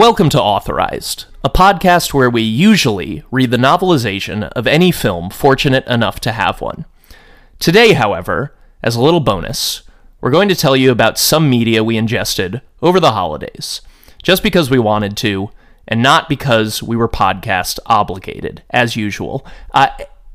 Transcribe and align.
Welcome 0.00 0.30
to 0.30 0.40
Authorized, 0.40 1.26
a 1.44 1.50
podcast 1.50 2.14
where 2.14 2.30
we 2.30 2.40
usually 2.40 3.22
read 3.30 3.50
the 3.50 3.58
novelization 3.58 4.44
of 4.52 4.66
any 4.66 4.90
film 4.90 5.28
fortunate 5.28 5.86
enough 5.86 6.20
to 6.20 6.32
have 6.32 6.62
one. 6.62 6.86
Today, 7.58 7.92
however, 7.92 8.56
as 8.82 8.96
a 8.96 9.02
little 9.02 9.20
bonus, 9.20 9.82
we're 10.22 10.30
going 10.30 10.48
to 10.48 10.54
tell 10.54 10.74
you 10.74 10.90
about 10.90 11.18
some 11.18 11.50
media 11.50 11.84
we 11.84 11.98
ingested 11.98 12.62
over 12.80 12.98
the 12.98 13.12
holidays, 13.12 13.82
just 14.22 14.42
because 14.42 14.70
we 14.70 14.78
wanted 14.78 15.18
to, 15.18 15.50
and 15.86 16.02
not 16.02 16.30
because 16.30 16.82
we 16.82 16.96
were 16.96 17.06
podcast 17.06 17.78
obligated, 17.84 18.62
as 18.70 18.96
usual. 18.96 19.46
Uh, 19.74 19.88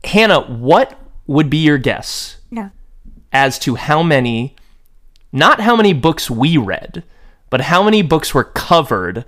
Hannah, 0.03 0.41
what 0.41 0.95
would 1.25 1.49
be 1.49 1.57
your 1.57 1.79
guess 1.79 2.37
Yeah. 2.51 2.69
as 3.33 3.57
to 3.57 3.73
how 3.73 4.03
many, 4.03 4.55
not 5.31 5.61
how 5.61 5.75
many 5.75 5.91
books 5.91 6.29
we 6.29 6.55
read, 6.55 7.03
but 7.49 7.61
how 7.61 7.81
many 7.81 8.03
books 8.03 8.31
were 8.31 8.43
covered 8.43 9.25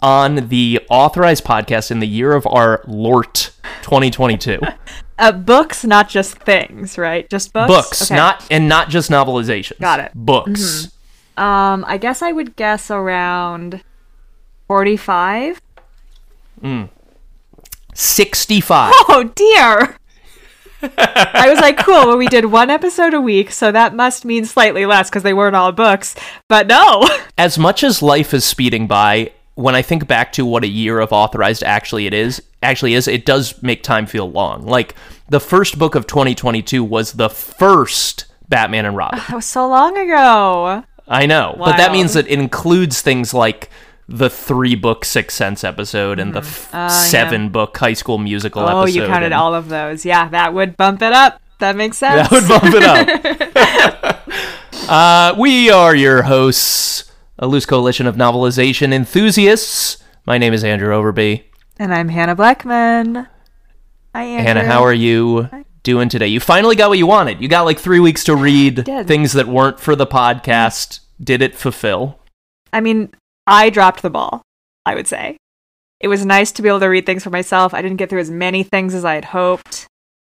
on 0.00 0.48
the 0.48 0.80
authorized 0.90 1.44
podcast 1.44 1.90
in 1.90 2.00
the 2.00 2.06
year 2.06 2.32
of 2.32 2.46
our 2.46 2.82
Lort 2.86 3.52
2022? 3.82 4.60
Uh, 5.20 5.32
books, 5.32 5.84
not 5.84 6.08
just 6.08 6.36
things, 6.38 6.96
right? 6.96 7.28
Just 7.28 7.52
books. 7.52 7.66
books, 7.66 8.02
Okay. 8.02 8.14
not 8.14 8.46
and 8.52 8.68
not 8.68 8.88
just 8.88 9.10
novelizations. 9.10 9.80
Got 9.80 9.98
it. 9.98 10.12
Books. 10.14 10.92
Um, 11.36 11.84
I 11.88 11.98
guess 11.98 12.22
I 12.22 12.30
would 12.30 12.54
guess 12.54 12.88
around 12.88 13.82
forty-five. 14.68 15.60
65. 17.94 18.92
Oh 19.08 19.24
dear. 19.34 19.96
I 20.96 21.48
was 21.50 21.58
like, 21.58 21.78
cool. 21.78 22.06
Well, 22.06 22.16
we 22.16 22.28
did 22.28 22.44
one 22.44 22.70
episode 22.70 23.12
a 23.12 23.20
week, 23.20 23.50
so 23.50 23.72
that 23.72 23.96
must 23.96 24.24
mean 24.24 24.44
slightly 24.44 24.86
less 24.86 25.10
because 25.10 25.24
they 25.24 25.34
weren't 25.34 25.56
all 25.56 25.72
books. 25.72 26.14
But 26.48 26.68
no. 26.68 27.08
as 27.36 27.58
much 27.58 27.82
as 27.82 28.02
life 28.02 28.32
is 28.32 28.44
speeding 28.44 28.86
by, 28.86 29.32
when 29.58 29.74
I 29.74 29.82
think 29.82 30.06
back 30.06 30.30
to 30.34 30.46
what 30.46 30.62
a 30.62 30.68
year 30.68 31.00
of 31.00 31.12
authorized 31.12 31.64
actually 31.64 32.06
it 32.06 32.14
is, 32.14 32.40
actually 32.62 32.94
is, 32.94 33.08
it 33.08 33.26
does 33.26 33.60
make 33.60 33.82
time 33.82 34.06
feel 34.06 34.30
long. 34.30 34.64
Like 34.64 34.94
the 35.28 35.40
first 35.40 35.80
book 35.80 35.96
of 35.96 36.06
2022 36.06 36.84
was 36.84 37.14
the 37.14 37.28
first 37.28 38.26
Batman 38.48 38.86
and 38.86 38.96
Robin. 38.96 39.18
That 39.28 39.34
was 39.34 39.44
so 39.46 39.66
long 39.68 39.98
ago. 39.98 40.84
I 41.08 41.26
know, 41.26 41.56
but 41.58 41.76
that 41.76 41.90
means 41.90 42.14
that 42.14 42.28
it 42.28 42.38
includes 42.38 43.02
things 43.02 43.34
like 43.34 43.68
the 44.08 44.30
three 44.30 44.76
book 44.76 45.04
Sixth 45.04 45.36
Sense 45.36 45.64
episode 45.64 46.20
and 46.20 46.34
the 46.34 46.40
f- 46.40 46.90
seven 46.92 47.48
book 47.48 47.76
High 47.76 47.94
School 47.94 48.18
Musical 48.18 48.62
Mm-hmm. 48.62 48.74
Oh, 48.76 48.82
episode. 48.82 49.00
you 49.00 49.06
counted 49.08 49.24
and- 49.26 49.34
all 49.34 49.54
of 49.56 49.68
those. 49.68 50.04
Yeah, 50.06 50.28
that 50.28 50.54
would 50.54 50.76
bump 50.76 51.02
it 51.02 51.12
up. 51.12 51.40
That 51.58 51.74
makes 51.74 51.98
sense. 51.98 52.28
That 52.28 52.30
would 52.30 52.48
bump 52.48 52.74
it 52.76 52.84
up. 54.04 54.28
uh, 54.88 55.34
we 55.36 55.70
are 55.70 55.96
your 55.96 56.22
hosts, 56.22 57.07
a 57.38 57.46
loose 57.46 57.66
coalition 57.66 58.06
of 58.06 58.16
novelization 58.16 58.92
enthusiasts. 58.92 60.02
My 60.26 60.38
name 60.38 60.52
is 60.52 60.64
Andrew 60.64 60.90
Overby. 60.94 61.44
and 61.78 61.94
I'm 61.94 62.08
Hannah 62.08 62.34
Blackman. 62.34 63.28
Hi, 64.14 64.22
Andrew. 64.24 64.46
Hannah, 64.46 64.64
how 64.64 64.82
are 64.82 64.92
you 64.94 65.48
doing 65.82 66.08
today? 66.08 66.26
You 66.26 66.40
finally 66.40 66.74
got 66.76 66.88
what 66.88 66.98
you 66.98 67.06
wanted. 67.06 67.40
You 67.40 67.48
got 67.48 67.64
like 67.64 67.78
three 67.78 68.00
weeks 68.00 68.24
to 68.24 68.34
read 68.34 68.84
things 69.06 69.32
that 69.34 69.46
weren't 69.46 69.78
for 69.78 69.94
the 69.94 70.06
podcast. 70.06 71.00
Did 71.22 71.42
it 71.42 71.54
fulfill? 71.54 72.18
I 72.72 72.80
mean, 72.80 73.12
I 73.46 73.70
dropped 73.70 74.02
the 74.02 74.10
ball, 74.10 74.42
I 74.84 74.94
would 74.94 75.06
say. 75.06 75.36
It 76.00 76.08
was 76.08 76.24
nice 76.24 76.52
to 76.52 76.62
be 76.62 76.68
able 76.68 76.80
to 76.80 76.86
read 76.86 77.06
things 77.06 77.24
for 77.24 77.30
myself. 77.30 77.74
I 77.74 77.82
didn't 77.82 77.96
get 77.96 78.10
through 78.10 78.20
as 78.20 78.30
many 78.30 78.62
things 78.62 78.94
as 78.94 79.04
I 79.04 79.14
had 79.14 79.26
hoped. 79.26 79.86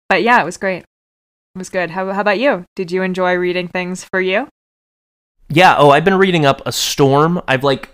But 0.07 0.23
yeah, 0.23 0.41
it 0.41 0.45
was 0.45 0.57
great. 0.57 0.79
It 0.79 1.57
was 1.57 1.69
good. 1.69 1.91
How, 1.91 2.11
how 2.11 2.21
about 2.21 2.39
you? 2.39 2.65
Did 2.75 2.91
you 2.91 3.01
enjoy 3.03 3.35
reading 3.35 3.67
things 3.67 4.03
for 4.03 4.21
you? 4.21 4.47
Yeah. 5.49 5.75
Oh, 5.77 5.89
I've 5.89 6.05
been 6.05 6.15
reading 6.17 6.45
up 6.45 6.61
A 6.65 6.71
Storm. 6.71 7.41
I've 7.47 7.63
like 7.63 7.89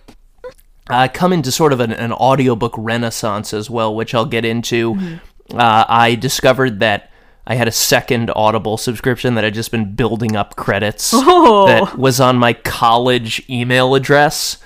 uh, 0.90 1.08
come 1.14 1.34
into 1.34 1.52
sort 1.52 1.74
of 1.74 1.80
an, 1.80 1.92
an 1.92 2.12
audiobook 2.14 2.74
renaissance 2.78 3.54
as 3.54 3.70
well, 3.70 3.96
which 3.96 4.14
I'll 4.14 4.26
get 4.26 4.46
into. 4.46 5.20
Uh, 5.54 5.86
I 5.88 6.16
discovered 6.16 6.80
that 6.82 7.12
I 7.48 7.56
had 7.56 7.68
a 7.68 7.72
second 7.72 8.32
Audible 8.36 8.78
subscription 8.78 9.36
that 9.36 9.44
had 9.44 9.54
just 9.54 9.72
been 9.72 9.94
building 9.96 10.36
up 10.36 10.56
credits 10.56 11.12
Oh. 11.14 11.68
that 11.68 11.98
was 11.98 12.20
on 12.20 12.38
my 12.38 12.54
college 12.54 13.48
email 13.50 13.96
address. 13.96 14.58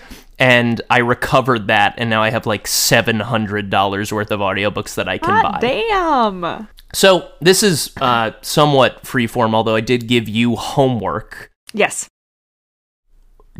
And 0.41 0.81
I 0.89 0.99
recovered 0.99 1.67
that, 1.67 1.95
and 1.97 2.09
now 2.09 2.23
I 2.23 2.29
have 2.29 2.45
like 2.45 2.65
$700 2.65 4.11
worth 4.11 4.31
of 4.31 4.39
audiobooks 4.39 4.95
that 4.95 5.09
I 5.09 5.17
can 5.17 5.33
Hot 5.35 5.53
buy. 5.53 5.59
damn. 5.59 6.67
So, 6.93 7.29
this 7.41 7.61
is 7.61 7.91
uh, 8.01 8.31
somewhat 8.41 9.03
freeform, 9.03 9.53
although 9.53 9.75
I 9.75 9.81
did 9.81 10.07
give 10.07 10.27
you 10.29 10.55
homework 10.55 11.51
Yes. 11.73 12.07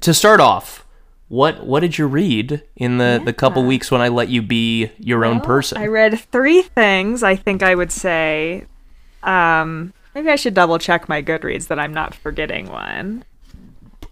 To 0.02 0.14
start 0.14 0.40
off, 0.40 0.86
what 1.28 1.66
what 1.66 1.82
did 1.82 1.98
you 1.98 2.08
read 2.08 2.64
in 2.76 2.98
the 2.98 3.22
the 3.24 3.34
couple 3.34 3.64
weeks 3.64 3.92
when 3.92 4.02
I 4.02 4.08
let 4.08 4.30
you 4.30 4.42
be 4.42 4.92
your 4.98 5.24
own 5.26 5.42
person? 5.42 5.78
I 5.78 5.88
read 5.88 6.20
three 6.20 6.64
things, 6.64 7.24
I 7.24 7.36
think 7.36 7.62
I 7.64 7.76
would 7.76 7.92
say. 7.92 8.66
Um, 9.24 9.94
maybe 10.16 10.30
I 10.30 10.36
should 10.36 10.54
double 10.54 10.80
check 10.80 11.08
my 11.08 11.22
Goodreads 11.22 11.68
that 11.68 11.80
I'm 11.80 11.94
not 11.94 12.16
forgetting 12.16 12.70
one. 12.70 13.24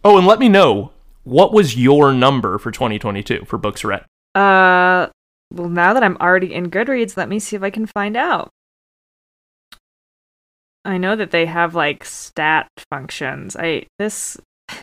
oh, 0.03 0.18
and 0.18 0.28
let 0.28 0.40
me 0.40 0.50
know 0.50 0.92
what 1.24 1.53
was 1.53 1.75
your 1.75 2.14
number 2.14 2.58
for 2.58 2.72
2022 2.72 3.46
for 3.46 3.58
books 3.58 3.84
read. 3.84 4.06
Uh, 4.36 5.08
well, 5.52 5.69
now 5.69 5.94
that 5.94 6.04
I'm 6.04 6.18
already 6.18 6.54
in 6.54 6.69
Goodreads, 6.69 7.18
let 7.18 7.30
me 7.30 7.40
see 7.40 7.56
if 7.56 7.64
I 7.64 7.69
can 7.69 7.86
find 7.86 8.16
out. 8.16 8.50
I 10.86 10.98
know 10.98 11.16
that 11.16 11.31
they 11.31 11.46
have 11.48 11.75
like 11.75 12.06
stat 12.06 12.69
functions. 12.90 13.58
I 13.58 13.88
this 14.00 14.38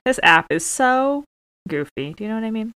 this 0.04 0.20
app 0.22 0.46
is 0.50 0.64
so 0.64 1.24
goofy. 1.68 2.14
Do 2.14 2.24
you 2.24 2.28
know 2.28 2.34
what 2.36 2.44
I 2.44 2.50
mean? 2.50 2.72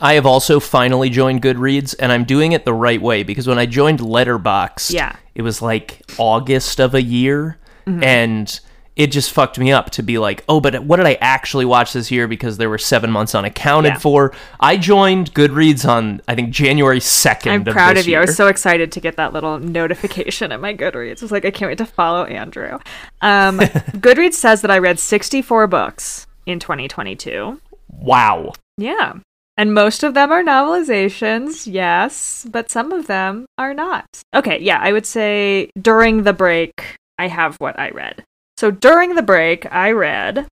I 0.00 0.14
have 0.14 0.26
also 0.26 0.60
finally 0.60 1.08
joined 1.08 1.40
Goodreads, 1.42 1.94
and 1.98 2.12
I'm 2.12 2.24
doing 2.24 2.52
it 2.52 2.64
the 2.66 2.74
right 2.74 3.00
way 3.00 3.22
because 3.22 3.46
when 3.46 3.58
I 3.58 3.64
joined 3.66 4.00
Letterboxd, 4.00 4.92
Yeah. 4.92 5.16
it 5.34 5.42
was 5.42 5.62
like 5.62 6.02
August 6.18 6.80
of 6.80 6.94
a 6.94 7.02
year, 7.02 7.58
Mm-hmm. 7.86 8.02
and 8.02 8.60
it 8.96 9.12
just 9.12 9.30
fucked 9.30 9.58
me 9.58 9.70
up 9.70 9.90
to 9.90 10.02
be 10.02 10.18
like, 10.18 10.42
oh, 10.48 10.58
but 10.58 10.82
what 10.84 10.96
did 10.96 11.06
I 11.06 11.16
actually 11.20 11.64
watch 11.64 11.92
this 11.92 12.10
year 12.10 12.26
because 12.26 12.56
there 12.56 12.68
were 12.68 12.78
seven 12.78 13.10
months 13.12 13.34
unaccounted 13.34 13.92
Yeah. 13.92 13.98
for? 13.98 14.32
I 14.58 14.76
joined 14.76 15.32
Goodreads 15.34 15.88
on 15.88 16.20
I 16.26 16.34
think 16.34 16.50
January 16.50 16.98
2nd. 16.98 17.50
I'm 17.50 17.60
of 17.60 17.68
proud 17.68 17.96
of 17.96 18.06
you. 18.08 18.16
I 18.16 18.20
was 18.22 18.34
so 18.36 18.48
excited 18.48 18.90
to 18.92 19.00
get 19.00 19.16
that 19.16 19.32
little 19.32 19.58
notification 19.60 20.50
at 20.50 20.60
my 20.60 20.74
Goodreads. 20.74 21.22
I 21.22 21.24
was 21.24 21.30
like, 21.32 21.44
I 21.44 21.50
can't 21.50 21.70
wait 21.70 21.78
to 21.78 21.86
follow 21.86 22.24
Andrew. 22.24 22.78
Um, 23.22 23.58
Goodreads 24.00 24.34
says 24.34 24.62
that 24.62 24.70
I 24.70 24.78
read 24.78 24.98
64 24.98 25.66
books 25.68 26.25
in 26.46 26.58
2022. 26.58 27.60
wow. 27.88 28.52
Yeah. 28.78 29.14
And 29.58 29.72
most 29.72 30.02
of 30.02 30.12
them 30.12 30.30
are 30.30 30.42
novelizations, 30.42 31.66
yes, 31.70 32.46
but 32.50 32.70
some 32.70 32.92
of 32.92 33.06
them 33.06 33.46
are 33.56 33.72
not. 33.72 34.04
Okay, 34.34 34.60
yeah, 34.60 34.78
I 34.82 34.92
would 34.92 35.06
say 35.06 35.70
during 35.80 36.24
the 36.24 36.34
break, 36.34 36.96
I 37.18 37.28
have 37.28 37.56
what 37.56 37.78
I 37.78 37.88
read. 37.88 38.22
So 38.58 38.70
during 38.70 39.14
the 39.14 39.22
break, 39.22 39.70
I 39.72 39.92
read 39.92 40.46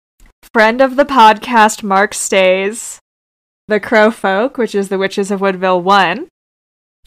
friend 0.53 0.81
of 0.83 0.97
the 0.97 1.05
podcast, 1.07 1.83
Mark 1.83 2.13
Stay's, 2.13 2.99
The 3.69 3.81
Crow 3.81 4.11
Folk, 4.11 4.59
which 4.59 4.75
is 4.75 4.91
The 4.91 4.99
Witches 4.99 5.31
of 5.31 5.41
Woodville 5.41 5.81
1. 5.81 6.29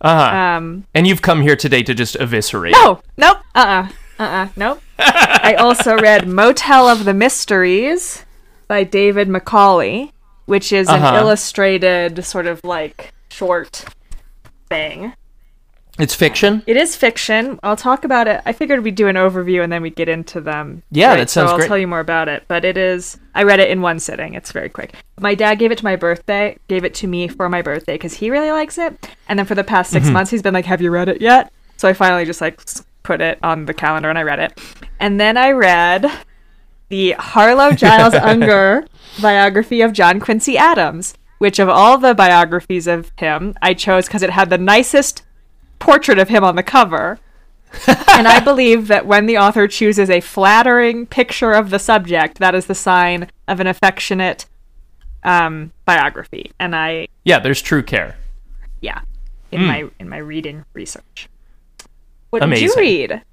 Uh-huh. 0.01 0.37
Um, 0.37 0.85
and 0.95 1.05
you've 1.05 1.21
come 1.21 1.41
here 1.41 1.55
today 1.55 1.83
to 1.83 1.93
just 1.93 2.15
eviscerate. 2.15 2.73
no, 2.73 3.01
nope, 3.17 3.37
uh 3.53 3.87
uh, 4.19 4.23
uh 4.23 4.23
uh, 4.23 4.47
nope. 4.55 4.81
I 4.97 5.55
also 5.59 5.97
read 5.97 6.27
Motel 6.27 6.87
of 6.87 7.05
the 7.05 7.13
Mysteries 7.13 8.25
by 8.73 8.83
David 8.83 9.29
Macaulay, 9.29 10.11
which 10.45 10.73
is 10.73 10.89
an 10.89 10.95
Uh-huh. 10.95 11.17
illustrated 11.17 12.25
sort 12.25 12.47
of 12.47 12.59
like 12.63 13.13
short 13.29 13.85
thing. 14.67 15.13
It's 15.99 16.15
fiction? 16.15 16.63
It 16.65 16.75
is 16.75 16.95
fiction. 16.95 17.59
I'll 17.61 17.75
talk 17.75 18.03
about 18.03 18.27
it. 18.27 18.41
I 18.47 18.51
figured 18.51 18.83
we'd 18.83 18.95
do 18.95 19.07
an 19.07 19.15
overview 19.15 19.63
and 19.63 19.71
then 19.71 19.83
we'd 19.83 19.95
get 19.95 20.09
into 20.09 20.41
them. 20.41 20.81
Yeah, 20.89 21.15
that 21.17 21.29
sounds 21.29 21.49
so 21.49 21.51
I'll 21.51 21.57
great. 21.59 21.67
tell 21.67 21.77
you 21.77 21.85
more 21.87 21.99
about 21.99 22.27
it. 22.29 22.45
But 22.47 22.65
it 22.65 22.75
is. 22.75 23.19
I 23.35 23.43
read 23.43 23.59
it 23.59 23.69
in 23.69 23.83
one 23.83 23.99
sitting. 23.99 24.33
It's 24.33 24.51
very 24.51 24.69
quick. 24.69 24.95
My 25.19 25.35
dad 25.35 25.59
gave 25.59 25.71
it 25.71 25.77
to 25.77 25.83
my 25.83 25.95
birthday. 25.95 26.57
Gave 26.67 26.83
it 26.83 26.95
to 26.95 27.05
me 27.05 27.27
for 27.27 27.47
my 27.49 27.61
birthday 27.61 27.93
because 27.93 28.15
he 28.15 28.31
really 28.31 28.49
likes 28.49 28.79
it. 28.79 29.07
And 29.29 29.37
then 29.37 29.45
for 29.45 29.53
the 29.53 29.63
past 29.63 29.91
6 29.91 30.05
Mm-hmm. 30.05 30.13
months, 30.13 30.31
he's 30.31 30.41
been 30.41 30.55
like, 30.55 30.65
"Have 30.65 30.81
you 30.81 30.89
read 30.89 31.09
it 31.09 31.21
yet?" 31.21 31.53
So 31.77 31.87
I 31.87 31.93
finally 31.93 32.25
just 32.25 32.41
like 32.41 32.59
put 33.03 33.21
it 33.21 33.37
on 33.43 33.65
the 33.65 33.73
calendar 33.75 34.09
and 34.09 34.17
I 34.17 34.23
read 34.23 34.39
it. 34.39 34.59
And 34.99 35.21
then 35.21 35.37
I 35.37 35.51
read 35.51 36.09
the 36.93 37.15
Harlow 37.17 37.71
Giles 37.71 38.13
Unger 38.21 38.85
biography 39.19 39.81
of 39.81 39.93
John 39.93 40.19
Quincy 40.19 40.59
Adams, 40.59 41.15
which 41.39 41.57
of 41.57 41.67
all 41.67 41.97
the 41.97 42.13
biographies 42.13 42.85
of 42.85 43.11
him, 43.17 43.55
I 43.63 43.73
chose 43.73 44.05
because 44.05 44.21
it 44.21 44.29
had 44.29 44.51
the 44.51 44.59
nicest 44.59 45.23
portrait 45.79 46.19
of 46.19 46.29
him 46.29 46.43
on 46.43 46.55
the 46.55 46.61
cover. 46.61 47.17
and 47.87 48.27
I 48.27 48.39
believe 48.43 48.89
that 48.89 49.07
when 49.07 49.25
the 49.25 49.39
author 49.39 49.67
chooses 49.67 50.11
a 50.11 50.19
flattering 50.21 51.07
picture 51.07 51.51
of 51.53 51.71
the 51.71 51.79
subject, 51.79 52.37
that 52.37 52.53
is 52.53 52.67
the 52.67 52.75
sign 52.75 53.27
of 53.47 53.59
an 53.59 53.65
affectionate 53.65 54.45
um, 55.23 55.71
biography. 55.85 56.51
And 56.59 56.75
I, 56.75 57.07
Yeah, 57.23 57.39
there's 57.39 57.63
true 57.63 57.81
care. 57.81 58.17
yeah, 58.81 59.01
in 59.51 59.61
Hmm. 59.61 59.65
my 59.67 59.83
in 59.99 60.09
my 60.09 60.17
reading 60.17 60.63
research. 60.73 61.27
What 62.29 62.47
did 62.47 62.61
you 62.61 62.71
read? 62.77 63.23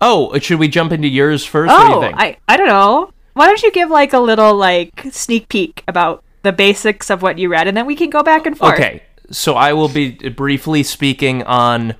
Oh, 0.00 0.38
should 0.38 0.58
we 0.58 0.68
jump 0.68 0.92
into 0.92 1.08
yours 1.08 1.44
first? 1.44 1.72
what 1.72 1.82
do 1.86 1.88
you 1.88 1.94
Oh, 1.94 2.00
think? 2.00 2.16
I 2.18 2.36
I 2.48 2.56
don't 2.56 2.68
know. 2.68 3.12
Why 3.34 3.46
don't 3.46 3.62
you 3.62 3.70
give 3.72 3.90
like 3.90 4.12
a 4.12 4.18
little 4.20 4.54
like 4.54 5.06
sneak 5.10 5.48
peek 5.48 5.82
about 5.88 6.22
the 6.42 6.52
basics 6.52 7.10
of 7.10 7.22
what 7.22 7.38
you 7.38 7.48
read, 7.48 7.66
and 7.68 7.76
then 7.76 7.86
we 7.86 7.96
can 7.96 8.10
go 8.10 8.22
back 8.22 8.46
and 8.46 8.56
forth. 8.56 8.74
Okay, 8.74 9.02
so 9.30 9.54
I 9.54 9.72
will 9.72 9.88
be 9.88 10.12
briefly 10.30 10.82
speaking 10.82 11.42
on 11.42 11.94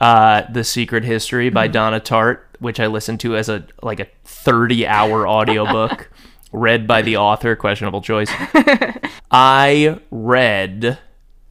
uh, 0.00 0.42
the 0.52 0.64
Secret 0.64 1.04
History 1.04 1.50
by 1.50 1.66
Mm-hmm. 1.66 1.72
Donna 1.72 2.00
Tartt, 2.00 2.40
which 2.60 2.80
I 2.80 2.86
listened 2.86 3.20
to 3.20 3.36
as 3.36 3.48
a 3.48 3.64
like 3.82 4.00
a 4.00 4.06
thirty-hour 4.24 5.26
audiobook, 5.38 6.10
read 6.52 6.86
by 6.86 7.02
the 7.02 7.16
author. 7.16 7.54
Questionable 7.56 8.02
choice. 8.02 8.30
I 9.30 10.00
read. 10.10 10.98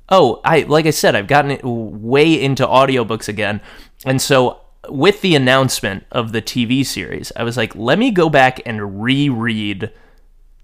Oh, 0.10 0.42
I 0.44 0.62
like 0.62 0.86
I 0.86 0.90
said, 0.92 1.16
I've 1.16 1.28
gotten 1.28 1.52
it 1.52 1.62
way 1.64 2.42
into 2.42 2.66
audiobooks 2.66 3.28
again, 3.30 3.62
and 4.06 4.22
so 4.22 4.61
with 4.89 5.22
the 5.22 5.36
announcement 5.36 6.06
of 6.12 6.31
the 6.31 6.42
TV 6.42 6.86
series, 6.86 7.31
I 7.36 7.44
was 7.44 7.57
like, 7.57 7.75
let 7.75 8.00
me 8.00 8.12
go 8.12 8.30
back 8.30 8.62
and 8.66 9.01
reread 9.01 9.92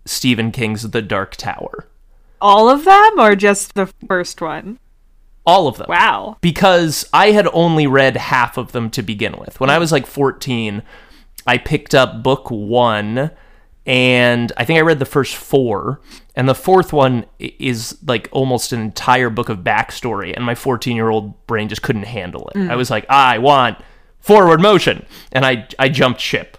Stephen 0.06 0.52
King's 0.52 0.90
The 0.90 1.02
Dark 1.02 1.36
Tower. 1.36 1.88
All 2.42 2.70
of 2.70 2.86
them, 2.86 3.20
or 3.20 3.36
just 3.36 3.74
the 3.74 3.88
first 4.08 4.42
one? 4.42 4.80
All 5.46 5.68
of 5.68 5.78
them. 5.78 5.88
Wow. 5.90 6.38
because 6.42 7.08
I 7.14 7.32
had 7.32 7.48
only 7.54 7.88
read 7.88 8.18
half 8.18 8.58
of 8.58 8.74
them 8.74 8.90
to 8.92 9.02
begin 9.02 9.38
with. 9.38 9.60
When 9.60 9.70
I 9.70 9.78
was 9.78 9.92
like 9.92 10.06
14, 10.06 10.84
I 11.46 11.58
picked 11.58 11.96
up 11.96 12.22
book 12.22 12.52
one, 12.52 13.32
and 13.86 14.52
I 14.58 14.66
think 14.66 14.78
I 14.78 14.82
read 14.82 15.00
the 15.00 15.06
first 15.06 15.36
four. 15.36 16.02
And 16.36 16.50
the 16.50 16.54
fourth 16.54 16.92
one 16.92 17.26
is 17.40 17.98
like 18.06 18.28
almost 18.34 18.74
an 18.74 18.82
entire 18.82 19.30
book 19.30 19.48
of 19.48 19.60
backstory, 19.60 20.34
and 20.36 20.46
my 20.46 20.54
14 20.54 20.96
year 20.96 21.10
old 21.10 21.48
brain 21.48 21.70
just 21.70 21.82
couldn't 21.82 22.04
handle 22.04 22.50
it. 22.50 22.58
Mm. 22.58 22.70
I 22.70 22.76
was 22.76 22.90
like, 22.92 23.06
I 23.10 23.38
want 23.38 23.78
forward 24.28 24.62
motion, 24.62 25.06
and 25.32 25.46
I 25.46 25.68
I 25.80 25.90
jumped 25.90 26.22
ship. 26.22 26.58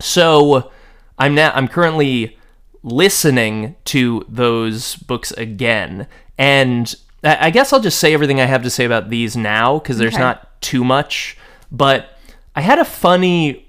So 0.00 0.70
I'm 1.18 1.34
now 1.34 1.52
I'm 1.54 1.68
currently 1.68 2.38
listening 2.82 3.74
to 3.86 4.24
those 4.28 4.96
books 4.96 5.32
again, 5.32 6.06
and 6.38 6.94
I 7.22 7.46
I 7.46 7.50
guess 7.50 7.72
I'll 7.72 7.80
just 7.80 7.98
say 7.98 8.14
everything 8.14 8.40
I 8.40 8.46
have 8.46 8.62
to 8.62 8.70
say 8.70 8.84
about 8.84 9.10
these 9.10 9.36
now 9.36 9.78
because 9.78 9.98
there's 9.98 10.14
Okay. 10.14 10.22
not 10.22 10.60
too 10.62 10.84
much. 10.84 11.36
But 11.72 12.16
I 12.54 12.60
had 12.60 12.78
a 12.78 12.84
funny 12.84 13.68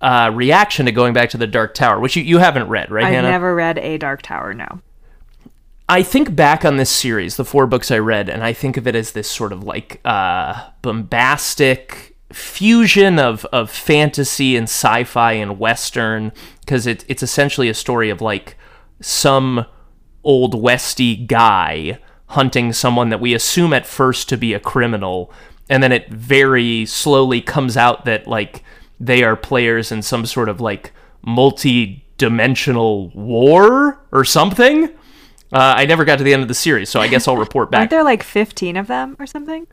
uh, 0.00 0.30
reaction 0.32 0.86
to 0.86 0.92
going 0.92 1.12
back 1.12 1.30
to 1.30 1.36
the 1.38 1.46
Dark 1.48 1.74
Tower, 1.74 1.98
which 2.00 2.14
you, 2.16 2.22
you 2.22 2.38
haven't 2.38 2.68
read, 2.68 2.90
right, 2.90 3.04
I've 3.04 3.12
Hannah? 3.12 3.28
never 3.30 3.54
read 3.54 3.76
A 3.78 3.98
Dark 3.98 4.22
Tower, 4.22 4.54
no. 4.54 4.80
I 5.88 6.02
think 6.04 6.36
back 6.36 6.64
on 6.64 6.76
this 6.76 6.88
series, 6.90 7.36
the 7.36 7.44
four 7.44 7.66
books 7.66 7.90
I 7.90 7.98
read, 7.98 8.28
and 8.28 8.44
I 8.44 8.52
think 8.52 8.76
of 8.76 8.86
it 8.86 8.94
as 8.94 9.12
this 9.12 9.28
sort 9.28 9.52
of 9.52 9.64
like 9.64 10.00
uh, 10.04 10.68
bombastic 10.82 12.09
fusion 12.32 13.18
of, 13.18 13.44
of 13.46 13.70
fantasy 13.70 14.56
and 14.56 14.64
sci-fi 14.64 15.32
and 15.32 15.58
western, 15.58 16.32
because 16.60 16.86
it, 16.86 17.04
it's 17.08 17.22
essentially 17.22 17.68
a 17.68 17.74
story 17.74 18.10
of 18.10 18.20
like 18.20 18.56
some 19.00 19.66
old 20.22 20.60
westy 20.60 21.16
guy 21.16 21.98
hunting 22.30 22.72
someone 22.72 23.08
that 23.08 23.20
we 23.20 23.34
assume 23.34 23.72
at 23.72 23.86
first 23.86 24.28
to 24.28 24.36
be 24.36 24.54
a 24.54 24.60
criminal, 24.60 25.32
and 25.68 25.82
then 25.82 25.90
it 25.90 26.08
very 26.10 26.86
slowly 26.86 27.40
comes 27.40 27.76
out 27.76 28.04
that 28.04 28.26
like 28.26 28.62
they 29.00 29.24
are 29.24 29.34
players 29.36 29.90
in 29.90 30.02
some 30.02 30.24
sort 30.24 30.48
of 30.48 30.60
like 30.60 30.92
multi-dimensional 31.22 33.08
war 33.10 34.00
or 34.12 34.24
something. 34.24 34.84
Uh, 35.52 35.74
I 35.76 35.86
never 35.86 36.04
got 36.04 36.18
to 36.18 36.24
the 36.24 36.32
end 36.32 36.42
of 36.42 36.48
the 36.48 36.54
series, 36.54 36.88
so 36.88 37.00
I 37.00 37.08
guess 37.08 37.26
I'll 37.26 37.36
report 37.36 37.72
back 37.72 37.80
Aren't 37.80 37.90
there 37.90 38.04
like 38.04 38.22
15 38.22 38.76
of 38.76 38.86
them 38.86 39.16
or 39.18 39.26
something? 39.26 39.66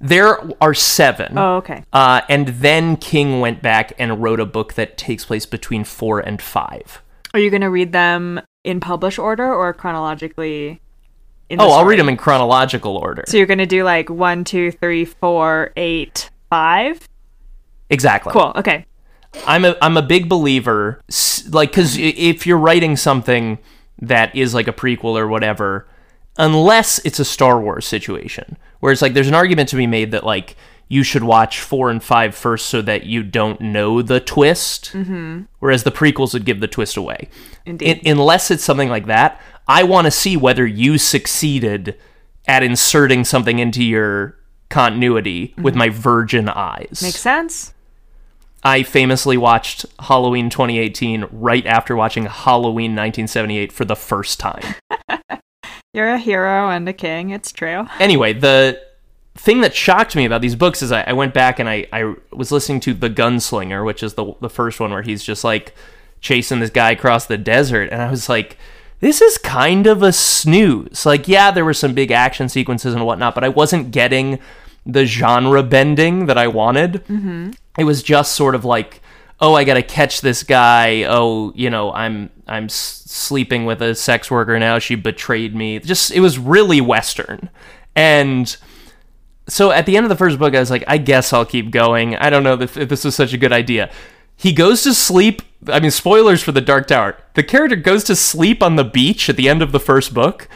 There 0.00 0.38
are 0.62 0.72
seven. 0.72 1.36
Oh, 1.36 1.56
okay. 1.56 1.84
Uh, 1.92 2.22
and 2.28 2.48
then 2.48 2.96
King 2.96 3.40
went 3.40 3.62
back 3.62 3.92
and 3.98 4.22
wrote 4.22 4.40
a 4.40 4.46
book 4.46 4.74
that 4.74 4.96
takes 4.96 5.26
place 5.26 5.44
between 5.44 5.84
four 5.84 6.20
and 6.20 6.40
five. 6.40 7.02
Are 7.34 7.40
you 7.40 7.50
going 7.50 7.60
to 7.60 7.70
read 7.70 7.92
them 7.92 8.40
in 8.64 8.80
publish 8.80 9.18
order 9.18 9.52
or 9.52 9.72
chronologically? 9.74 10.80
Oh, 11.58 11.72
I'll 11.72 11.84
read 11.84 11.98
them 11.98 12.08
in 12.08 12.16
chronological 12.16 12.96
order. 12.96 13.24
So 13.26 13.36
you're 13.36 13.46
going 13.46 13.58
to 13.58 13.66
do 13.66 13.84
like 13.84 14.08
one, 14.08 14.44
two, 14.44 14.70
three, 14.70 15.04
four, 15.04 15.72
eight, 15.76 16.30
five? 16.48 17.08
Exactly. 17.90 18.32
Cool. 18.32 18.52
Okay. 18.56 18.86
I'm 19.46 19.64
a 19.64 19.76
I'm 19.82 19.96
a 19.96 20.02
big 20.02 20.28
believer, 20.28 21.00
like, 21.50 21.70
because 21.70 21.96
if 21.96 22.46
you're 22.46 22.58
writing 22.58 22.96
something 22.96 23.58
that 24.00 24.34
is 24.34 24.54
like 24.54 24.66
a 24.66 24.72
prequel 24.72 25.16
or 25.16 25.28
whatever, 25.28 25.86
unless 26.40 26.98
it's 27.00 27.20
a 27.20 27.24
Star 27.24 27.60
Wars 27.60 27.86
situation, 27.86 28.56
where 28.80 28.92
it's 28.92 29.02
like 29.02 29.14
there's 29.14 29.28
an 29.28 29.34
argument 29.34 29.68
to 29.68 29.76
be 29.76 29.86
made 29.86 30.10
that 30.10 30.24
like 30.24 30.56
you 30.88 31.04
should 31.04 31.22
watch 31.22 31.60
four 31.60 31.90
and 31.90 32.02
five 32.02 32.34
first 32.34 32.66
so 32.66 32.82
that 32.82 33.04
you 33.04 33.22
don't 33.22 33.60
know 33.60 34.02
the 34.02 34.18
twist, 34.18 34.90
mm-hmm. 34.92 35.42
whereas 35.60 35.84
the 35.84 35.92
prequels 35.92 36.32
would 36.32 36.44
give 36.44 36.60
the 36.60 36.66
twist 36.66 36.96
away. 36.96 37.28
Indeed. 37.64 38.00
In, 38.04 38.18
unless 38.18 38.50
it's 38.50 38.64
something 38.64 38.88
like 38.88 39.06
that, 39.06 39.40
I 39.68 39.84
want 39.84 40.06
to 40.06 40.10
see 40.10 40.36
whether 40.36 40.66
you 40.66 40.98
succeeded 40.98 41.96
at 42.48 42.62
inserting 42.62 43.24
something 43.24 43.60
into 43.60 43.84
your 43.84 44.36
continuity 44.70 45.54
with 45.58 45.74
my 45.74 45.90
virgin 45.90 46.48
eyes. 46.48 47.00
Makes 47.02 47.20
sense. 47.20 47.74
I 48.62 48.82
famously 48.82 49.36
watched 49.36 49.86
Halloween 50.00 50.50
2018 50.50 51.26
right 51.30 51.64
after 51.66 51.96
watching 51.96 52.26
Halloween 52.26 52.92
1978 52.92 53.72
for 53.72 53.84
the 53.84 53.96
first 53.96 54.40
time. 54.40 54.74
You're 55.92 56.10
a 56.10 56.18
hero 56.18 56.70
and 56.70 56.88
a 56.88 56.92
king. 56.92 57.30
It's 57.30 57.50
true. 57.50 57.86
Anyway, 57.98 58.32
the 58.32 58.80
thing 59.34 59.60
that 59.62 59.74
shocked 59.74 60.14
me 60.14 60.24
about 60.24 60.40
these 60.40 60.54
books 60.54 60.82
is 60.82 60.92
I, 60.92 61.02
I 61.02 61.12
went 61.12 61.34
back 61.34 61.58
and 61.58 61.68
I, 61.68 61.86
I 61.92 62.14
was 62.32 62.52
listening 62.52 62.80
to 62.80 62.94
The 62.94 63.10
Gunslinger, 63.10 63.84
which 63.84 64.02
is 64.02 64.14
the, 64.14 64.34
the 64.40 64.50
first 64.50 64.78
one 64.78 64.92
where 64.92 65.02
he's 65.02 65.24
just 65.24 65.42
like 65.42 65.74
chasing 66.20 66.60
this 66.60 66.70
guy 66.70 66.92
across 66.92 67.26
the 67.26 67.38
desert. 67.38 67.88
And 67.90 68.00
I 68.00 68.10
was 68.10 68.28
like, 68.28 68.56
this 69.00 69.20
is 69.20 69.38
kind 69.38 69.86
of 69.86 70.02
a 70.02 70.12
snooze. 70.12 71.04
Like, 71.04 71.26
yeah, 71.26 71.50
there 71.50 71.64
were 71.64 71.74
some 71.74 71.94
big 71.94 72.12
action 72.12 72.48
sequences 72.48 72.94
and 72.94 73.04
whatnot, 73.04 73.34
but 73.34 73.44
I 73.44 73.48
wasn't 73.48 73.90
getting 73.90 74.38
the 74.86 75.06
genre 75.06 75.62
bending 75.62 76.26
that 76.26 76.38
I 76.38 76.46
wanted. 76.46 77.04
Mm-hmm. 77.08 77.50
It 77.78 77.84
was 77.84 78.02
just 78.02 78.32
sort 78.32 78.54
of 78.54 78.64
like, 78.64 79.00
oh, 79.40 79.54
I 79.54 79.64
gotta 79.64 79.82
catch 79.82 80.20
this 80.20 80.42
guy. 80.42 81.04
Oh, 81.04 81.52
you 81.54 81.70
know, 81.70 81.92
I'm 81.92 82.30
I'm 82.46 82.68
sleeping 82.68 83.64
with 83.64 83.80
a 83.82 83.94
sex 83.94 84.30
worker 84.30 84.58
now. 84.58 84.78
She 84.78 84.94
betrayed 84.94 85.54
me. 85.54 85.78
Just 85.78 86.10
it 86.10 86.20
was 86.20 86.38
really 86.38 86.80
western, 86.80 87.50
and 87.94 88.56
so 89.48 89.70
at 89.70 89.86
the 89.86 89.96
end 89.96 90.04
of 90.04 90.10
the 90.10 90.16
first 90.16 90.38
book, 90.38 90.54
I 90.54 90.60
was 90.60 90.70
like, 90.70 90.84
I 90.86 90.98
guess 90.98 91.32
I'll 91.32 91.44
keep 91.44 91.70
going. 91.70 92.16
I 92.16 92.30
don't 92.30 92.44
know 92.44 92.54
if, 92.54 92.76
if 92.76 92.88
this 92.88 93.04
was 93.04 93.14
such 93.14 93.32
a 93.32 93.38
good 93.38 93.52
idea. 93.52 93.90
He 94.36 94.52
goes 94.52 94.82
to 94.84 94.94
sleep. 94.94 95.42
I 95.66 95.80
mean, 95.80 95.90
spoilers 95.90 96.42
for 96.42 96.52
the 96.52 96.60
Dark 96.60 96.86
Tower. 96.86 97.18
The 97.34 97.42
character 97.42 97.76
goes 97.76 98.04
to 98.04 98.16
sleep 98.16 98.62
on 98.62 98.76
the 98.76 98.84
beach 98.84 99.28
at 99.28 99.36
the 99.36 99.48
end 99.48 99.60
of 99.60 99.72
the 99.72 99.80
first 99.80 100.14
book. 100.14 100.48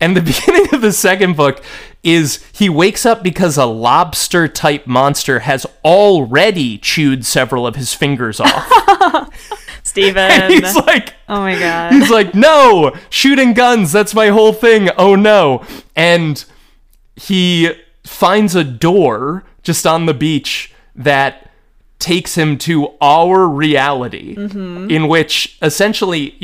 And 0.00 0.16
the 0.16 0.20
beginning 0.32 0.74
of 0.74 0.80
the 0.80 0.92
second 0.92 1.36
book 1.36 1.62
is 2.02 2.44
he 2.52 2.68
wakes 2.68 3.06
up 3.06 3.22
because 3.22 3.56
a 3.56 3.64
lobster 3.64 4.46
type 4.46 4.86
monster 4.86 5.40
has 5.40 5.66
already 5.84 6.78
chewed 6.78 7.24
several 7.24 7.66
of 7.66 7.76
his 7.76 7.94
fingers 7.94 8.40
off. 8.40 9.30
Stephen. 9.82 10.50
He's 10.50 10.76
like, 10.76 11.14
oh 11.28 11.40
my 11.40 11.58
god. 11.58 11.92
He's 11.92 12.10
like, 12.10 12.34
no, 12.34 12.94
shooting 13.10 13.54
guns, 13.54 13.92
that's 13.92 14.14
my 14.14 14.28
whole 14.28 14.52
thing. 14.52 14.90
Oh 14.98 15.14
no. 15.14 15.64
And 15.96 16.44
he 17.16 17.72
finds 18.02 18.54
a 18.54 18.64
door 18.64 19.44
just 19.62 19.86
on 19.86 20.06
the 20.06 20.14
beach 20.14 20.72
that 20.94 21.50
takes 21.98 22.34
him 22.34 22.58
to 22.58 22.94
our 23.00 23.48
reality, 23.48 24.36
mm-hmm. 24.36 24.90
in 24.90 25.08
which 25.08 25.56
essentially 25.62 26.38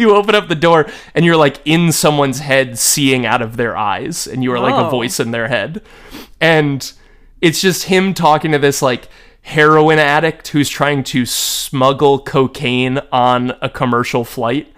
you 0.00 0.16
open 0.16 0.34
up 0.34 0.48
the 0.48 0.54
door 0.54 0.88
and 1.14 1.24
you're 1.24 1.36
like 1.36 1.60
in 1.64 1.92
someone's 1.92 2.40
head, 2.40 2.78
seeing 2.78 3.24
out 3.26 3.42
of 3.42 3.56
their 3.56 3.76
eyes, 3.76 4.26
and 4.26 4.42
you 4.42 4.52
are 4.52 4.58
like 4.58 4.74
a 4.74 4.86
Oh. 4.86 4.90
voice 4.90 5.20
in 5.20 5.30
their 5.30 5.48
head. 5.48 5.82
And 6.40 6.90
it's 7.40 7.60
just 7.60 7.84
him 7.84 8.14
talking 8.14 8.50
to 8.52 8.58
this 8.58 8.82
like 8.82 9.08
heroin 9.42 9.98
addict 9.98 10.48
who's 10.48 10.68
trying 10.68 11.02
to 11.04 11.24
smuggle 11.26 12.18
cocaine 12.18 13.00
on 13.12 13.52
a 13.62 13.68
commercial 13.68 14.24
flight. 14.24 14.72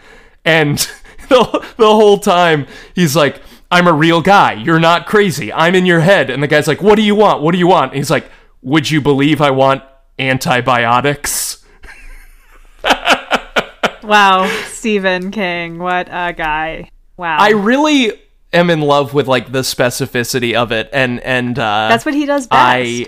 And 0.45 0.79
the, 1.29 1.65
the 1.79 1.87
whole 1.87 2.19
time 2.19 2.67
he's 2.95 3.17
like 3.17 3.41
i'm 3.71 3.87
a 3.89 3.93
real 3.93 4.21
guy. 4.21 4.53
You're 4.53 4.79
not 4.81 5.07
crazy. 5.07 5.53
I'm 5.53 5.75
in 5.75 5.87
your 5.87 6.01
head. 6.01 6.29
And 6.31 6.43
the 6.43 6.47
guy's 6.47 6.69
like 6.69 6.83
what 6.83 6.97
do 6.97 7.03
you 7.03 7.15
want? 7.15 7.43
What 7.43 7.53
do 7.53 7.59
you 7.59 7.67
want? 7.67 7.93
And 7.93 7.97
he's 7.99 8.11
like 8.11 8.31
would 8.61 8.89
you 8.91 9.01
believe 9.01 9.41
i 9.41 9.51
want 9.51 9.83
antibiotics 10.19 11.65
wow. 14.05 14.47
Stephen 14.67 15.31
King. 15.31 15.79
What 15.79 16.09
a 16.11 16.33
guy. 16.33 16.91
Wow. 17.17 17.37
i 17.41 17.51
really 17.51 18.13
am 18.53 18.69
in 18.71 18.81
love 18.81 19.15
with 19.15 19.29
like 19.29 19.53
the 19.53 19.61
specificity 19.61 20.55
of 20.55 20.73
it 20.73 20.89
and 20.93 21.21
and 21.21 21.57
uh 21.59 21.89
That's 21.89 22.05
what 22.05 22.15
he 22.15 22.27
does 22.27 22.47
best. 22.47 22.53
i 22.59 23.07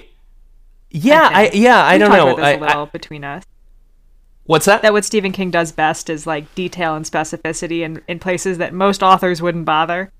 yeah 0.90 1.30
i, 1.32 1.48
think. 1.48 1.62
yeah 1.64 1.82
i 1.84 1.98
don't 1.98 2.10
know 2.10 2.36
I- 2.36 2.50
a 2.52 2.56
I- 2.58 2.60
little 2.60 2.86
between 2.86 3.24
us. 3.24 3.42
what's 4.44 4.66
that 4.66 4.82
That 4.82 4.92
what 4.92 5.04
Stephen 5.04 5.32
King 5.32 5.50
does 5.50 5.72
best 5.72 6.10
is 6.10 6.26
like 6.26 6.54
detail 6.54 6.94
and 6.94 7.04
specificity 7.04 7.80
in, 7.80 8.02
in 8.06 8.18
places 8.20 8.58
that 8.58 8.72
most 8.74 9.02
authors 9.02 9.40
wouldn't 9.42 9.64
bother. 9.64 10.12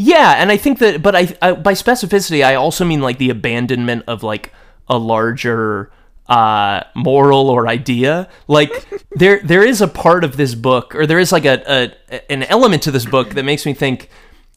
Yeah, 0.00 0.34
and 0.38 0.50
I 0.50 0.56
think 0.56 0.78
that, 0.78 1.02
but 1.02 1.14
I, 1.16 1.36
I 1.42 1.52
by 1.52 1.74
specificity, 1.74 2.44
I 2.44 2.54
also 2.54 2.84
mean 2.84 3.00
like 3.00 3.18
the 3.18 3.30
abandonment 3.30 4.04
of 4.08 4.22
like 4.22 4.52
a 4.88 4.96
larger 4.96 5.90
uh, 6.28 6.82
moral 6.94 7.50
or 7.50 7.68
idea. 7.68 8.28
Like 8.46 8.70
there 9.10 9.40
there 9.42 9.64
is 9.64 9.80
a 9.80 9.88
part 9.88 10.24
of 10.24 10.36
this 10.36 10.54
book, 10.54 10.94
or 10.94 11.06
there 11.06 11.18
is 11.18 11.32
like 11.32 11.44
a, 11.44 11.92
a 12.10 12.32
an 12.32 12.42
element 12.44 12.82
to 12.84 12.90
this 12.90 13.06
book 13.06 13.30
that 13.30 13.44
makes 13.44 13.66
me 13.66 13.74
think 13.74 14.08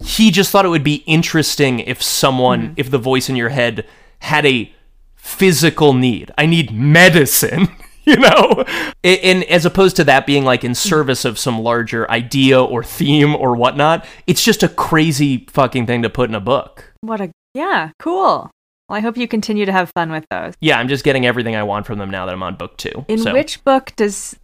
he 0.04 0.32
just 0.32 0.51
thought 0.51 0.66
it 0.66 0.70
would 0.70 0.84
be 0.84 1.04
interesting 1.06 1.80
if 1.80 2.01
someone, 2.01 2.74
if 2.75 2.90
the 2.90 2.98
voice 2.98 3.30
in 3.30 3.36
your 3.36 3.50
head 3.50 3.88
had 4.20 4.46
a 4.46 4.74
physical 5.16 5.94
need. 5.94 6.32
I 6.38 6.46
need 6.46 6.72
medicine. 6.72 7.70
You 8.04 8.18
know, 8.18 8.66
and 9.04 9.44
as 9.44 9.63
opposed 9.63 9.96
to 9.98 10.04
that 10.06 10.25
being 10.25 10.44
like 10.44 10.63
in 10.63 10.74
service 10.74 11.24
of 11.24 11.38
some 11.38 11.60
larger 11.60 12.10
idea 12.10 12.60
or 12.60 12.84
theme 12.84 13.36
or 13.36 13.56
whatnot, 13.56 14.08
it's 14.25 14.44
just 14.44 14.63
a 14.63 14.70
crazy 14.70 15.46
fucking 15.51 15.86
thing 15.86 16.01
to 16.01 16.10
put 16.10 16.28
in 16.28 16.34
a 16.34 16.40
book. 16.40 16.96
What 17.01 17.22
a 17.22 17.32
yeah, 17.54 17.92
cool. 18.00 18.50
Well, 18.91 18.98
I 18.98 19.01
hope 19.01 19.15
you 19.15 19.25
continue 19.25 19.65
to 19.65 19.71
have 19.71 19.89
fun 19.91 20.12
with 20.12 20.27
those. 20.29 20.53
Yeah, 20.60 20.77
I'm 20.77 20.89
just 20.89 21.05
getting 21.05 21.25
everything 21.25 21.55
I 21.55 21.63
want 21.63 21.86
from 21.86 21.98
them 21.98 22.10
now 22.12 22.25
that 22.25 22.33
I'm 22.33 22.43
on 22.43 22.57
book 22.57 22.75
two. 22.75 23.05
In 23.07 23.19
So- 23.19 23.31
which 23.31 23.63
book 23.63 23.93
does 23.95 24.36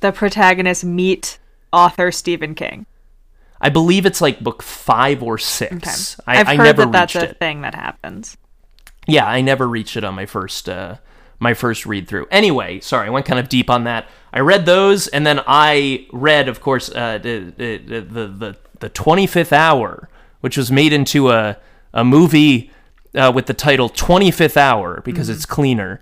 the 0.00 0.12
protagonist 0.12 0.84
meet 0.84 1.38
author 1.72 2.12
Stephen 2.12 2.54
King? 2.54 2.84
I 3.62 3.70
believe 3.70 4.04
it's 4.04 4.20
like 4.20 4.40
book 4.40 4.62
five 4.62 5.22
or 5.22 5.38
six. 5.38 6.20
I, 6.26 6.38
I've 6.40 6.48
I 6.48 6.56
heard 6.56 6.64
never 6.64 6.82
that 6.82 6.92
that's 6.92 7.14
a 7.16 7.30
it. 7.30 7.38
thing 7.38 7.62
that 7.62 7.74
happens. 7.74 8.36
Yeah, 9.06 9.24
I 9.24 9.40
never 9.40 9.66
reached 9.66 9.96
it 9.96 10.04
on 10.04 10.14
my 10.14 10.26
first 10.26 10.68
uh, 10.68 10.96
my 11.38 11.54
first 11.54 11.86
read 11.86 12.06
through. 12.06 12.26
Anyway, 12.30 12.80
sorry, 12.80 13.06
I 13.06 13.10
went 13.10 13.24
kind 13.24 13.40
of 13.40 13.48
deep 13.48 13.70
on 13.70 13.84
that. 13.84 14.06
I 14.34 14.40
read 14.40 14.66
those, 14.66 15.06
and 15.08 15.26
then 15.26 15.40
I 15.46 16.06
read, 16.12 16.46
of 16.50 16.60
course, 16.60 16.90
uh, 16.90 17.16
the, 17.16 17.54
the 17.56 17.78
the 17.78 18.00
the 18.26 18.56
the 18.80 18.88
twenty 18.90 19.26
fifth 19.26 19.52
hour, 19.54 20.10
which 20.42 20.58
was 20.58 20.70
made 20.70 20.92
into 20.92 21.30
a 21.30 21.56
a 21.94 22.04
movie 22.04 22.70
uh, 23.14 23.32
with 23.34 23.46
the 23.46 23.54
title 23.54 23.88
Twenty 23.88 24.30
Fifth 24.30 24.56
Hour 24.56 25.00
because 25.04 25.28
Mm-hmm. 25.28 25.36
it's 25.36 25.46
cleaner. 25.46 26.00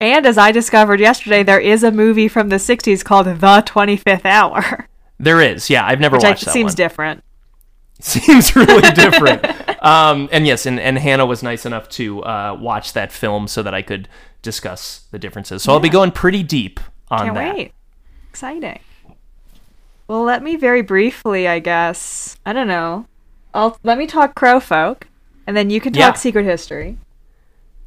And 0.00 0.26
as 0.26 0.36
I 0.36 0.52
discovered 0.52 1.00
yesterday, 1.00 1.42
there 1.42 1.58
is 1.60 1.82
a 1.82 1.90
movie 1.90 2.28
from 2.28 2.50
the 2.50 2.56
60s 2.56 3.02
called 3.02 3.26
The 3.26 3.32
25th 3.34 4.26
Hour, 4.26 4.86
There 5.18 5.40
is, 5.40 5.70
yeah, 5.70 5.86
I've 5.86 6.00
never 6.00 6.16
which 6.16 6.24
I, 6.26 6.30
watched 6.30 6.44
that 6.44 6.50
seems 6.52 6.72
one. 6.72 6.76
different. 6.76 7.24
seems 8.00 8.54
really 8.54 8.90
different. 8.94 9.42
um, 9.82 10.28
and 10.32 10.46
yes, 10.46 10.66
and, 10.66 10.78
and 10.78 10.98
Hannah 10.98 11.24
was 11.24 11.42
nice 11.42 11.64
enough 11.64 11.88
to 11.90 12.22
uh, 12.24 12.58
watch 12.60 12.92
that 12.92 13.10
film 13.10 13.48
so 13.48 13.62
that 13.62 13.72
I 13.72 13.80
could 13.80 14.06
discuss 14.42 15.06
the 15.12 15.18
differences. 15.18 15.62
So 15.62 15.72
I'll 15.72 15.80
be 15.80 15.88
going 15.88 16.10
pretty 16.12 16.42
deep 16.42 16.78
on 17.10 17.20
Can't 17.26 17.34
that. 17.34 17.54
wait. 17.56 17.72
Exciting. 18.28 18.80
Well, 20.08 20.24
let 20.24 20.42
me 20.42 20.56
very 20.56 20.82
briefly, 20.82 21.48
I 21.48 21.58
guess. 21.58 22.36
I 22.44 22.52
don't 22.52 22.68
know. 22.68 23.06
I'll 23.54 23.78
let 23.82 23.96
me 23.96 24.06
talk 24.06 24.34
Crow 24.34 24.60
Folk, 24.60 25.08
and 25.46 25.56
then 25.56 25.70
you 25.70 25.80
can 25.80 25.92
talk 25.92 25.98
Yeah. 26.00 26.12
Secret 26.14 26.44
History, 26.44 26.96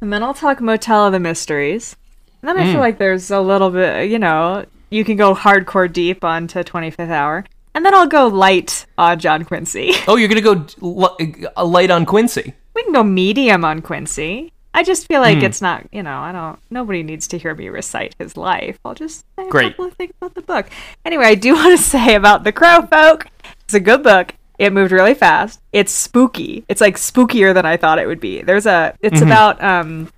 and 0.00 0.12
then 0.12 0.22
I'll 0.22 0.34
talk 0.34 0.60
Motel 0.60 1.06
of 1.06 1.12
the 1.12 1.20
Mysteries. 1.20 1.96
And 2.42 2.48
then 2.48 2.56
I 2.56 2.64
Mm. 2.66 2.72
feel 2.72 2.80
like 2.80 2.98
there's 2.98 3.30
a 3.30 3.40
little 3.40 3.70
bit, 3.70 4.08
you 4.10 4.18
know, 4.18 4.64
you 4.88 5.04
can 5.04 5.16
go 5.16 5.34
hardcore 5.34 5.92
deep 5.92 6.24
onto 6.24 6.62
25th 6.62 7.10
Hour, 7.10 7.44
and 7.74 7.84
then 7.84 7.94
I'll 7.94 8.06
go 8.06 8.26
light 8.28 8.86
on 8.96 9.18
John 9.18 9.44
Quincy. 9.44 9.92
Oh, 10.08 10.16
you're 10.16 10.28
gonna 10.28 10.40
go 10.40 10.64
li- 10.80 11.44
light 11.62 11.90
on 11.90 12.06
Quincy. 12.06 12.54
we 12.74 12.82
can 12.82 12.92
go 12.94 13.02
medium 13.02 13.64
on 13.64 13.82
Quincy. 13.82 14.52
I 14.72 14.84
just 14.84 15.06
feel 15.08 15.18
Hmm. 15.18 15.34
like 15.34 15.42
it's 15.42 15.60
not, 15.60 15.84
you 15.92 16.02
know, 16.02 16.16
I 16.18 16.30
don't, 16.32 16.58
nobody 16.70 17.02
needs 17.02 17.26
to 17.28 17.38
hear 17.38 17.54
me 17.54 17.68
recite 17.68 18.14
his 18.18 18.36
life. 18.36 18.78
I'll 18.84 18.94
just 18.94 19.24
say 19.36 19.46
a 19.48 19.50
couple 19.50 19.86
of 19.86 19.94
things 19.94 20.12
about 20.22 20.34
the 20.34 20.42
book. 20.42 20.66
Anyway, 21.04 21.24
I 21.26 21.34
do 21.34 21.54
want 21.56 21.76
to 21.76 21.82
say 21.84 22.14
about 22.14 22.44
The 22.44 22.52
Crow 22.52 22.82
Folk. 22.82 23.26
It's 23.64 23.74
a 23.74 23.80
good 23.80 24.02
book. 24.04 24.34
It 24.60 24.74
moved 24.74 24.92
really 24.92 25.14
fast. 25.14 25.58
It's 25.72 25.90
spooky. 25.90 26.64
It's 26.68 26.82
like 26.82 26.96
spookier 26.96 27.54
than 27.54 27.64
I 27.64 27.78
thought 27.78 27.98
it 27.98 28.06
would 28.06 28.20
be. 28.20 28.42
There's 28.42 28.66
a, 28.66 28.94
it's 29.00 29.16
Mm-hmm. 29.16 29.26
about, 29.26 29.62
um, 29.64 30.12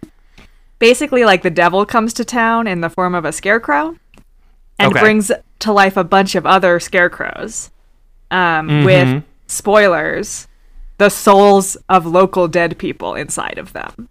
basically 0.80 1.24
like 1.24 1.42
the 1.42 1.50
devil 1.50 1.86
comes 1.86 2.12
to 2.14 2.24
town 2.24 2.66
in 2.66 2.80
the 2.80 2.90
form 2.90 3.14
of 3.14 3.24
a 3.24 3.30
scarecrow 3.32 3.94
and 4.80 4.90
Okay. 4.92 5.00
brings 5.00 5.30
to 5.60 5.72
life 5.72 5.96
a 5.96 6.02
bunch 6.02 6.34
of 6.34 6.44
other 6.44 6.80
scarecrows 6.80 7.70
um, 8.32 8.68
Mm-hmm. 8.68 8.84
with 8.84 9.24
spoilers 9.46 10.48
the 10.98 11.08
souls 11.08 11.76
of 11.88 12.04
local 12.06 12.48
dead 12.48 12.78
people 12.78 13.14
inside 13.14 13.58
of 13.58 13.72
them 13.72 14.08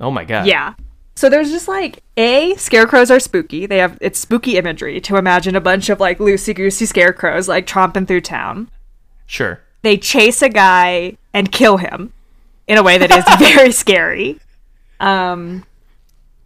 Oh 0.00 0.10
my 0.10 0.24
god. 0.24 0.46
yeah 0.46 0.74
so 1.16 1.28
there's 1.30 1.50
just 1.50 1.68
like 1.68 2.02
a 2.16 2.54
scarecrows 2.56 3.10
are 3.10 3.20
spooky 3.20 3.64
they 3.66 3.78
have 3.78 3.96
it's 4.00 4.18
spooky 4.18 4.56
imagery 4.58 5.00
to 5.02 5.16
imagine 5.16 5.54
a 5.56 5.60
bunch 5.60 5.88
of 5.88 6.00
like 6.00 6.18
loosey 6.18 6.54
goosey 6.54 6.86
scarecrows 6.86 7.46
like 7.48 7.66
tromping 7.66 8.06
through 8.06 8.20
town 8.22 8.68
Sure. 9.26 9.60
they 9.82 9.96
chase 9.96 10.42
a 10.42 10.48
guy 10.48 11.16
and 11.32 11.50
kill 11.52 11.76
him 11.78 12.12
in 12.66 12.78
a 12.78 12.82
way 12.82 12.98
that 12.98 13.10
is 13.10 13.24
very 13.54 13.72
scary. 13.72 14.38
Um 15.00 15.64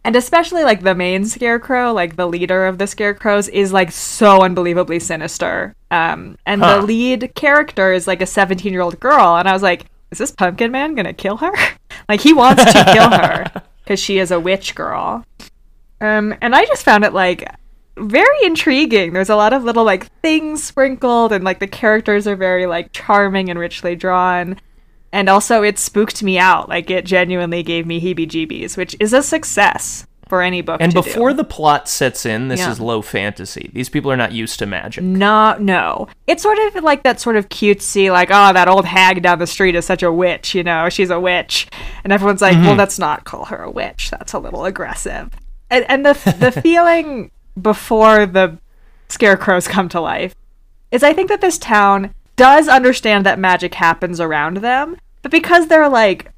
and 0.05 0.15
especially 0.15 0.63
like 0.63 0.81
the 0.81 0.95
main 0.95 1.25
scarecrow, 1.25 1.91
like 1.91 2.15
the 2.15 2.25
leader 2.27 2.65
of 2.65 2.77
the 2.77 2.87
scarecrows 2.87 3.47
is 3.49 3.73
like 3.73 3.91
so 3.91 4.43
unbelievably 4.43 4.99
sinister. 4.99 5.75
Um 5.91 6.37
and 6.45 6.61
Huh. 6.61 6.77
the 6.81 6.85
lead 6.87 7.31
character 7.35 7.91
is 7.93 8.07
like 8.07 8.21
a 8.21 8.25
17-year-old 8.25 8.99
girl 8.99 9.35
and 9.35 9.47
I 9.47 9.53
was 9.53 9.61
like, 9.63 9.85
is 10.11 10.17
this 10.17 10.31
pumpkin 10.31 10.71
man 10.71 10.95
going 10.95 11.05
to 11.05 11.13
kill 11.13 11.37
her? 11.37 11.51
like 12.09 12.21
he 12.21 12.33
wants 12.33 12.63
to 12.65 12.83
kill 12.93 13.09
her 13.11 13.45
cuz 13.85 13.99
she 13.99 14.17
is 14.19 14.31
a 14.31 14.39
witch 14.39 14.73
girl. 14.73 15.23
Um, 16.01 16.33
and 16.41 16.55
I 16.55 16.65
just 16.65 16.83
found 16.83 17.03
it 17.03 17.13
like 17.13 17.43
very 17.99 18.37
intriguing. 18.43 19.13
There's 19.13 19.29
a 19.29 19.35
lot 19.35 19.53
of 19.53 19.63
little 19.63 19.83
like 19.83 20.05
things 20.21 20.63
sprinkled, 20.63 21.31
and 21.31 21.43
like 21.43 21.59
the 21.59 21.67
characters 21.67 22.27
are 22.27 22.35
very 22.35 22.65
like 22.65 22.91
charming 22.91 23.49
and 23.49 23.59
richly 23.59 23.95
drawn. 23.95 24.59
And 25.11 25.27
also, 25.27 25.63
it 25.63 25.79
spooked 25.79 26.21
me 26.21 26.37
out. 26.37 26.69
Like 26.69 26.89
it 26.89 27.05
genuinely 27.05 27.63
gave 27.63 27.85
me 27.85 27.99
heebie-jeebies, 27.99 28.77
which 28.77 28.95
is 28.99 29.11
a 29.11 29.23
success 29.23 30.05
for 30.27 30.43
any 30.43 30.61
book. 30.61 30.79
And 30.79 30.93
before 30.93 31.31
do. 31.31 31.37
the 31.37 31.43
plot 31.43 31.89
sets 31.89 32.25
in, 32.25 32.47
this 32.49 32.59
Yeah. 32.59 32.71
is 32.71 32.79
low 32.79 33.01
fantasy. 33.01 33.71
These 33.73 33.89
people 33.89 34.11
are 34.11 34.15
not 34.17 34.31
used 34.31 34.59
to 34.59 34.67
magic. 34.67 35.03
no, 35.03 35.57
no, 35.59 36.07
it's 36.27 36.43
sort 36.43 36.59
of 36.59 36.83
like 36.83 37.01
that 37.03 37.19
sort 37.19 37.35
of 37.35 37.49
cutesy, 37.49 38.11
like 38.11 38.29
oh, 38.31 38.53
that 38.53 38.67
old 38.67 38.85
hag 38.85 39.23
down 39.23 39.39
the 39.39 39.47
street 39.47 39.75
is 39.75 39.85
such 39.85 40.03
a 40.03 40.11
witch. 40.11 40.53
You 40.53 40.63
know, 40.63 40.87
she's 40.89 41.09
a 41.09 41.19
witch, 41.19 41.67
and 42.03 42.13
everyone's 42.13 42.41
like, 42.41 42.55
mm-hmm. 42.55 42.67
well, 42.67 42.75
let's 42.75 42.99
not 42.99 43.25
call 43.25 43.45
her 43.45 43.63
a 43.63 43.71
witch. 43.71 44.11
That's 44.11 44.33
a 44.33 44.39
little 44.39 44.65
aggressive. 44.65 45.31
And, 45.71 45.85
and 45.89 46.05
the 46.05 46.13
the 46.39 46.51
feeling 46.63 47.31
before 47.61 48.25
the 48.25 48.57
scarecrows 49.09 49.67
come 49.67 49.89
to 49.89 49.99
life 49.99 50.35
is 50.91 51.03
I 51.03 51.13
think 51.13 51.29
that 51.29 51.41
this 51.41 51.57
town 51.57 52.13
does 52.35 52.67
understand 52.67 53.25
that 53.25 53.39
magic 53.39 53.75
happens 53.75 54.19
around 54.19 54.57
them, 54.57 54.97
but 55.21 55.31
because 55.31 55.67
they're 55.67 55.89
like 55.89 56.31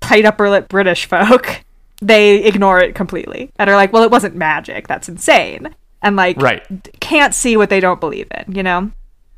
tight 0.00 0.24
upper 0.24 0.48
lip 0.48 0.68
British 0.68 1.06
folk, 1.06 1.62
they 2.00 2.44
ignore 2.44 2.78
it 2.80 2.94
completely 2.94 3.50
and 3.58 3.68
are 3.70 3.76
like, 3.76 3.92
well, 3.92 4.02
it 4.02 4.10
wasn't 4.10 4.34
magic. 4.34 4.86
That's 4.88 5.08
insane. 5.08 5.74
And 6.02 6.16
like, 6.16 6.40
Right. 6.40 6.64
can't 7.00 7.34
see 7.34 7.56
what 7.56 7.70
they 7.70 7.80
don't 7.80 8.00
believe 8.00 8.28
in, 8.30 8.54
you 8.54 8.62
know? 8.62 8.90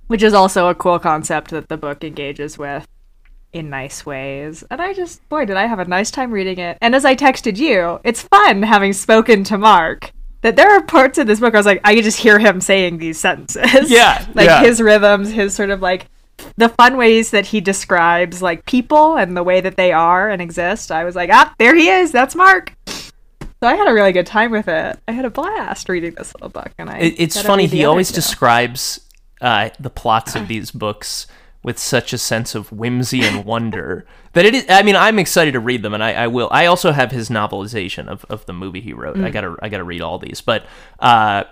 Which 0.08 0.22
is 0.22 0.34
also 0.34 0.68
a 0.68 0.74
cool 0.74 0.98
concept 0.98 1.50
that 1.50 1.68
the 1.68 1.76
book 1.76 2.02
engages 2.02 2.58
with 2.58 2.86
in 3.52 3.70
nice 3.70 4.04
ways. 4.04 4.64
And 4.70 4.80
I 4.80 4.92
just, 4.92 5.26
boy, 5.28 5.44
did 5.44 5.56
I 5.56 5.66
have 5.66 5.78
a 5.78 5.84
nice 5.84 6.10
time 6.10 6.30
reading 6.32 6.58
it. 6.58 6.78
And 6.80 6.94
as 6.94 7.04
I 7.04 7.14
texted 7.14 7.56
you, 7.56 8.00
it's 8.04 8.22
fun 8.22 8.62
having 8.62 8.92
spoken 8.92 9.44
to 9.44 9.58
Mark. 9.58 10.12
That 10.42 10.56
there 10.56 10.70
are 10.70 10.82
parts 10.82 11.18
of 11.18 11.26
this 11.26 11.40
book 11.40 11.54
I 11.54 11.56
was 11.56 11.66
like, 11.66 11.80
I 11.82 11.94
could 11.94 12.04
just 12.04 12.18
hear 12.18 12.38
him 12.38 12.60
saying 12.60 12.98
these 12.98 13.18
sentences. 13.18 13.90
Yeah, 13.90 14.24
like 14.34 14.46
yeah. 14.46 14.62
his 14.62 14.80
rhythms, 14.80 15.30
his 15.30 15.54
sort 15.54 15.70
of 15.70 15.82
like 15.82 16.06
the 16.56 16.68
fun 16.68 16.96
ways 16.96 17.30
that 17.30 17.46
he 17.46 17.60
describes 17.60 18.40
like 18.40 18.64
people 18.64 19.16
and 19.16 19.36
the 19.36 19.42
way 19.42 19.60
that 19.60 19.76
they 19.76 19.92
are 19.92 20.30
and 20.30 20.40
exist. 20.40 20.92
I 20.92 21.04
was 21.04 21.16
like, 21.16 21.30
ah, 21.32 21.54
there 21.58 21.74
he 21.74 21.88
is. 21.88 22.12
That's 22.12 22.34
Mark. 22.34 22.74
So 22.86 23.66
I 23.66 23.74
had 23.74 23.88
a 23.88 23.92
really 23.92 24.12
good 24.12 24.26
time 24.26 24.52
with 24.52 24.68
it. 24.68 24.98
I 25.08 25.12
had 25.12 25.24
a 25.24 25.30
blast 25.30 25.88
reading 25.88 26.14
this 26.14 26.32
little 26.34 26.48
book, 26.48 26.70
and 26.78 26.88
I. 26.88 26.98
It, 26.98 27.14
it's 27.18 27.42
funny. 27.42 27.66
He 27.66 27.84
always 27.84 28.08
two. 28.08 28.14
describes 28.14 29.00
uh, 29.40 29.70
the 29.80 29.90
plots 29.90 30.36
of 30.36 30.46
these 30.48 30.70
books 30.70 31.26
with 31.68 31.78
such 31.78 32.14
a 32.14 32.18
sense 32.18 32.54
of 32.54 32.72
whimsy 32.72 33.22
and 33.22 33.44
wonder 33.44 34.06
that 34.32 34.46
it 34.46 34.54
is. 34.54 34.64
I 34.70 34.82
mean, 34.82 34.96
I'm 34.96 35.18
excited 35.18 35.52
to 35.52 35.60
read 35.60 35.82
them, 35.82 35.92
and 35.92 36.02
I, 36.02 36.14
I 36.14 36.26
will. 36.26 36.48
I 36.50 36.64
also 36.64 36.92
have 36.92 37.10
his 37.10 37.28
novelization 37.28 38.08
of, 38.08 38.24
of 38.30 38.46
the 38.46 38.54
movie 38.54 38.80
he 38.80 38.94
wrote. 38.94 39.18
Mm. 39.18 39.26
I 39.26 39.30
gotta 39.30 39.54
I 39.60 39.68
gotta 39.68 39.84
read 39.84 40.00
all 40.00 40.18
these, 40.18 40.40
but 40.40 40.64
uh, 40.98 41.44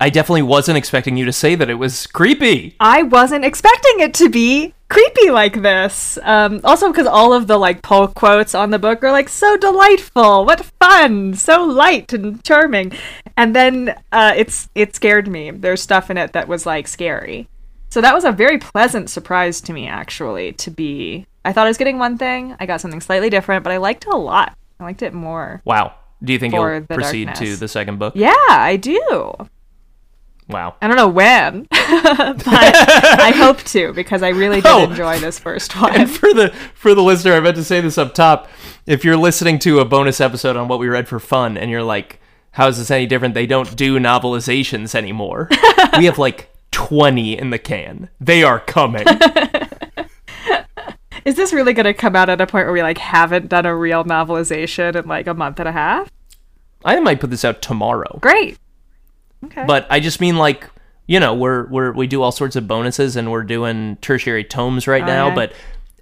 I 0.00 0.08
definitely 0.08 0.42
wasn't 0.42 0.78
expecting 0.78 1.18
you 1.18 1.26
to 1.26 1.34
say 1.34 1.54
that 1.54 1.68
it 1.68 1.74
was 1.74 2.06
creepy. 2.06 2.76
I 2.80 3.02
wasn't 3.02 3.44
expecting 3.44 4.00
it 4.00 4.14
to 4.14 4.30
be 4.30 4.72
creepy 4.88 5.30
like 5.30 5.60
this. 5.60 6.18
Um, 6.22 6.62
also, 6.64 6.90
because 6.90 7.06
all 7.06 7.34
of 7.34 7.46
the 7.46 7.58
like 7.58 7.82
pull 7.82 8.08
quotes 8.08 8.54
on 8.54 8.70
the 8.70 8.78
book 8.78 9.04
are 9.04 9.12
like 9.12 9.28
so 9.28 9.58
delightful, 9.58 10.46
what 10.46 10.64
fun, 10.80 11.34
so 11.34 11.62
light 11.62 12.14
and 12.14 12.42
charming, 12.42 12.92
and 13.36 13.54
then 13.54 13.94
uh, 14.12 14.32
it's 14.34 14.70
it 14.74 14.96
scared 14.96 15.28
me. 15.28 15.50
There's 15.50 15.82
stuff 15.82 16.08
in 16.10 16.16
it 16.16 16.32
that 16.32 16.48
was 16.48 16.64
like 16.64 16.88
scary, 16.88 17.48
so 17.88 18.00
that 18.00 18.14
was 18.14 18.24
a 18.24 18.32
very 18.32 18.58
pleasant 18.58 19.10
surprise 19.10 19.60
to 19.62 19.72
me 19.72 19.86
actually. 19.88 20.52
To 20.54 20.70
be, 20.70 21.26
I 21.44 21.52
thought 21.52 21.66
I 21.66 21.70
was 21.70 21.78
getting 21.78 21.98
one 21.98 22.18
thing, 22.18 22.54
I 22.60 22.66
got 22.66 22.80
something 22.80 23.00
slightly 23.00 23.30
different, 23.30 23.64
but 23.64 23.72
I 23.72 23.76
liked 23.78 24.04
it 24.06 24.12
a 24.12 24.16
lot. 24.16 24.56
I 24.80 24.84
liked 24.84 25.02
it 25.02 25.12
more. 25.14 25.62
Wow. 25.64 25.94
Do 26.22 26.32
you 26.32 26.38
think 26.38 26.52
you'll 26.54 26.82
proceed 26.82 27.26
darkness. 27.26 27.50
to 27.50 27.56
the 27.56 27.68
second 27.68 27.98
book? 27.98 28.14
Yeah, 28.16 28.34
I 28.48 28.76
do. 28.76 29.32
Wow. 30.48 30.76
I 30.80 30.86
don't 30.88 30.96
know 30.96 31.08
when, 31.08 31.62
but 31.70 31.78
I 31.78 33.32
hope 33.36 33.58
to 33.64 33.92
because 33.92 34.22
I 34.22 34.30
really 34.30 34.62
did 34.62 34.66
Oh. 34.70 34.84
enjoy 34.84 35.18
this 35.18 35.38
first 35.38 35.76
one. 35.80 35.94
And 35.94 36.10
for 36.10 36.32
the 36.32 36.48
for 36.74 36.94
the 36.94 37.02
listener, 37.02 37.34
I 37.34 37.40
meant 37.40 37.56
to 37.56 37.64
say 37.64 37.80
this 37.82 37.98
up 37.98 38.14
top. 38.14 38.48
If 38.86 39.04
you're 39.04 39.16
listening 39.18 39.58
to 39.60 39.80
a 39.80 39.84
bonus 39.84 40.20
episode 40.22 40.56
on 40.56 40.66
what 40.66 40.78
we 40.78 40.88
read 40.88 41.06
for 41.06 41.20
fun, 41.20 41.58
and 41.58 41.70
you're 41.70 41.82
like, 41.82 42.18
how 42.52 42.66
is 42.68 42.78
this 42.78 42.90
any 42.90 43.06
different? 43.06 43.34
They 43.34 43.46
don't 43.46 43.76
do 43.76 43.98
novelizations 43.98 44.94
anymore. 44.94 45.48
we 45.98 46.06
have 46.06 46.16
like 46.18 46.48
20 46.70 47.38
in 47.38 47.50
the 47.50 47.58
can. 47.58 48.08
They 48.20 48.42
are 48.42 48.60
coming. 48.60 49.06
Is 51.24 51.34
this 51.34 51.52
really 51.52 51.72
going 51.72 51.84
to 51.84 51.94
come 51.94 52.16
out 52.16 52.28
at 52.28 52.40
a 52.40 52.46
point 52.46 52.66
where 52.66 52.72
we 52.72 52.82
like 52.82 52.98
haven't 52.98 53.48
done 53.48 53.66
a 53.66 53.76
real 53.76 54.04
novelization 54.04 54.96
in 54.96 55.06
like 55.06 55.26
a 55.26 55.34
month 55.34 55.58
and 55.58 55.68
a 55.68 55.72
half? 55.72 56.10
I 56.84 56.98
might 57.00 57.20
put 57.20 57.30
this 57.30 57.44
out 57.44 57.60
tomorrow. 57.60 58.18
Great. 58.20 58.58
Okay. 59.44 59.64
But 59.66 59.86
I 59.90 60.00
just 60.00 60.20
mean 60.20 60.36
like, 60.36 60.68
you 61.06 61.20
know, 61.20 61.34
we're 61.34 61.66
we're 61.68 61.92
we 61.92 62.06
do 62.06 62.22
all 62.22 62.32
sorts 62.32 62.56
of 62.56 62.66
bonuses 62.68 63.16
and 63.16 63.30
we're 63.30 63.44
doing 63.44 63.96
tertiary 64.00 64.44
tomes 64.44 64.86
right 64.86 65.02
oh, 65.02 65.06
now, 65.06 65.28
yeah. 65.28 65.34
but 65.34 65.52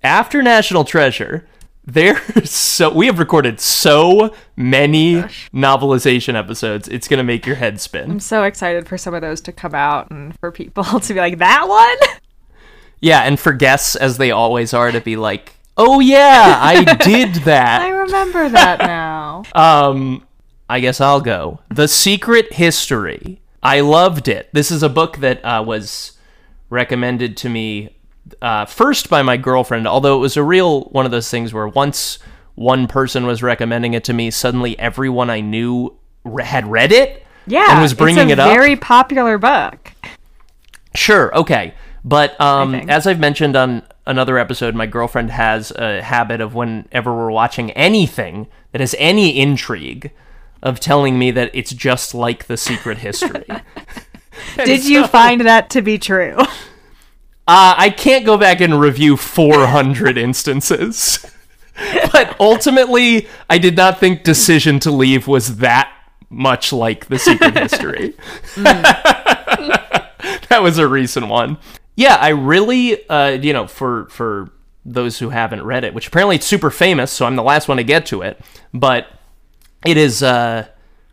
after 0.03 0.43
National 0.43 0.85
Treasure, 0.85 1.47
there's 1.87 2.51
so 2.51 2.91
we 2.91 3.07
have 3.07 3.19
recorded 3.19 3.61
so 3.61 4.35
many 4.57 5.17
novelization 5.55 6.35
episodes. 6.35 6.89
It's 6.89 7.09
going 7.09 7.19
to 7.19 7.25
make 7.25 7.47
your 7.47 7.57
head 7.57 7.81
spin. 7.81 8.11
I'm 8.11 8.21
so 8.21 8.43
excited 8.43 8.89
for 8.89 8.99
some 8.99 9.15
of 9.15 9.23
those 9.23 9.41
to 9.43 9.53
come 9.53 9.75
out 9.75 10.11
and 10.11 10.39
for 10.41 10.51
people 10.51 10.85
to 11.01 11.15
be 11.15 11.21
like, 11.21 11.39
that 11.39 11.69
one? 11.69 12.19
Yeah, 13.01 13.21
and 13.21 13.39
for 13.39 13.53
guests 13.53 13.95
as 13.95 14.19
they 14.19 14.31
always 14.31 14.75
are 14.75 14.91
to 14.91 15.01
be 15.01 15.17
like, 15.17 15.55
"Oh 15.77 16.01
yeah, 16.01 16.59
I 16.61 16.83
did 16.97 17.35
that. 17.45 17.83
I 17.83 17.91
remember 17.91 18.49
that 18.49 18.81
now. 18.81 19.45
Um 19.55 20.27
I 20.69 20.81
guess 20.81 21.01
I'll 21.01 21.21
go. 21.21 21.61
The 21.69 21.87
Secret 21.87 22.55
History. 22.55 23.41
I 23.63 23.81
loved 23.81 24.27
it. 24.27 24.49
This 24.53 24.73
is 24.73 24.83
a 24.83 24.89
book 24.89 25.19
that 25.19 25.45
uh, 25.45 25.63
was 25.65 26.19
recommended 26.71 27.37
to 27.39 27.49
me 27.49 27.96
uh, 28.43 28.65
first 28.67 29.09
by 29.11 29.23
my 29.23 29.37
girlfriend, 29.37 29.87
although 29.87 30.17
it 30.17 30.21
was 30.21 30.37
a 30.37 30.43
real 30.43 30.83
one 30.85 31.05
of 31.05 31.11
those 31.11 31.31
things 31.31 31.53
where 31.53 31.69
once 31.69 32.19
one 32.55 32.87
person 32.87 33.27
was 33.27 33.43
recommending 33.43 33.95
it 33.95 34.05
to 34.05 34.13
me, 34.13 34.31
suddenly 34.31 34.79
everyone 34.79 35.31
I 35.31 35.41
knew 35.41 35.97
had 36.41 36.67
read 36.67 36.91
it 36.93 37.25
Yeah. 37.47 37.67
and 37.73 37.83
was 37.83 37.95
bringing 37.95 38.31
it 38.31 38.39
up. 38.39 38.51
very 38.53 38.77
popular 38.77 39.39
book. 39.39 39.93
Sure, 40.95 41.35
okay. 41.37 41.75
But 42.05 42.41
um, 42.41 42.75
as 42.75 43.07
I've 43.07 43.19
mentioned 43.21 43.57
on 43.57 43.83
another 44.07 44.39
episode, 44.39 44.75
my 44.75 44.87
girlfriend 44.87 45.31
has 45.33 45.71
a 45.73 46.01
habit 46.03 46.41
of 46.41 46.55
whenever 46.55 47.13
we're 47.15 47.31
watching 47.33 47.71
anything 47.73 48.47
that 48.73 48.81
has 48.81 48.95
any 48.99 49.39
intrigue, 49.39 50.13
of 50.63 50.81
telling 50.81 51.19
me 51.19 51.31
that 51.31 51.51
it's 51.53 51.73
just 51.73 52.15
like 52.15 52.47
the 52.47 52.57
secret 52.57 52.99
history. 52.99 53.45
Did 54.65 54.85
you 54.87 55.07
find 55.07 55.43
that 55.43 55.71
to 55.71 55.83
be 55.83 55.99
true? 55.99 56.37
Uh, 57.49 57.75
I 57.77 57.91
can't 57.91 58.27
go 58.27 58.37
back 58.37 58.61
and 58.61 58.81
review 58.81 59.17
400 59.17 60.19
instances. 60.19 61.25
but 62.13 62.35
ultimately, 62.41 63.29
I 63.49 63.59
did 63.59 63.77
not 63.77 64.01
think 64.01 64.25
Decision 64.25 64.81
to 64.81 64.91
Leave 64.91 65.29
was 65.29 65.59
that 65.59 65.93
much 66.29 66.73
like 66.73 67.07
The 67.07 67.19
Secret 67.19 67.57
History. 67.59 68.15
that 68.57 70.59
was 70.61 70.79
a 70.79 70.89
recent 70.89 71.29
one. 71.29 71.59
Yeah, 71.95 72.17
I 72.17 72.29
really, 72.29 73.09
uh, 73.09 73.31
you 73.31 73.53
know, 73.53 73.67
for 73.67 74.09
for 74.09 74.51
those 74.85 75.19
who 75.19 75.31
haven't 75.31 75.63
read 75.63 75.85
it, 75.85 75.95
which 75.95 76.09
apparently 76.09 76.37
it's 76.37 76.47
super 76.47 76.71
famous, 76.71 77.11
so 77.11 77.27
I'm 77.27 77.37
the 77.37 77.43
last 77.43 77.69
one 77.69 77.79
to 77.79 77.85
get 77.85 78.07
to 78.07 78.23
it. 78.23 78.41
But 78.75 79.07
it 79.85 79.97
is 79.97 80.23
uh, 80.23 80.67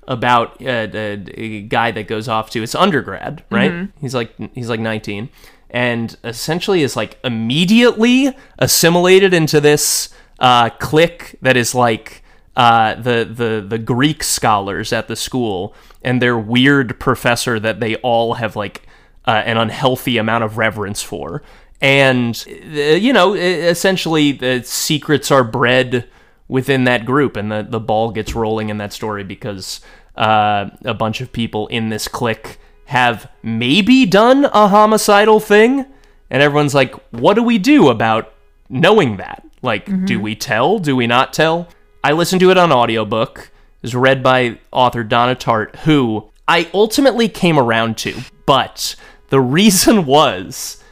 about 0.07 0.61
uh, 0.61 0.87
a, 0.93 1.23
a 1.35 1.61
guy 1.61 1.91
that 1.91 2.07
goes 2.07 2.27
off 2.27 2.49
to 2.51 2.61
his 2.61 2.75
undergrad, 2.75 3.43
right? 3.49 3.89
He's 4.01 4.13
like 4.13 4.33
he's 4.53 4.69
like 4.69 4.79
19, 4.79 5.29
and 5.73 6.15
essentially 6.23 6.83
is 6.83 6.95
like 6.95 7.17
immediately 7.23 8.35
assimilated 8.59 9.33
into 9.33 9.59
this 9.59 10.13
uh, 10.39 10.69
clique 10.69 11.35
that 11.41 11.57
is 11.57 11.73
like 11.73 12.23
uh, 12.55 12.95
the 12.95 13.25
the 13.25 13.65
the 13.67 13.79
Greek 13.79 14.23
scholars 14.23 14.93
at 14.93 15.07
the 15.07 15.15
school 15.15 15.73
and 16.03 16.21
their 16.21 16.37
weird 16.37 16.99
professor 16.99 17.59
that 17.59 17.79
they 17.79 17.95
all 17.97 18.35
have 18.35 18.55
like 18.55 18.83
uh, 19.25 19.41
an 19.45 19.57
unhealthy 19.57 20.17
amount 20.17 20.43
of 20.43 20.57
reverence 20.57 21.01
for. 21.01 21.41
And, 21.81 22.45
uh, 22.47 22.77
you 22.77 23.11
know, 23.11 23.33
essentially 23.33 24.31
the 24.31 24.63
secrets 24.63 25.31
are 25.31 25.43
bred 25.43 26.07
within 26.47 26.83
that 26.85 27.05
group, 27.05 27.35
and 27.35 27.51
the, 27.51 27.65
the 27.67 27.79
ball 27.79 28.11
gets 28.11 28.35
rolling 28.35 28.69
in 28.69 28.77
that 28.77 28.93
story 28.93 29.23
because 29.23 29.81
uh, 30.15 30.69
a 30.85 30.93
bunch 30.93 31.19
of 31.19 31.31
people 31.33 31.67
in 31.67 31.89
this 31.89 32.07
clique 32.07 32.59
have 32.93 33.27
maybe 33.41 34.05
done 34.05 34.45
a 34.45 34.67
homicidal 34.67 35.39
thing. 35.39 35.83
And 36.29 36.43
everyone's 36.43 36.75
like, 36.75 36.93
what 37.09 37.33
do 37.33 37.41
we 37.41 37.57
do 37.57 37.89
about 37.89 38.31
knowing 38.69 39.17
that? 39.17 39.43
Like, 39.63 39.87
do 39.87 39.91
mm-hmm. 39.91 40.21
we 40.21 40.35
tell? 40.35 40.77
Do 40.77 40.95
we 40.95 41.07
not 41.07 41.33
tell? 41.33 41.67
I 42.03 42.11
listened 42.11 42.41
to 42.41 42.51
it 42.51 42.57
on 42.57 42.71
audiobook. 42.71 43.39
It 43.39 43.81
was 43.81 43.95
read 43.95 44.21
by 44.21 44.59
author 44.71 45.03
Donna 45.03 45.35
Tartt, 45.35 45.75
who 45.77 46.29
I 46.47 46.69
ultimately 46.71 47.27
came 47.29 47.57
around 47.57 47.97
to. 47.99 48.13
But 48.45 48.95
the 49.29 49.41
reason 49.59 50.05
was 50.05 50.83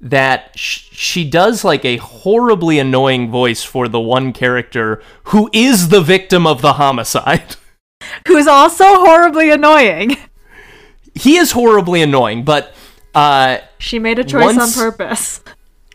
that 0.00 0.58
sh- 0.58 0.88
she 0.92 1.28
does 1.28 1.62
like 1.62 1.84
a 1.84 1.98
horribly 1.98 2.78
annoying 2.78 3.30
voice 3.30 3.62
for 3.62 3.86
the 3.86 4.00
one 4.00 4.32
character 4.32 5.02
who 5.24 5.50
is 5.52 5.90
the 5.90 6.00
victim 6.00 6.46
of 6.46 6.62
the 6.62 6.74
homicide. 6.74 7.56
Who's 8.26 8.46
also 8.46 8.84
horribly 8.84 9.50
annoying. 9.50 10.16
He 11.14 11.36
is 11.36 11.52
horribly 11.52 12.02
annoying, 12.02 12.44
but 12.44 12.72
uh, 13.14 13.58
She 13.78 13.98
made 13.98 14.18
a 14.18 14.24
choice 14.24 14.56
Once- 14.56 14.76
on 14.78 14.82
purpose. 14.90 15.40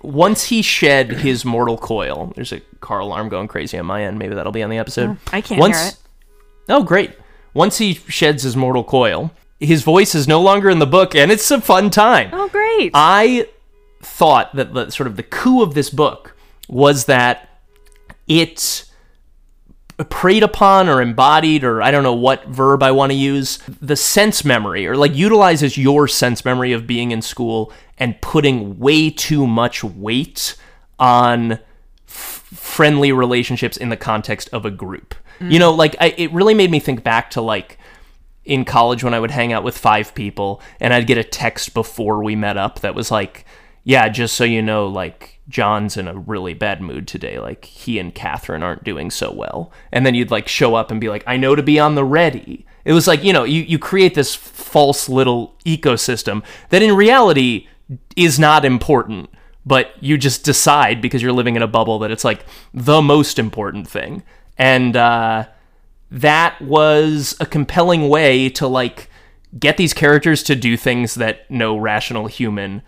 once 0.03 0.45
he 0.45 0.61
shed 0.61 1.11
his 1.11 1.45
mortal 1.45 1.77
coil, 1.77 2.31
there's 2.35 2.51
a 2.51 2.59
car 2.81 2.99
alarm 2.99 3.29
going 3.29 3.47
crazy 3.47 3.77
on 3.77 3.85
my 3.85 4.03
end. 4.03 4.19
Maybe 4.19 4.35
that'll 4.35 4.51
be 4.51 4.63
on 4.63 4.69
the 4.69 4.77
episode. 4.77 5.17
I 5.31 5.41
can't 5.41 5.59
once, 5.59 5.77
hear 5.79 5.87
it. 5.89 5.97
Oh, 6.69 6.83
great. 6.83 7.11
Once 7.53 7.77
he 7.77 7.93
sheds 7.93 8.43
his 8.43 8.55
mortal 8.55 8.83
coil, 8.83 9.31
his 9.59 9.83
voice 9.83 10.13
is 10.15 10.27
no 10.27 10.41
longer 10.41 10.69
in 10.69 10.79
the 10.79 10.85
book, 10.85 11.15
and 11.15 11.31
it's 11.31 11.49
a 11.49 11.61
fun 11.61 11.89
time. 11.89 12.29
Oh, 12.33 12.49
great. 12.49 12.91
I 12.93 13.47
thought 14.03 14.53
that 14.55 14.73
the 14.73 14.89
sort 14.91 15.07
of 15.07 15.15
the 15.15 15.23
coup 15.23 15.61
of 15.63 15.73
this 15.73 15.89
book 15.89 16.35
was 16.67 17.05
that 17.05 17.49
it 18.27 18.84
preyed 20.03 20.43
upon 20.43 20.89
or 20.89 21.01
embodied 21.01 21.63
or 21.63 21.81
I 21.81 21.89
don't 21.89 22.03
know 22.03 22.13
what 22.13 22.45
verb 22.47 22.83
I 22.83 22.91
want 22.91 23.11
to 23.11 23.17
use 23.17 23.59
the 23.81 23.95
sense 23.95 24.43
memory 24.43 24.85
or 24.85 24.97
like 24.97 25.15
utilizes 25.15 25.77
your 25.77 26.07
sense 26.07 26.43
memory 26.43 26.73
of 26.73 26.85
being 26.85 27.11
in 27.11 27.21
school 27.21 27.71
and 27.97 28.19
putting 28.21 28.77
way 28.77 29.09
too 29.09 29.47
much 29.47 29.83
weight 29.83 30.57
on 30.99 31.53
f- 32.07 32.43
friendly 32.53 33.13
relationships 33.13 33.77
in 33.77 33.87
the 33.87 33.97
context 33.97 34.49
of 34.51 34.65
a 34.65 34.71
group. 34.71 35.15
Mm. 35.39 35.51
You 35.51 35.59
know, 35.59 35.73
like 35.73 35.95
I, 36.01 36.13
it 36.17 36.31
really 36.33 36.53
made 36.53 36.71
me 36.71 36.79
think 36.79 37.03
back 37.03 37.31
to 37.31 37.41
like 37.41 37.77
in 38.43 38.65
college 38.65 39.03
when 39.03 39.13
I 39.13 39.19
would 39.19 39.31
hang 39.31 39.53
out 39.53 39.63
with 39.63 39.77
five 39.77 40.13
people 40.13 40.61
and 40.81 40.93
I'd 40.93 41.07
get 41.07 41.17
a 41.17 41.23
text 41.23 41.73
before 41.73 42.21
we 42.21 42.35
met 42.35 42.57
up 42.57 42.81
that 42.81 42.95
was 42.95 43.11
like, 43.11 43.45
yeah, 43.85 44.09
just 44.09 44.35
so 44.35 44.43
you 44.43 44.63
know, 44.63 44.87
like 44.87 45.39
John's 45.47 45.95
in 45.95 46.07
a 46.07 46.17
really 46.17 46.55
bad 46.55 46.81
mood 46.81 47.07
today. 47.07 47.39
Like 47.39 47.65
he 47.65 47.99
and 47.99 48.13
Catherine 48.13 48.63
aren't 48.63 48.83
doing 48.83 49.11
so 49.11 49.31
well. 49.31 49.71
And 49.91 50.05
then 50.05 50.15
you'd 50.15 50.31
like 50.31 50.47
show 50.47 50.73
up 50.73 50.89
and 50.89 50.99
be 50.99 51.07
like, 51.07 51.23
I 51.27 51.37
know 51.37 51.55
to 51.55 51.61
be 51.61 51.79
on 51.79 51.93
the 51.93 52.03
ready. 52.03 52.65
It 52.83 52.93
was 52.93 53.07
like, 53.07 53.23
you 53.23 53.31
know, 53.31 53.43
you, 53.43 53.61
you 53.61 53.77
create 53.77 54.15
this 54.15 54.33
false 54.33 55.07
little 55.07 55.55
ecosystem 55.65 56.43
that 56.69 56.81
in 56.81 56.95
reality 56.95 57.67
is 58.15 58.39
not 58.39 58.65
important, 58.65 59.29
but 59.67 59.91
you 60.01 60.17
just 60.17 60.43
decide 60.43 60.99
because 60.99 61.21
you're 61.21 61.31
living 61.31 61.55
in 61.55 61.61
a 61.61 61.67
bubble 61.67 61.99
that 61.99 62.11
it's 62.11 62.25
like 62.25 62.43
the 62.73 63.03
most 63.03 63.37
important 63.37 63.87
thing. 63.87 64.23
And, 64.57 64.97
uh, 64.97 65.45
that 66.09 66.61
was 66.61 67.35
a 67.39 67.45
compelling 67.45 68.09
way 68.09 68.47
to 68.49 68.67
like 68.67 69.09
get 69.59 69.77
these 69.77 69.93
characters 69.93 70.43
to 70.43 70.55
do 70.55 70.77
things 70.77 71.15
that 71.15 71.49
no 71.49 71.77
rational 71.77 72.27
human 72.27 72.81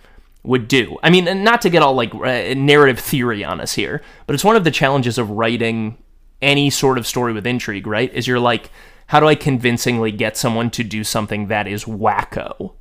would 0.48 0.68
do. 0.68 0.98
I 1.04 1.10
mean, 1.10 1.44
not 1.44 1.62
to 1.62 1.70
get 1.70 1.84
all 1.84 1.94
like 1.94 2.16
uh, 2.16 2.54
narrative 2.56 3.00
theory 3.00 3.44
on 3.44 3.62
us 3.62 3.74
here, 3.74 4.02
but 4.26 4.34
it's 4.34 4.44
one 4.44 4.56
of 4.56 4.64
the 4.64 4.72
challenges 4.72 5.18
of 5.18 5.30
writing 5.30 5.98
any 6.42 6.70
sort 6.70 6.98
of 6.98 7.06
story 7.06 7.34
with 7.34 7.46
intrigue, 7.46 7.86
right? 7.86 8.12
Is 8.14 8.28
you're 8.28 8.40
like, 8.40 8.72
how 9.08 9.20
do 9.20 9.28
I 9.28 9.36
convincingly 9.36 10.12
get 10.12 10.38
someone 10.38 10.70
to 10.72 10.84
do 10.84 11.04
something 11.04 11.48
that 11.48 11.68
is 11.68 11.86
wacko? 11.86 12.74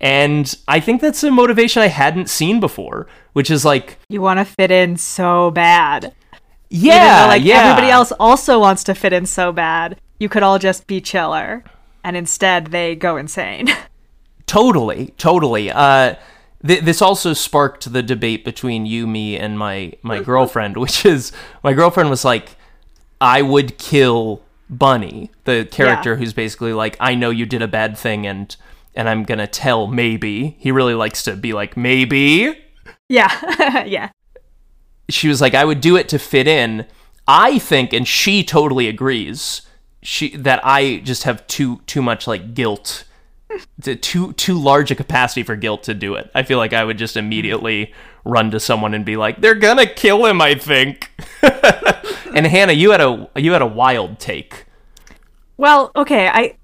And 0.00 0.54
I 0.68 0.80
think 0.80 1.00
that's 1.00 1.22
a 1.24 1.30
motivation 1.30 1.82
I 1.82 1.88
hadn't 1.88 2.30
seen 2.30 2.60
before, 2.60 3.06
which 3.32 3.50
is 3.50 3.64
like, 3.64 3.98
you 4.08 4.20
want 4.20 4.38
to 4.38 4.44
fit 4.44 4.70
in 4.70 4.96
so 4.96 5.50
bad. 5.50 6.14
Yeah, 6.70 7.22
though, 7.22 7.28
like 7.28 7.42
yeah. 7.42 7.64
everybody 7.64 7.90
else 7.90 8.12
also 8.12 8.60
wants 8.60 8.84
to 8.84 8.94
fit 8.94 9.12
in 9.12 9.26
so 9.26 9.52
bad. 9.52 10.00
You 10.18 10.28
could 10.28 10.42
all 10.42 10.58
just 10.58 10.86
be 10.86 11.00
chiller, 11.00 11.64
and 12.04 12.16
instead 12.16 12.68
they 12.68 12.94
go 12.94 13.16
insane. 13.16 13.68
Totally, 14.46 15.14
totally. 15.16 15.70
Uh, 15.70 16.16
th- 16.66 16.82
this 16.82 17.02
also 17.02 17.32
sparked 17.32 17.92
the 17.92 18.02
debate 18.02 18.44
between 18.44 18.86
you, 18.86 19.06
me, 19.06 19.36
and 19.36 19.58
my 19.58 19.92
my 20.02 20.20
girlfriend, 20.20 20.76
which 20.84 21.04
is 21.04 21.32
my 21.62 21.72
girlfriend 21.72 22.10
was 22.10 22.24
like, 22.24 22.56
"I 23.20 23.42
would 23.42 23.78
kill 23.78 24.42
Bunny, 24.68 25.30
the 25.44 25.66
character 25.70 26.16
who's 26.16 26.32
basically 26.32 26.72
like, 26.72 26.96
I 27.00 27.14
know 27.14 27.30
you 27.30 27.46
did 27.46 27.62
a 27.62 27.68
bad 27.68 27.96
thing, 27.98 28.26
and 28.26 28.54
and 28.94 29.08
I'm 29.08 29.24
gonna 29.24 29.46
tell 29.46 29.86
maybe." 29.86 30.56
He 30.58 30.70
really 30.72 30.94
likes 30.94 31.22
to 31.24 31.36
be 31.36 31.52
like, 31.52 31.76
"Maybe." 31.76 32.58
yeah, 33.08 33.84
yeah. 33.86 34.10
She 35.08 35.28
was 35.28 35.40
like, 35.40 35.54
"I 35.54 35.64
would 35.64 35.80
do 35.80 35.96
it 35.96 36.08
to 36.10 36.18
fit 36.18 36.46
in." 36.46 36.86
I 37.26 37.58
think, 37.58 37.92
and 37.92 38.08
she 38.08 38.42
totally 38.42 38.88
agrees. 38.88 39.62
she 40.02 40.36
that 40.36 40.60
I 40.64 40.98
just 41.04 41.24
have 41.24 41.46
too 41.46 41.80
too 41.86 42.02
much 42.02 42.26
like 42.26 42.54
guilt 42.54 43.04
to 43.82 43.96
too 43.96 44.32
too 44.34 44.58
large 44.58 44.90
a 44.90 44.94
capacity 44.94 45.42
for 45.42 45.56
guilt 45.56 45.82
to 45.84 45.94
do 45.94 46.14
it. 46.14 46.30
I 46.34 46.42
feel 46.42 46.58
like 46.58 46.72
I 46.72 46.84
would 46.84 46.98
just 46.98 47.16
immediately 47.16 47.92
run 48.24 48.50
to 48.50 48.60
someone 48.60 48.94
and 48.94 49.04
be 49.04 49.16
like, 49.16 49.40
"They're 49.40 49.54
gonna 49.54 49.86
kill 49.86 50.26
him," 50.26 50.40
I 50.40 50.54
think. 50.54 51.10
and 52.34 52.46
Hannah, 52.46 52.72
you 52.72 52.90
had 52.90 53.00
a 53.00 53.28
you 53.36 53.52
had 53.52 53.62
a 53.62 53.66
wild 53.66 54.18
take. 54.18 54.66
Well, 55.56 55.92
okay, 55.96 56.28
I 56.28 56.56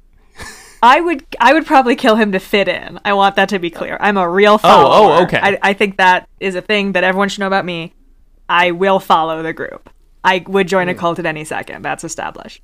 I 0.82 1.00
would 1.00 1.24
I 1.40 1.52
would 1.52 1.66
probably 1.66 1.96
kill 1.96 2.16
him 2.16 2.32
to 2.32 2.38
fit 2.38 2.68
in. 2.68 2.98
I 3.04 3.12
want 3.14 3.36
that 3.36 3.48
to 3.50 3.58
be 3.58 3.70
clear. 3.70 3.96
I'm 4.00 4.16
a 4.16 4.28
real 4.28 4.52
oh, 4.52 4.54
oh, 4.54 4.58
follower. 4.58 5.14
oh, 5.14 5.22
okay. 5.24 5.40
I, 5.42 5.58
I 5.62 5.72
think 5.72 5.96
that 5.96 6.28
is 6.40 6.54
a 6.54 6.62
thing 6.62 6.92
that 6.92 7.04
everyone 7.04 7.28
should 7.28 7.40
know 7.40 7.46
about 7.46 7.64
me. 7.64 7.92
I 8.48 8.70
will 8.70 9.00
follow 9.00 9.42
the 9.42 9.52
group. 9.52 9.90
I 10.22 10.44
would 10.46 10.68
join 10.68 10.88
a 10.88 10.92
hmm. 10.92 10.98
cult 10.98 11.18
at 11.18 11.26
any 11.26 11.44
second. 11.44 11.82
That's 11.82 12.04
established. 12.04 12.62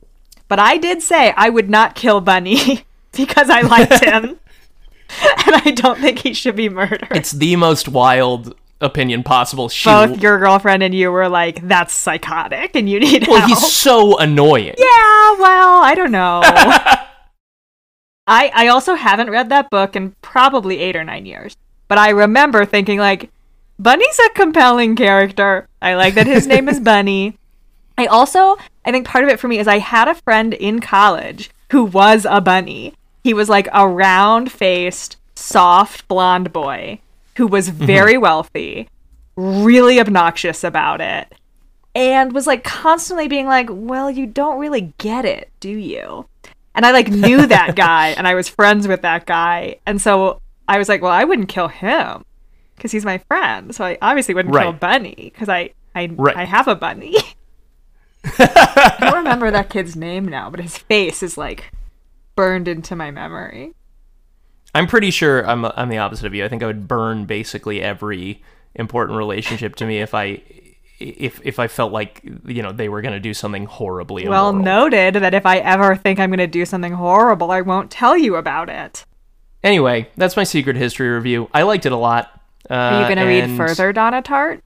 But 0.48 0.58
I 0.58 0.76
did 0.76 1.02
say 1.02 1.32
I 1.36 1.48
would 1.48 1.70
not 1.70 1.94
kill 1.94 2.20
Bunny 2.20 2.84
because 3.12 3.50
I 3.50 3.62
liked 3.62 4.04
him. 4.04 4.24
and 4.24 5.56
I 5.56 5.70
don't 5.74 5.98
think 6.00 6.20
he 6.20 6.32
should 6.34 6.56
be 6.56 6.68
murdered. 6.68 7.08
It's 7.10 7.32
the 7.32 7.56
most 7.56 7.88
wild 7.88 8.54
opinion 8.80 9.22
possible. 9.22 9.68
She, 9.68 9.88
Both 9.88 10.20
your 10.20 10.38
girlfriend 10.38 10.82
and 10.82 10.94
you 10.94 11.12
were 11.12 11.28
like, 11.28 11.66
that's 11.68 11.94
psychotic 11.94 12.74
and 12.74 12.88
you 12.88 12.98
need 12.98 13.28
well, 13.28 13.38
help. 13.38 13.48
he's 13.50 13.72
so 13.72 14.18
annoying. 14.18 14.74
Yeah, 14.78 15.36
well, 15.38 15.82
I 15.82 15.94
don't 15.96 16.12
know. 16.12 16.40
I 18.26 18.50
I 18.54 18.68
also 18.68 18.94
haven't 18.94 19.30
read 19.30 19.48
that 19.50 19.70
book 19.70 19.96
in 19.96 20.14
probably 20.22 20.78
eight 20.78 20.96
or 20.96 21.04
nine 21.04 21.26
years. 21.26 21.56
But 21.88 21.98
I 21.98 22.10
remember 22.10 22.64
thinking 22.64 22.98
like, 22.98 23.30
Bunny's 23.78 24.18
a 24.26 24.30
compelling 24.30 24.96
character. 24.96 25.68
I 25.80 25.94
like 25.94 26.14
that 26.14 26.26
his 26.26 26.46
name 26.46 26.68
is 26.68 26.80
Bunny. 26.90 27.36
I 27.98 28.06
also 28.06 28.56
I 28.84 28.90
think 28.92 29.06
part 29.06 29.24
of 29.24 29.30
it 29.30 29.38
for 29.40 29.48
me 29.48 29.58
is 29.58 29.68
I 29.68 29.78
had 29.78 30.08
a 30.08 30.14
friend 30.14 30.54
in 30.54 30.80
college 30.80 31.50
who 31.70 31.84
was 31.84 32.26
a 32.28 32.40
bunny. 32.40 32.94
He 33.22 33.34
was 33.34 33.48
like 33.48 33.68
a 33.72 33.88
round 33.88 34.50
faced, 34.50 35.16
soft 35.34 36.08
blonde 36.08 36.52
boy 36.52 37.00
who 37.36 37.46
was 37.46 37.68
mm-hmm. 37.68 37.86
very 37.86 38.18
wealthy, 38.18 38.88
really 39.36 40.00
obnoxious 40.00 40.64
about 40.64 41.00
it 41.00 41.32
and 41.94 42.32
was 42.32 42.46
like 42.46 42.64
constantly 42.64 43.28
being 43.28 43.46
like, 43.46 43.68
"Well, 43.70 44.10
you 44.10 44.26
don't 44.26 44.58
really 44.58 44.92
get 44.98 45.24
it, 45.24 45.50
do 45.60 45.70
you?" 45.70 46.26
And 46.74 46.86
I 46.86 46.92
like 46.92 47.08
knew 47.08 47.46
that 47.46 47.76
guy 47.76 48.08
and 48.08 48.26
I 48.26 48.34
was 48.34 48.48
friends 48.48 48.88
with 48.88 49.02
that 49.02 49.26
guy. 49.26 49.76
And 49.86 50.00
so 50.00 50.40
I 50.66 50.78
was 50.78 50.88
like, 50.88 51.02
"Well, 51.02 51.12
I 51.12 51.24
wouldn't 51.24 51.48
kill 51.48 51.68
him 51.68 52.24
cuz 52.78 52.92
he's 52.92 53.04
my 53.04 53.18
friend." 53.18 53.74
So 53.74 53.84
I 53.84 53.98
obviously 54.00 54.34
wouldn't 54.34 54.54
kill 54.54 54.72
Bunny 54.72 55.32
cuz 55.36 55.48
I 55.48 55.70
I 55.94 56.10
Right. 56.16 56.36
I 56.36 56.44
have 56.44 56.68
a 56.68 56.74
bunny. 56.74 57.16
I 58.38 58.96
don't 59.00 59.16
remember 59.16 59.50
that 59.50 59.68
kid's 59.68 59.96
name 59.96 60.26
now, 60.26 60.48
but 60.48 60.60
his 60.60 60.78
face 60.78 61.22
is 61.22 61.36
like 61.36 61.70
burned 62.34 62.68
into 62.68 62.96
my 62.96 63.10
memory. 63.10 63.72
I'm 64.74 64.86
pretty 64.86 65.10
sure 65.10 65.46
I'm 65.48 65.64
I'm 65.64 65.88
the 65.88 65.98
opposite 65.98 66.26
of 66.26 66.34
you. 66.34 66.44
I 66.44 66.48
think 66.48 66.62
I 66.62 66.66
would 66.66 66.88
burn 66.88 67.26
basically 67.26 67.82
every 67.82 68.42
important 68.74 69.18
relationship 69.18 69.76
to 69.76 69.86
me 69.86 69.98
if 69.98 70.14
I 70.14 70.40
if 70.98 71.40
if 71.44 71.58
I 71.58 71.68
felt 71.68 71.92
like 71.92 72.22
you 72.46 72.62
know 72.62 72.72
they 72.72 72.88
were 72.88 73.02
going 73.02 73.12
to 73.12 73.20
do 73.20 73.34
something 73.34 73.66
horribly 73.66 74.26
Well 74.28 74.48
immoral. 74.50 74.64
noted 74.64 75.14
that 75.16 75.34
if 75.34 75.44
I 75.44 75.58
ever 75.58 75.94
think 75.96 76.18
I'm 76.18 76.30
going 76.30 76.38
to 76.38 76.46
do 76.46 76.64
something 76.64 76.92
horrible, 76.92 77.50
I 77.50 77.60
won't 77.60 77.90
tell 77.90 78.16
you 78.16 78.36
about 78.36 78.68
it. 78.70 79.04
Anyway, 79.62 80.08
that's 80.16 80.36
my 80.36 80.44
secret 80.44 80.76
history 80.76 81.08
review. 81.08 81.48
I 81.52 81.62
liked 81.62 81.86
it 81.86 81.92
a 81.92 81.96
lot. 81.96 82.40
Uh, 82.70 82.74
Are 82.74 83.00
you 83.02 83.14
going 83.14 83.18
to 83.18 83.24
read 83.24 83.56
further, 83.56 83.92
Donna 83.92 84.22
Tartt? 84.22 84.60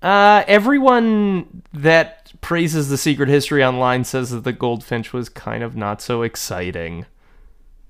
Uh, 0.00 0.42
everyone 0.48 1.62
that 1.74 2.21
praises 2.42 2.90
the 2.90 2.98
secret 2.98 3.30
history 3.30 3.64
online 3.64 4.04
says 4.04 4.28
that 4.30 4.44
the 4.44 4.52
goldfinch 4.52 5.14
was 5.14 5.30
kind 5.30 5.62
of 5.62 5.74
not 5.74 6.02
so 6.02 6.20
exciting. 6.20 7.06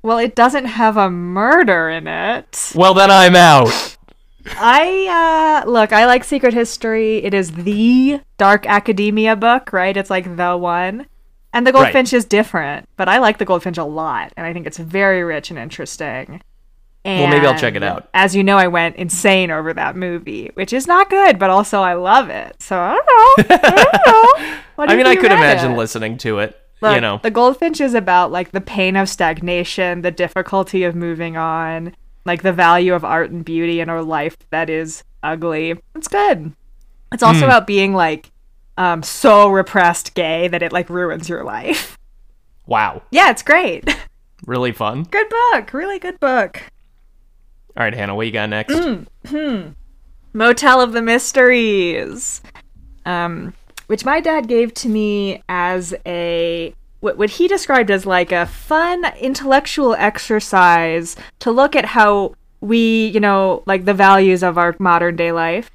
Well, 0.03 0.19
it 0.19 0.37
doesn't 0.37 0.67
have 0.67 0.97
a 0.97 1.11
murder 1.11 1.89
in 1.89 2.07
it. 2.07 2.73
Well, 2.75 2.95
then 2.95 3.11
I'm 3.11 3.35
out. 3.35 3.97
I 4.57 5.63
uh 5.65 5.71
look, 5.71 5.93
I 5.93 6.07
like 6.07 6.25
Secret 6.25 6.53
History. 6.53 7.19
It 7.19 7.33
is 7.33 7.53
the 7.53 8.21
dark 8.39 8.67
academia 8.67 9.37
book, 9.37 9.73
right? 9.73 9.97
It's 9.97 10.11
like 10.11 10.37
the 10.37 10.57
one. 10.57 11.07
And 11.53 11.67
the 11.67 11.73
Right. 11.73 11.83
Goldfinch 11.85 12.13
is 12.13 12.25
different, 12.25 12.89
but 12.97 13.09
I 13.09 13.19
like 13.19 13.39
the 13.39 13.45
Goldfinch 13.45 13.79
a 13.79 13.85
lot, 13.85 14.33
and 14.37 14.47
I 14.47 14.53
think 14.53 14.67
it's 14.67 14.79
very 14.79 15.23
rich 15.23 15.51
and 15.51 15.59
interesting. 15.59 16.43
And 17.05 17.23
Well, 17.23 17.31
maybe 17.31 17.47
I'll 17.47 17.59
check 17.59 17.75
it 17.75 17.83
out. 17.83 18.09
As 18.15 18.37
you 18.37 18.45
know, 18.45 18.57
I 18.59 18.69
went 18.69 18.95
insane 18.97 19.51
over 19.51 19.73
that 19.75 19.97
movie, 19.97 20.51
which 20.55 20.73
is 20.73 20.87
not 20.87 21.11
good, 21.11 21.39
but 21.39 21.51
also 21.51 21.81
I 21.81 21.95
love 21.95 22.29
it. 22.29 22.63
So 22.63 22.79
I 22.79 22.95
don't 22.95 23.49
know. 23.49 23.57
I 23.57 23.71
don't 23.71 24.07
know. 24.07 24.57
What 24.77 24.91
I 24.91 24.97
mean, 24.97 25.07
I 25.07 25.17
could 25.17 25.33
imagine 25.33 25.73
it? 25.73 25.77
listening 25.77 26.17
to 26.19 26.39
it. 26.39 26.59
Look, 26.81 26.95
you 26.95 27.01
know, 27.01 27.21
the 27.23 27.31
goldfinch 27.31 27.81
is 27.81 27.93
about 27.95 28.33
like 28.33 28.51
the 28.53 28.61
pain 28.61 28.97
of 28.97 29.09
stagnation, 29.09 30.01
the 30.03 30.11
difficulty 30.11 30.83
of 30.85 30.97
moving 30.97 31.37
on, 31.37 31.95
like 32.25 32.43
the 32.43 32.53
value 32.55 32.95
of 32.95 33.05
art 33.05 33.31
and 33.31 33.45
beauty 33.45 33.81
in 33.81 33.89
a 33.91 34.01
life 34.03 34.37
that 34.51 34.71
is 34.71 35.05
ugly. 35.23 35.79
It's 35.95 36.09
good. 36.09 36.53
It's 37.13 37.23
also 37.23 37.45
about 37.45 37.67
being 37.67 37.93
like 37.95 38.31
um 38.79 39.03
so 39.03 39.51
repressed 39.51 40.15
gay 40.15 40.49
that 40.49 40.63
it 40.63 40.73
like 40.73 40.89
ruins 40.89 41.29
your 41.29 41.45
life. 41.45 41.99
wow, 42.67 43.03
Yeah, 43.11 43.31
it's 43.31 43.43
great. 43.43 43.85
really 44.47 44.73
fun. 44.73 45.03
good 45.05 45.29
book. 45.29 45.73
Really 45.75 45.99
good 45.99 46.19
book. 46.19 46.63
All 47.77 47.85
right, 47.85 47.95
Hannah, 47.95 48.15
what 48.15 48.27
you 48.27 48.33
got 48.33 48.51
next? 48.51 48.75
Mm. 48.75 49.75
Motel 50.35 50.81
of 50.81 50.93
the 50.93 51.03
Mysteries, 51.03 52.43
um, 53.07 53.55
which 53.87 54.05
my 54.05 54.21
dad 54.21 54.49
gave 54.49 54.73
to 54.75 54.89
me 54.89 55.43
as 55.49 55.95
a 56.07 56.75
what, 57.01 57.19
what 57.19 57.31
he 57.31 57.49
described 57.49 57.91
as 57.91 58.07
like 58.07 58.33
a 58.33 58.47
fun 58.47 59.05
intellectual 59.21 59.95
exercise 59.95 61.17
to 61.41 61.51
look 61.51 61.75
at 61.75 61.85
how 61.85 62.35
we, 62.61 63.09
you 63.09 63.21
know, 63.21 63.63
like 63.67 63.85
the 63.85 63.95
values 63.95 64.43
of 64.43 64.57
our 64.57 64.77
modern 64.79 65.17
day 65.17 65.33
life. 65.33 65.71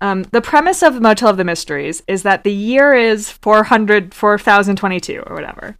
Um, 0.00 0.22
the 0.30 0.40
premise 0.40 0.82
of 0.82 1.00
Motel 1.00 1.28
of 1.28 1.36
the 1.36 1.44
Mysteries 1.44 2.02
is 2.06 2.22
that 2.22 2.44
the 2.44 2.52
year 2.52 2.94
is 2.94 3.30
400, 3.30 4.14
4022 4.14 5.22
or 5.26 5.34
whatever. 5.34 5.76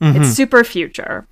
It's 0.00 0.28
super 0.36 0.62
future. 0.62 1.26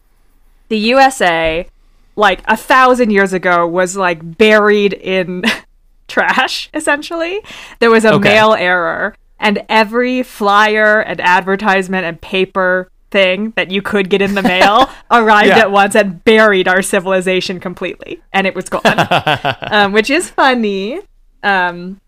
The 0.69 0.79
USA, 0.79 1.69
like 2.17 2.41
a 2.47 2.57
thousand 2.57 3.11
years 3.11 3.33
ago, 3.33 3.67
was 3.67 3.97
like 3.97 4.21
buried 4.39 4.93
in 4.95 5.45
trash, 6.09 6.69
essentially. 6.75 7.41
There 7.79 7.91
was 7.91 8.05
a 8.05 8.15
Okay. 8.15 8.29
mail 8.31 8.55
error, 8.55 9.15
and 9.39 9.63
every 9.69 10.23
flyer 10.23 11.01
and 11.01 11.21
advertisement 11.21 12.05
and 12.07 12.21
paper 12.21 12.91
thing 13.11 13.53
that 13.57 13.71
you 13.71 13.81
could 13.83 14.09
get 14.11 14.21
in 14.21 14.35
the 14.35 14.43
mail 14.43 14.91
arrived 15.11 15.49
Yeah. 15.49 15.59
at 15.61 15.71
once 15.71 15.95
and 15.95 16.25
buried 16.25 16.67
our 16.69 16.83
civilization 16.83 17.61
completely. 17.61 18.21
And 18.33 18.47
it 18.47 18.55
was 18.55 18.69
gone, 18.69 18.83
um, 19.71 19.93
which 19.93 20.11
is 20.11 20.29
funny. 20.29 21.01
Um, 21.43 22.01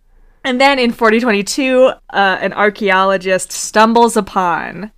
and 0.44 0.60
then 0.60 0.78
in 0.78 0.90
4022, 0.92 1.76
uh, 1.86 1.92
an 2.40 2.52
archaeologist 2.52 3.52
stumbles 3.52 4.16
upon 4.16 4.90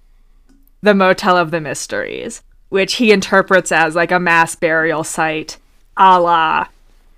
the 0.82 0.94
Motel 0.94 1.36
of 1.36 1.50
the 1.50 1.60
Mysteries, 1.60 2.42
which 2.70 2.94
he 2.94 3.12
interprets 3.12 3.70
as 3.70 3.94
like 3.94 4.10
a 4.10 4.18
mass 4.18 4.56
burial 4.56 5.04
site 5.04 5.58
a 5.96 6.18
la 6.18 6.66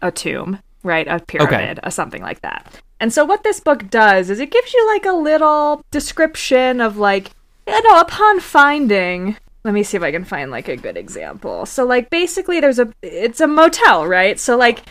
a 0.02 0.10
tomb, 0.10 0.58
right? 0.82 1.06
A 1.06 1.20
pyramid, 1.20 1.78
or 1.84 1.90
something 1.90 2.22
like 2.22 2.40
that. 2.42 2.80
And 2.98 3.12
so 3.12 3.24
what 3.24 3.44
this 3.44 3.60
book 3.60 3.88
does 3.88 4.28
is 4.30 4.40
it 4.40 4.50
gives 4.50 4.74
you 4.74 4.86
like 4.88 5.06
a 5.06 5.12
little 5.12 5.82
description 5.90 6.80
of 6.80 6.96
like, 6.96 7.30
you 7.66 7.82
know, 7.82 8.00
upon 8.00 8.40
finding 8.40 9.36
let 9.64 9.74
me 9.74 9.82
see 9.82 9.96
if 9.96 10.02
I 10.02 10.10
can 10.10 10.24
find 10.24 10.50
like 10.50 10.68
a 10.68 10.76
good 10.76 10.96
example. 10.96 11.66
So 11.66 11.84
like 11.84 12.10
basically 12.10 12.60
there's 12.60 12.78
a 12.78 12.92
it's 13.02 13.40
a 13.40 13.46
motel, 13.46 14.06
right? 14.06 14.38
So 14.38 14.56
like 14.56 14.82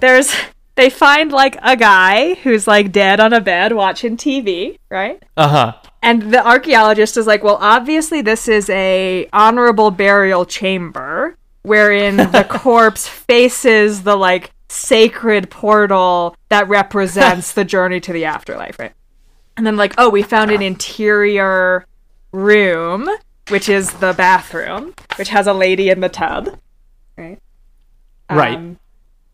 there's 0.00 0.32
they 0.76 0.90
find 0.90 1.32
like 1.32 1.56
a 1.62 1.76
guy 1.76 2.34
who's 2.34 2.66
like 2.66 2.92
dead 2.92 3.20
on 3.20 3.32
a 3.32 3.40
bed 3.40 3.72
watching 3.72 4.16
TV, 4.16 4.78
right? 4.88 5.22
Uh 5.36 5.48
huh. 5.48 5.72
And 6.04 6.34
the 6.34 6.46
archaeologist 6.46 7.16
is 7.16 7.26
like, 7.26 7.42
well, 7.42 7.56
obviously 7.60 8.20
this 8.20 8.46
is 8.46 8.68
a 8.68 9.26
honorable 9.32 9.90
burial 9.90 10.44
chamber 10.44 11.36
wherein 11.62 12.18
the 12.18 12.46
corpse 12.50 13.08
faces 13.08 14.02
the 14.02 14.14
like 14.14 14.52
sacred 14.68 15.48
portal 15.50 16.36
that 16.50 16.68
represents 16.68 17.52
the 17.52 17.64
journey 17.64 18.00
to 18.00 18.12
the 18.12 18.26
afterlife, 18.26 18.78
right? 18.78 18.92
And 19.56 19.66
then 19.66 19.76
like, 19.76 19.94
oh, 19.96 20.10
we 20.10 20.22
found 20.22 20.50
an 20.50 20.60
interior 20.60 21.86
room, 22.32 23.08
which 23.48 23.70
is 23.70 23.90
the 23.94 24.12
bathroom, 24.12 24.92
which 25.16 25.30
has 25.30 25.46
a 25.46 25.54
lady 25.54 25.88
in 25.88 26.00
the 26.00 26.10
tub, 26.10 26.58
right? 27.16 27.38
Right. 28.28 28.58
Um, 28.58 28.78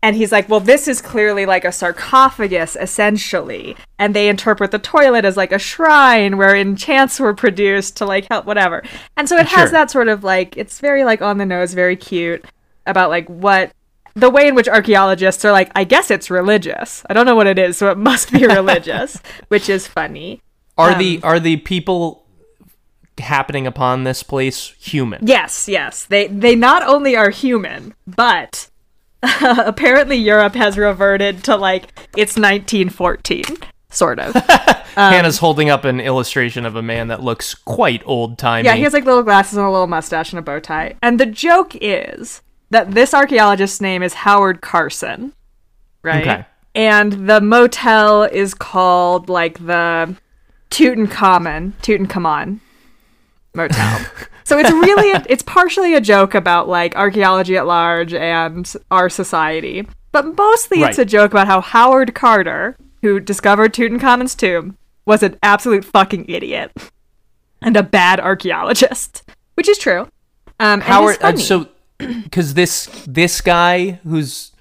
And 0.03 0.15
he's 0.15 0.31
like, 0.31 0.49
well, 0.49 0.59
this 0.59 0.87
is 0.87 0.99
clearly 0.99 1.45
like 1.45 1.63
a 1.63 1.71
sarcophagus, 1.71 2.75
essentially. 2.79 3.75
And 3.99 4.15
they 4.15 4.29
interpret 4.29 4.71
the 4.71 4.79
toilet 4.79 5.25
as 5.25 5.37
like 5.37 5.51
a 5.51 5.59
shrine 5.59 6.37
wherein 6.37 6.75
chants 6.75 7.19
were 7.19 7.35
produced 7.35 7.97
to 7.97 8.05
like 8.05 8.27
help 8.29 8.45
whatever. 8.45 8.83
And 9.15 9.29
so 9.29 9.37
it 9.37 9.47
has 9.47 9.69
that 9.71 9.91
sort 9.91 10.07
of 10.07 10.23
like, 10.23 10.57
it's 10.57 10.79
very 10.79 11.03
like 11.03 11.21
on 11.21 11.37
the 11.37 11.45
nose, 11.45 11.73
very 11.73 11.95
cute 11.95 12.43
about 12.87 13.11
like 13.11 13.27
what 13.27 13.71
the 14.15 14.29
way 14.29 14.47
in 14.47 14.55
which 14.55 14.67
archaeologists 14.67 15.45
are 15.45 15.51
like, 15.51 15.71
I 15.75 15.83
guess 15.83 16.11
it's 16.11 16.29
religious. 16.29 17.03
I 17.09 17.13
don't 17.13 17.25
know 17.25 17.35
what 17.35 17.47
it 17.47 17.59
is, 17.59 17.77
so 17.77 17.91
it 17.91 17.97
must 17.97 18.31
be 18.31 18.45
religious, 18.45 19.17
which 19.47 19.69
is 19.69 19.87
funny. 19.87 20.41
Are 20.77 20.91
Um, 20.91 20.99
the 20.99 21.19
are 21.23 21.39
the 21.39 21.57
people 21.57 22.25
happening 23.19 23.67
upon 23.67 24.03
this 24.03 24.23
place 24.23 24.73
human. 24.79 25.27
Yes, 25.27 25.67
yes. 25.67 26.05
They 26.05 26.27
they 26.27 26.55
not 26.55 26.83
only 26.83 27.15
are 27.15 27.29
human, 27.29 27.93
but 28.07 28.69
apparently 29.41 30.17
Europe 30.17 30.55
has 30.55 30.77
reverted 30.77 31.43
to 31.45 31.55
like 31.55 31.83
it's 32.17 32.35
1914, 32.37 33.45
sort 33.89 34.19
of. 34.19 34.33
Hannah's 34.95 35.37
holding 35.37 35.69
up 35.69 35.85
an 35.85 35.99
illustration 35.99 36.65
of 36.65 36.75
a 36.75 36.81
man 36.81 37.07
that 37.07 37.21
looks 37.21 37.53
quite 37.53 38.01
old 38.05 38.37
timey. 38.37 38.65
Yeah, 38.65 38.75
he 38.75 38.83
has 38.83 38.93
like 38.93 39.05
little 39.05 39.23
glasses 39.23 39.57
and 39.57 39.65
a 39.65 39.69
little 39.69 39.87
mustache 39.87 40.31
and 40.31 40.39
a 40.39 40.41
bow 40.41 40.59
tie. 40.59 40.95
And 41.01 41.19
the 41.19 41.25
joke 41.25 41.75
is 41.79 42.41
that 42.71 42.91
this 42.91 43.13
archaeologist's 43.13 43.79
name 43.79 44.03
is 44.03 44.13
Howard 44.13 44.61
Carson, 44.61 45.33
right? 46.03 46.21
Okay. 46.21 46.45
And 46.73 47.29
the 47.29 47.41
motel 47.41 48.23
is 48.23 48.53
called 48.53 49.29
like 49.29 49.59
the 49.65 50.15
Tutankhamun, 50.69 51.73
Tutankhamun 51.81 52.59
motel. 53.53 53.99
so 54.43 54.57
it's 54.57 54.71
really 54.71 55.09
it's 55.29 55.43
partially 55.43 55.93
a 55.93 56.01
joke 56.01 56.33
about 56.35 56.67
like 56.67 56.95
archaeology 56.95 57.57
at 57.57 57.65
large 57.67 58.13
and 58.13 58.71
our 58.89 59.09
society, 59.09 59.87
but 60.11 60.37
mostly 60.37 60.81
it's 60.81 60.99
a 60.99 61.05
joke 61.05 61.31
about 61.31 61.47
how 61.47 61.61
Howard 61.61 62.13
Carter, 62.15 62.77
who 63.01 63.19
discovered 63.19 63.73
Tutankhamun's 63.73 64.35
tomb, 64.35 64.77
was 65.05 65.23
an 65.23 65.37
absolute 65.43 65.85
fucking 65.85 66.25
idiot 66.27 66.71
and 67.61 67.75
a 67.77 67.83
bad 67.83 68.19
archaeologist, 68.19 69.23
which 69.55 69.67
is 69.69 69.77
true. 69.77 70.07
Um, 70.59 70.81
Howard. 70.81 71.17
Uh, 71.21 71.35
so, 71.37 71.67
because 71.97 72.53
this 72.53 73.05
this 73.07 73.41
guy 73.41 73.99
who's 74.03 74.51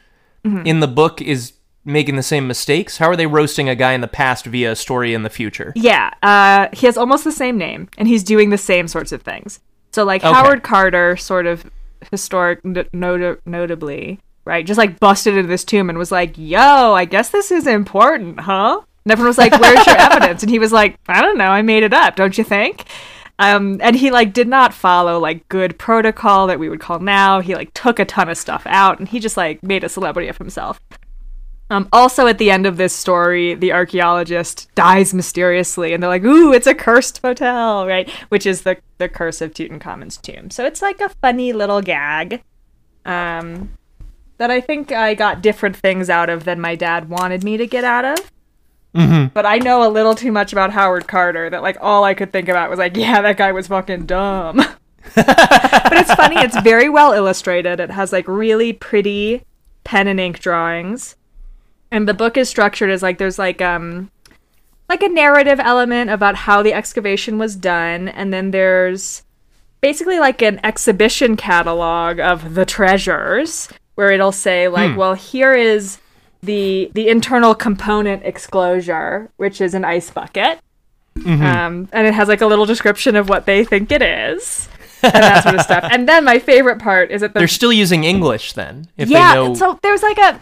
Mm-hmm. 0.43 0.67
in 0.67 0.81
the 0.81 0.89
book 0.89 1.21
is 1.21 1.53
making 1.85 2.17
the 2.17 2.23
same 2.23 2.47
mistakes. 2.47 2.99
How 2.99 3.09
are 3.09 3.17
they 3.17 3.27
roasting 3.27 3.69
a 3.69 3.75
guy 3.75 3.93
in 3.93 4.01
the 4.01 4.09
past 4.09 4.45
via 4.47 4.73
a 4.73 4.77
story 4.77 5.15
in 5.15 5.23
the 5.23 5.31
future? 5.31 5.73
Yeah, 5.77 6.11
uh, 6.23 6.69
he 6.73 6.87
has 6.87 6.97
almost 6.99 7.25
the 7.25 7.33
same 7.33 7.57
name, 7.57 7.89
and 7.99 8.07
he's 8.09 8.23
doing 8.23 8.51
the 8.51 8.59
same 8.59 8.87
sorts 8.89 9.13
of 9.13 9.23
things. 9.23 9.61
So, 9.93 10.05
like 10.05 10.23
Okay. 10.25 10.33
Howard 10.33 10.63
Carter, 10.63 11.17
sort 11.17 11.47
of 11.47 11.69
historic, 12.11 12.61
n- 12.65 12.87
not- 12.93 13.39
notably, 13.47 14.21
right? 14.45 14.65
Just 14.67 14.79
like 14.79 15.01
busted 15.01 15.37
into 15.37 15.49
this 15.49 15.65
tomb 15.65 15.89
and 15.89 15.99
was 15.99 16.13
like, 16.13 16.35
"Yo, 16.37 16.93
I 16.95 17.05
guess 17.05 17.31
this 17.31 17.51
is 17.51 17.67
important, 17.67 18.41
huh?" 18.41 18.81
And 19.05 19.13
everyone 19.13 19.29
was 19.29 19.39
like, 19.39 19.59
"Where's 19.59 19.87
your 19.87 19.97
evidence?" 19.99 20.43
And 20.43 20.51
he 20.51 20.59
was 20.59 20.73
like, 20.73 20.97
"I 21.09 21.21
don't 21.23 21.39
know, 21.39 21.49
I 21.49 21.63
made 21.63 21.83
it 21.83 21.93
up, 21.95 22.17
don't 22.17 22.37
you 22.39 22.45
think?" 22.45 22.85
Um, 23.39 23.81
and 23.83 23.97
he 23.97 24.11
like 24.11 24.35
did 24.35 24.49
not 24.49 24.75
follow 24.75 25.19
like 25.19 25.49
good 25.49 25.79
protocol 25.79 26.47
that 26.49 26.59
we 26.59 26.69
would 26.69 26.81
call 26.81 26.99
now. 26.99 27.41
He 27.41 27.55
like 27.55 27.73
took 27.73 27.99
a 27.99 28.05
ton 28.05 28.29
of 28.29 28.37
stuff 28.37 28.63
out, 28.67 28.99
and 28.99 29.09
he 29.09 29.19
just 29.19 29.37
like 29.39 29.63
made 29.63 29.83
a 29.83 29.89
celebrity 29.89 30.29
of 30.29 30.37
himself. 30.39 30.79
Um, 31.71 31.89
also, 31.93 32.27
at 32.27 32.39
the 32.39 32.51
end 32.51 32.67
of 32.67 32.77
this 32.77 32.93
story, 32.93 33.55
the 33.55 33.73
archaeologist 33.73 34.69
dies 34.75 35.15
mysteriously, 35.15 35.95
and 35.95 36.03
they're 36.03 36.11
like, 36.11 36.25
"Ooh, 36.25 36.53
it's 36.53 36.67
a 36.67 36.75
cursed 36.75 37.23
motel, 37.23 37.87
right?" 37.87 38.11
Which 38.29 38.45
is 38.45 38.63
the 38.63 38.77
the 38.99 39.09
curse 39.09 39.41
of 39.41 39.55
Tutankhamun's 39.55 40.17
tomb. 40.17 40.51
So 40.51 40.67
it's 40.67 40.83
like 40.83 41.01
a 41.01 41.09
funny 41.09 41.53
little 41.53 41.81
gag, 41.81 42.43
um, 43.07 43.71
that 44.39 44.51
I 44.51 44.61
think 44.61 44.91
I 44.91 45.15
got 45.15 45.43
different 45.43 45.77
things 45.77 46.11
out 46.11 46.29
of 46.29 46.45
than 46.45 46.61
my 46.61 46.75
dad 46.75 47.09
wanted 47.09 47.45
me 47.45 47.57
to 47.57 47.67
get 47.67 47.85
out 47.85 48.05
of. 48.05 48.33
But 49.33 49.47
I 49.47 49.59
know 49.59 49.87
a 49.87 49.89
little 49.89 50.17
too 50.17 50.33
much 50.33 50.53
about 50.53 50.73
Howard 50.73 51.07
Carter 51.07 51.49
that 51.51 51.63
like 51.63 51.77
all 51.81 52.03
I 52.03 52.15
could 52.15 52.33
think 52.33 52.49
about 52.49 52.69
was 52.69 52.81
like, 52.81 52.97
yeah, 52.97 53.23
that 53.23 53.37
guy 53.37 53.53
was 53.53 53.69
fucking 53.69 54.07
dumb. 54.07 54.57
but 55.15 55.93
it's 55.93 56.13
funny. 56.15 56.37
It's 56.39 56.61
very 56.63 56.89
well 56.89 57.13
illustrated. 57.13 57.79
It 57.79 57.91
has 57.91 58.13
like 58.13 58.27
really 58.27 58.73
pretty 58.73 59.45
pen 59.85 60.09
and 60.09 60.19
ink 60.19 60.41
drawings 60.41 61.15
and 61.91 62.09
the 62.09 62.15
book 62.15 62.37
is 62.37 62.49
structured 62.49 62.91
as 62.91 63.03
like 63.03 63.19
there's 63.19 63.39
like 63.39 63.61
um 63.61 64.11
like 64.89 65.03
a 65.03 65.09
narrative 65.09 65.61
element 65.61 66.11
about 66.11 66.35
how 66.35 66.63
the 66.63 66.73
excavation 66.73 67.39
was 67.39 67.55
done 67.57 68.09
and 68.09 68.33
then 68.33 68.51
there's 68.51 69.23
basically 69.81 70.19
like 70.19 70.43
an 70.43 70.61
exhibition 70.65 71.37
catalog 71.37 72.19
of 72.19 72.55
the 72.55 72.67
treasures 72.67 73.69
where 73.95 74.11
it'll 74.11 74.33
say 74.33 74.69
like 74.69 74.97
well 74.97 75.15
here 75.15 75.55
is 75.55 75.99
the 76.43 76.91
the 76.95 77.09
internal 77.09 77.55
component 77.55 78.23
exclosure 78.25 79.31
which 79.37 79.61
is 79.61 79.75
an 79.75 79.85
ice 79.85 80.11
bucket 80.11 80.59
um, 81.27 81.89
and 81.93 82.07
it 82.07 82.15
has 82.15 82.29
like 82.29 82.41
a 82.41 82.47
little 82.47 82.65
description 82.65 83.15
of 83.15 83.29
what 83.29 83.45
they 83.45 83.63
think 83.65 83.93
it 83.93 84.01
is 84.01 84.69
and 85.03 85.13
that 85.13 85.43
sort 85.43 85.55
of 85.55 85.61
stuff 85.61 85.85
and 85.91 86.09
then 86.09 86.25
my 86.25 86.39
favorite 86.39 86.79
part 86.79 87.11
is 87.11 87.21
that 87.21 87.35
the 87.35 87.41
They're 87.41 87.49
still 87.49 87.73
using 87.73 88.05
English 88.05 88.55
then. 88.55 88.87
If 88.97 89.09
yeah 89.11 89.35
they 89.35 89.49
know. 89.49 89.55
so 89.55 89.79
there's 89.83 90.03
like 90.03 90.19
a 90.19 90.41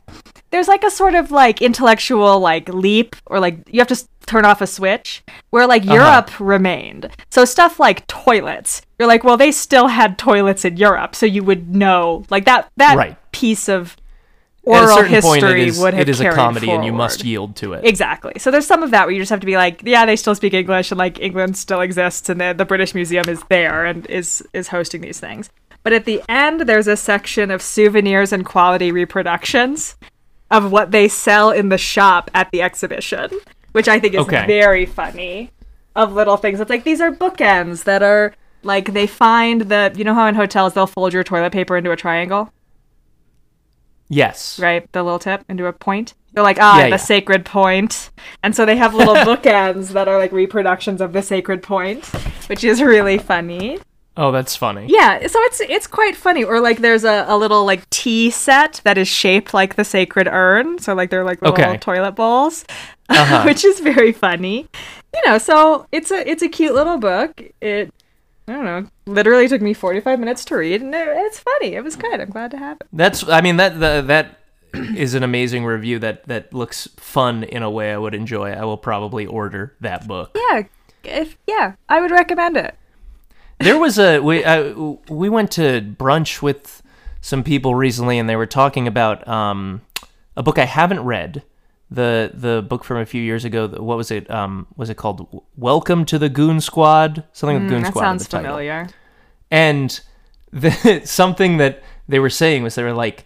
there's 0.50 0.68
like 0.68 0.84
a 0.84 0.90
sort 0.90 1.14
of 1.14 1.30
like 1.30 1.60
intellectual 1.62 2.40
like 2.40 2.68
leap 2.68 3.16
or 3.26 3.40
like 3.40 3.58
you 3.68 3.80
have 3.80 3.88
to 3.88 4.02
turn 4.26 4.44
off 4.44 4.60
a 4.60 4.66
switch 4.66 5.22
where 5.50 5.66
like 5.66 5.82
Uh-huh. 5.82 5.94
europe 5.94 6.30
remained 6.40 7.08
so 7.30 7.44
stuff 7.44 7.80
like 7.80 8.06
toilets 8.06 8.82
you're 8.98 9.08
like 9.08 9.24
well 9.24 9.36
they 9.36 9.50
still 9.52 9.88
had 9.88 10.18
toilets 10.18 10.64
in 10.64 10.76
europe 10.76 11.14
so 11.14 11.24
you 11.26 11.42
would 11.42 11.74
know 11.74 12.24
like 12.30 12.44
that 12.44 12.68
that 12.76 12.96
Right. 12.96 13.16
piece 13.32 13.68
of 13.68 13.96
oral 14.64 15.02
history 15.02 15.40
point, 15.40 15.58
is, 15.60 15.78
would 15.80 15.94
have 15.94 16.02
it 16.02 16.08
is 16.10 16.20
a 16.20 16.30
comedy, 16.30 16.70
and 16.70 16.84
you 16.84 16.92
must 16.92 17.24
yield 17.24 17.56
to 17.56 17.72
it. 17.72 17.86
Exactly. 17.86 18.34
So 18.38 18.50
there's 18.50 18.66
some 18.66 18.82
of 18.82 18.90
that 18.90 19.06
where 19.06 19.14
you 19.14 19.20
just 19.22 19.30
have 19.30 19.40
to 19.40 19.46
be 19.46 19.56
like, 19.56 19.80
yeah, 19.82 20.04
they 20.04 20.14
still 20.14 20.34
speak 20.34 20.52
English, 20.52 20.90
and 20.90 20.98
like 20.98 21.18
England 21.20 21.56
still 21.56 21.80
exists, 21.80 22.28
and 22.28 22.38
the, 22.38 22.52
the 22.52 22.66
British 22.66 22.94
Museum 22.94 23.26
is 23.30 23.42
there 23.48 23.86
and 23.86 24.04
is 24.08 24.46
is 24.52 24.68
hosting 24.68 25.00
these 25.00 25.18
things. 25.18 25.48
But 25.84 25.94
at 25.94 26.04
the 26.04 26.20
end, 26.28 26.60
there's 26.62 26.86
a 26.86 26.96
section 26.98 27.50
of 27.50 27.62
souvenirs 27.62 28.30
and 28.30 28.44
quality 28.44 28.92
reproductions 28.92 29.96
of 30.50 30.70
what 30.72 30.90
they 30.90 31.08
sell 31.08 31.50
in 31.50 31.68
the 31.68 31.78
shop 31.78 32.30
at 32.34 32.50
the 32.50 32.62
exhibition, 32.62 33.30
which 33.72 33.88
I 33.88 33.98
think 34.00 34.14
is 34.14 34.20
Okay. 34.20 34.46
very 34.46 34.86
funny. 34.86 35.50
Of 35.96 36.12
little 36.12 36.36
things, 36.36 36.60
it's 36.60 36.70
like 36.70 36.84
these 36.84 37.00
are 37.00 37.10
bookends 37.10 37.84
that 37.84 38.02
are 38.02 38.34
like 38.62 38.92
they 38.92 39.06
find 39.06 39.62
the 39.62 39.92
you 39.96 40.04
know 40.04 40.14
how 40.14 40.26
in 40.26 40.34
hotels 40.36 40.74
they'll 40.74 40.86
fold 40.86 41.12
your 41.12 41.24
toilet 41.24 41.52
paper 41.52 41.76
into 41.76 41.90
a 41.90 41.96
triangle 41.96 42.52
yes. 44.08 44.58
right? 44.58 44.90
The 44.92 45.02
little 45.02 45.18
tip 45.18 45.44
into 45.48 45.66
a 45.66 45.72
point. 45.72 46.14
They're 46.32 46.42
like, 46.44 46.58
ah, 46.60 46.78
Yeah, 46.78 46.84
the 46.84 46.90
yeah. 46.90 46.96
sacred 46.96 47.44
point. 47.44 48.10
And 48.42 48.54
so 48.54 48.64
they 48.64 48.76
have 48.76 48.94
little 48.94 49.14
bookends 49.28 49.88
that 49.88 50.08
are 50.08 50.18
like 50.18 50.32
reproductions 50.32 51.00
of 51.00 51.12
the 51.12 51.22
sacred 51.22 51.62
point, 51.62 52.04
which 52.48 52.64
is 52.64 52.80
really 52.82 53.18
funny. 53.18 53.78
Oh, 54.20 54.32
that's 54.32 54.56
funny. 54.56 54.86
Yeah, 54.88 55.24
so 55.28 55.38
it's 55.44 55.60
it's 55.60 55.86
quite 55.86 56.16
funny. 56.16 56.42
Or 56.42 56.60
like 56.60 56.78
there's 56.78 57.04
a, 57.04 57.24
a 57.28 57.38
little 57.38 57.64
like 57.64 57.88
tea 57.90 58.30
set 58.30 58.80
that 58.82 58.98
is 58.98 59.06
shaped 59.06 59.54
like 59.54 59.76
the 59.76 59.84
sacred 59.84 60.26
urn. 60.26 60.78
So 60.80 60.92
like 60.92 61.10
they're 61.10 61.24
like 61.24 61.40
little 61.40 61.54
Okay. 61.54 61.78
toilet 61.78 62.12
bowls. 62.12 62.64
Uh-huh. 63.10 63.42
which 63.44 63.64
is 63.64 63.80
very 63.80 64.12
funny. 64.12 64.68
You 65.14 65.22
know, 65.24 65.38
so 65.38 65.86
it's 65.92 66.10
a 66.10 66.28
it's 66.30 66.42
a 66.42 66.48
cute 66.48 66.74
little 66.74 66.98
book. 66.98 67.40
It 67.62 67.90
I 68.46 68.52
don't 68.52 68.64
know, 68.66 68.86
literally 69.06 69.48
took 69.48 69.62
me 69.62 69.72
45 69.72 70.18
minutes 70.20 70.44
to 70.46 70.56
read 70.56 70.82
and 70.82 70.94
it, 70.94 71.08
it's 71.08 71.38
funny. 71.38 71.74
It 71.74 71.82
was 71.84 71.96
good. 71.96 72.20
I'm 72.20 72.28
glad 72.28 72.50
to 72.50 72.58
have 72.58 72.76
it. 72.82 72.86
That's. 72.92 73.26
I 73.26 73.40
mean 73.40 73.56
that 73.56 73.80
the, 73.80 74.02
that 74.08 74.40
is 74.74 75.14
an 75.14 75.22
amazing 75.22 75.64
review. 75.64 75.98
That 76.00 76.26
that 76.28 76.52
looks 76.52 76.86
fun 76.98 77.44
in 77.44 77.62
a 77.62 77.70
way 77.70 77.94
I 77.94 77.96
would 77.96 78.14
enjoy. 78.14 78.50
I 78.52 78.64
will 78.66 78.76
probably 78.76 79.24
order 79.24 79.74
that 79.80 80.06
book. 80.06 80.36
Yeah, 80.36 80.64
if 81.04 81.38
yeah, 81.46 81.76
I 81.88 82.02
would 82.02 82.10
recommend 82.10 82.58
it. 82.58 82.74
There 83.60 83.78
was 83.78 83.98
a 83.98 84.20
we 84.20 84.44
uh, 84.44 84.72
we 85.08 85.28
went 85.28 85.50
to 85.52 85.80
brunch 85.82 86.42
with 86.42 86.82
some 87.20 87.42
people 87.42 87.74
recently, 87.74 88.18
and 88.18 88.28
they 88.28 88.36
were 88.36 88.46
talking 88.46 88.86
about 88.86 89.26
um, 89.26 89.82
a 90.36 90.42
book 90.42 90.58
I 90.58 90.64
haven't 90.64 91.00
read. 91.00 91.42
The 91.90 92.30
the 92.34 92.62
book 92.62 92.84
from 92.84 92.98
a 92.98 93.06
few 93.06 93.22
years 93.22 93.44
ago. 93.44 93.66
What 93.66 93.96
was 93.96 94.10
it? 94.10 94.30
Um, 94.30 94.66
was 94.76 94.90
it 94.90 94.96
called 94.96 95.42
Welcome 95.56 96.04
to 96.06 96.18
the 96.18 96.28
Goon 96.28 96.60
Squad? 96.60 97.24
Something 97.32 97.60
with 97.60 97.68
Goon 97.70 97.80
Mm, 97.80 97.84
that 97.84 97.90
Squad. 97.92 98.02
in 98.02 98.06
sounds 98.06 98.24
the 98.26 98.30
title. 98.30 98.50
familiar. 98.50 98.88
And 99.50 100.00
the, 100.52 101.00
something 101.04 101.56
that 101.56 101.82
they 102.06 102.18
were 102.18 102.30
saying 102.30 102.62
was 102.62 102.74
they 102.74 102.82
were 102.82 102.92
like, 102.92 103.24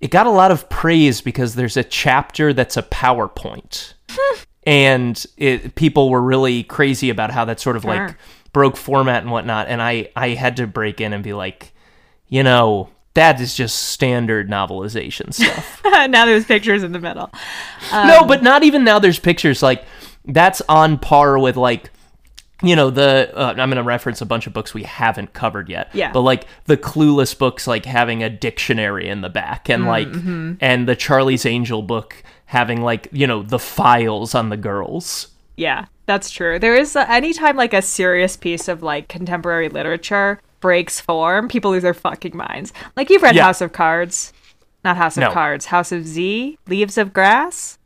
it 0.00 0.10
got 0.10 0.26
a 0.26 0.30
lot 0.30 0.50
of 0.50 0.68
praise 0.68 1.20
because 1.20 1.54
there's 1.54 1.76
a 1.76 1.84
chapter 1.84 2.52
that's 2.52 2.76
a 2.76 2.82
PowerPoint. 2.82 3.94
and 4.64 5.24
it, 5.36 5.74
people 5.76 6.10
were 6.10 6.20
really 6.20 6.64
crazy 6.64 7.10
about 7.10 7.30
how 7.30 7.44
that 7.44 7.60
sort 7.60 7.76
of 7.76 7.84
like 7.84 8.08
Sure. 8.08 8.18
Broke 8.52 8.76
format 8.76 9.22
and 9.22 9.30
whatnot. 9.30 9.68
And 9.68 9.80
I, 9.80 10.10
I 10.16 10.30
had 10.30 10.56
to 10.56 10.66
break 10.66 11.00
in 11.00 11.12
and 11.12 11.22
be 11.22 11.32
like, 11.32 11.72
you 12.28 12.42
know, 12.42 12.88
that 13.14 13.40
is 13.40 13.54
just 13.54 13.76
standard 13.90 14.48
novelization 14.48 15.32
stuff. 15.34 15.82
now 15.84 16.24
there's 16.26 16.44
pictures 16.44 16.82
in 16.82 16.92
the 16.92 17.00
middle. 17.00 17.30
no, 17.92 18.20
um, 18.20 18.28
but 18.28 18.42
not 18.42 18.62
even 18.62 18.84
now 18.84 18.98
there's 18.98 19.18
pictures. 19.18 19.62
Like, 19.62 19.84
that's 20.24 20.60
on 20.68 20.98
par 20.98 21.38
with 21.38 21.56
like 21.56 21.90
you 22.62 22.76
know 22.76 22.90
the 22.90 23.32
uh, 23.34 23.48
i'm 23.48 23.70
going 23.70 23.76
to 23.76 23.82
reference 23.82 24.20
a 24.20 24.26
bunch 24.26 24.46
of 24.46 24.52
books 24.52 24.74
we 24.74 24.82
haven't 24.82 25.32
covered 25.32 25.70
yet 25.70 25.88
Yeah. 25.94 26.12
but 26.12 26.20
like 26.20 26.44
the 26.66 26.76
clueless 26.76 27.36
books 27.36 27.66
like 27.66 27.86
having 27.86 28.22
a 28.22 28.28
dictionary 28.28 29.08
in 29.08 29.22
the 29.22 29.30
back 29.30 29.70
and 29.70 29.84
mm, 29.84 29.86
like 29.86 30.08
mm-hmm. 30.08 30.52
and 30.60 30.86
the 30.86 30.94
charlie's 30.94 31.46
angel 31.46 31.80
book 31.80 32.22
having 32.44 32.82
like 32.82 33.08
you 33.12 33.26
know 33.26 33.42
the 33.42 33.58
files 33.58 34.34
on 34.34 34.50
the 34.50 34.58
girls 34.58 35.28
Yeah, 35.56 35.86
that's 36.10 36.28
true. 36.28 36.58
There 36.58 36.74
is 36.74 36.96
uh, 36.96 37.06
anytime 37.08 37.56
like 37.56 37.72
a 37.72 37.80
serious 37.82 38.36
piece 38.36 38.66
of 38.66 38.82
like 38.82 39.06
contemporary 39.06 39.68
literature 39.68 40.40
breaks 40.58 40.98
form, 41.00 41.46
people 41.48 41.70
lose 41.70 41.84
their 41.84 41.94
fucking 41.94 42.36
minds. 42.36 42.72
Like 42.96 43.10
you've 43.10 43.22
read 43.22 43.36
Yeah. 43.36 43.44
House 43.44 43.60
of 43.60 43.72
Cards, 43.72 44.32
not 44.84 44.96
House 44.96 45.16
of 45.16 45.20
No. 45.20 45.30
Cards, 45.30 45.66
House 45.66 45.92
of 45.92 46.04
Z, 46.04 46.58
Leaves 46.66 46.98
of 46.98 47.12
Grass, 47.12 47.78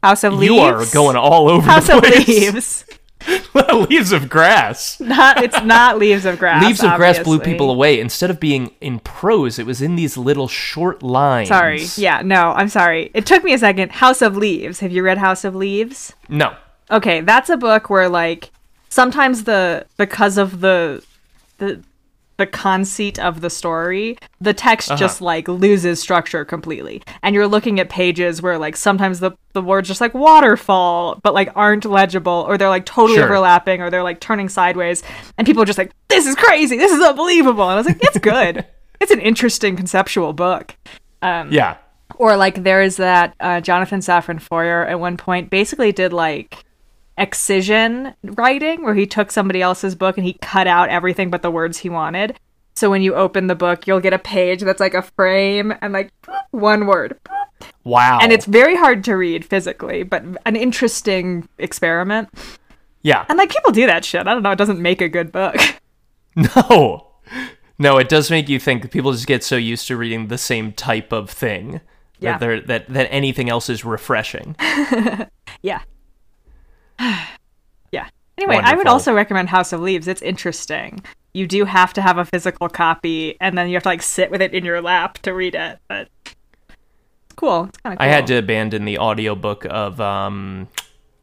House 0.00 0.22
of 0.22 0.34
Leaves. 0.34 0.52
you 0.54 0.58
are 0.60 0.84
going 0.92 1.16
all 1.16 1.48
over 1.48 1.66
House 1.68 1.88
the 1.88 1.96
of 1.98 2.04
Leaves. 2.28 2.84
Leaves 3.90 4.12
of 4.12 4.30
Grass. 4.30 4.98
Not 5.00 5.42
it's 5.42 5.60
not 5.62 5.98
Leaves 5.98 6.24
of 6.24 6.38
Grass. 6.38 6.64
Leaves 6.64 6.84
of 6.84 6.94
Grass 6.96 7.18
blew 7.18 7.40
people 7.40 7.68
away. 7.70 7.98
Instead 8.00 8.30
of 8.30 8.38
being 8.38 8.70
in 8.80 9.00
prose, 9.00 9.58
it 9.58 9.66
was 9.66 9.82
in 9.82 9.96
these 9.96 10.16
little 10.16 10.46
short 10.48 11.02
lines. 11.02 11.48
Sorry. 11.48 11.82
Yeah, 11.96 12.22
no, 12.24 12.52
I'm 12.52 12.68
sorry. 12.68 13.10
It 13.12 13.26
took 13.26 13.42
me 13.42 13.52
a 13.52 13.58
second. 13.58 13.90
House 13.90 14.22
of 14.22 14.36
Leaves. 14.36 14.78
Have 14.80 14.92
you 14.92 15.02
read 15.02 15.18
House 15.18 15.44
of 15.44 15.54
Leaves? 15.56 16.14
No. 16.28 16.54
Okay, 16.90 17.20
that's 17.20 17.48
a 17.50 17.56
book 17.56 17.88
where 17.90 18.08
like 18.08 18.50
sometimes 18.88 19.44
the 19.44 19.86
because 19.96 20.38
of 20.38 20.60
the 20.60 21.04
the 21.58 21.82
the 22.36 22.46
conceit 22.46 23.18
of 23.18 23.42
the 23.42 23.50
story, 23.50 24.16
the 24.40 24.54
text 24.54 24.90
Uh-huh. 24.90 24.98
just 24.98 25.20
like 25.20 25.46
loses 25.46 26.00
structure 26.00 26.42
completely. 26.44 27.02
And 27.22 27.34
you're 27.34 27.46
looking 27.46 27.78
at 27.78 27.90
pages 27.90 28.40
where 28.40 28.56
like 28.58 28.76
sometimes 28.76 29.20
the 29.20 29.32
the 29.52 29.60
words 29.60 29.86
just 29.88 30.00
like 30.00 30.14
waterfall 30.14 31.20
but 31.22 31.34
like 31.34 31.50
aren't 31.54 31.84
legible 31.84 32.46
or 32.48 32.56
they're 32.56 32.70
like 32.70 32.86
totally 32.86 33.16
Sure. 33.18 33.26
overlapping 33.26 33.82
or 33.82 33.90
they're 33.90 34.02
like 34.02 34.20
turning 34.20 34.48
sideways 34.48 35.02
and 35.36 35.46
people 35.46 35.62
are 35.62 35.66
just 35.66 35.76
like 35.78 35.92
this 36.08 36.26
is 36.26 36.34
crazy. 36.34 36.78
This 36.78 36.92
is 36.92 37.02
unbelievable. 37.02 37.64
And 37.64 37.72
I 37.72 37.76
was 37.76 37.86
like 37.86 37.98
it's 38.02 38.18
good. 38.18 38.64
it's 39.00 39.10
an 39.12 39.20
interesting 39.20 39.76
conceptual 39.76 40.32
book. 40.32 40.74
Um, 41.20 41.52
Yeah. 41.52 41.76
Or 42.16 42.36
like 42.36 42.64
there's 42.64 42.96
that 42.96 43.34
uh, 43.38 43.60
Jonathan 43.60 44.00
Safran 44.00 44.40
Foer 44.40 44.86
at 44.86 44.98
one 44.98 45.16
point 45.18 45.50
basically 45.50 45.92
did 45.92 46.12
like 46.14 46.64
excision 47.20 48.14
writing 48.24 48.82
where 48.82 48.94
he 48.94 49.06
took 49.06 49.30
somebody 49.30 49.62
else's 49.62 49.94
book 49.94 50.16
and 50.16 50.26
he 50.26 50.32
cut 50.40 50.66
out 50.66 50.88
everything 50.88 51.30
but 51.30 51.42
the 51.42 51.50
words 51.50 51.78
he 51.78 51.88
wanted. 51.88 52.38
So 52.74 52.88
when 52.88 53.02
you 53.02 53.14
open 53.14 53.46
the 53.46 53.54
book, 53.54 53.86
you'll 53.86 54.00
get 54.00 54.12
a 54.12 54.18
page 54.18 54.62
that's 54.62 54.80
like 54.80 54.94
a 54.94 55.02
frame 55.02 55.74
and 55.82 55.92
like 55.92 56.10
one 56.50 56.86
word. 56.86 57.18
Wow. 57.84 58.18
And 58.22 58.32
it's 58.32 58.46
very 58.46 58.74
hard 58.74 59.04
to 59.04 59.14
read 59.14 59.44
physically, 59.44 60.02
but 60.02 60.22
an 60.46 60.56
interesting 60.56 61.46
experiment. 61.58 62.28
yeah. 63.02 63.26
And 63.28 63.36
like 63.38 63.50
people 63.50 63.72
do 63.72 63.86
that 63.86 64.04
shit. 64.04 64.26
I 64.26 64.32
don't 64.32 64.42
know, 64.42 64.50
it 64.52 64.56
doesn't 64.58 64.80
make 64.80 65.00
a 65.00 65.08
good 65.08 65.30
book. 65.32 65.56
No. 66.36 67.08
No, 67.78 67.98
it 67.98 68.08
does 68.08 68.30
make 68.30 68.48
you 68.48 68.60
think 68.60 68.90
people 68.92 69.10
just 69.12 69.26
get 69.26 69.42
so 69.42 69.56
used 69.56 69.88
to 69.88 69.96
reading 69.96 70.28
the 70.28 70.38
same 70.38 70.72
type 70.72 71.12
of 71.12 71.28
thing 71.28 71.80
Yeah. 72.20 72.32
that 72.32 72.40
they're 72.40 72.60
that, 72.60 72.88
that 72.88 73.08
anything 73.10 73.48
else 73.50 73.68
is 73.68 73.84
refreshing. 73.84 74.54
Yeah. 75.62 75.80
yeah. 77.92 78.08
Anyway, 78.38 78.60
I 78.62 78.74
would 78.74 78.86
also 78.86 79.12
recommend 79.12 79.48
House 79.48 79.72
of 79.72 79.80
Leaves. 79.80 80.08
It's 80.08 80.22
interesting. 80.22 81.02
You 81.32 81.46
do 81.46 81.64
have 81.64 81.92
to 81.94 82.02
have 82.02 82.18
a 82.18 82.24
physical 82.24 82.68
copy, 82.68 83.36
and 83.40 83.56
then 83.56 83.68
you 83.68 83.74
have 83.74 83.82
to 83.84 83.88
like 83.88 84.02
sit 84.02 84.30
with 84.30 84.42
it 84.42 84.54
in 84.54 84.64
your 84.64 84.80
lap 84.82 85.18
to 85.18 85.32
read 85.32 85.54
it. 85.54 85.78
But 85.88 86.08
it's 86.24 86.34
cool. 87.36 87.64
It's 87.66 87.78
kind 87.78 87.92
of. 87.94 87.98
Cool. 87.98 88.06
I 88.06 88.10
had 88.10 88.26
to 88.28 88.36
abandon 88.36 88.84
the 88.84 88.98
audiobook 88.98 89.64
of 89.66 90.00
um 90.00 90.68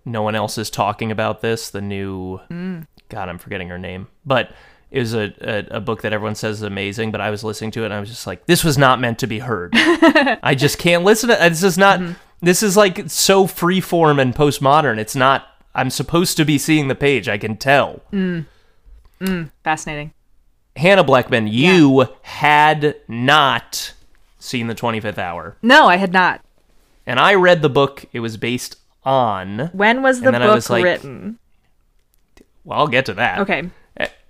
no 0.05 0.21
one 0.21 0.35
else 0.35 0.57
is 0.57 0.69
talking 0.69 1.11
about 1.11 1.41
this, 1.41 1.69
the 1.69 1.81
new 1.81 2.39
Mm. 2.49 2.87
God, 3.09 3.29
I'm 3.29 3.37
forgetting 3.37 3.69
her 3.69 3.77
name. 3.77 4.07
But 4.25 4.51
it 4.91 4.99
was 4.99 5.13
a, 5.13 5.33
a, 5.41 5.77
a 5.77 5.81
book 5.81 6.01
that 6.03 6.13
everyone 6.13 6.35
says 6.35 6.57
is 6.57 6.61
amazing, 6.63 7.11
but 7.11 7.19
I 7.19 7.29
was 7.29 7.43
listening 7.43 7.71
to 7.71 7.81
it 7.81 7.85
and 7.85 7.93
I 7.93 7.99
was 7.99 8.09
just 8.09 8.25
like, 8.27 8.45
this 8.45 8.63
was 8.63 8.77
not 8.77 8.99
meant 9.01 9.19
to 9.19 9.27
be 9.27 9.39
heard. 9.39 9.71
I 9.75 10.55
just 10.57 10.77
can't 10.77 11.03
listen 11.03 11.29
to 11.29 11.35
This 11.35 11.63
is 11.63 11.77
not 11.77 11.99
Mm-hmm. 11.99 12.13
this 12.41 12.63
is 12.63 12.77
like 12.77 13.09
so 13.09 13.45
freeform 13.47 14.21
and 14.21 14.33
postmodern. 14.33 14.97
It's 14.97 15.15
not 15.15 15.45
I'm 15.75 15.89
supposed 15.89 16.37
to 16.37 16.45
be 16.45 16.57
seeing 16.57 16.87
the 16.87 16.95
page, 16.95 17.27
I 17.29 17.37
can 17.37 17.55
tell. 17.57 18.01
Mm. 18.11 18.45
Mm. 19.21 19.51
Fascinating. 19.63 20.13
Hannah 20.75 21.03
Blackman, 21.03 21.47
you 21.47 22.07
had 22.21 22.95
not 23.07 23.93
seen 24.39 24.67
the 24.67 24.75
25th 24.75 25.17
hour. 25.17 25.57
No, 25.61 25.87
I 25.87 25.97
had 25.97 26.13
not. 26.13 26.41
And 27.05 27.19
I 27.19 27.33
read 27.35 27.61
the 27.61 27.69
book 27.69 28.05
it 28.13 28.19
was 28.19 28.37
based 28.37 28.77
on. 29.03 29.69
When 29.73 30.01
was 30.03 30.19
the 30.21 30.27
And 30.27 30.35
then 30.35 30.41
I 30.43 30.47
book 30.47 30.55
was 30.55 30.69
like- 30.69 30.83
written? 30.83 31.39
Well, 32.63 32.79
I'll 32.79 32.87
get 32.87 33.05
to 33.05 33.13
that. 33.15 33.39
Okay. 33.39 33.69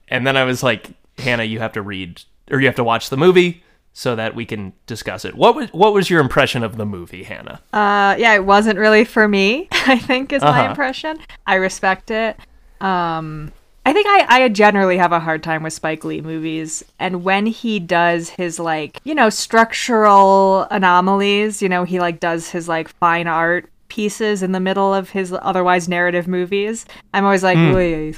And 0.10 0.26
then 0.26 0.38
I 0.38 0.44
was 0.46 0.64
like, 0.64 0.92
Hannah, 1.18 1.44
you 1.44 1.60
have 1.60 1.74
to 1.74 1.82
read 1.82 2.22
or 2.52 2.60
you 2.62 2.68
have 2.68 2.76
to 2.76 2.84
watch 2.84 3.10
the 3.10 3.18
movie 3.18 3.64
so 4.00 4.16
that 4.16 4.36
we 4.36 4.46
can 4.46 4.74
discuss 4.86 5.26
it. 5.26 5.34
What 5.34 5.56
was 5.56 5.70
what 5.74 5.92
was 5.92 6.08
your 6.08 6.22
impression 6.22 6.62
of 6.64 6.78
the 6.78 6.86
movie, 6.86 7.24
Hannah? 7.24 7.62
Uh, 7.74 8.16
yeah, 8.20 8.36
it 8.36 8.46
wasn't 8.46 8.78
really 8.78 9.04
for 9.04 9.28
me. 9.28 9.68
I 9.72 9.98
think 9.98 10.32
is 10.32 10.44
my 10.44 10.50
Uh-huh. 10.50 10.70
impression. 10.70 11.18
I 11.48 11.56
respect 11.56 12.12
it. 12.12 12.38
Um, 12.80 13.52
I 13.88 13.94
think 13.94 14.06
I, 14.08 14.26
I 14.44 14.50
generally 14.50 14.98
have 15.00 15.12
a 15.14 15.20
hard 15.20 15.42
time 15.42 15.64
with 15.64 15.74
Spike 15.74 16.04
Lee 16.04 16.22
movies, 16.22 16.84
and 17.00 17.24
when 17.24 17.48
he 17.48 17.80
does 17.80 18.30
his 18.30 18.60
like 18.60 19.00
you 19.04 19.16
know 19.16 19.30
structural 19.32 20.68
anomalies, 20.70 21.62
you 21.64 21.70
know 21.70 21.84
he 21.84 22.00
like 22.00 22.20
does 22.20 22.52
his 22.52 22.68
like 22.68 22.90
fine 22.90 23.26
art 23.28 23.68
pieces 23.88 24.44
in 24.44 24.52
the 24.52 24.60
middle 24.60 24.94
of 24.94 25.10
his 25.10 25.34
otherwise 25.42 25.90
narrative 25.90 26.28
movies. 26.28 26.86
I'm 27.16 27.24
always 27.26 27.42
like. 27.44 27.58
"Wait, 27.74 28.16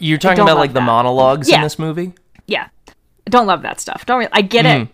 You're 0.00 0.18
talking 0.18 0.42
about 0.42 0.56
like 0.56 0.72
the 0.72 0.80
that. 0.80 0.86
monologues 0.86 1.48
in 1.48 1.60
this 1.60 1.78
movie? 1.78 2.14
yeah, 2.46 2.68
don't 3.28 3.46
love 3.46 3.62
that 3.62 3.80
stuff. 3.80 4.04
Don't 4.06 4.18
really, 4.18 4.30
I 4.32 4.42
get 4.42 4.64
Mm. 4.64 4.82
it. 4.84 4.88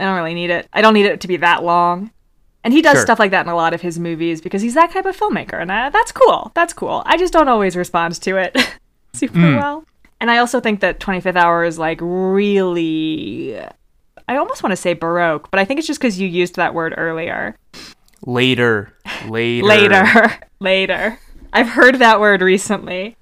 I 0.00 0.04
don't 0.04 0.16
really 0.16 0.34
need 0.34 0.50
it. 0.50 0.68
I 0.72 0.82
don't 0.82 0.94
need 0.94 1.06
it 1.06 1.20
to 1.22 1.28
be 1.28 1.36
that 1.38 1.64
long. 1.64 2.10
And 2.64 2.72
he 2.74 2.82
does 2.82 2.94
Sure. 2.94 3.02
stuff 3.02 3.18
like 3.20 3.30
that 3.30 3.46
in 3.46 3.50
a 3.52 3.54
lot 3.56 3.74
of 3.74 3.80
his 3.80 3.98
movies 3.98 4.40
because 4.40 4.60
he's 4.60 4.74
that 4.74 4.90
type 4.90 5.06
of 5.06 5.16
filmmaker, 5.16 5.60
and 5.60 5.70
uh, 5.70 5.90
that's 5.92 6.10
cool. 6.12 6.50
That's 6.54 6.72
cool. 6.72 7.02
I 7.06 7.16
just 7.16 7.32
don't 7.32 7.48
always 7.48 7.76
respond 7.76 8.20
to 8.22 8.36
it 8.36 8.56
super 9.12 9.38
Mm. 9.38 9.56
well. 9.56 9.84
And 10.20 10.30
I 10.30 10.38
also 10.38 10.60
think 10.60 10.80
that 10.80 10.98
25th 10.98 11.36
Hour 11.36 11.64
is 11.64 11.78
like 11.78 12.00
really. 12.00 13.58
I 14.28 14.36
almost 14.36 14.62
want 14.62 14.72
to 14.72 14.76
say 14.76 14.94
baroque, 14.94 15.50
but 15.52 15.60
I 15.60 15.64
think 15.64 15.78
it's 15.78 15.86
just 15.86 16.00
because 16.00 16.18
you 16.18 16.26
used 16.26 16.56
that 16.56 16.74
word 16.74 16.94
earlier. 16.96 17.54
Later. 18.24 18.92
Later. 19.28 19.64
Later, 19.66 20.32
later. 20.60 21.18
I've 21.52 21.68
heard 21.68 21.96
that 21.96 22.18
word 22.18 22.40
recently. 22.42 23.16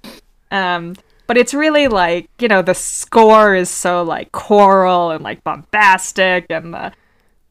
Um, 0.51 0.95
but 1.27 1.37
it's 1.37 1.55
really 1.55 1.89
like 1.89 2.29
you 2.39 2.49
know 2.49 2.63
the 2.63 2.75
score 2.75 3.55
is 3.55 3.71
so 3.71 4.03
like 4.03 4.33
choral 4.33 5.11
and 5.11 5.23
like 5.25 5.43
bombastic, 5.45 6.47
and 6.51 6.75
the 6.75 6.93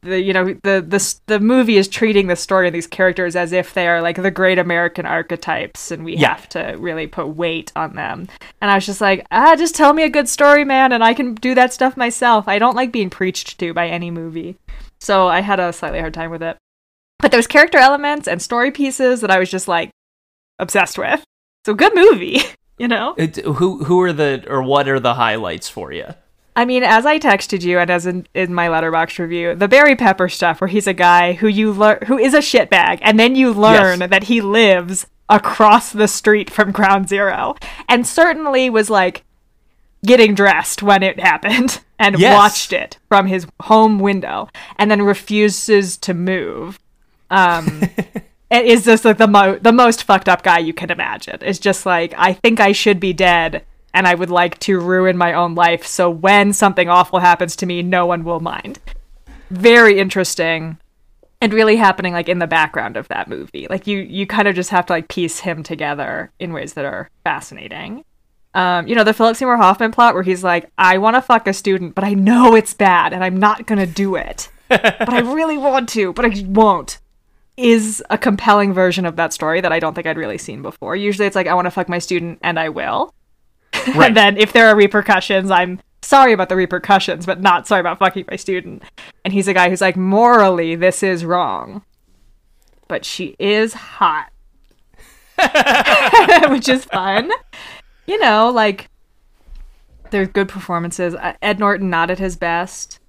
the 0.01 0.19
you 0.21 0.33
know 0.33 0.45
the 0.63 0.81
the 0.85 1.15
the 1.27 1.39
movie 1.39 1.77
is 1.77 1.87
treating 1.87 2.27
the 2.27 2.35
story 2.35 2.67
and 2.67 2.75
these 2.75 2.87
characters 2.87 3.35
as 3.35 3.53
if 3.53 3.73
they 3.73 3.87
are 3.87 4.01
like 4.01 4.21
the 4.21 4.31
great 4.31 4.59
American 4.59 5.05
archetypes, 5.05 5.91
and 5.91 6.03
we 6.03 6.15
Yeah. 6.17 6.29
have 6.29 6.49
to 6.49 6.75
really 6.77 7.07
put 7.07 7.27
weight 7.29 7.71
on 7.75 7.95
them. 7.95 8.27
And 8.61 8.69
I 8.69 8.75
was 8.75 8.85
just 8.85 9.01
like, 9.01 9.25
ah, 9.31 9.55
just 9.55 9.75
tell 9.75 9.93
me 9.93 10.03
a 10.03 10.09
good 10.09 10.27
story, 10.29 10.65
man, 10.65 10.91
and 10.91 11.03
I 11.03 11.13
can 11.13 11.35
do 11.35 11.55
that 11.55 11.73
stuff 11.73 11.95
myself. 11.97 12.47
I 12.47 12.59
don't 12.59 12.75
like 12.75 12.91
being 12.91 13.09
preached 13.09 13.57
to 13.59 13.73
by 13.73 13.87
any 13.87 14.11
movie, 14.11 14.57
so 14.99 15.27
I 15.27 15.39
had 15.41 15.59
a 15.59 15.71
slightly 15.73 15.99
hard 15.99 16.13
time 16.13 16.31
with 16.31 16.43
it. 16.43 16.57
But 17.19 17.31
there's 17.31 17.47
character 17.47 17.77
elements 17.77 18.27
and 18.27 18.41
story 18.41 18.71
pieces 18.71 19.21
that 19.21 19.31
I 19.31 19.39
was 19.39 19.49
just 19.49 19.69
like 19.69 19.89
obsessed 20.59 20.97
with. 20.97 21.23
So 21.65 21.73
good 21.73 21.95
movie, 21.95 22.39
you 22.77 22.87
know? 22.87 23.13
It, 23.17 23.37
who 23.37 23.83
who 23.83 24.01
are 24.01 24.13
the 24.13 24.43
or 24.47 24.61
what 24.63 24.87
are 24.87 24.99
the 24.99 25.13
highlights 25.15 25.69
for 25.69 25.91
you? 25.91 26.05
I 26.55 26.65
mean, 26.65 26.83
as 26.83 27.05
I 27.05 27.17
texted 27.17 27.63
you 27.63 27.79
and 27.79 27.89
as 27.89 28.05
in, 28.05 28.27
in 28.35 28.53
my 28.53 28.67
Letterboxd 28.67 29.17
review, 29.17 29.55
the 29.55 29.67
Barry 29.67 29.95
Pepper 29.95 30.29
stuff 30.29 30.61
where 30.61 30.67
he's 30.67 30.85
a 30.85 30.93
guy 30.93 31.33
who 31.33 31.47
you 31.47 31.71
learn 31.71 31.99
who 32.05 32.17
is 32.17 32.33
a 32.35 32.39
shitbag 32.39 32.99
and 33.01 33.19
then 33.19 33.35
you 33.35 33.51
learn 33.51 34.01
Yes. 34.01 34.09
that 34.11 34.23
he 34.25 34.39
lives 34.41 35.07
across 35.29 35.91
the 35.91 36.07
street 36.07 36.49
from 36.51 36.71
Ground 36.71 37.09
Zero 37.09 37.55
and 37.89 38.05
certainly 38.05 38.69
was 38.69 38.89
like 38.89 39.23
getting 40.05 40.35
dressed 40.35 40.83
when 40.83 41.01
it 41.01 41.19
happened 41.19 41.79
and 41.99 42.19
Yes. 42.19 42.35
watched 42.35 42.73
it 42.73 42.99
from 43.07 43.25
his 43.25 43.47
home 43.61 43.97
window 43.99 44.47
and 44.77 44.91
then 44.91 45.01
refuses 45.01 45.97
to 45.97 46.13
move. 46.13 46.77
Um 47.31 47.83
it 48.53 48.65
is 48.67 48.85
just 48.85 49.03
like 49.03 49.17
the 49.17 49.27
mo- 49.27 49.57
the 49.57 49.71
most 49.71 50.03
fucked 50.03 50.29
up 50.29 50.43
guy 50.43 50.59
you 50.59 50.73
can 50.73 50.91
imagine. 50.91 51.39
It's 51.41 51.59
just 51.59 51.85
like 51.85 52.13
I 52.17 52.33
think 52.33 52.59
I 52.59 52.71
should 52.71 52.99
be 52.99 53.11
dead 53.11 53.65
and 53.93 54.07
I 54.07 54.13
would 54.13 54.29
like 54.29 54.59
to 54.59 54.79
ruin 54.79 55.17
my 55.17 55.33
own 55.33 55.55
life 55.55 55.85
so 55.85 56.09
when 56.09 56.53
something 56.53 56.87
awful 56.87 57.19
happens 57.19 57.55
to 57.57 57.65
me 57.65 57.81
no 57.81 58.05
one 58.05 58.23
will 58.23 58.39
mind. 58.39 58.79
Very 59.49 59.99
interesting 59.99 60.77
and 61.41 61.51
really 61.51 61.75
happening 61.75 62.13
like 62.13 62.29
in 62.29 62.39
the 62.39 62.47
background 62.47 62.95
of 62.95 63.07
that 63.07 63.27
movie. 63.27 63.65
Like 63.69 63.87
you 63.87 63.99
you 63.99 64.27
kind 64.27 64.47
of 64.47 64.53
just 64.53 64.69
have 64.69 64.85
to 64.85 64.93
like 64.93 65.07
piece 65.07 65.39
him 65.39 65.63
together 65.63 66.31
in 66.39 66.53
ways 66.53 66.73
that 66.73 66.85
are 66.85 67.09
fascinating. 67.23 68.05
Um, 68.53 68.87
you 68.87 68.93
know, 68.93 69.03
the 69.03 69.15
Philip 69.15 69.35
Seymour 69.35 69.57
Hoffman 69.57 69.91
plot 69.91 70.13
where 70.13 70.21
he's 70.21 70.43
like, 70.43 70.69
I 70.77 70.99
want 70.99 71.15
to 71.15 71.23
fuck 71.23 71.47
a 71.47 71.53
student, 71.53 71.95
but 71.95 72.03
I 72.03 72.13
know 72.13 72.53
it's 72.53 72.75
bad 72.75 73.11
and 73.11 73.23
I'm 73.23 73.37
not 73.37 73.65
going 73.65 73.79
to 73.79 73.91
do 73.91 74.13
it. 74.13 74.49
but 74.69 75.09
I 75.09 75.21
really 75.21 75.57
want 75.57 75.89
to, 75.89 76.13
but 76.13 76.23
I 76.23 76.45
won't 76.45 76.99
is 77.57 78.03
a 78.09 78.17
compelling 78.17 78.73
version 78.73 79.05
of 79.05 79.15
that 79.15 79.33
story 79.33 79.61
that 79.61 79.71
I 79.71 79.79
don't 79.79 79.93
think 79.93 80.07
I'd 80.07 80.17
really 80.17 80.37
seen 80.37 80.61
before. 80.61 80.95
Usually 80.95 81.27
it's 81.27 81.35
like 81.35 81.47
I 81.47 81.53
want 81.53 81.65
to 81.65 81.71
fuck 81.71 81.89
my 81.89 81.99
student 81.99 82.39
and 82.41 82.59
I 82.59 82.69
will. 82.69 83.13
Right. 83.95 84.07
and 84.07 84.17
then 84.17 84.37
if 84.37 84.53
there 84.53 84.67
are 84.67 84.75
repercussions, 84.75 85.51
I'm 85.51 85.81
sorry 86.01 86.31
about 86.31 86.47
the 86.47 86.55
repercussions, 86.55 87.25
but 87.25 87.41
not 87.41 87.67
sorry 87.67 87.81
about 87.81 87.99
fucking 87.99 88.25
my 88.29 88.37
student. 88.37 88.83
And 89.25 89.33
he's 89.33 89.47
a 89.47 89.53
guy 89.53 89.69
who's 89.69 89.81
like 89.81 89.97
morally 89.97 90.75
this 90.75 91.03
is 91.03 91.25
wrong. 91.25 91.83
But 92.87 93.03
she 93.03 93.35
is 93.39 93.73
hot. 93.73 94.31
Which 96.49 96.69
is 96.69 96.85
fun. 96.85 97.31
You 98.05 98.19
know, 98.19 98.49
like 98.51 98.89
there's 100.11 100.27
good 100.27 100.47
performances. 100.47 101.15
Uh, 101.15 101.33
Ed 101.41 101.59
Norton 101.59 101.89
not 101.89 102.09
at 102.11 102.19
his 102.19 102.37
best. 102.37 102.99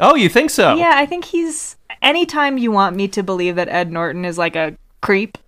Oh, 0.00 0.14
you 0.14 0.28
think 0.28 0.50
so? 0.50 0.76
Yeah, 0.76 0.92
I 0.94 1.04
think 1.04 1.24
he's. 1.24 1.76
Anytime 2.02 2.58
you 2.58 2.70
want 2.70 2.96
me 2.96 3.08
to 3.08 3.22
believe 3.22 3.56
that 3.56 3.68
Ed 3.68 3.90
Norton 3.90 4.24
is 4.24 4.38
like 4.38 4.56
a 4.56 4.76
creep, 5.02 5.38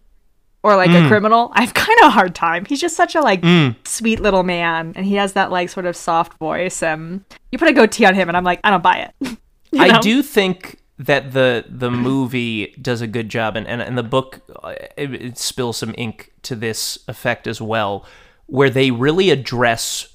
or 0.63 0.77
like 0.77 0.91
Mm. 0.91 1.07
a 1.07 1.09
criminal, 1.09 1.51
I 1.55 1.63
have 1.63 1.73
kind 1.75 1.99
of 2.03 2.09
a 2.09 2.11
hard 2.11 2.35
time. 2.35 2.65
He's 2.67 2.81
just 2.81 2.95
such 2.97 3.15
a 3.15 3.21
like 3.21 3.43
sweet 3.85 4.21
little 4.21 4.43
man, 4.43 4.93
and 4.97 5.07
he 5.07 5.15
has 5.15 5.33
that 5.35 5.51
like 5.51 5.69
sort 5.71 5.87
of 5.87 5.97
soft 5.97 6.35
voice. 6.39 6.83
And 6.83 7.25
you 7.51 7.59
put 7.59 7.69
a 7.69 7.73
goatee 7.73 8.05
on 8.05 8.15
him, 8.15 8.29
and 8.29 8.37
I'm 8.37 8.45
like, 8.45 8.61
I 8.65 8.71
don't 8.71 8.83
buy 8.83 9.09
it. 9.21 9.39
You 9.73 9.83
I 9.85 9.87
know? 9.87 10.01
do 10.01 10.21
think 10.21 10.81
that 10.99 11.31
the 11.33 11.65
the 11.69 11.93
movie 11.93 12.75
does 12.83 13.01
a 13.01 13.07
good 13.07 13.29
job, 13.29 13.55
and 13.55 13.69
and, 13.69 13.81
and 13.81 13.97
the 13.97 14.03
book 14.03 14.41
uh, 14.65 14.75
it, 14.97 15.15
it 15.15 15.39
spills 15.39 15.77
some 15.77 15.95
ink 15.97 16.33
to 16.43 16.57
this 16.57 16.99
effect 17.07 17.47
as 17.47 17.61
well, 17.61 18.05
where 18.47 18.69
they 18.69 18.91
really 18.91 19.31
address 19.31 20.09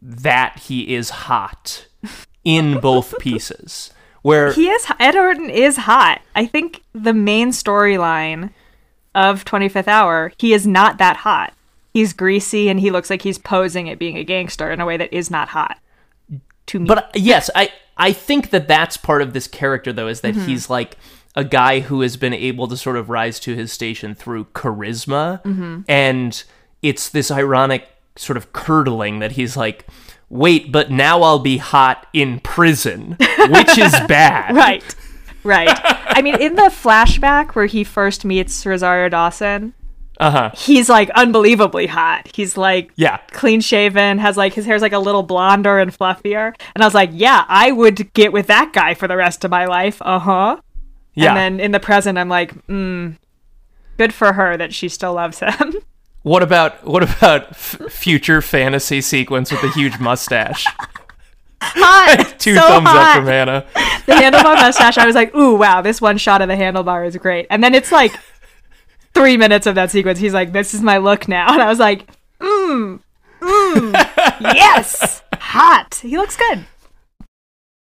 that 0.00 0.60
he 0.60 0.94
is 0.94 1.10
hot 1.10 1.86
in 2.44 2.78
both 2.78 3.18
pieces. 3.18 3.90
Where 4.24 4.52
He 4.52 4.68
is 4.68 4.86
Ed 4.98 5.14
Norton 5.14 5.50
is 5.50 5.76
hot. 5.76 6.20
I 6.34 6.46
think 6.46 6.82
the 6.94 7.12
main 7.12 7.50
storyline 7.50 8.50
of 9.14 9.44
25th 9.44 9.86
Hour, 9.86 10.32
he 10.38 10.52
is 10.52 10.66
not 10.66 10.98
that 10.98 11.18
hot. 11.18 11.52
He's 11.92 12.12
greasy 12.12 12.68
and 12.68 12.80
he 12.80 12.90
looks 12.90 13.10
like 13.10 13.22
he's 13.22 13.38
posing 13.38 13.88
at 13.88 13.98
being 13.98 14.16
a 14.16 14.24
gangster 14.24 14.72
in 14.72 14.80
a 14.80 14.86
way 14.86 14.96
that 14.96 15.12
is 15.12 15.30
not 15.30 15.48
hot. 15.50 15.78
To 16.68 16.80
me. 16.80 16.86
But 16.88 16.98
uh, 16.98 17.08
yes, 17.14 17.50
I 17.54 17.70
I 17.96 18.12
think 18.12 18.48
that 18.50 18.66
that's 18.66 18.96
part 18.96 19.20
of 19.22 19.34
this 19.34 19.46
character 19.46 19.92
though 19.92 20.08
is 20.08 20.22
Mm-hmm. 20.22 20.38
that 20.40 20.46
he's 20.48 20.70
like 20.70 20.96
a 21.36 21.44
guy 21.44 21.80
who 21.80 22.00
has 22.00 22.16
been 22.16 22.32
able 22.32 22.66
to 22.68 22.76
sort 22.76 22.96
of 22.96 23.10
rise 23.10 23.38
to 23.40 23.54
his 23.54 23.70
station 23.72 24.14
through 24.14 24.46
charisma 24.46 25.42
Mm-hmm. 25.42 25.80
and 25.86 26.42
it's 26.80 27.08
this 27.10 27.30
ironic 27.30 27.86
sort 28.16 28.36
of 28.38 28.52
curdling 28.54 29.18
that 29.18 29.32
he's 29.32 29.56
like 29.56 29.86
wait 30.34 30.72
but 30.72 30.90
now 30.90 31.22
I'll 31.22 31.38
be 31.38 31.56
hot 31.58 32.06
in 32.12 32.40
prison 32.40 33.16
which 33.48 33.78
is 33.78 33.92
bad 34.08 34.54
right. 34.54 34.94
Right. 35.44 35.68
I 36.06 36.22
mean, 36.22 36.40
in 36.40 36.54
the 36.54 36.70
flashback 36.70 37.54
where 37.54 37.66
he 37.66 37.84
first 37.84 38.24
meets 38.24 38.64
Rosario 38.64 39.10
Dawson, 39.10 39.74
uh-huh 40.18 40.52
he's 40.56 40.88
like 40.88 41.10
unbelievably 41.10 41.86
hot. 41.86 42.30
He's 42.34 42.56
like 42.56 42.90
yeah 42.96 43.18
clean 43.32 43.60
shaven, 43.60 44.16
has 44.18 44.36
like 44.38 44.54
his 44.54 44.64
hair's 44.64 44.80
like 44.80 44.92
a 44.94 44.98
little 44.98 45.22
blonder 45.22 45.78
and 45.78 45.92
fluffier. 45.92 46.54
And 46.74 46.82
I 46.82 46.86
was 46.86 46.94
like, 46.94 47.10
yeah, 47.12 47.44
I 47.46 47.72
would 47.72 48.10
get 48.14 48.32
with 48.32 48.46
that 48.46 48.72
guy 48.72 48.94
for 48.94 49.06
the 49.06 49.16
rest 49.16 49.44
of 49.44 49.50
my 49.50 49.66
life. 49.66 50.00
Uh 50.00 50.18
huh. 50.18 50.60
yeah 51.12 51.28
And 51.28 51.36
then 51.36 51.60
in 51.60 51.72
the 51.72 51.80
present, 51.80 52.16
I'm 52.16 52.30
like, 52.30 52.54
mm, 52.66 53.18
good 53.98 54.14
for 54.14 54.32
her 54.32 54.56
that 54.56 54.72
she 54.72 54.88
still 54.88 55.12
loves 55.12 55.40
him. 55.40 55.74
what 56.24 56.42
about 56.42 56.84
what 56.84 57.02
about 57.04 57.50
f- 57.52 57.80
future 57.90 58.42
fantasy 58.42 59.00
sequence 59.00 59.50
with 59.52 59.62
a 59.62 59.70
huge 59.70 59.98
mustache 60.00 60.66
hot. 61.62 62.34
two 62.38 62.54
so 62.56 62.60
thumbs 62.60 62.88
hot. 62.88 62.96
up 63.10 63.16
from 63.16 63.26
Hannah 63.26 63.64
The 64.06 64.12
handlebar 64.14 64.56
mustache. 64.56 64.98
I 64.98 65.06
was 65.06 65.14
like, 65.14 65.34
ooh, 65.34 65.54
wow, 65.54 65.80
this 65.80 66.00
one 66.00 66.18
shot 66.18 66.42
of 66.42 66.48
the 66.48 66.54
handlebar 66.54 67.06
is 67.06 67.16
great. 67.16 67.46
And 67.50 67.62
then 67.64 67.74
it's 67.74 67.90
like 67.92 68.12
three 69.14 69.36
minutes 69.36 69.66
of 69.66 69.74
that 69.76 69.90
sequence. 69.90 70.18
He's 70.18 70.34
like, 70.34 70.52
this 70.52 70.74
is 70.74 70.82
my 70.82 70.98
look 70.98 71.28
now. 71.28 71.46
And 71.54 71.62
I 71.62 71.68
was 71.68 71.78
like, 71.78 72.06
mmm, 72.40 73.00
mmm, 73.40 73.92
yes, 74.40 75.22
hot. 75.34 75.94
He 76.02 76.16
looks 76.18 76.36
good. 76.36 76.66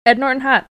Ed 0.06 0.20
Norton 0.20 0.42
hot. 0.42 0.68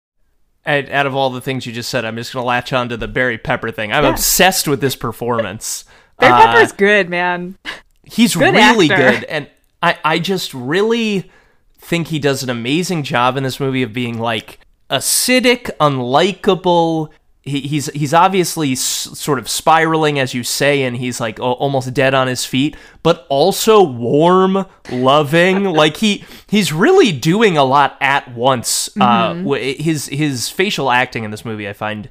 out 0.66 0.88
out 0.90 1.06
of 1.06 1.14
all 1.14 1.30
the 1.30 1.40
things 1.40 1.66
you 1.66 1.72
just 1.72 1.90
said, 1.90 2.04
I'm 2.04 2.16
just 2.16 2.32
gonna 2.32 2.46
latch 2.46 2.72
on 2.72 2.88
to 2.88 2.96
the 2.96 3.08
Barry 3.08 3.38
Pepper 3.38 3.70
thing. 3.70 3.92
I'm 3.92 4.04
Yeah. 4.04 4.10
obsessed 4.10 4.66
with 4.66 4.80
this 4.80 4.96
performance. 4.96 5.84
Barry 6.18 6.32
Uh, 6.32 6.46
Pepper's 6.46 6.72
good, 6.72 7.08
man. 7.08 7.56
he's 8.04 8.34
good 8.34 8.54
really 8.54 8.90
actor. 8.90 9.10
good, 9.20 9.24
and 9.24 9.48
I 9.82 9.96
I 10.04 10.18
just 10.18 10.52
really 10.54 11.30
think 11.78 12.08
he 12.08 12.18
does 12.18 12.42
an 12.42 12.50
amazing 12.50 13.02
job 13.02 13.36
in 13.36 13.42
this 13.44 13.58
movie 13.60 13.82
of 13.82 13.92
being 13.92 14.18
like 14.18 14.58
acidic, 14.90 15.70
unlikable. 15.80 17.10
He, 17.42 17.60
he's 17.60 17.86
he's 17.92 18.12
obviously 18.12 18.72
s- 18.72 18.80
sort 18.80 19.38
of 19.38 19.48
spiraling, 19.48 20.18
as 20.18 20.34
you 20.34 20.44
say, 20.44 20.82
and 20.82 20.96
he's 20.96 21.18
like 21.18 21.38
al- 21.40 21.52
almost 21.52 21.94
dead 21.94 22.12
on 22.12 22.26
his 22.26 22.44
feet, 22.44 22.76
but 23.02 23.26
also 23.30 23.82
warm, 23.82 24.66
loving. 24.90 25.64
like 25.72 25.96
he 25.98 26.24
he's 26.46 26.72
really 26.74 27.10
doing 27.10 27.56
a 27.56 27.64
lot 27.64 27.96
at 28.02 28.34
once. 28.34 28.90
Uh, 29.00 29.34
his 29.54 30.08
his 30.08 30.50
facial 30.50 30.90
acting 30.90 31.24
in 31.24 31.30
this 31.30 31.44
movie, 31.44 31.66
I 31.66 31.72
find 31.72 32.10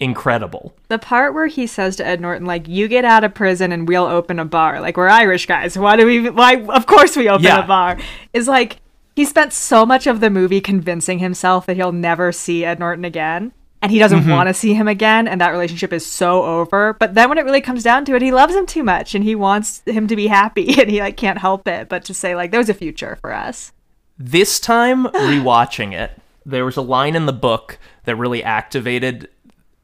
incredible. 0.00 0.74
The 0.88 0.98
part 0.98 1.34
where 1.34 1.46
he 1.46 1.66
says 1.66 1.96
to 1.96 2.06
Ed 2.06 2.20
Norton, 2.20 2.46
like, 2.46 2.68
"You 2.68 2.88
get 2.88 3.04
out 3.04 3.24
of 3.24 3.34
prison 3.34 3.72
and 3.72 3.88
we'll 3.88 4.06
open 4.06 4.38
a 4.38 4.44
bar." 4.44 4.80
Like 4.80 4.96
we're 4.96 5.08
Irish 5.08 5.46
guys. 5.46 5.78
Why 5.78 5.96
do 5.96 6.06
we? 6.06 6.30
Why? 6.30 6.56
Of 6.68 6.86
course 6.86 7.16
we 7.16 7.28
open 7.28 7.44
Yeah. 7.44 7.64
a 7.64 7.66
bar. 7.66 7.98
Is 8.32 8.48
like 8.48 8.78
he 9.14 9.24
spent 9.24 9.52
so 9.52 9.84
much 9.84 10.06
of 10.06 10.20
the 10.20 10.30
movie 10.30 10.60
convincing 10.60 11.18
himself 11.18 11.66
that 11.66 11.76
he'll 11.76 11.92
never 11.92 12.30
see 12.30 12.64
Ed 12.64 12.78
Norton 12.78 13.04
again, 13.04 13.52
and 13.82 13.90
he 13.90 13.98
doesn't 13.98 14.20
mm-hmm. 14.20 14.30
want 14.30 14.48
to 14.48 14.54
see 14.54 14.74
him 14.74 14.86
again, 14.86 15.26
and 15.26 15.40
that 15.40 15.50
relationship 15.50 15.92
is 15.92 16.06
so 16.06 16.44
over. 16.44 16.94
But 16.94 17.14
then 17.14 17.28
when 17.28 17.38
it 17.38 17.44
really 17.44 17.60
comes 17.60 17.82
down 17.82 18.04
to 18.04 18.14
it, 18.14 18.22
he 18.22 18.32
loves 18.32 18.54
him 18.54 18.66
too 18.66 18.84
much, 18.84 19.14
and 19.14 19.24
he 19.24 19.34
wants 19.34 19.82
him 19.86 20.06
to 20.06 20.16
be 20.16 20.28
happy, 20.28 20.68
and 20.80 20.90
he 20.90 21.00
like 21.00 21.16
can't 21.16 21.38
help 21.38 21.66
it 21.66 21.88
but 21.88 22.04
to 22.04 22.14
say 22.14 22.36
like, 22.36 22.50
"There's 22.50 22.68
a 22.68 22.74
future 22.74 23.16
for 23.20 23.32
us." 23.34 23.72
This 24.16 24.60
time, 24.60 25.04
rewatching 25.06 25.92
it, 25.92 26.12
there 26.46 26.64
was 26.64 26.76
a 26.76 26.82
line 26.82 27.14
in 27.14 27.26
the 27.26 27.32
book 27.32 27.78
that 28.04 28.16
really 28.16 28.42
activated 28.42 29.28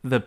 the. 0.04 0.22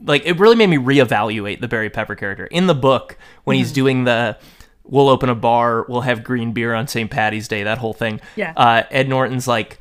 Like, 0.00 0.24
it 0.26 0.38
really 0.38 0.54
made 0.56 0.68
me 0.68 0.76
reevaluate 0.76 1.60
the 1.60 1.68
Barry 1.68 1.90
Pepper 1.90 2.14
character. 2.14 2.46
In 2.46 2.66
the 2.66 2.74
book, 2.74 3.18
when 3.44 3.56
he's 3.56 3.72
doing 3.72 4.04
the. 4.04 4.38
We'll 4.84 5.10
open 5.10 5.28
a 5.28 5.34
bar, 5.34 5.84
we'll 5.86 6.00
have 6.00 6.24
green 6.24 6.54
beer 6.54 6.72
on 6.72 6.88
St. 6.88 7.10
Patty's 7.10 7.46
Day, 7.46 7.64
that 7.64 7.76
whole 7.76 7.92
thing. 7.92 8.22
Yeah. 8.36 8.54
Uh, 8.56 8.84
Ed 8.90 9.06
Norton's 9.06 9.46
like, 9.46 9.78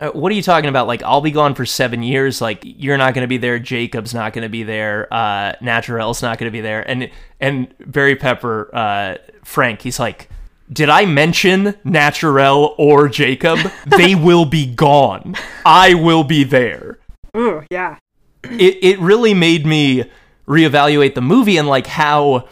uh, 0.00 0.10
what 0.10 0.30
are 0.30 0.34
you 0.34 0.42
talking 0.42 0.68
about? 0.68 0.86
Like, 0.86 1.02
I'll 1.02 1.20
be 1.20 1.32
gone 1.32 1.54
for 1.54 1.66
seven 1.66 2.02
years. 2.02 2.40
Like, 2.40 2.60
you're 2.62 2.96
not 2.96 3.14
going 3.14 3.24
to 3.24 3.28
be 3.28 3.38
there. 3.38 3.58
Jacob's 3.58 4.14
not 4.14 4.32
going 4.32 4.44
to 4.44 4.48
be 4.48 4.62
there. 4.62 5.12
Uh, 5.12 5.54
Naturelle's 5.60 6.22
not 6.22 6.38
going 6.38 6.50
to 6.50 6.52
be 6.52 6.60
there. 6.60 6.88
And 6.88 7.10
and 7.40 7.74
Barry 7.84 8.14
Pepper, 8.14 8.70
uh, 8.72 9.16
Frank, 9.44 9.82
he's 9.82 9.98
like, 9.98 10.28
did 10.72 10.88
I 10.88 11.04
mention 11.06 11.72
Naturelle 11.84 12.74
or 12.78 13.08
Jacob? 13.08 13.58
they 13.86 14.14
will 14.14 14.44
be 14.44 14.66
gone. 14.66 15.34
I 15.66 15.94
will 15.94 16.24
be 16.24 16.44
there. 16.44 16.98
Ooh, 17.36 17.64
yeah. 17.70 17.96
It 18.44 18.78
it 18.82 18.98
really 19.00 19.34
made 19.34 19.66
me 19.66 20.04
reevaluate 20.46 21.14
the 21.14 21.20
movie 21.20 21.56
and 21.56 21.68
like 21.68 21.86
how 21.86 22.48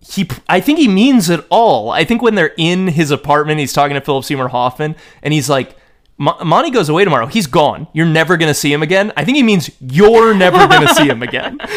he 0.00 0.28
I 0.48 0.60
think 0.60 0.78
he 0.78 0.88
means 0.88 1.30
it 1.30 1.44
all. 1.50 1.90
I 1.90 2.04
think 2.04 2.22
when 2.22 2.34
they're 2.34 2.54
in 2.56 2.88
his 2.88 3.10
apartment, 3.10 3.60
he's 3.60 3.72
talking 3.72 3.94
to 3.94 4.00
Philip 4.00 4.24
Seymour 4.24 4.48
Hoffman, 4.48 4.96
and 5.22 5.32
he's 5.32 5.48
like, 5.48 5.76
"Monty 6.18 6.70
goes 6.70 6.88
away 6.88 7.04
tomorrow. 7.04 7.26
He's 7.26 7.46
gone. 7.46 7.86
You're 7.92 8.06
never 8.06 8.36
gonna 8.36 8.54
see 8.54 8.72
him 8.72 8.82
again." 8.82 9.12
I 9.16 9.24
think 9.24 9.36
he 9.36 9.42
means 9.42 9.70
you're 9.80 10.34
never 10.34 10.66
gonna 10.66 10.92
see 10.94 11.08
him 11.08 11.22
again. 11.22 11.58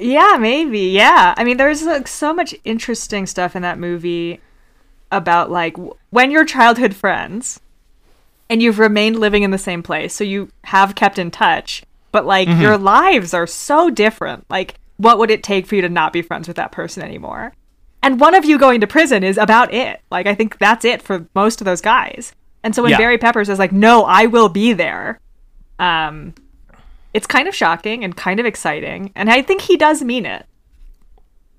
Yeah, 0.00 0.36
maybe. 0.38 0.80
Yeah. 0.90 1.34
I 1.36 1.44
mean, 1.44 1.56
there's 1.56 1.82
like 1.82 2.06
so 2.06 2.32
much 2.32 2.54
interesting 2.64 3.26
stuff 3.26 3.56
in 3.56 3.62
that 3.62 3.78
movie 3.78 4.40
about 5.10 5.50
like 5.50 5.76
when 6.10 6.30
you're 6.30 6.44
childhood 6.44 6.94
friends 6.94 7.60
and 8.50 8.62
you've 8.62 8.78
remained 8.78 9.18
living 9.18 9.42
in 9.42 9.50
the 9.50 9.58
same 9.58 9.82
place, 9.82 10.14
so 10.14 10.24
you 10.24 10.48
have 10.64 10.94
kept 10.94 11.18
in 11.18 11.30
touch, 11.30 11.82
but 12.12 12.24
like 12.26 12.48
your 12.48 12.78
lives 12.78 13.34
are 13.34 13.46
so 13.46 13.90
different. 13.90 14.44
Like, 14.48 14.74
what 14.96 15.18
would 15.18 15.30
it 15.30 15.42
take 15.42 15.66
for 15.66 15.74
you 15.76 15.82
to 15.82 15.88
not 15.88 16.12
be 16.12 16.22
friends 16.22 16.48
with 16.48 16.56
that 16.56 16.72
person 16.72 17.02
anymore? 17.02 17.52
And 18.02 18.20
one 18.20 18.34
of 18.34 18.44
you 18.44 18.58
going 18.58 18.80
to 18.80 18.86
prison 18.86 19.22
is 19.24 19.36
about 19.38 19.74
it. 19.74 20.00
Like, 20.10 20.26
I 20.26 20.34
think 20.34 20.58
that's 20.58 20.84
it 20.84 21.02
for 21.02 21.26
most 21.34 21.60
of 21.60 21.64
those 21.64 21.80
guys. 21.80 22.32
And 22.62 22.74
so 22.74 22.82
when 22.82 22.90
Yeah. 22.92 22.98
Barry 22.98 23.18
Pepper 23.18 23.44
says 23.44 23.58
like, 23.58 23.72
"No, 23.72 24.04
I 24.04 24.26
will 24.26 24.48
be 24.48 24.72
there," 24.72 25.20
um, 25.78 26.34
it's 27.14 27.26
kind 27.26 27.48
of 27.48 27.54
shocking 27.54 28.04
and 28.04 28.16
kind 28.16 28.40
of 28.40 28.46
exciting, 28.46 29.12
and 29.14 29.30
I 29.30 29.42
think 29.42 29.62
he 29.62 29.76
does 29.76 30.02
mean 30.02 30.26
it. 30.26 30.46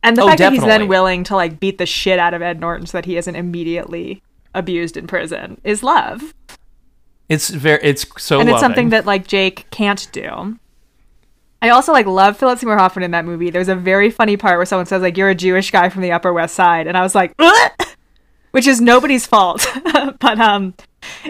And 0.03 0.15
the 0.15 0.23
Oh, 0.23 0.27
fact 0.27 0.39
that 0.39 0.53
he's 0.53 0.63
then 0.63 0.87
willing 0.87 1.23
to 1.25 1.35
like 1.35 1.59
beat 1.59 1.77
the 1.77 1.85
shit 1.85 2.19
out 2.19 2.33
of 2.33 2.41
Ed 2.41 2.59
Norton 2.59 2.85
so 2.85 2.97
that 2.97 3.05
he 3.05 3.17
isn't 3.17 3.35
immediately 3.35 4.21
abused 4.53 4.95
in 4.97 5.07
prison 5.07 5.59
is 5.63 5.83
love, 5.83 6.33
It's 7.29 7.49
very 7.49 7.79
it's 7.83 8.05
so 8.21 8.39
and 8.39 8.49
it's 8.49 8.55
loving. 8.55 8.65
something 8.65 8.89
that 8.89 9.05
like 9.05 9.27
Jake 9.27 9.67
can't 9.69 10.11
do. 10.11 10.57
I 11.61 11.69
also 11.69 11.91
like 11.91 12.05
love 12.05 12.37
Philip 12.37 12.57
Seymour 12.57 12.77
Hoffman 12.77 13.03
in 13.03 13.11
that 13.11 13.25
movie. 13.25 13.49
There's 13.49 13.67
a 13.67 13.75
very 13.75 14.09
funny 14.09 14.37
part 14.37 14.57
where 14.57 14.65
someone 14.65 14.85
says 14.85 15.01
like 15.01 15.15
you're 15.17 15.29
a 15.29 15.35
Jewish 15.35 15.71
guy 15.71 15.89
from 15.89 16.01
the 16.01 16.11
Upper 16.11 16.33
West 16.33 16.55
Side, 16.55 16.87
and 16.87 16.97
I 16.97 17.01
was 17.01 17.13
like, 17.13 17.33
"Ugh!" 17.37 17.71
which 18.51 18.67
is 18.67 18.81
nobody's 18.81 19.25
fault, 19.25 19.65
but 20.19 20.39
um, 20.39 20.73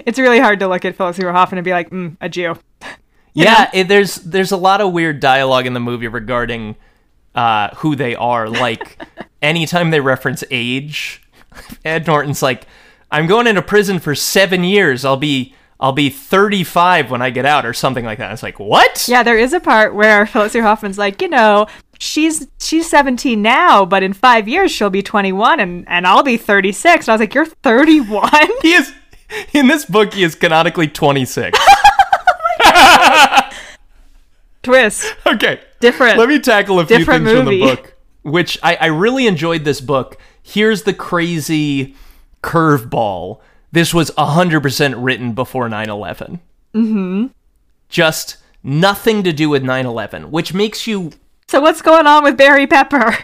it's 0.06 0.20
really 0.20 0.40
hard 0.40 0.60
to 0.60 0.68
look 0.68 0.86
at 0.86 0.96
Philip 0.96 1.16
Seymour 1.16 1.34
Hoffman 1.34 1.58
and 1.58 1.66
be 1.66 1.72
like, 1.72 1.90
mm, 1.90 2.18
a 2.22 2.30
Jew. 2.30 2.56
Yeah, 3.32 3.70
it, 3.74 3.88
there's 3.88 4.16
there's 4.16 4.52
a 4.52 4.58
lot 4.58 4.82
of 4.82 4.92
weird 4.92 5.20
dialogue 5.20 5.68
in 5.68 5.74
the 5.74 5.80
movie 5.80 6.08
regarding 6.08 6.76
uh, 7.36 7.70
who 7.76 7.96
they 7.96 8.16
are. 8.16 8.50
Like 8.50 9.02
anytime 9.42 9.92
they 9.92 10.00
reference 10.02 10.44
age, 10.50 11.22
Ed 11.86 12.08
Norton's 12.08 12.42
like, 12.42 12.66
"I'm 13.12 13.28
going 13.28 13.46
into 13.46 13.62
prison 13.62 14.00
for 14.00 14.16
seven 14.16 14.64
years. 14.64 15.06
I'll 15.06 15.16
be 15.16 15.54
I'll 15.80 15.94
be 15.94 16.10
35 16.10 17.10
when 17.10 17.22
I 17.22 17.30
get 17.30 17.46
out," 17.46 17.66
or 17.66 17.74
something 17.74 18.06
like 18.06 18.18
that. 18.20 18.32
It's 18.32 18.44
like, 18.44 18.60
what? 18.60 19.08
Yeah, 19.08 19.24
there 19.24 19.38
is 19.38 19.54
a 19.54 19.60
part 19.60 19.94
where 19.94 20.28
Seymour 20.50 20.62
Hoffman's 20.62 20.98
like, 20.98 21.22
you 21.22 21.30
know, 21.30 21.68
she's 22.00 22.48
she's 22.60 22.90
17 22.90 23.42
now, 23.42 23.86
but 23.86 24.04
in 24.04 24.14
five 24.14 24.48
years 24.48 24.72
she'll 24.72 24.90
be 24.90 25.04
21, 25.04 25.60
and 25.60 25.86
and 25.88 26.08
I'll 26.08 26.24
be 26.24 26.38
36. 26.38 27.06
And 27.06 27.10
I 27.10 27.14
was 27.14 27.20
like, 27.20 27.34
you're 27.34 27.46
31. 27.46 28.30
He 28.62 28.74
is 28.74 28.94
in 29.54 29.68
this 29.68 29.86
book. 29.86 30.14
He 30.14 30.24
is 30.24 30.34
canonically 30.36 30.88
26. 30.88 31.58
twist. 34.64 35.16
Okay. 35.26 35.62
Different. 35.80 36.18
Let 36.18 36.30
me 36.30 36.40
tackle 36.40 36.80
a 36.80 36.86
few 36.86 37.06
things 37.06 37.32
from 37.32 37.46
the 37.46 37.60
book, 37.62 37.96
which 38.24 38.58
I, 38.64 38.76
I 38.76 38.86
really 38.88 39.28
enjoyed 39.28 39.64
this 39.64 39.82
book. 39.82 40.18
Here's 40.42 40.84
the 40.84 40.94
crazy 40.94 41.96
curveball. 42.44 43.40
This 43.72 43.94
was 43.94 44.12
100% 44.12 44.96
written 44.98 45.34
before 45.34 45.70
9 45.70 45.90
11. 45.90 46.40
Mm-hmm. 46.74 47.28
Just 47.88 48.38
nothing 48.64 49.24
to 49.24 49.34
do 49.34 49.50
with 49.50 49.64
9 49.64 49.86
11, 49.86 50.32
which 50.32 50.54
makes 50.54 50.88
you 50.88 51.12
So 51.48 51.62
what's 51.62 51.82
going 51.82 52.08
on 52.08 52.24
with 52.24 52.38
Barry 52.38 52.68
Pepper? 52.68 53.18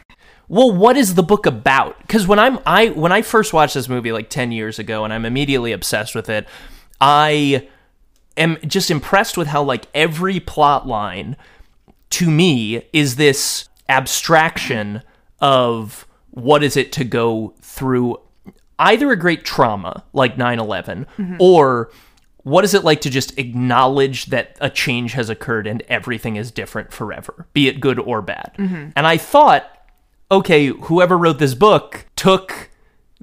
well 0.48 0.72
what 0.72 0.98
is 0.98 1.16
the 1.16 1.24
book 1.24 1.46
about 1.46 2.00
because 2.02 2.28
when 2.28 2.40
i'm 2.40 2.60
i 2.66 2.90
when 2.90 3.12
i 3.12 3.22
first 3.22 3.54
watched 3.54 3.74
this 3.74 3.90
movie 3.90 4.12
like 4.12 4.30
10 4.30 4.52
years 4.52 4.80
ago 4.80 5.04
and 5.04 5.14
i'm 5.14 5.26
immediately 5.26 5.72
obsessed 5.72 6.14
with 6.14 6.30
it 6.30 6.48
i 7.02 7.68
am 8.38 8.58
just 8.66 8.92
impressed 8.92 9.38
with 9.38 9.48
how 9.48 9.64
like 9.64 9.88
every 9.94 10.40
plot 10.40 10.88
line 10.88 11.36
to 12.12 12.30
me 12.30 12.84
is 12.94 13.16
this 13.16 13.70
abstraction 13.90 15.02
of 15.40 16.08
what 16.32 16.64
is 16.64 16.78
it 16.78 16.92
to 16.92 17.04
go 17.04 17.54
through 17.62 18.20
either 18.80 19.12
a 19.12 19.16
great 19.16 19.46
trauma 19.46 20.04
like 20.14 20.38
9-11 20.38 21.06
or 21.40 21.92
what 22.44 22.64
is 22.64 22.74
it 22.74 22.84
like 22.84 23.02
to 23.02 23.10
just 23.10 23.38
acknowledge 23.40 24.28
that 24.28 24.56
a 24.62 24.70
change 24.70 25.14
has 25.14 25.30
occurred 25.30 25.66
and 25.66 25.82
everything 25.88 26.36
is 26.36 26.52
different 26.52 26.92
forever 26.92 27.48
be 27.54 27.68
it 27.68 27.80
good 27.80 28.00
or 28.00 28.22
bad? 28.22 28.52
Mm-hmm. 28.58 28.90
And 28.96 29.08
i 29.08 29.18
thought 29.18 29.70
okay 30.32 30.68
whoever 30.68 31.18
wrote 31.18 31.40
this 31.40 31.54
book 31.54 32.06
took 32.16 32.70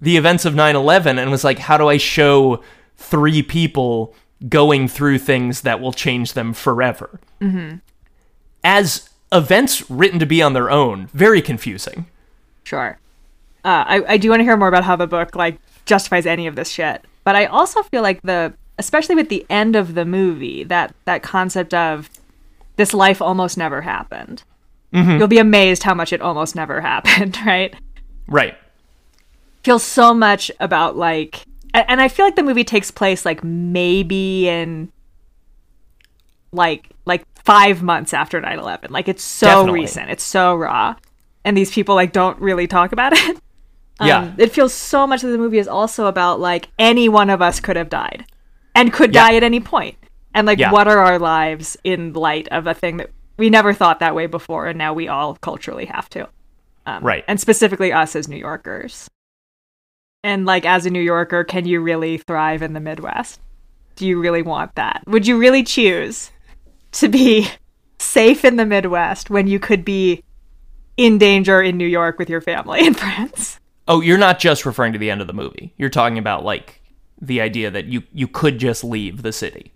the 0.00 0.16
events 0.16 0.44
of 0.44 0.54
9-11 0.54 1.20
and 1.20 1.30
was 1.30 1.44
like 1.44 1.58
how 1.58 1.76
do 1.76 1.88
i 1.88 1.96
show 1.96 2.62
three 2.96 3.42
people 3.42 4.14
going 4.48 4.88
through 4.88 5.18
things 5.18 5.62
that 5.62 5.80
will 5.80 5.92
change 5.92 6.32
them 6.32 6.52
forever? 6.52 7.20
Mm-hmm. 7.40 7.76
As 8.64 9.10
events 9.30 9.88
written 9.90 10.18
to 10.18 10.26
be 10.26 10.42
on 10.42 10.52
their 10.52 10.70
own 10.70 11.08
very 11.08 11.42
confusing. 11.42 12.06
Sure. 12.64 12.98
Uh, 13.64 13.84
I, 13.86 14.04
I 14.08 14.16
do 14.16 14.30
want 14.30 14.40
to 14.40 14.44
hear 14.44 14.56
more 14.56 14.68
about 14.68 14.84
how 14.84 14.96
the 14.96 15.06
book 15.06 15.34
like 15.36 15.58
justifies 15.84 16.26
any 16.26 16.46
of 16.46 16.56
this 16.56 16.68
shit. 16.68 17.04
But 17.24 17.36
I 17.36 17.46
also 17.46 17.82
feel 17.84 18.02
like 18.02 18.20
the 18.22 18.52
especially 18.78 19.14
with 19.14 19.28
the 19.28 19.46
end 19.48 19.76
of 19.76 19.94
the 19.94 20.04
movie, 20.04 20.64
that 20.64 20.94
that 21.04 21.22
concept 21.22 21.72
of 21.74 22.10
this 22.76 22.92
life 22.94 23.22
almost 23.22 23.56
never 23.56 23.82
happened. 23.82 24.42
You'll 24.94 25.26
be 25.28 25.38
amazed 25.38 25.84
how 25.84 25.94
much 25.94 26.12
it 26.12 26.20
almost 26.20 26.54
never 26.54 26.80
happened, 26.92 27.38
right? 27.46 27.74
right 28.28 28.54
Feels 29.64 29.82
so 29.82 30.12
much 30.12 30.50
about 30.60 30.96
like 30.96 31.44
and 31.72 32.00
I 32.00 32.08
feel 32.08 32.26
like 32.26 32.36
the 32.36 32.42
movie 32.42 32.64
takes 32.64 32.90
place 32.90 33.24
like 33.24 33.42
maybe 33.44 34.48
in 34.48 34.90
like 36.52 36.90
like 37.06 37.24
5 37.44 37.82
months 37.82 38.12
after 38.12 38.40
9/11. 38.40 38.90
Like 38.90 39.08
it's 39.08 39.22
so 39.22 39.46
Definitely. 39.46 39.80
recent. 39.80 40.10
It's 40.10 40.24
so 40.24 40.54
raw. 40.54 40.94
And 41.44 41.56
these 41.56 41.70
people 41.70 41.94
like 41.94 42.12
don't 42.12 42.38
really 42.40 42.66
talk 42.66 42.92
about 42.92 43.12
it. 43.16 43.38
Yeah 44.06 44.18
Um, 44.22 44.34
it 44.38 44.52
feels 44.52 44.72
so 44.72 45.06
much 45.06 45.22
of 45.24 45.30
the 45.30 45.38
movie 45.38 45.58
is 45.58 45.68
also 45.68 46.06
about 46.06 46.40
like 46.40 46.68
any 46.78 47.08
one 47.08 47.30
of 47.30 47.40
us 47.42 47.60
could 47.60 47.76
have 47.76 47.88
died 47.88 48.24
and 48.74 48.92
could 48.92 49.14
Yeah. 49.14 49.28
die 49.28 49.36
at 49.36 49.42
any 49.42 49.60
point. 49.60 49.96
And 50.34 50.46
like 50.46 50.58
Yeah. 50.58 50.72
what 50.72 50.88
are 50.88 50.98
our 50.98 51.18
lives 51.18 51.76
in 51.84 52.12
light 52.14 52.48
of 52.48 52.66
a 52.66 52.74
thing 52.74 52.96
that 52.98 53.10
we 53.36 53.50
never 53.50 53.72
thought 53.72 54.00
that 54.00 54.14
way 54.14 54.26
before 54.26 54.66
and 54.66 54.78
now 54.78 54.92
we 54.94 55.08
all 55.08 55.34
culturally 55.36 55.86
have 55.86 56.08
to. 56.10 56.28
Um, 56.86 57.02
Right. 57.04 57.24
And 57.28 57.38
specifically 57.40 57.92
us 57.92 58.16
as 58.16 58.28
New 58.28 58.36
Yorkers. 58.36 59.08
And 60.24 60.46
like 60.46 60.64
as 60.64 60.86
a 60.86 60.90
New 60.90 61.00
Yorker, 61.00 61.44
can 61.44 61.66
you 61.66 61.80
really 61.80 62.18
thrive 62.18 62.62
in 62.62 62.72
the 62.74 62.80
Midwest? 62.80 63.40
Do 63.96 64.06
you 64.06 64.20
really 64.20 64.42
want 64.42 64.74
that? 64.76 65.02
Would 65.06 65.26
you 65.26 65.36
really 65.38 65.62
choose 65.64 66.30
to 66.92 67.08
be 67.08 67.48
safe 67.98 68.44
in 68.44 68.56
the 68.56 68.64
Midwest 68.66 69.30
when 69.30 69.46
you 69.46 69.58
could 69.58 69.84
be 69.84 70.22
in 70.96 71.18
danger 71.18 71.60
in 71.62 71.76
New 71.76 71.86
York 71.86 72.18
with 72.18 72.30
your 72.30 72.40
family 72.40 72.86
and 72.86 72.96
friends? 73.04 73.58
Oh 73.88 74.00
you're 74.00 74.18
not 74.18 74.38
just 74.38 74.66
referring 74.66 74.92
to 74.92 74.98
the 74.98 75.10
end 75.10 75.20
of 75.20 75.26
the 75.26 75.32
movie 75.32 75.72
you're 75.76 75.88
talking 75.88 76.18
about 76.18 76.44
like 76.44 76.80
the 77.20 77.40
idea 77.40 77.70
that 77.70 77.86
you 77.86 78.02
you 78.12 78.26
could 78.26 78.58
just 78.58 78.82
leave 78.82 79.22
the 79.22 79.32
city 79.32 79.72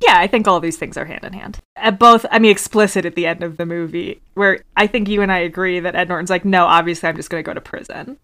Yeah, 0.00 0.18
I 0.18 0.28
think 0.28 0.46
all 0.46 0.60
these 0.60 0.76
things 0.76 0.96
are 0.96 1.04
hand 1.04 1.24
in 1.24 1.32
hand. 1.32 1.58
At 1.74 1.98
both, 1.98 2.24
I 2.30 2.38
mean, 2.38 2.52
explicit 2.52 3.04
at 3.04 3.16
the 3.16 3.26
end 3.26 3.42
of 3.42 3.56
the 3.56 3.66
movie, 3.66 4.22
where 4.34 4.60
I 4.76 4.86
think 4.86 5.08
you 5.08 5.22
and 5.22 5.32
I 5.32 5.38
agree 5.38 5.80
that 5.80 5.96
Ed 5.96 6.08
Norton's 6.08 6.30
like, 6.30 6.44
no, 6.44 6.66
obviously 6.66 7.08
I'm 7.08 7.16
just 7.16 7.30
going 7.30 7.42
to 7.42 7.46
go 7.46 7.52
to 7.52 7.60
prison. 7.60 8.16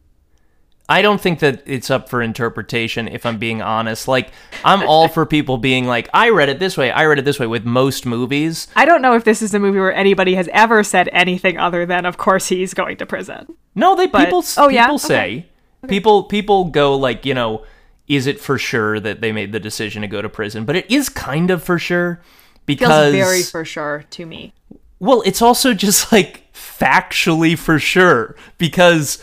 I 0.88 1.00
don't 1.00 1.20
think 1.20 1.38
that 1.38 1.62
it's 1.64 1.90
up 1.90 2.10
for 2.10 2.20
interpretation 2.20 3.08
if 3.08 3.24
I'm 3.24 3.38
being 3.38 3.62
honest. 3.62 4.06
Like 4.06 4.30
I'm 4.64 4.86
all 4.86 5.08
for 5.08 5.24
people 5.24 5.56
being 5.56 5.86
like 5.86 6.08
I 6.12 6.28
read 6.28 6.48
it 6.48 6.58
this 6.58 6.76
way, 6.76 6.90
I 6.90 7.06
read 7.06 7.18
it 7.18 7.24
this 7.24 7.40
way 7.40 7.46
with 7.46 7.64
most 7.64 8.04
movies. 8.04 8.68
I 8.76 8.84
don't 8.84 9.00
know 9.00 9.14
if 9.14 9.24
this 9.24 9.40
is 9.40 9.54
a 9.54 9.58
movie 9.58 9.78
where 9.78 9.94
anybody 9.94 10.34
has 10.34 10.48
ever 10.52 10.82
said 10.84 11.08
anything 11.12 11.58
other 11.58 11.86
than, 11.86 12.04
of 12.04 12.18
course, 12.18 12.48
he's 12.48 12.74
going 12.74 12.98
to 12.98 13.06
prison. 13.06 13.56
No, 13.74 13.96
they 13.96 14.06
But- 14.06 14.24
people 14.24 14.44
oh, 14.58 14.68
yeah? 14.68 14.86
people 14.86 14.98
say 14.98 15.46
people 15.88 16.24
people 16.24 16.66
go 16.66 16.96
like, 16.96 17.24
you 17.24 17.34
know, 17.34 17.64
is 18.06 18.26
it 18.26 18.38
for 18.38 18.58
sure 18.58 19.00
that 19.00 19.20
they 19.22 19.32
made 19.32 19.52
the 19.52 19.60
decision 19.60 20.02
to 20.02 20.08
go 20.08 20.20
to 20.20 20.28
prison? 20.28 20.64
But 20.64 20.76
it 20.76 20.90
is 20.90 21.08
kind 21.08 21.50
of 21.50 21.62
for 21.62 21.78
sure 21.78 22.20
because 22.66 22.88
Feels 22.88 23.12
because 23.12 23.30
very 23.30 23.42
for 23.42 23.64
sure 23.64 24.04
to 24.10 24.26
me. 24.26 24.52
Well, 24.98 25.22
it's 25.24 25.40
also 25.40 25.72
just 25.74 26.12
like 26.12 26.52
factually 26.52 27.58
for 27.58 27.78
sure 27.78 28.36
because 28.58 29.22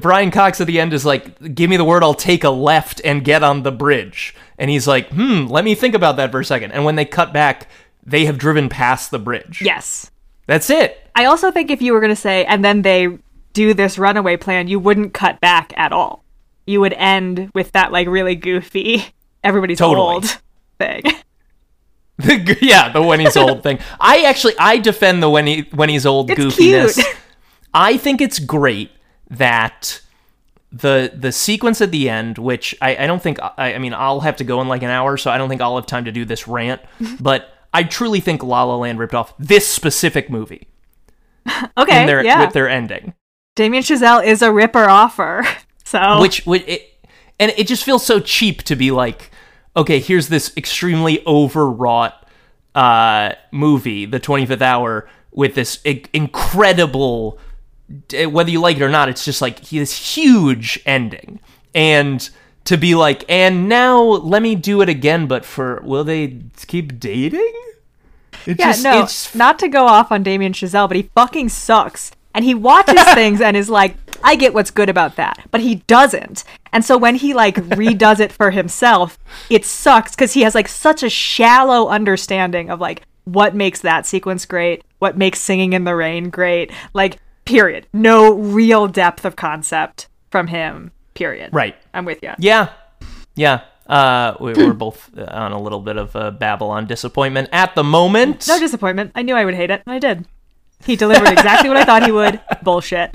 Brian 0.00 0.30
Cox 0.30 0.60
at 0.60 0.66
the 0.66 0.80
end 0.80 0.92
is 0.92 1.04
like, 1.04 1.54
"Give 1.54 1.68
me 1.70 1.76
the 1.76 1.84
word, 1.84 2.02
I'll 2.02 2.14
take 2.14 2.44
a 2.44 2.50
left 2.50 3.00
and 3.04 3.24
get 3.24 3.42
on 3.42 3.62
the 3.62 3.72
bridge." 3.72 4.34
And 4.58 4.70
he's 4.70 4.86
like, 4.86 5.08
"Hmm, 5.10 5.46
let 5.46 5.64
me 5.64 5.74
think 5.74 5.94
about 5.94 6.16
that 6.16 6.30
for 6.30 6.40
a 6.40 6.44
second. 6.44 6.72
And 6.72 6.84
when 6.84 6.96
they 6.96 7.04
cut 7.04 7.32
back, 7.32 7.68
they 8.04 8.24
have 8.26 8.38
driven 8.38 8.68
past 8.68 9.10
the 9.10 9.18
bridge. 9.18 9.60
Yes. 9.62 10.10
That's 10.46 10.70
it. 10.70 11.08
I 11.14 11.26
also 11.26 11.50
think 11.50 11.70
if 11.70 11.80
you 11.80 11.92
were 11.92 12.00
going 12.00 12.10
to 12.10 12.16
say, 12.16 12.44
and 12.44 12.64
then 12.64 12.82
they 12.82 13.18
do 13.52 13.74
this 13.74 13.98
runaway 13.98 14.36
plan, 14.36 14.66
you 14.68 14.78
wouldn't 14.80 15.14
cut 15.14 15.40
back 15.40 15.72
at 15.76 15.92
all. 15.92 16.24
You 16.66 16.80
would 16.80 16.92
end 16.94 17.50
with 17.54 17.72
that, 17.72 17.92
like, 17.92 18.08
really 18.08 18.34
goofy, 18.34 19.04
everybody's 19.44 19.78
Totally. 19.78 20.14
old 20.14 20.38
thing. 20.78 21.02
The, 22.18 22.58
yeah, 22.62 22.90
the 22.92 23.02
when 23.02 23.20
he's 23.20 23.36
old 23.36 23.62
thing. 23.62 23.78
I 23.98 24.24
actually 24.24 24.54
I 24.58 24.76
defend 24.78 25.22
the 25.22 25.30
when 25.30 25.46
he 25.46 25.62
when 25.72 25.88
he's 25.88 26.04
old 26.06 26.30
It's 26.30 26.38
goofiness. 26.40 26.94
cute. 27.02 27.16
I 27.74 27.96
think 27.96 28.20
it's 28.20 28.38
great 28.38 28.90
that 29.32 30.00
the 30.70 31.12
the 31.14 31.32
sequence 31.32 31.80
at 31.80 31.90
the 31.90 32.08
end, 32.08 32.38
which 32.38 32.74
I, 32.80 32.96
I 32.96 33.06
don't 33.06 33.22
think 33.22 33.38
I, 33.42 33.74
I 33.74 33.78
mean 33.78 33.92
I'll 33.94 34.20
have 34.20 34.36
to 34.36 34.44
go 34.44 34.60
in 34.60 34.68
like 34.68 34.82
an 34.82 34.90
hour, 34.90 35.16
so 35.16 35.30
I 35.30 35.38
don't 35.38 35.48
think 35.48 35.60
I'll 35.60 35.76
have 35.76 35.86
time 35.86 36.04
to 36.06 36.12
do 36.12 36.24
this 36.24 36.48
rant. 36.48 36.80
but 37.20 37.52
I 37.74 37.82
truly 37.82 38.20
think 38.20 38.42
La 38.42 38.62
La 38.64 38.76
Land 38.76 38.98
ripped 38.98 39.14
off 39.14 39.34
this 39.38 39.66
specific 39.66 40.30
movie 40.30 40.68
Okay, 41.76 42.06
their 42.06 42.24
yeah. 42.24 42.44
with 42.44 42.52
their 42.54 42.68
ending, 42.68 43.14
Damien 43.56 43.82
Chazelle 43.82 44.24
is 44.24 44.42
a 44.42 44.52
ripper 44.52 44.84
offer. 44.88 45.44
So 45.84 46.22
which 46.22 46.46
would 46.46 46.66
it, 46.66 46.88
and 47.38 47.52
it 47.58 47.66
just 47.66 47.84
feels 47.84 48.06
so 48.06 48.18
cheap 48.18 48.62
to 48.62 48.76
be 48.76 48.90
like, 48.90 49.30
okay, 49.76 49.98
here's 50.00 50.28
this 50.28 50.56
extremely 50.56 51.22
overwrought 51.26 52.26
uh, 52.74 53.32
movie, 53.50 54.06
The 54.06 54.18
Twenty 54.18 54.46
Fifth 54.46 54.62
Hour, 54.62 55.06
with 55.32 55.54
this 55.54 55.80
I- 55.84 56.04
incredible, 56.14 57.38
whether 58.28 58.50
you 58.50 58.60
like 58.60 58.76
it 58.76 58.82
or 58.82 58.88
not, 58.88 59.08
it's 59.08 59.24
just 59.24 59.42
like 59.42 59.60
this 59.68 60.16
huge 60.16 60.80
ending, 60.86 61.40
and 61.74 62.28
to 62.64 62.76
be 62.76 62.94
like, 62.94 63.24
and 63.28 63.68
now 63.68 64.00
let 64.00 64.42
me 64.42 64.54
do 64.54 64.80
it 64.82 64.88
again, 64.88 65.26
but 65.26 65.44
for 65.44 65.80
will 65.82 66.04
they 66.04 66.42
keep 66.66 66.98
dating? 67.00 67.52
It 68.46 68.58
yeah, 68.58 68.72
just, 68.72 68.84
no, 68.84 69.02
it's 69.02 69.34
not 69.34 69.58
to 69.60 69.68
go 69.68 69.86
off 69.86 70.10
on 70.10 70.22
Damien 70.22 70.52
Chazelle, 70.52 70.88
but 70.88 70.96
he 70.96 71.10
fucking 71.14 71.48
sucks. 71.48 72.12
And 72.34 72.44
he 72.44 72.54
watches 72.54 73.02
things 73.14 73.40
and 73.40 73.56
is 73.56 73.68
like, 73.68 73.96
I 74.24 74.36
get 74.36 74.54
what's 74.54 74.70
good 74.70 74.88
about 74.88 75.16
that, 75.16 75.46
but 75.50 75.60
he 75.60 75.76
doesn't. 75.86 76.44
And 76.72 76.84
so 76.84 76.96
when 76.96 77.16
he 77.16 77.34
like 77.34 77.56
redoes 77.76 78.20
it 78.20 78.32
for 78.32 78.50
himself, 78.50 79.18
it 79.50 79.64
sucks 79.64 80.12
because 80.12 80.32
he 80.32 80.42
has 80.42 80.54
like 80.54 80.68
such 80.68 81.02
a 81.02 81.10
shallow 81.10 81.88
understanding 81.88 82.70
of 82.70 82.80
like 82.80 83.02
what 83.24 83.54
makes 83.54 83.80
that 83.80 84.06
sequence 84.06 84.46
great, 84.46 84.82
what 84.98 85.16
makes 85.16 85.40
singing 85.40 85.72
in 85.72 85.84
the 85.84 85.94
rain 85.94 86.30
great. 86.30 86.72
Like, 86.94 87.18
period. 87.44 87.86
No 87.92 88.34
real 88.34 88.86
depth 88.88 89.24
of 89.24 89.36
concept 89.36 90.08
from 90.30 90.48
him. 90.48 90.92
Period. 91.14 91.50
right. 91.52 91.76
I'm 91.92 92.06
with 92.06 92.22
you. 92.22 92.32
Yeah, 92.38 92.70
yeah. 93.34 93.62
Uh, 93.86 94.34
we, 94.40 94.54
we're 94.54 94.72
both 94.72 95.10
on 95.18 95.52
a 95.52 95.60
little 95.60 95.80
bit 95.80 95.98
of 95.98 96.16
a 96.16 96.30
Babylon 96.30 96.86
disappointment 96.86 97.50
at 97.52 97.74
the 97.74 97.84
moment. 97.84 98.46
No 98.48 98.58
disappointment. 98.58 99.12
I 99.14 99.20
knew 99.22 99.34
I 99.34 99.44
would 99.44 99.54
hate 99.54 99.70
it, 99.70 99.82
and 99.84 99.92
I 99.94 99.98
did. 99.98 100.26
He 100.86 100.96
delivered 100.96 101.28
exactly 101.28 101.68
what 101.68 101.76
I 101.76 101.84
thought 101.84 102.04
he 102.04 102.12
would. 102.12 102.40
Bullshit. 102.62 103.14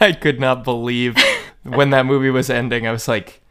I 0.00 0.12
could 0.12 0.40
not 0.40 0.64
believe 0.64 1.16
when 1.62 1.90
that 1.90 2.04
movie 2.06 2.30
was 2.30 2.50
ending. 2.50 2.86
I 2.86 2.92
was 2.92 3.06
like, 3.06 3.42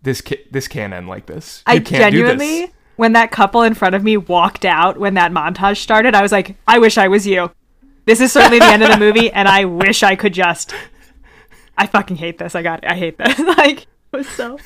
"This 0.00 0.22
ca- 0.22 0.42
this 0.50 0.66
can't 0.66 0.94
end 0.94 1.06
like 1.08 1.26
this. 1.26 1.62
You 1.66 1.74
I 1.74 1.80
can't 1.80 2.12
do 2.12 2.18
genuinely, 2.18 2.60
this." 2.62 2.70
when 2.96 3.12
that 3.12 3.30
couple 3.30 3.62
in 3.62 3.74
front 3.74 3.94
of 3.94 4.02
me 4.02 4.16
walked 4.16 4.64
out 4.64 4.98
when 4.98 5.14
that 5.14 5.32
montage 5.32 5.78
started, 5.78 6.14
I 6.14 6.22
was 6.22 6.32
like, 6.32 6.56
I 6.66 6.78
wish 6.78 6.96
I 6.96 7.08
was 7.08 7.26
you. 7.26 7.50
This 8.04 8.20
is 8.20 8.32
certainly 8.32 8.58
the 8.58 8.66
end 8.66 8.82
of 8.82 8.90
the 8.90 8.98
movie, 8.98 9.30
and 9.30 9.48
I 9.48 9.64
wish 9.64 10.02
I 10.02 10.16
could 10.16 10.34
just. 10.34 10.74
I 11.76 11.86
fucking 11.86 12.16
hate 12.16 12.38
this. 12.38 12.54
I 12.54 12.62
got. 12.62 12.86
I 12.86 12.94
hate 12.94 13.18
this. 13.18 13.38
like, 13.56 13.80
it 13.80 13.86
was 14.12 14.28
so. 14.28 14.58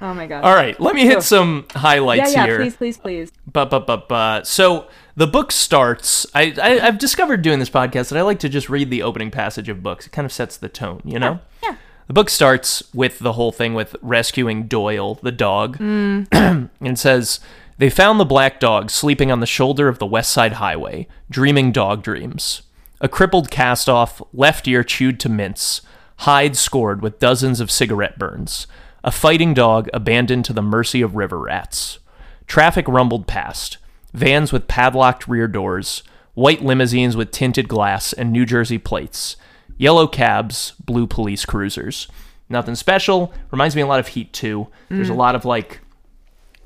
Oh 0.00 0.12
my 0.12 0.26
god. 0.26 0.42
All 0.42 0.54
right, 0.54 0.78
let 0.80 0.96
me 0.96 1.06
hit 1.06 1.22
some 1.22 1.66
Yeah, 1.72 1.78
highlights 1.78 2.32
yeah. 2.34 2.44
here. 2.44 2.58
Please, 2.58 2.76
please, 2.76 2.98
please. 2.98 3.32
But 3.50 3.70
but 3.70 3.86
but 3.86 4.08
but 4.08 4.48
so 4.48 4.88
the 5.14 5.28
book 5.28 5.52
starts. 5.52 6.26
I, 6.34 6.54
I 6.60 6.80
I've 6.80 6.98
discovered 6.98 7.42
doing 7.42 7.60
this 7.60 7.70
podcast 7.70 8.08
that 8.08 8.18
I 8.18 8.22
like 8.22 8.40
to 8.40 8.48
just 8.48 8.68
read 8.68 8.90
the 8.90 9.02
opening 9.02 9.30
passage 9.30 9.68
of 9.68 9.80
books. 9.82 10.06
It 10.06 10.10
kind 10.10 10.26
of 10.26 10.32
sets 10.32 10.56
the 10.56 10.68
tone, 10.68 11.02
you 11.04 11.20
know. 11.20 11.38
Yeah. 11.62 11.76
The 12.08 12.14
book 12.14 12.30
starts 12.30 12.82
with 12.92 13.20
the 13.20 13.34
whole 13.34 13.52
thing 13.52 13.74
with 13.74 13.94
rescuing 14.02 14.64
Doyle, 14.64 15.20
the 15.22 15.30
dog, 15.30 15.78
mm. 15.78 16.68
and 16.80 16.98
says 16.98 17.38
they 17.82 17.90
found 17.90 18.20
the 18.20 18.24
black 18.24 18.60
dog 18.60 18.90
sleeping 18.90 19.32
on 19.32 19.40
the 19.40 19.44
shoulder 19.44 19.88
of 19.88 19.98
the 19.98 20.06
West 20.06 20.30
Side 20.30 20.52
Highway, 20.52 21.08
dreaming 21.28 21.72
dog 21.72 22.04
dreams. 22.04 22.62
A 23.00 23.08
crippled 23.08 23.50
cast-off, 23.50 24.22
left 24.32 24.68
ear 24.68 24.84
chewed 24.84 25.18
to 25.18 25.28
mince, 25.28 25.80
hide 26.18 26.56
scored 26.56 27.02
with 27.02 27.18
dozens 27.18 27.58
of 27.58 27.72
cigarette 27.72 28.20
burns. 28.20 28.68
A 29.02 29.10
fighting 29.10 29.52
dog 29.52 29.90
abandoned 29.92 30.44
to 30.44 30.52
the 30.52 30.62
mercy 30.62 31.02
of 31.02 31.16
river 31.16 31.40
rats. 31.40 31.98
Traffic 32.46 32.86
rumbled 32.86 33.26
past. 33.26 33.78
Vans 34.14 34.52
with 34.52 34.68
padlocked 34.68 35.26
rear 35.26 35.48
doors, 35.48 36.04
white 36.34 36.62
limousines 36.62 37.16
with 37.16 37.32
tinted 37.32 37.66
glass 37.66 38.12
and 38.12 38.30
New 38.30 38.46
Jersey 38.46 38.78
plates, 38.78 39.34
yellow 39.76 40.06
cabs, 40.06 40.74
blue 40.78 41.08
police 41.08 41.44
cruisers. 41.44 42.06
Nothing 42.48 42.76
special. 42.76 43.34
Reminds 43.50 43.74
me 43.74 43.82
a 43.82 43.88
lot 43.88 43.98
of 43.98 44.06
Heat 44.06 44.32
2. 44.32 44.68
There's 44.88 45.10
a 45.10 45.14
mm. 45.14 45.16
lot 45.16 45.34
of 45.34 45.44
like 45.44 45.80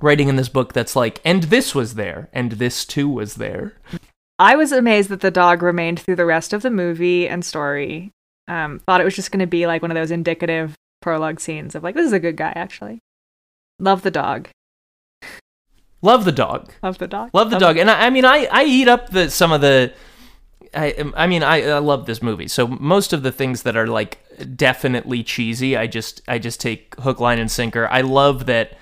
writing 0.00 0.28
in 0.28 0.36
this 0.36 0.48
book 0.48 0.72
that's 0.72 0.96
like, 0.96 1.20
and 1.24 1.44
this 1.44 1.74
was 1.74 1.94
there, 1.94 2.28
and 2.32 2.52
this 2.52 2.84
too 2.84 3.08
was 3.08 3.36
there. 3.36 3.74
I 4.38 4.56
was 4.56 4.72
amazed 4.72 5.08
that 5.08 5.20
the 5.20 5.30
dog 5.30 5.62
remained 5.62 6.00
through 6.00 6.16
the 6.16 6.26
rest 6.26 6.52
of 6.52 6.62
the 6.62 6.70
movie 6.70 7.28
and 7.28 7.44
story. 7.44 8.12
Um, 8.48 8.80
thought 8.80 9.00
it 9.00 9.04
was 9.04 9.16
just 9.16 9.32
going 9.32 9.40
to 9.40 9.46
be 9.46 9.66
like 9.66 9.82
one 9.82 9.90
of 9.90 9.96
those 9.96 10.10
indicative 10.10 10.74
prologue 11.00 11.40
scenes 11.40 11.74
of 11.74 11.82
like, 11.82 11.94
this 11.94 12.06
is 12.06 12.12
a 12.12 12.20
good 12.20 12.36
guy, 12.36 12.52
actually. 12.54 13.00
Love 13.78 14.02
the 14.02 14.10
dog. 14.10 14.48
Love 16.02 16.24
the 16.24 16.32
dog. 16.32 16.72
Love 16.82 16.98
the 16.98 17.08
dog. 17.08 17.30
Love 17.32 17.50
the 17.50 17.58
dog. 17.58 17.78
And 17.78 17.90
I, 17.90 18.06
I 18.06 18.10
mean, 18.10 18.24
I, 18.24 18.46
I 18.52 18.64
eat 18.64 18.88
up 18.88 19.10
the 19.10 19.30
some 19.30 19.52
of 19.52 19.60
the. 19.60 19.92
I, 20.74 21.10
I 21.16 21.26
mean, 21.26 21.42
I, 21.42 21.62
I 21.62 21.78
love 21.78 22.06
this 22.06 22.22
movie. 22.22 22.48
So 22.48 22.66
most 22.66 23.12
of 23.12 23.22
the 23.22 23.32
things 23.32 23.62
that 23.62 23.76
are 23.76 23.86
like 23.86 24.18
definitely 24.56 25.22
cheesy, 25.22 25.76
I 25.76 25.86
just 25.86 26.20
I 26.28 26.38
just 26.38 26.60
take 26.60 26.94
hook, 26.96 27.18
line, 27.18 27.38
and 27.38 27.50
sinker. 27.50 27.88
I 27.88 28.02
love 28.02 28.46
that 28.46 28.76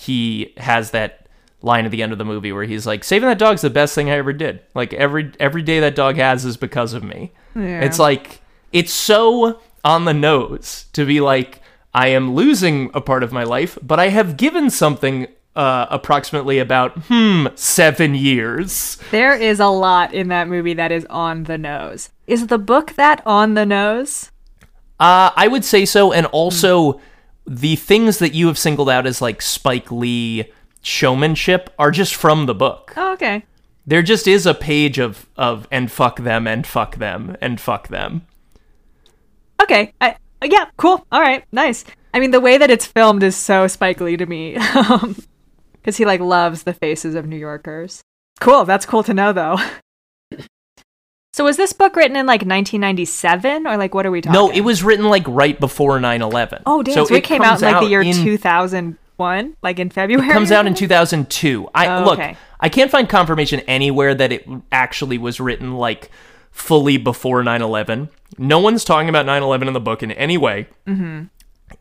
he 0.00 0.54
has 0.56 0.92
that 0.92 1.26
line 1.62 1.84
at 1.84 1.90
the 1.90 2.02
end 2.02 2.12
of 2.12 2.18
the 2.18 2.24
movie 2.24 2.52
where 2.52 2.64
he's 2.64 2.86
like, 2.86 3.04
"Saving 3.04 3.28
that 3.28 3.38
dog's 3.38 3.60
the 3.60 3.70
best 3.70 3.94
thing 3.94 4.10
I 4.10 4.14
ever 4.14 4.32
did. 4.32 4.60
Like 4.74 4.92
every 4.94 5.32
every 5.38 5.62
day 5.62 5.80
that 5.80 5.94
dog 5.94 6.16
has 6.16 6.44
is 6.44 6.56
because 6.56 6.94
of 6.94 7.04
me." 7.04 7.32
Yeah. 7.54 7.82
It's 7.82 7.98
like 7.98 8.40
it's 8.72 8.92
so 8.92 9.60
on 9.84 10.04
the 10.04 10.14
nose 10.14 10.86
to 10.92 11.04
be 11.04 11.20
like, 11.20 11.60
I 11.92 12.08
am 12.08 12.34
losing 12.34 12.90
a 12.94 13.00
part 13.00 13.22
of 13.22 13.32
my 13.32 13.44
life, 13.44 13.78
but 13.82 13.98
I 13.98 14.08
have 14.08 14.36
given 14.36 14.70
something 14.70 15.26
uh, 15.56 15.86
approximately 15.90 16.58
about 16.58 16.92
hmm 17.08 17.46
seven 17.56 18.14
years. 18.14 18.98
There 19.10 19.34
is 19.34 19.60
a 19.60 19.66
lot 19.66 20.14
in 20.14 20.28
that 20.28 20.48
movie 20.48 20.74
that 20.74 20.92
is 20.92 21.04
on 21.10 21.44
the 21.44 21.58
nose. 21.58 22.10
Is 22.26 22.46
the 22.46 22.58
book 22.58 22.92
that 22.92 23.22
on 23.26 23.54
the 23.54 23.66
nose? 23.66 24.30
Uh, 24.98 25.30
I 25.34 25.48
would 25.48 25.64
say 25.64 25.84
so, 25.84 26.12
and 26.12 26.26
also 26.26 27.00
the 27.50 27.74
things 27.74 28.20
that 28.20 28.32
you 28.32 28.46
have 28.46 28.56
singled 28.56 28.88
out 28.88 29.08
as 29.08 29.20
like 29.20 29.42
Spike 29.42 29.90
Lee 29.90 30.52
showmanship 30.82 31.68
are 31.80 31.90
just 31.90 32.14
from 32.14 32.46
the 32.46 32.54
book. 32.54 32.94
Oh, 32.96 33.12
okay. 33.14 33.44
There 33.84 34.02
just 34.02 34.28
is 34.28 34.46
a 34.46 34.54
page 34.54 34.98
of 34.98 35.28
of 35.36 35.66
and 35.72 35.90
fuck 35.90 36.20
them 36.20 36.46
and 36.46 36.64
fuck 36.64 36.96
them 36.96 37.36
and 37.40 37.60
fuck 37.60 37.88
them. 37.88 38.24
Okay. 39.60 39.92
I, 40.00 40.14
yeah, 40.44 40.66
cool. 40.76 41.04
All 41.10 41.20
right. 41.20 41.44
Nice. 41.50 41.84
I 42.14 42.20
mean, 42.20 42.30
the 42.30 42.40
way 42.40 42.56
that 42.56 42.70
it's 42.70 42.86
filmed 42.86 43.24
is 43.24 43.36
so 43.36 43.66
Spike 43.66 44.00
Lee 44.00 44.16
to 44.16 44.26
me. 44.26 44.56
Um, 44.74 45.16
because 45.72 45.96
he, 45.96 46.04
like, 46.04 46.20
loves 46.20 46.64
the 46.64 46.74
faces 46.74 47.14
of 47.14 47.26
New 47.26 47.38
Yorkers. 47.38 48.02
Cool. 48.38 48.66
That's 48.66 48.84
cool 48.84 49.02
to 49.04 49.14
know, 49.14 49.32
though. 49.32 49.56
so 51.40 51.44
was 51.44 51.56
this 51.56 51.72
book 51.72 51.96
written 51.96 52.16
in, 52.18 52.26
like, 52.26 52.42
1997? 52.42 53.66
Or, 53.66 53.78
like, 53.78 53.94
what 53.94 54.04
are 54.04 54.10
we 54.10 54.20
talking? 54.20 54.34
No, 54.34 54.50
it 54.50 54.60
was 54.60 54.82
written 54.84 55.08
like 55.08 55.26
right 55.26 55.58
before 55.58 55.98
9/11. 55.98 56.64
Oh, 56.66 56.82
damn. 56.82 57.06
So, 57.06 57.14
it, 57.14 57.24
came 57.24 57.40
out 57.40 57.62
in, 57.62 57.72
like, 57.72 57.80
the 57.80 57.88
year 57.88 58.02
in- 58.02 58.12
2001? 58.12 59.56
Like, 59.62 59.78
in 59.78 59.88
February? 59.88 60.28
It 60.28 60.32
comes 60.34 60.52
out 60.52 60.66
in 60.66 60.74
2002. 60.74 61.66
I 61.74 61.86
Oh, 61.86 62.04
look, 62.04 62.18
okay. 62.18 62.36
I 62.60 62.68
can't 62.68 62.90
find 62.90 63.08
confirmation 63.08 63.60
anywhere 63.60 64.14
that 64.14 64.32
it 64.32 64.46
actually 64.70 65.16
was 65.16 65.40
written 65.40 65.76
like 65.76 66.10
fully 66.50 66.98
before 66.98 67.42
9/11. 67.42 68.10
No 68.36 68.58
one's 68.58 68.84
talking 68.84 69.08
about 69.08 69.24
9/11 69.24 69.66
in 69.66 69.72
the 69.72 69.80
book 69.80 70.02
in 70.02 70.12
any 70.12 70.36
way. 70.36 70.68
Mm-hmm. 70.86 71.22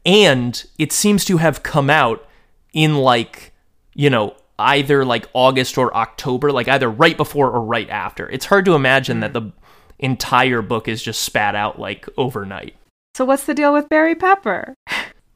And 0.05 0.65
it 0.77 0.93
seems 0.93 1.25
to 1.25 1.35
have 1.35 1.63
come 1.63 1.89
out 1.89 2.25
in 2.71 2.95
like, 2.95 3.51
you 3.93 4.09
know, 4.09 4.35
either 4.59 5.05
like 5.05 5.27
August 5.33 5.77
or 5.77 5.95
October, 5.95 6.51
like 6.51 6.67
either 6.67 6.89
right 6.89 7.17
before 7.17 7.49
or 7.49 7.61
right 7.61 7.89
after. 7.89 8.29
It's 8.29 8.45
hard 8.45 8.65
to 8.65 8.75
imagine 8.75 9.21
that 9.21 9.31
hmm. 9.31 9.33
the 9.33 9.51
entire 9.99 10.61
book 10.61 10.87
is 10.87 11.01
just 11.01 11.21
spat 11.21 11.55
out 11.55 11.79
like 11.79 12.07
overnight. 12.17 12.75
So 13.15 13.25
what's 13.25 13.45
the 13.45 13.53
deal 13.53 13.73
with 13.73 13.89
Barry 13.89 14.15
Pepper? 14.15 14.75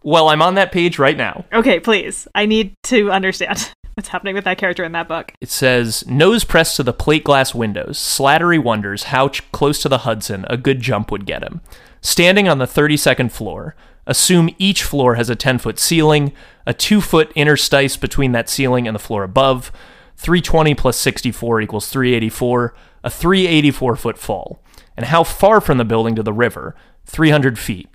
Well, 0.04 0.30
I'm 0.30 0.42
on 0.42 0.56
that 0.56 0.72
page 0.72 1.00
right 1.00 1.18
now. 1.18 1.46
Okay, 1.54 1.80
please. 1.80 2.28
I 2.36 2.46
need 2.46 2.76
to 2.84 3.10
understand 3.12 3.72
what's 3.94 4.10
happening 4.10 4.36
with 4.36 4.44
that 4.44 4.58
character 4.58 4.84
in 4.84 4.92
that 4.92 5.08
book. 5.08 5.34
It 5.40 5.50
says, 5.50 6.06
nose 6.08 6.44
pressed 6.44 6.76
to 6.78 6.84
the 6.84 6.94
plate 6.94 7.24
glass 7.24 7.56
windows, 7.56 7.98
Slattery 7.98 8.62
wonders 8.62 9.04
how 9.04 9.30
ch- 9.30 9.50
close 9.52 9.82
to 9.82 9.90
the 9.90 10.00
Hudson 10.00 10.46
a 10.50 10.58
good 10.58 10.82
jump 10.82 11.12
would 11.12 11.26
get 11.26 11.44
him. 11.44 11.62
Standing 12.02 12.50
on 12.50 12.58
the 12.58 12.66
32nd 12.66 13.32
floor, 13.32 13.76
assume 14.06 14.50
each 14.58 14.84
floor 14.84 15.16
has 15.16 15.30
a 15.30 15.36
10 15.36 15.58
foot 15.58 15.80
ceiling, 15.80 16.34
a 16.66 16.74
2 16.74 17.02
foot 17.02 17.32
interstice 17.36 17.98
between 17.98 18.32
that 18.34 18.50
ceiling 18.50 18.88
and 18.88 18.96
the 18.96 19.00
floor 19.00 19.24
above, 19.24 19.72
320 20.18 20.76
plus 20.76 20.98
64 20.98 21.62
equals 21.62 21.90
384, 21.90 22.76
a 23.04 23.10
384 23.10 23.96
foot 23.96 24.18
fall. 24.18 24.62
And 24.96 25.08
how 25.08 25.24
far 25.24 25.60
from 25.60 25.78
the 25.78 25.86
building 25.86 26.16
to 26.16 26.24
the 26.24 26.34
river? 26.34 26.76
300 27.06 27.58
feet. 27.58 27.90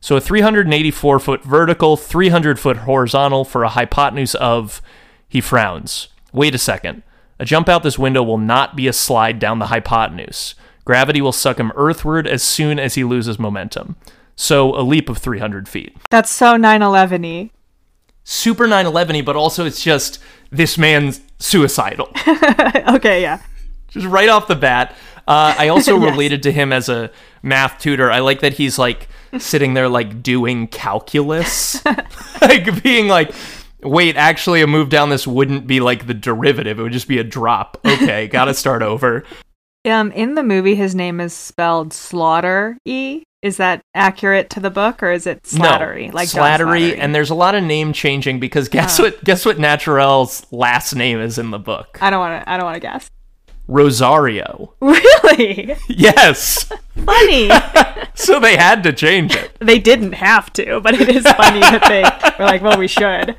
So 0.00 0.16
a 0.16 0.20
384 0.20 1.18
foot 1.18 1.42
vertical, 1.44 1.96
300 1.96 2.58
foot 2.60 2.78
horizontal 2.78 3.44
for 3.44 3.64
a 3.64 3.70
hypotenuse 3.70 4.34
of. 4.34 4.82
He 5.28 5.40
frowns. 5.40 6.08
Wait 6.32 6.54
a 6.54 6.58
second. 6.58 7.02
A 7.38 7.44
jump 7.44 7.68
out 7.68 7.82
this 7.82 7.98
window 7.98 8.22
will 8.22 8.38
not 8.38 8.76
be 8.76 8.86
a 8.86 8.92
slide 8.92 9.38
down 9.38 9.58
the 9.58 9.66
hypotenuse. 9.66 10.54
Gravity 10.84 11.20
will 11.20 11.32
suck 11.32 11.58
him 11.58 11.72
earthward 11.74 12.26
as 12.26 12.42
soon 12.42 12.78
as 12.78 12.94
he 12.94 13.02
loses 13.02 13.38
momentum. 13.38 13.96
So 14.36 14.78
a 14.78 14.82
leap 14.82 15.08
of 15.08 15.18
300 15.18 15.68
feet. 15.68 15.96
That's 16.10 16.30
so 16.30 16.56
9 16.56 16.82
11 16.82 17.22
y. 17.22 17.50
Super 18.24 18.66
9 18.66 18.86
11 18.86 19.24
but 19.24 19.36
also 19.36 19.64
it's 19.66 19.82
just 19.82 20.18
this 20.50 20.78
man's 20.78 21.20
suicidal. 21.38 22.08
okay, 22.88 23.22
yeah. 23.22 23.42
just 23.88 24.06
right 24.06 24.28
off 24.28 24.48
the 24.48 24.56
bat. 24.56 24.94
Uh, 25.26 25.54
I 25.58 25.68
also 25.68 25.96
related 25.98 26.42
to 26.44 26.52
him 26.52 26.72
as 26.72 26.88
a 26.88 27.10
math 27.42 27.78
tutor. 27.78 28.10
I 28.10 28.20
like 28.20 28.40
that 28.40 28.54
he's 28.54 28.78
like 28.78 29.08
sitting 29.38 29.74
there 29.74 29.88
like 29.88 30.22
doing 30.22 30.66
calculus, 30.68 31.84
like 32.40 32.82
being 32.82 33.08
like, 33.08 33.32
wait, 33.82 34.16
actually, 34.16 34.62
a 34.62 34.66
move 34.66 34.88
down 34.88 35.10
this 35.10 35.26
wouldn't 35.26 35.66
be 35.66 35.80
like 35.80 36.06
the 36.06 36.14
derivative; 36.14 36.78
it 36.78 36.82
would 36.82 36.92
just 36.92 37.08
be 37.08 37.18
a 37.18 37.24
drop. 37.24 37.78
Okay, 37.84 38.28
gotta 38.28 38.54
start 38.54 38.82
over. 38.82 39.24
Um, 39.86 40.12
in 40.12 40.34
the 40.34 40.42
movie, 40.42 40.74
his 40.74 40.94
name 40.94 41.20
is 41.20 41.34
spelled 41.34 41.92
Slaughter 41.92 42.78
E. 42.86 43.22
Is 43.44 43.58
that 43.58 43.82
accurate 43.94 44.48
to 44.50 44.60
the 44.60 44.70
book, 44.70 45.02
or 45.02 45.12
is 45.12 45.26
it 45.26 45.42
Slattery? 45.42 46.08
no, 46.08 46.14
like 46.14 46.30
John 46.30 46.42
Slattery, 46.58 46.96
and 46.98 47.14
there's 47.14 47.28
a 47.28 47.34
lot 47.34 47.54
of 47.54 47.62
name 47.62 47.92
changing 47.92 48.40
because 48.40 48.70
guess 48.70 48.98
what? 48.98 49.22
Guess 49.22 49.44
what? 49.44 49.58
Naturelle's 49.58 50.46
last 50.50 50.94
name 50.94 51.20
is 51.20 51.36
in 51.36 51.50
the 51.50 51.58
book. 51.58 51.98
I 52.00 52.08
don't 52.08 52.20
want 52.20 52.42
to. 52.42 52.50
I 52.50 52.56
don't 52.56 52.64
want 52.64 52.76
to 52.76 52.80
guess. 52.80 53.10
Rosario. 53.68 54.74
Really 54.80 55.76
Yes. 55.88 56.64
funny. 57.04 57.50
so 58.14 58.40
they 58.40 58.56
had 58.56 58.82
to 58.84 58.92
change 58.92 59.34
it. 59.34 59.56
they 59.60 59.78
didn't 59.78 60.12
have 60.12 60.50
to, 60.54 60.80
but 60.80 60.94
it 60.98 61.08
is 61.10 61.24
funny 61.24 61.60
that 61.60 61.84
they 61.88 62.02
were 62.42 62.48
like, 62.48 62.62
"Well, 62.62 62.78
we 62.78 62.88
should." 62.88 63.36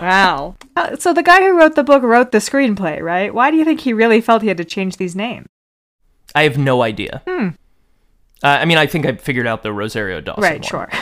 wow. 0.00 0.56
Uh, 0.76 0.96
So 0.96 1.12
the 1.14 1.22
guy 1.22 1.40
who 1.40 1.56
wrote 1.58 1.74
the 1.74 1.84
book 1.84 2.02
wrote 2.02 2.32
the 2.32 2.38
screenplay, 2.38 3.00
right? 3.00 3.32
Why 3.32 3.50
do 3.50 3.56
you 3.56 3.64
think 3.64 3.80
he 3.80 3.92
really 3.92 4.20
felt 4.20 4.42
he 4.42 4.48
had 4.48 4.56
to 4.58 4.64
change 4.64 4.96
these 4.96 5.16
names? 5.16 5.46
I 6.34 6.42
have 6.44 6.58
no 6.58 6.82
idea. 6.82 7.22
Uh, 7.26 7.52
I 8.42 8.64
mean, 8.64 8.78
I 8.78 8.86
think 8.86 9.06
I 9.06 9.16
figured 9.16 9.46
out 9.46 9.62
the 9.62 9.72
Rosario 9.72 10.20
Dawson. 10.20 10.42
right. 10.42 10.60
one. 10.60 10.62
Sure. 10.62 10.90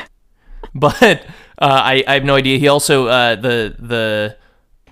But 0.74 1.02
uh, 1.02 1.16
I, 1.60 2.04
I 2.06 2.14
have 2.14 2.24
no 2.24 2.34
idea. 2.34 2.58
He 2.58 2.68
also 2.68 3.06
uh, 3.06 3.36
the 3.36 3.74
the 3.78 4.36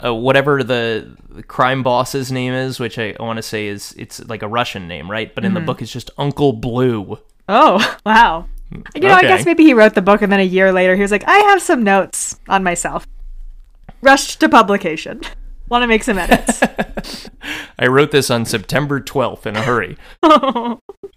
uh, 0.05 0.15
whatever 0.15 0.63
the, 0.63 1.17
the 1.29 1.43
crime 1.43 1.83
boss's 1.83 2.33
name 2.33 2.53
is, 2.53 2.79
which 2.81 2.99
I, 2.99 3.15
want 3.19 3.37
to 3.37 3.43
say 3.43 3.67
is 3.67 3.95
it's 3.99 4.25
like 4.27 4.43
a 4.43 4.49
Russian 4.49 4.89
name, 4.89 5.11
right? 5.11 5.35
But 5.35 5.45
in 5.45 5.55
the 5.55 5.61
book, 5.61 5.83
it's 5.83 5.93
just 5.93 6.11
Uncle 6.19 6.53
Blue. 6.53 7.19
Oh, 7.49 7.97
wow. 8.07 8.47
You 8.95 9.03
know, 9.03 9.15
I 9.15 9.23
guess 9.23 9.45
maybe 9.45 9.65
he 9.65 9.75
wrote 9.75 9.95
the 9.95 10.03
book 10.03 10.23
and 10.23 10.33
then 10.33 10.41
a 10.41 10.45
year 10.45 10.73
later 10.73 10.97
he 10.97 11.03
was 11.03 11.11
like, 11.11 11.25
I 11.27 11.39
have 11.39 11.63
some 11.63 11.83
notes 11.83 12.39
on 12.49 12.65
myself. 12.65 13.07
Rushed 14.03 14.41
to 14.41 14.49
publication. 14.49 15.21
Want 15.69 15.83
to 15.83 15.87
make 15.87 16.05
some 16.05 16.19
edits. 16.19 16.63
I 17.79 17.87
wrote 17.87 18.11
this 18.11 18.31
on 18.31 18.45
September 18.45 19.01
12th 19.01 19.47
in 19.47 19.57
a 19.57 19.63
hurry. 19.63 19.97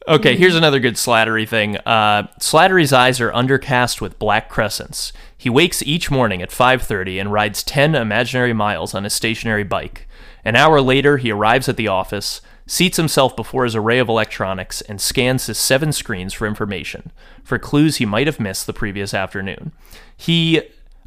Okay, 0.09 0.35
here's 0.35 0.55
another 0.55 0.79
good 0.79 0.95
Slattery 0.95 1.47
thing. 1.47 1.77
Uh, 1.77 2.25
Slattery's 2.39 2.91
eyes 2.91 3.21
are 3.21 3.31
undercast 3.31 4.01
with 4.01 4.17
black 4.17 4.49
crescents. 4.49 5.13
He 5.37 5.51
wakes 5.51 5.83
each 5.83 6.09
morning 6.09 6.41
at 6.41 6.49
5:30 6.49 7.19
and 7.19 7.31
rides 7.31 7.61
10 7.61 7.93
imaginary 7.93 8.51
miles 8.51 8.95
on 8.95 9.03
his 9.03 9.13
stationary 9.13 9.63
bike. 9.63 10.07
An 10.43 10.55
hour 10.55 10.81
later, 10.81 11.17
he 11.17 11.31
arrives 11.31 11.69
at 11.69 11.77
the 11.77 11.89
office, 11.89 12.41
seats 12.65 12.97
himself 12.97 13.35
before 13.35 13.65
his 13.65 13.75
array 13.75 13.99
of 13.99 14.09
electronics, 14.09 14.81
and 14.81 14.99
scans 14.99 15.45
his 15.45 15.59
seven 15.59 15.91
screens 15.91 16.33
for 16.33 16.47
information, 16.47 17.11
for 17.43 17.59
clues 17.59 17.97
he 17.97 18.05
might 18.05 18.25
have 18.25 18.39
missed 18.39 18.65
the 18.65 18.73
previous 18.73 19.13
afternoon. 19.13 19.73
He 20.17 20.61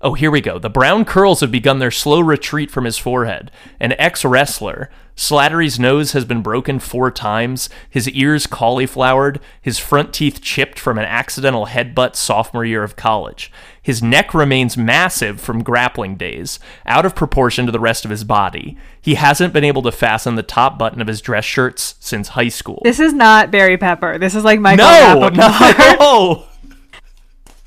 Oh, 0.05 0.15
here 0.15 0.33
we 0.33 0.41
go. 0.41 0.59
The 0.59 0.69
brown 0.69 1.05
curls 1.05 1.41
have 1.41 1.53
begun 1.53 1.79
their 1.79 1.93
slow 1.93 2.21
retreat 2.21 2.73
from 2.73 2.85
his 2.85 2.99
forehead. 2.99 3.53
An 3.79 3.95
ex 3.99 4.25
wrestler. 4.25 4.91
Slattery's 5.15 5.79
nose 5.79 6.13
has 6.13 6.25
been 6.25 6.43
broken 6.43 6.79
four 6.79 7.11
times, 7.11 7.69
his 7.89 8.09
ears 8.09 8.47
cauliflowered, 8.47 9.41
his 9.61 9.79
front 9.79 10.13
teeth 10.13 10.41
chipped 10.41 10.79
from 10.79 10.97
an 10.99 11.05
accidental 11.05 11.67
headbutt 11.67 12.17
sophomore 12.17 12.65
year 12.65 12.83
of 12.83 12.97
college. 12.97 13.53
His 13.81 14.03
neck 14.03 14.33
remains 14.33 14.77
massive 14.77 15.39
from 15.41 15.63
grappling 15.63 16.17
days, 16.17 16.59
out 16.87 17.05
of 17.05 17.15
proportion 17.15 17.67
to 17.67 17.73
the 17.73 17.79
rest 17.79 18.05
of 18.05 18.11
his 18.11 18.25
body. 18.25 18.77
He 19.01 19.15
hasn't 19.15 19.53
been 19.53 19.65
able 19.65 19.83
to 19.83 19.93
fasten 19.93 20.35
the 20.35 20.43
top 20.43 20.79
button 20.79 21.03
of 21.03 21.09
his 21.09 21.21
dress 21.21 21.45
shirts 21.45 21.95
since 22.01 22.29
high 22.29 22.49
school. 22.49 22.81
This 22.83 22.99
is 22.99 23.13
not 23.13 23.51
Barry 23.51 23.77
Pepper. 23.77 24.19
This 24.19 24.35
is 24.35 24.45
like 24.45 24.61
Michael 24.61 24.87
no, 24.87 25.29
Rapaport. 25.29 25.37
not 25.37 25.79
at 25.79 26.01
all. 26.01 26.49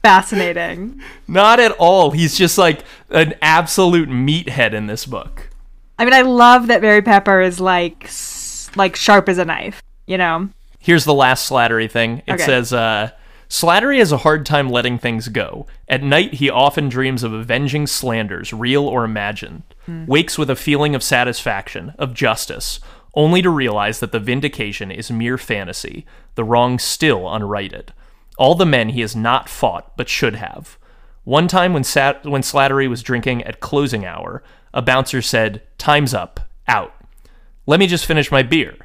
Fascinating. 0.05 1.01
Not 1.27 1.59
at 1.59 1.71
all. 1.73 2.11
He's 2.11 2.37
just 2.37 2.57
like 2.59 2.83
an 3.09 3.33
absolute 3.41 4.07
meathead 4.07 4.73
in 4.73 4.85
this 4.85 5.05
book. 5.05 5.49
I 5.97 6.05
mean, 6.05 6.13
I 6.13 6.21
love 6.21 6.67
that 6.67 6.81
Barry 6.81 7.01
Pepper 7.01 7.41
is 7.41 7.59
like 7.59 8.07
like 8.75 8.95
sharp 8.95 9.27
as 9.29 9.39
a 9.39 9.45
knife. 9.45 9.81
You 10.05 10.17
know. 10.19 10.49
Here's 10.79 11.05
the 11.05 11.13
last 11.13 11.49
Slattery 11.49 11.89
thing. 11.89 12.21
It 12.27 12.33
Okay. 12.33 12.43
says, 12.43 12.71
uh, 12.71 13.09
Slattery 13.49 13.97
has 13.97 14.11
a 14.11 14.17
hard 14.17 14.45
time 14.45 14.69
letting 14.69 14.99
things 14.99 15.27
go. 15.27 15.65
At 15.89 16.03
night, 16.03 16.35
he 16.35 16.51
often 16.51 16.87
dreams 16.89 17.23
of 17.23 17.33
avenging 17.33 17.87
slanders, 17.87 18.53
real 18.53 18.87
or 18.87 19.03
imagined. 19.05 19.63
Wakes 19.87 20.37
with 20.37 20.51
a 20.51 20.55
feeling 20.55 20.93
of 20.93 21.01
satisfaction, 21.01 21.93
of 21.97 22.13
justice, 22.13 22.79
only 23.15 23.41
to 23.41 23.49
realize 23.49 23.99
that 24.01 24.11
the 24.11 24.19
vindication 24.19 24.91
is 24.91 25.09
mere 25.09 25.37
fantasy, 25.39 26.05
the 26.35 26.43
wrong 26.43 26.77
still 26.77 27.27
unrighted. 27.33 27.91
All 28.37 28.55
the 28.55 28.65
men 28.65 28.89
he 28.89 29.01
has 29.01 29.15
not 29.15 29.49
fought, 29.49 29.95
but 29.97 30.09
should 30.09 30.35
have. 30.35 30.77
One 31.23 31.47
time 31.47 31.73
when, 31.73 31.83
Sat- 31.83 32.25
when 32.25 32.41
Slattery 32.41 32.87
was 32.87 33.01
drinking 33.01 33.43
at 33.43 33.59
closing 33.59 34.05
hour, 34.05 34.43
a 34.73 34.81
bouncer 34.81 35.21
said, 35.21 35.63
Time's 35.77 36.13
up, 36.13 36.39
out. 36.67 36.93
Let 37.65 37.79
me 37.79 37.87
just 37.87 38.05
finish 38.05 38.31
my 38.31 38.43
beer. 38.43 38.75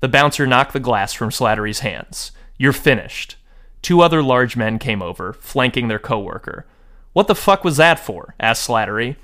The 0.00 0.08
bouncer 0.08 0.46
knocked 0.46 0.72
the 0.72 0.80
glass 0.80 1.12
from 1.12 1.30
Slattery's 1.30 1.80
hands. 1.80 2.32
You're 2.58 2.72
finished. 2.72 3.36
Two 3.82 4.02
other 4.02 4.22
large 4.22 4.56
men 4.56 4.78
came 4.78 5.02
over, 5.02 5.32
flanking 5.32 5.88
their 5.88 5.98
coworker. 5.98 6.66
What 7.12 7.26
the 7.26 7.34
fuck 7.34 7.64
was 7.64 7.76
that 7.78 7.98
for? 7.98 8.34
asked 8.38 8.68
Slattery. 8.68 9.16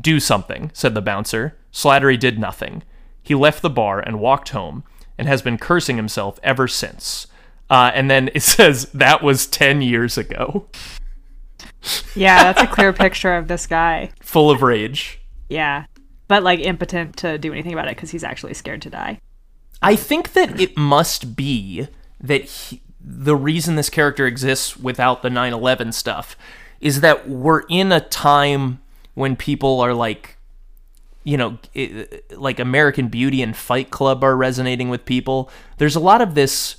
Do 0.00 0.20
something, 0.20 0.70
said 0.74 0.94
the 0.94 1.00
bouncer. 1.00 1.56
Slattery 1.72 2.18
did 2.18 2.38
nothing. 2.38 2.82
He 3.22 3.34
left 3.34 3.62
the 3.62 3.70
bar 3.70 4.00
and 4.00 4.20
walked 4.20 4.50
home, 4.50 4.84
and 5.16 5.28
has 5.28 5.42
been 5.42 5.58
cursing 5.58 5.96
himself 5.96 6.38
ever 6.42 6.66
since. 6.66 7.26
Uh, 7.70 7.92
and 7.94 8.10
then 8.10 8.28
it 8.34 8.42
says 8.42 8.86
that 8.92 9.22
was 9.22 9.46
10 9.46 9.80
years 9.80 10.18
ago. 10.18 10.66
Yeah, 12.14 12.42
that's 12.42 12.62
a 12.62 12.66
clear 12.66 12.92
picture 12.92 13.34
of 13.34 13.48
this 13.48 13.66
guy. 13.66 14.10
Full 14.20 14.50
of 14.50 14.60
rage. 14.60 15.20
Yeah, 15.48 15.86
but 16.28 16.42
like 16.42 16.60
impotent 16.60 17.16
to 17.18 17.38
do 17.38 17.52
anything 17.52 17.72
about 17.72 17.88
it 17.88 17.96
because 17.96 18.10
he's 18.10 18.24
actually 18.24 18.54
scared 18.54 18.82
to 18.82 18.90
die. 18.90 19.20
I 19.82 19.96
think 19.96 20.34
that 20.34 20.60
it 20.60 20.76
must 20.76 21.34
be 21.34 21.88
that 22.20 22.44
he, 22.44 22.82
the 23.00 23.34
reason 23.34 23.76
this 23.76 23.88
character 23.88 24.26
exists 24.26 24.76
without 24.76 25.22
the 25.22 25.30
9 25.30 25.52
11 25.52 25.92
stuff 25.92 26.36
is 26.80 27.00
that 27.00 27.28
we're 27.28 27.62
in 27.68 27.92
a 27.92 28.00
time 28.00 28.80
when 29.14 29.36
people 29.36 29.80
are 29.80 29.94
like, 29.94 30.36
you 31.24 31.36
know, 31.36 31.58
i 31.74 32.06
like 32.36 32.58
American 32.58 33.08
Beauty 33.08 33.42
and 33.42 33.56
Fight 33.56 33.90
Club 33.90 34.22
are 34.22 34.36
resonating 34.36 34.90
with 34.90 35.04
people. 35.04 35.50
There's 35.78 35.96
a 35.96 36.00
lot 36.00 36.20
of 36.20 36.34
this 36.34 36.76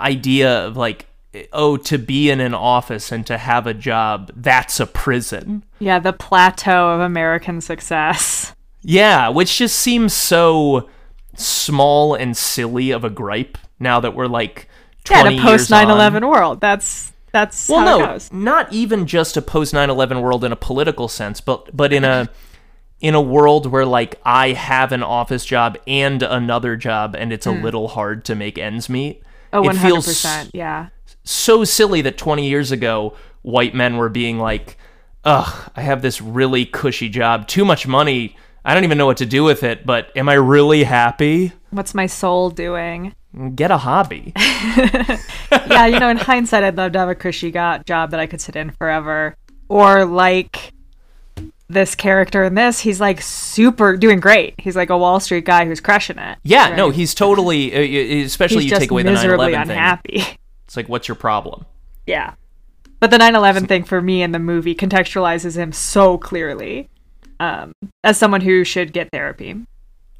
idea 0.00 0.66
of 0.66 0.76
like, 0.76 1.06
oh, 1.52 1.76
to 1.76 1.98
be 1.98 2.30
in 2.30 2.40
an 2.40 2.54
office 2.54 3.12
and 3.12 3.26
to 3.26 3.38
have 3.38 3.66
a 3.66 3.74
job, 3.74 4.32
that's 4.34 4.80
a 4.80 4.86
prison. 4.86 5.64
Yeah, 5.78 5.98
the 5.98 6.12
plateau 6.12 6.90
of 6.90 7.00
American 7.00 7.60
success. 7.60 8.54
Yeah, 8.82 9.28
which 9.28 9.58
just 9.58 9.76
seems 9.76 10.12
so 10.14 10.88
small 11.36 12.14
and 12.14 12.36
silly 12.36 12.90
of 12.90 13.04
a 13.04 13.10
gripe 13.10 13.58
now 13.78 14.00
that 14.00 14.14
we're 14.14 14.26
like 14.26 14.68
20 15.04 15.22
Yeah, 15.22 15.30
in 15.30 15.38
a 15.38 15.42
post 15.42 15.70
9/11 15.70 16.28
world. 16.28 16.60
That's 16.60 17.12
that's 17.32 17.68
Well, 17.68 17.80
how 17.80 17.96
it 17.96 17.98
no, 17.98 18.06
goes. 18.06 18.32
not 18.32 18.72
even 18.72 19.06
just 19.06 19.36
a 19.36 19.42
post 19.42 19.72
9/11 19.72 20.20
world 20.22 20.44
in 20.44 20.52
a 20.52 20.56
political 20.56 21.08
sense, 21.08 21.40
but 21.40 21.74
but 21.76 21.92
in 21.92 22.04
a 22.04 22.28
in 23.00 23.14
a 23.14 23.20
world 23.20 23.66
where 23.66 23.86
like 23.86 24.20
I 24.24 24.52
have 24.52 24.92
an 24.92 25.02
office 25.02 25.44
job 25.44 25.78
and 25.86 26.22
another 26.22 26.76
job 26.76 27.14
and 27.16 27.32
it's 27.32 27.46
a 27.46 27.54
hmm. 27.54 27.62
little 27.62 27.88
hard 27.88 28.24
to 28.26 28.34
make 28.34 28.58
ends 28.58 28.88
meet. 28.88 29.22
Oh, 29.52 29.62
it 29.62 29.66
one 29.66 29.76
hundred 29.76 29.88
feels 29.94 30.06
percent. 30.06 30.50
Yeah. 30.54 30.88
so 31.24 31.64
silly 31.64 32.02
that 32.02 32.16
20 32.18 32.48
years 32.48 32.70
ago 32.72 33.16
white 33.42 33.74
men 33.74 33.96
were 33.96 34.08
being 34.08 34.38
like 34.38 34.76
ugh 35.24 35.70
i 35.76 35.80
have 35.82 36.02
this 36.02 36.20
really 36.20 36.64
cushy 36.66 37.08
job 37.08 37.46
too 37.48 37.64
much 37.64 37.86
money 37.86 38.36
i 38.64 38.74
don't 38.74 38.84
even 38.84 38.96
know 38.98 39.06
what 39.06 39.16
to 39.18 39.26
do 39.26 39.42
with 39.44 39.62
it 39.62 39.84
but 39.84 40.14
am 40.16 40.28
i 40.28 40.34
really 40.34 40.84
happy 40.84 41.52
What's 41.70 41.94
my 41.94 42.06
soul 42.06 42.50
doing? 42.50 43.14
get 43.54 43.70
a 43.70 43.78
hobby 43.78 44.32
yeah, 44.36 45.86
you 45.86 45.98
know, 46.00 46.08
in 46.08 46.16
hindsight, 46.16 46.64
I'd 46.64 46.76
love 46.76 46.92
to 46.92 46.98
have 46.98 47.08
a 47.08 47.14
cushy 47.14 47.50
got 47.50 47.86
job 47.86 48.10
that 48.10 48.18
I 48.20 48.26
could 48.26 48.40
sit 48.40 48.56
in 48.56 48.70
forever. 48.70 49.36
Or 49.68 50.04
like 50.04 50.72
this 51.72 51.94
character 51.94 52.44
in 52.44 52.54
this, 52.54 52.80
he's 52.80 53.00
like 53.00 53.20
super 53.22 53.96
doing 53.96 54.20
great. 54.20 54.54
He's 54.58 54.76
like 54.76 54.90
a 54.90 54.98
Wall 54.98 55.20
Street 55.20 55.44
guy 55.44 55.64
who's 55.64 55.80
crushing 55.80 56.18
it. 56.18 56.38
yeah 56.42 56.74
no 56.74 56.90
he's 56.90 57.14
totally 57.14 57.72
uh, 57.74 58.24
especially 58.24 58.62
He's 58.64 58.72
you 58.72 58.78
take 58.78 58.90
away 58.90 59.02
the 59.02 59.10
9-11 59.10 59.46
thing 59.46 59.54
unhappy. 59.54 60.24
it's 60.64 60.76
like 60.76 60.88
what's 60.88 61.08
your 61.08 61.14
problem 61.14 61.64
yeah. 62.06 62.34
But 62.98 63.10
the 63.10 63.18
9/11 63.18 63.68
thing 63.68 63.84
for 63.84 64.02
me 64.02 64.22
in 64.22 64.32
the 64.32 64.38
movie 64.38 64.74
contextualizes 64.74 65.56
him 65.56 65.72
so 65.72 66.18
clearly 66.18 66.88
um, 67.38 67.72
as 68.04 68.18
someone 68.18 68.42
who 68.42 68.64
should 68.64 68.92
get 68.92 69.08
therapy. 69.12 69.56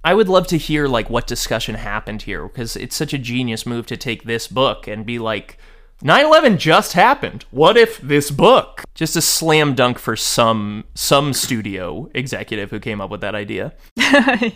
I 0.03 0.15
would 0.15 0.29
love 0.29 0.47
to 0.49 0.57
hear 0.57 0.89
like 0.89 1.11
what 1.11 1.27
discussion 1.27 1.75
happened 1.75 2.23
here 2.23 2.49
because 2.49 2.77
it's 2.77 2.97
such 2.97 3.13
a 3.13 3.19
genius 3.19 3.67
move 3.67 3.87
to 3.87 3.97
take 3.99 4.25
this 4.25 4.49
book 4.49 4.87
and 4.87 5.05
be 5.05 5.19
like 5.19 5.59
9/11 6.03 6.59
just 6.59 6.95
happened. 6.95 7.45
What 7.51 7.77
if 7.77 8.01
this 8.01 8.31
book? 8.31 8.85
Just 8.95 9.17
a 9.17 9.23
slam 9.23 9.75
dunk 9.75 9.99
for 9.99 10.17
some 10.17 10.85
some 10.95 11.33
studio 11.33 12.11
executive 12.15 12.71
who 12.71 12.81
came 12.81 13.01
up 13.01 13.11
with 13.11 13.21
that 13.21 13.35
idea. 13.35 13.75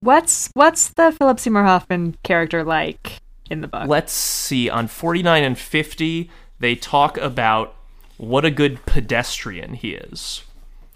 What's 0.00 0.50
what's 0.54 0.90
the 0.90 1.10
Philip 1.10 1.40
Seymour 1.40 1.64
Hoffman 1.64 2.16
character 2.22 2.62
like 2.62 3.20
in 3.50 3.60
the 3.60 3.66
book? 3.66 3.88
Let's 3.88 4.12
see 4.12 4.68
on 4.68 4.86
49 4.88 5.42
and 5.42 5.58
50 5.58 6.30
they 6.60 6.74
talk 6.74 7.16
about 7.18 7.74
what 8.16 8.44
a 8.44 8.50
good 8.50 8.84
pedestrian 8.86 9.74
he 9.74 9.92
is. 9.92 10.42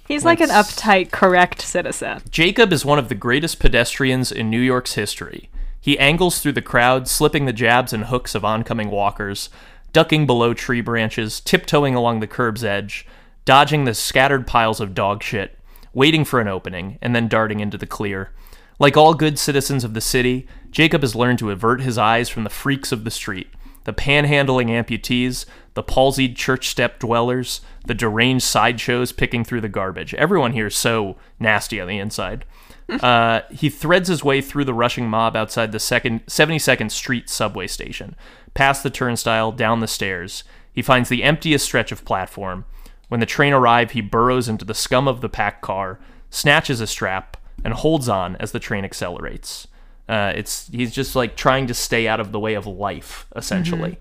He's 0.07 0.25
like 0.25 0.41
an 0.41 0.49
uptight, 0.49 1.13
correct 1.13 1.63
citizen. 1.63 2.23
Jacob 2.31 2.73
is 2.73 2.85
one 2.85 2.99
of 2.99 3.09
the 3.09 3.15
greatest 3.15 3.59
pedestrians 3.59 4.33
in 4.33 4.51
New 4.51 4.61
York's 4.61 4.95
history. 4.95 5.51
He 5.81 5.99
angles 5.99 6.41
through 6.41 6.53
the 6.53 6.63
crowd, 6.63 7.09
slipping 7.09 7.47
the 7.47 7.53
jabs 7.53 7.93
and 7.93 8.05
hooks 8.05 8.35
of 8.35 8.45
oncoming 8.45 8.91
walkers, 8.91 9.49
ducking 9.93 10.27
below 10.27 10.53
tree 10.53 10.81
branches, 10.81 11.41
tiptoeing 11.41 11.95
along 11.95 12.21
the 12.21 12.27
curb's 12.27 12.63
edge, 12.63 13.07
dodging 13.45 13.85
the 13.85 13.95
scattered 13.95 14.47
piles 14.47 14.81
of 14.81 14.95
dog 14.95 15.23
shit, 15.23 15.59
waiting 15.95 16.25
for 16.25 16.41
an 16.41 16.49
opening, 16.49 16.99
and 17.01 17.17
then 17.17 17.29
darting 17.29 17.61
into 17.61 17.79
the 17.79 17.87
clear. 17.87 18.31
Like 18.79 18.97
all 18.97 19.15
good 19.15 19.39
citizens 19.39 19.83
of 19.83 19.95
the 19.95 20.01
city, 20.01 20.47
Jacob 20.71 21.03
has 21.03 21.15
learned 21.15 21.39
to 21.41 21.51
avert 21.51 21.81
his 21.81 21.99
eyes 21.99 22.29
from 22.29 22.45
the 22.45 22.51
freaks 22.51 22.93
of 22.93 23.05
the 23.05 23.11
street 23.11 23.49
the 23.85 23.93
panhandling 23.95 24.69
amputees, 24.69 25.47
the 25.75 25.83
palsied 25.83 26.37
church 26.37 26.69
step 26.69 26.99
dwellers, 26.99 27.61
the 27.87 27.95
deranged 27.95 28.45
sideshows 28.45 29.13
picking 29.13 29.45
through 29.45 29.61
the 29.61 29.69
garbage. 29.69 30.15
Everyone 30.15 30.53
here 30.53 30.67
is 30.67 30.77
so 30.77 31.17
nasty 31.39 31.81
on 31.81 31.89
the 31.89 31.99
inside. 31.99 32.45
Uh, 32.91 33.43
he 33.53 33.71
threads 33.71 34.09
his 34.09 34.25
way 34.25 34.41
through 34.41 34.65
the 34.65 34.75
rushing 34.75 35.09
mob 35.09 35.37
outside 35.37 35.71
the 35.71 35.79
second 35.79 36.27
72nd 36.27 36.91
Street 36.91 37.31
subway 37.31 37.69
station, 37.69 38.17
past 38.53 38.83
the 38.83 38.91
turnstile, 38.91 39.53
down 39.53 39.79
the 39.79 39.87
stairs. 39.87 40.43
He 40.73 40.83
finds 40.83 41.09
the 41.09 41.23
emptiest 41.23 41.65
stretch 41.65 41.93
of 41.93 42.05
platform. 42.05 42.65
When 43.07 43.21
the 43.21 43.27
train 43.27 43.53
arrives, 43.53 43.93
he 43.93 44.01
burrows 44.01 44.49
into 44.49 44.65
the 44.65 44.75
scum 44.75 45.07
of 45.07 45.21
the 45.21 45.29
packed 45.29 45.63
car, 45.63 46.01
snatches 46.31 46.81
a 46.81 46.87
strap, 46.89 47.37
and 47.65 47.75
holds 47.75 48.09
on 48.09 48.35
as 48.41 48.51
the 48.51 48.59
train 48.59 48.85
accelerates. 48.85 49.69
Uh, 50.09 50.33
it's 50.35 50.67
he's 50.73 50.93
just 50.93 51.15
like 51.15 51.37
trying 51.37 51.69
to 51.69 51.75
stay 51.75 52.09
out 52.09 52.19
of 52.19 52.33
the 52.33 52.41
way 52.41 52.55
of 52.55 52.67
life, 52.67 53.29
essentially. 53.37 53.99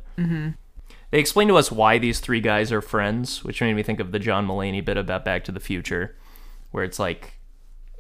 They 1.12 1.20
explain 1.20 1.48
to 1.48 1.58
us 1.58 1.72
why 1.72 1.98
these 1.98 2.20
three 2.20 2.42
guys 2.42 2.72
are 2.72 2.82
friends, 2.82 3.44
which 3.44 3.62
made 3.62 3.74
me 3.74 3.84
think 3.84 4.00
of 4.00 4.12
the 4.12 4.20
John 4.20 4.48
Mulaney 4.48 4.84
bit 4.84 4.98
about 4.98 5.26
Back 5.26 5.44
to 5.46 5.52
the 5.52 5.60
Future, 5.60 6.16
where 6.72 6.84
it's 6.84 7.00
like, 7.00 7.40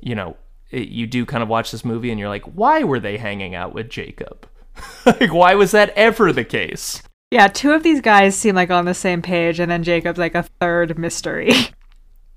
you 0.02 0.14
know, 0.14 0.38
it, 0.70 0.90
you 0.90 1.08
do 1.08 1.26
kind 1.26 1.42
of 1.42 1.50
watch 1.50 1.72
this 1.72 1.84
movie 1.84 2.12
and 2.12 2.20
you're 2.20 2.30
like, 2.30 2.44
why 2.44 2.84
were 2.84 3.00
they 3.00 3.18
hanging 3.18 3.56
out 3.56 3.74
with 3.74 3.90
Jacob? 3.90 4.48
like, 5.06 5.34
why 5.34 5.56
was 5.56 5.72
that 5.72 5.90
ever 5.96 6.32
the 6.32 6.44
case? 6.44 7.02
Yeah, 7.32 7.48
two 7.48 7.74
of 7.74 7.84
these 7.84 8.02
guys 8.02 8.36
seem 8.36 8.56
like 8.56 8.72
on 8.72 8.86
the 8.86 8.94
same 8.94 9.22
page, 9.22 9.60
and 9.60 9.70
then 9.70 9.84
Jacob's 9.84 10.20
like 10.20 10.36
a 10.36 10.44
third 10.60 10.98
mystery. 10.98 11.52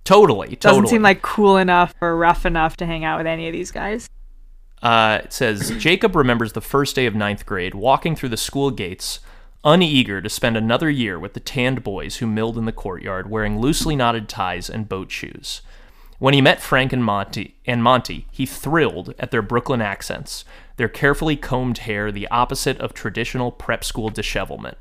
Totally, 0.05 0.57
totally. 0.57 0.57
Doesn't 0.57 0.89
seem 0.89 1.03
like 1.03 1.23
cool 1.23 1.57
enough 1.57 1.95
or 2.01 2.17
rough 2.17 2.45
enough 2.45 2.77
to 2.79 2.87
hang 2.87 3.05
out 3.05 3.19
with 3.19 3.27
any 3.29 3.47
of 3.47 3.53
these 3.53 3.71
guys. 3.71 4.11
Uh, 4.83 5.21
it 5.23 5.33
says 5.33 5.71
Jacob 5.79 6.17
remembers 6.17 6.55
the 6.55 6.61
first 6.61 6.97
day 6.97 7.07
of 7.07 7.15
ninth 7.15 7.47
grade, 7.47 7.73
walking 7.73 8.17
through 8.17 8.31
the 8.31 8.37
school 8.37 8.73
gates, 8.73 9.21
uneager 9.65 10.21
to 10.21 10.29
spend 10.29 10.57
another 10.57 10.91
year 10.91 11.19
with 11.19 11.35
the 11.35 11.41
tanned 11.41 11.83
boys 11.83 12.17
who 12.17 12.27
milled 12.27 12.59
in 12.59 12.65
the 12.65 12.73
courtyard, 12.73 13.31
wearing 13.31 13.61
loosely 13.61 13.95
knotted 13.95 14.29
ties 14.29 14.69
and 14.69 14.89
boat 14.89 15.11
shoes. 15.11 15.63
When 16.19 16.35
he 16.35 16.41
met 16.41 16.63
Frank 16.63 16.93
and 16.93 17.05
Monty, 17.05 17.57
and 17.67 17.83
Monty, 17.83 18.27
he 18.31 18.47
thrilled 18.47 19.15
at 19.19 19.31
their 19.31 19.43
Brooklyn 19.43 19.81
accents, 19.81 20.45
their 20.77 20.89
carefully 20.89 21.37
combed 21.37 21.79
hair 21.79 22.13
the 22.13 22.29
opposite 22.29 22.79
of 22.81 22.95
traditional 22.95 23.51
prep 23.51 23.83
school 23.85 24.09
dishevelment. 24.09 24.79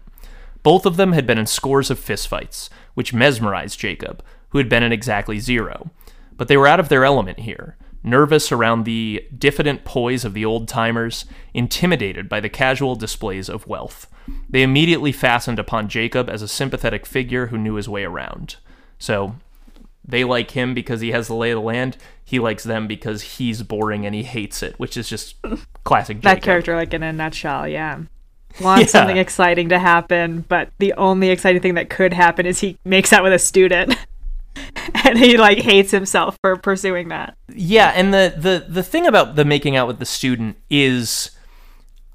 Both 0.64 0.86
of 0.86 0.98
them 0.98 1.14
had 1.14 1.26
been 1.26 1.40
in 1.40 1.48
scores 1.48 1.90
of 1.90 2.00
fistfights, 2.00 2.70
which 2.94 3.14
mesmerized 3.14 3.80
Jacob, 3.80 4.24
who 4.50 4.60
had 4.60 4.70
been 4.70 4.84
in 4.84 4.92
exactly 4.92 5.40
zero. 5.40 5.90
But 6.38 6.48
they 6.48 6.58
were 6.58 6.68
out 6.68 6.80
of 6.80 6.90
their 6.90 7.04
element 7.04 7.40
here, 7.40 7.76
nervous 8.04 8.52
around 8.52 8.84
the 8.86 9.26
diffident 9.38 9.84
poise 9.86 10.26
of 10.26 10.34
the 10.34 10.46
old 10.46 10.68
timers, 10.68 11.26
intimidated 11.54 12.28
by 12.28 12.40
the 12.40 12.50
casual 12.50 12.96
displays 12.96 13.50
of 13.50 13.68
wealth. 13.68 14.08
They 14.50 14.64
immediately 14.64 15.12
fastened 15.12 15.60
upon 15.60 15.88
Jacob 15.90 16.30
as 16.30 16.42
a 16.42 16.48
sympathetic 16.48 17.06
figure 17.06 17.48
who 17.48 17.58
knew 17.58 17.76
his 17.76 17.90
way 17.90 18.04
around. 18.04 18.58
So, 19.00 19.36
they 20.06 20.24
like 20.24 20.52
him 20.52 20.74
because 20.74 21.02
he 21.02 21.12
has 21.12 21.28
the 21.28 21.36
lay 21.36 21.52
of 21.52 21.58
the 21.58 21.62
land. 21.62 21.98
He 22.24 22.40
likes 22.40 22.64
them 22.64 22.88
because 22.88 23.22
he's 23.22 23.62
boring 23.64 24.06
and 24.06 24.16
he 24.16 24.24
hates 24.24 24.64
it, 24.64 24.80
which 24.80 24.98
is 24.98 25.08
just 25.10 25.36
classic 25.84 26.18
Jacob. 26.18 26.24
That 26.24 26.42
character, 26.44 26.76
like 26.76 26.94
in 26.94 27.04
a 27.04 27.14
nutshell, 27.14 27.68
yeah. 27.68 28.00
Wants 28.60 28.82
Yeah. 28.82 28.88
something 28.88 29.18
exciting 29.18 29.70
to 29.70 29.80
happen, 29.80 30.44
but 30.50 30.70
the 30.80 30.94
only 30.94 31.30
exciting 31.30 31.62
thing 31.62 31.76
that 31.76 31.90
could 31.90 32.14
happen 32.14 32.46
is 32.46 32.60
he 32.60 32.78
makes 32.84 33.14
out 33.14 33.24
with 33.24 33.34
a 33.34 33.40
student. 33.40 33.96
and 35.06 35.18
he 35.18 35.38
like 35.38 35.60
hates 35.60 35.92
himself 35.92 36.38
for 36.42 36.56
pursuing 36.58 37.10
that. 37.10 37.38
Yeah, 37.54 37.92
and 37.96 38.14
the 38.14 38.34
the 38.38 38.66
the 38.68 38.84
thing 38.84 39.08
about 39.08 39.36
the 39.36 39.46
making 39.46 39.76
out 39.76 39.88
with 39.88 40.00
the 40.00 40.06
student 40.06 40.58
is 40.70 41.32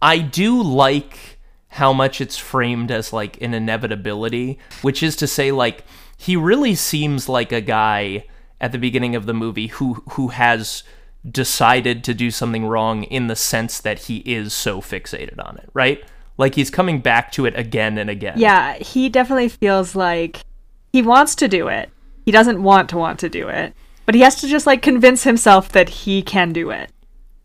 I 0.03 0.18
do 0.18 0.62
like 0.62 1.39
how 1.68 1.93
much 1.93 2.20
it's 2.20 2.39
framed 2.39 2.91
as 2.91 3.12
like 3.12 3.41
an 3.43 3.55
inevitability, 3.55 4.59
which 4.82 5.03
is 5.03 5.16
to 5.16 5.26
say 5.26 5.53
like 5.53 5.84
he 6.16 6.37
really 6.37 6.74
seems 6.74 7.28
like 7.28 7.53
a 7.53 7.61
guy 7.61 8.24
at 8.61 8.72
the 8.72 8.78
beginning 8.78 9.14
of 9.14 9.26
the 9.26 9.34
movie 9.34 9.68
who 9.68 9.95
who 10.11 10.28
has 10.28 10.82
decided 11.28 12.05
to 12.05 12.14
do 12.14 12.30
something 12.30 12.66
wrong 12.66 13.03
in 13.05 13.26
the 13.26 13.37
sense 13.37 13.80
that 13.80 14.01
he 14.01 14.18
is 14.18 14.53
so 14.53 14.80
fixated 14.80 15.45
on 15.45 15.59
it, 15.59 15.68
right? 15.74 16.05
Like 16.39 16.55
he's 16.55 16.70
coming 16.70 17.01
back 17.01 17.32
to 17.32 17.47
it 17.47 17.59
again 17.59 17.99
and 17.99 18.11
again. 18.11 18.39
Yeah, 18.39 18.74
he 18.74 19.09
definitely 19.09 19.49
feels 19.49 19.97
like 19.97 20.43
he 20.93 21.03
wants 21.03 21.34
to 21.37 21.49
do 21.49 21.68
it. 21.68 21.91
He 22.27 22.33
doesn't 22.33 22.62
want 22.62 22.91
to 22.91 22.99
want 22.99 23.20
to 23.20 23.29
do 23.29 23.49
it, 23.49 23.72
but 24.05 24.14
he 24.14 24.20
has 24.20 24.35
to 24.41 24.49
just 24.49 24.66
like 24.66 24.83
convince 24.83 25.22
himself 25.22 25.70
that 25.70 25.89
he 25.89 26.22
can 26.22 26.53
do 26.53 26.70
it. 26.70 26.91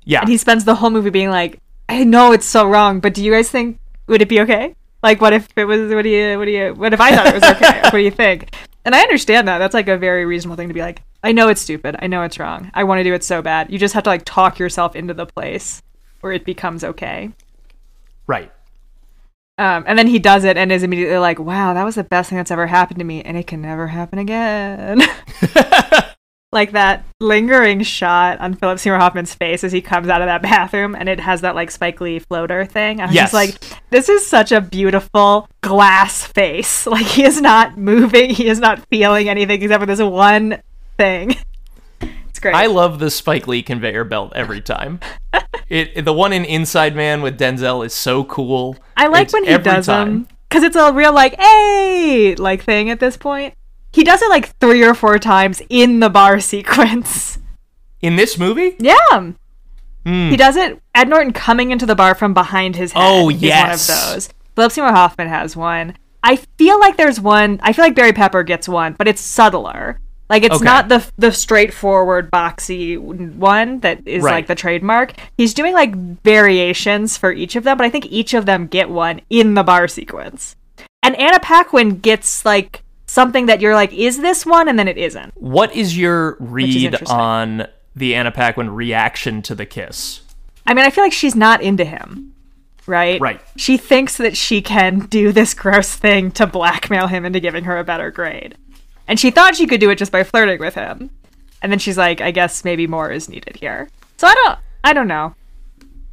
Yeah. 0.03 0.21
And 0.21 0.29
he 0.29 0.38
spends 0.38 0.65
the 0.65 0.75
whole 0.75 0.89
movie 0.89 1.11
being 1.11 1.29
like, 1.29 1.59
"I 1.88 2.03
know 2.03 2.32
it's 2.34 2.47
so 2.47 2.67
wrong, 2.67 2.99
but 2.99 3.13
do 3.13 3.23
you 3.23 3.32
guys 3.32 3.49
think 3.49 3.79
would 4.07 4.21
it 4.21 4.27
be 4.27 4.41
okay? 4.41 4.75
Like, 5.03 5.21
what 5.21 5.34
if 5.34 5.47
it 5.55 5.65
was? 5.65 5.93
What 5.93 6.01
do 6.01 6.09
you? 6.09 6.38
What 6.38 6.45
do 6.45 6.51
you? 6.51 6.73
What 6.73 6.93
if 6.93 6.99
I 6.99 7.15
thought 7.15 7.27
it 7.27 7.36
was 7.36 7.43
okay? 7.43 7.82
what 7.84 7.91
do 7.91 7.99
you 7.99 8.11
think?" 8.11 8.53
And 8.84 8.95
I 8.95 9.01
understand 9.01 9.47
that. 9.47 9.59
That's 9.59 9.75
like 9.75 9.88
a 9.88 9.95
very 9.95 10.25
reasonable 10.25 10.55
thing 10.55 10.67
to 10.67 10.73
be 10.73 10.82
like. 10.82 11.03
I 11.23 11.34
know 11.34 11.49
it's 11.49 11.61
stupid. 11.61 11.97
I 11.99 12.07
know 12.07 12.23
it's 12.23 12.39
wrong. 12.39 12.71
I 12.73 12.84
want 12.84 12.97
to 12.97 13.03
do 13.03 13.13
it 13.13 13.23
so 13.23 13.41
bad. 13.43 13.71
You 13.71 13.77
just 13.77 13.93
have 13.93 14.01
to 14.05 14.09
like 14.09 14.25
talk 14.25 14.57
yourself 14.57 14.95
into 14.95 15.13
the 15.13 15.27
place 15.27 15.84
where 16.21 16.34
it 16.34 16.45
becomes 16.45 16.84
okay. 16.84 17.29
right. 18.25 18.51
Um, 19.62 19.84
and 19.86 19.95
then 19.99 20.07
he 20.07 20.18
does 20.18 20.43
it 20.43 20.57
and 20.57 20.72
is 20.72 20.82
immediately 20.82 21.20
like, 21.20 21.38
wow, 21.38 21.76
that 21.76 21.84
was 21.84 21.93
the 21.93 22.03
best 22.03 22.30
thing 22.30 22.38
that's 22.38 22.49
ever 22.49 22.66
happened 22.66 22.97
to 22.97 23.05
me, 23.05 23.22
and 23.22 23.38
it 23.38 23.45
can 23.45 23.62
never 23.62 23.86
happen 23.86 24.18
again. 24.18 25.01
like 26.51 26.72
that 26.72 27.05
lingering 27.20 27.84
shot 27.84 28.39
on 28.39 28.55
Philip 28.55 28.80
Seymour 28.80 28.97
Hoffman's 28.99 29.36
face 29.36 29.64
as 29.64 29.72
he 29.72 29.80
comes 29.80 30.09
out 30.09 30.22
of 30.24 30.26
that 30.26 30.41
bathroom, 30.41 30.95
and 30.95 31.07
it 31.07 31.20
has 31.20 31.41
that 31.41 31.53
like 31.53 31.70
Spike 31.70 32.01
Lee 32.01 32.18
floater 32.18 32.66
thing. 32.66 33.01
I 33.01 33.05
was 33.05 33.14
Yes. 33.14 33.32
just 33.32 33.34
like, 33.36 33.82
this 33.91 34.09
is 34.09 34.26
such 34.26 34.51
a 34.51 34.62
beautiful 34.62 35.47
glass 35.62 36.26
face. 36.26 36.88
Like 36.91 37.05
he 37.05 37.24
is 37.24 37.39
not 37.39 37.78
moving, 37.78 38.32
he 38.32 38.47
is 38.47 38.59
not 38.59 38.84
feeling 38.89 39.30
anything 39.30 39.62
except 39.62 39.82
for 39.82 39.86
this 39.86 40.01
one 40.01 40.59
thing. 40.97 41.36
Great. 42.41 42.55
I 42.55 42.65
love 42.65 42.99
the 42.99 43.09
Spike 43.11 43.47
Lee 43.47 43.61
conveyor 43.63 44.03
belt 44.05 44.33
every 44.35 44.61
time. 44.61 44.99
it, 45.69 46.03
the 46.05 46.13
one 46.13 46.33
in 46.33 46.43
Inside 46.45 46.95
Man 46.95 47.21
with 47.21 47.39
Denzel 47.39 47.85
is 47.85 47.93
so 47.93 48.23
cool. 48.23 48.75
I 48.97 49.07
like 49.07 49.25
It's 49.25 49.33
when 49.33 49.45
he 49.45 49.57
does 49.57 49.85
time. 49.85 50.07
them 50.07 50.27
because 50.49 50.63
it's 50.63 50.75
a 50.75 50.91
real 50.91 51.13
like 51.13 51.39
hey 51.39 52.35
like 52.35 52.63
thing 52.63 52.89
at 52.89 52.99
this 52.99 53.15
point. 53.17 53.53
He 53.93 54.03
does 54.03 54.21
it 54.21 54.29
like 54.29 54.57
three 54.59 54.83
or 54.83 54.93
four 54.93 55.19
times 55.19 55.61
in 55.69 55.99
the 55.99 56.09
bar 56.09 56.39
sequence. 56.51 57.37
in 58.01 58.15
this 58.15 58.37
movie. 58.37 58.75
Yeah. 58.79 59.31
Hmm. 60.05 60.29
He 60.29 60.37
does 60.37 60.55
it. 60.55 60.81
Ed 60.95 61.09
Norton 61.09 61.31
coming 61.33 61.71
into 61.71 61.85
the 61.85 61.95
bar 61.95 62.15
from 62.15 62.33
behind 62.33 62.75
his 62.75 62.93
head. 62.93 63.03
Oh, 63.05 63.29
is 63.29 63.41
yes. 63.41 63.87
one 63.89 63.97
of 63.97 64.13
those. 64.15 64.29
Philip 64.55 64.71
Seymour 64.71 64.91
Hoffman 64.93 65.27
has 65.27 65.55
one. 65.55 65.95
I 66.23 66.37
feel 66.57 66.79
like 66.79 66.97
there's 66.97 67.19
one. 67.19 67.59
I 67.63 67.73
feel 67.73 67.85
like 67.85 67.95
Barry 67.95 68.13
Pepper 68.13 68.43
gets 68.43 68.67
one, 68.67 68.93
but 68.97 69.07
it's 69.07 69.21
subtler. 69.21 69.99
Like 70.32 70.43
it's 70.43 70.55
Okay. 70.55 70.63
not 70.65 70.88
the 70.88 71.05
the 71.17 71.32
straightforward 71.32 72.32
boxy 72.32 72.97
one 72.97 73.82
that 73.82 73.99
is 74.07 74.23
Right. 74.23 74.32
like 74.36 74.47
the 74.47 74.55
trademark. 74.55 75.11
He's 75.38 75.53
doing 75.53 75.73
like 75.73 75.93
variations 76.23 77.17
for 77.17 77.32
each 77.34 77.55
of 77.57 77.65
them, 77.65 77.77
but 77.77 77.86
I 77.86 77.89
think 77.89 78.05
each 78.09 78.34
of 78.34 78.45
them 78.45 78.67
get 78.67 78.89
one 78.89 79.19
in 79.29 79.53
the 79.55 79.63
bar 79.63 79.88
sequence. 79.89 80.55
And 81.03 81.15
Anna 81.17 81.39
Paquin 81.39 81.99
gets 81.99 82.45
like 82.45 82.82
something 83.07 83.47
that 83.47 83.59
you're 83.59 83.75
like, 83.75 83.91
is 83.93 84.21
this 84.21 84.45
one? 84.45 84.69
And 84.69 84.79
then 84.79 84.88
it 84.88 84.97
isn't. 84.97 85.34
What 85.36 85.75
is 85.75 85.97
your 85.97 86.38
read 86.39 86.86
interesting. 86.86 87.17
on 87.17 87.67
the 87.93 88.15
Anna 88.15 88.32
Paquin 88.32 88.69
reaction 88.69 89.41
to 89.41 89.53
the 89.53 89.65
kiss? 89.65 90.21
I 90.65 90.73
mean, 90.73 90.86
I 90.86 90.91
feel 90.91 91.03
like 91.03 91.11
she's 91.11 91.36
not 91.36 91.61
into 91.61 91.84
him, 91.84 92.34
right? 92.86 93.19
Right. 93.19 93.41
She 93.57 93.75
thinks 93.75 94.15
that 94.17 94.38
she 94.38 94.61
can 94.61 94.99
do 94.99 95.34
this 95.34 95.53
gross 95.53 95.93
thing 95.95 96.32
to 96.32 96.47
blackmail 96.47 97.07
him 97.07 97.25
into 97.25 97.41
giving 97.41 97.65
her 97.65 97.77
a 97.77 97.84
better 97.84 98.11
grade. 98.11 98.55
And 99.12 99.20
she 99.20 99.30
thought 99.30 99.57
she 99.57 99.68
could 99.68 99.82
do 99.82 99.89
it 99.89 99.97
just 99.97 100.14
by 100.14 100.24
flirting 100.24 100.62
with 100.62 100.74
him. 100.74 101.09
And 101.62 101.70
then 101.70 101.80
she's 101.80 101.97
like, 101.97 102.22
I 102.22 102.32
guess 102.32 102.64
maybe 102.64 102.88
more 102.88 103.12
is 103.12 103.28
needed 103.28 103.57
here. 103.57 103.89
So 104.16 104.26
I 104.26 104.34
don't 104.34 104.59
I 104.86 104.93
don't 104.93 105.09
know. 105.09 105.36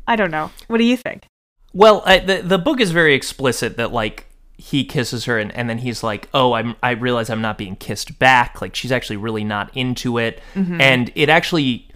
I 0.08 0.16
don't 0.16 0.32
know. 0.32 0.50
What 0.66 0.78
do 0.78 0.84
you 0.84 0.96
think? 0.96 1.28
Well, 1.72 2.02
I, 2.04 2.18
the 2.18 2.42
the 2.42 2.58
book 2.58 2.80
is 2.80 2.90
very 2.90 3.14
explicit 3.14 3.76
that 3.76 3.92
like 3.92 4.26
he 4.56 4.84
kisses 4.84 5.26
her 5.26 5.38
and, 5.38 5.52
and 5.52 5.70
then 5.70 5.78
he's 5.78 6.02
like, 6.02 6.28
"Oh, 6.34 6.54
I'm 6.54 6.74
I 6.82 6.90
realize 6.90 7.30
I'm 7.30 7.40
not 7.40 7.56
being 7.56 7.76
kissed 7.76 8.18
back." 8.18 8.60
Like 8.60 8.74
she's 8.74 8.90
actually 8.90 9.18
really 9.18 9.44
not 9.44 9.70
into 9.76 10.18
it, 10.18 10.40
and 10.80 11.12
it 11.14 11.28
actually 11.28 11.88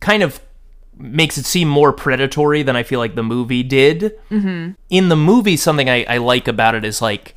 kind 0.00 0.22
of 0.22 0.42
makes 0.98 1.38
it 1.38 1.46
seem 1.46 1.66
more 1.66 1.94
predatory 1.94 2.62
than 2.62 2.76
I 2.76 2.82
feel 2.82 3.00
like 3.00 3.14
the 3.14 3.22
movie 3.22 3.62
did. 3.62 4.18
Mm-hmm. 4.30 4.72
In 4.90 5.08
the 5.08 5.16
movie, 5.16 5.56
something 5.56 5.88
I, 5.88 6.04
I 6.04 6.18
like 6.18 6.46
about 6.46 6.74
it 6.74 6.84
is 6.84 7.00
like 7.00 7.34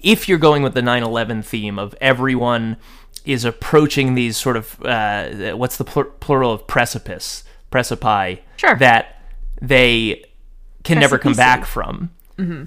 if 0.00 0.28
you're 0.28 0.38
going 0.38 0.62
with 0.62 0.74
the 0.74 0.82
9/11 0.82 1.42
theme 1.44 1.78
of 1.78 1.94
everyone 2.00 2.76
is 3.24 3.44
approaching 3.44 4.14
these 4.14 4.36
sort 4.36 4.56
of 4.56 4.80
uh, 4.84 5.52
what's 5.56 5.76
the 5.76 5.84
plur- 5.84 6.04
plural 6.04 6.52
of 6.52 6.66
precipice, 6.66 7.42
precipi, 7.72 8.38
Sure. 8.56 8.76
that 8.76 9.20
they 9.60 10.24
can 10.84 10.98
never 11.00 11.18
come 11.18 11.32
back 11.34 11.64
from. 11.64 12.10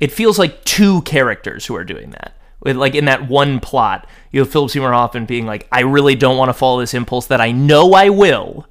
It 0.02 0.12
feels 0.12 0.40
like 0.40 0.64
two 0.66 1.04
characters 1.04 1.68
who 1.68 1.76
are 1.76 1.84
doing 1.84 2.10
that. 2.10 2.34
With 2.62 2.76
like 2.76 2.96
in 2.96 3.06
that 3.06 3.30
one 3.30 3.60
plot, 3.60 4.08
you 4.32 4.40
have 4.42 4.50
Philip 4.50 4.72
Seymour 4.72 4.92
Hoffman 4.92 5.26
being 5.26 5.46
like, 5.46 5.68
"I 5.72 5.82
really 5.82 6.16
don't 6.16 6.38
want 6.38 6.50
to 6.50 6.54
follow 6.54 6.80
this 6.82 6.94
impulse 6.96 7.28
that 7.28 7.40
I 7.40 7.52
know 7.52 7.94
I 7.94 8.10
will," 8.10 8.66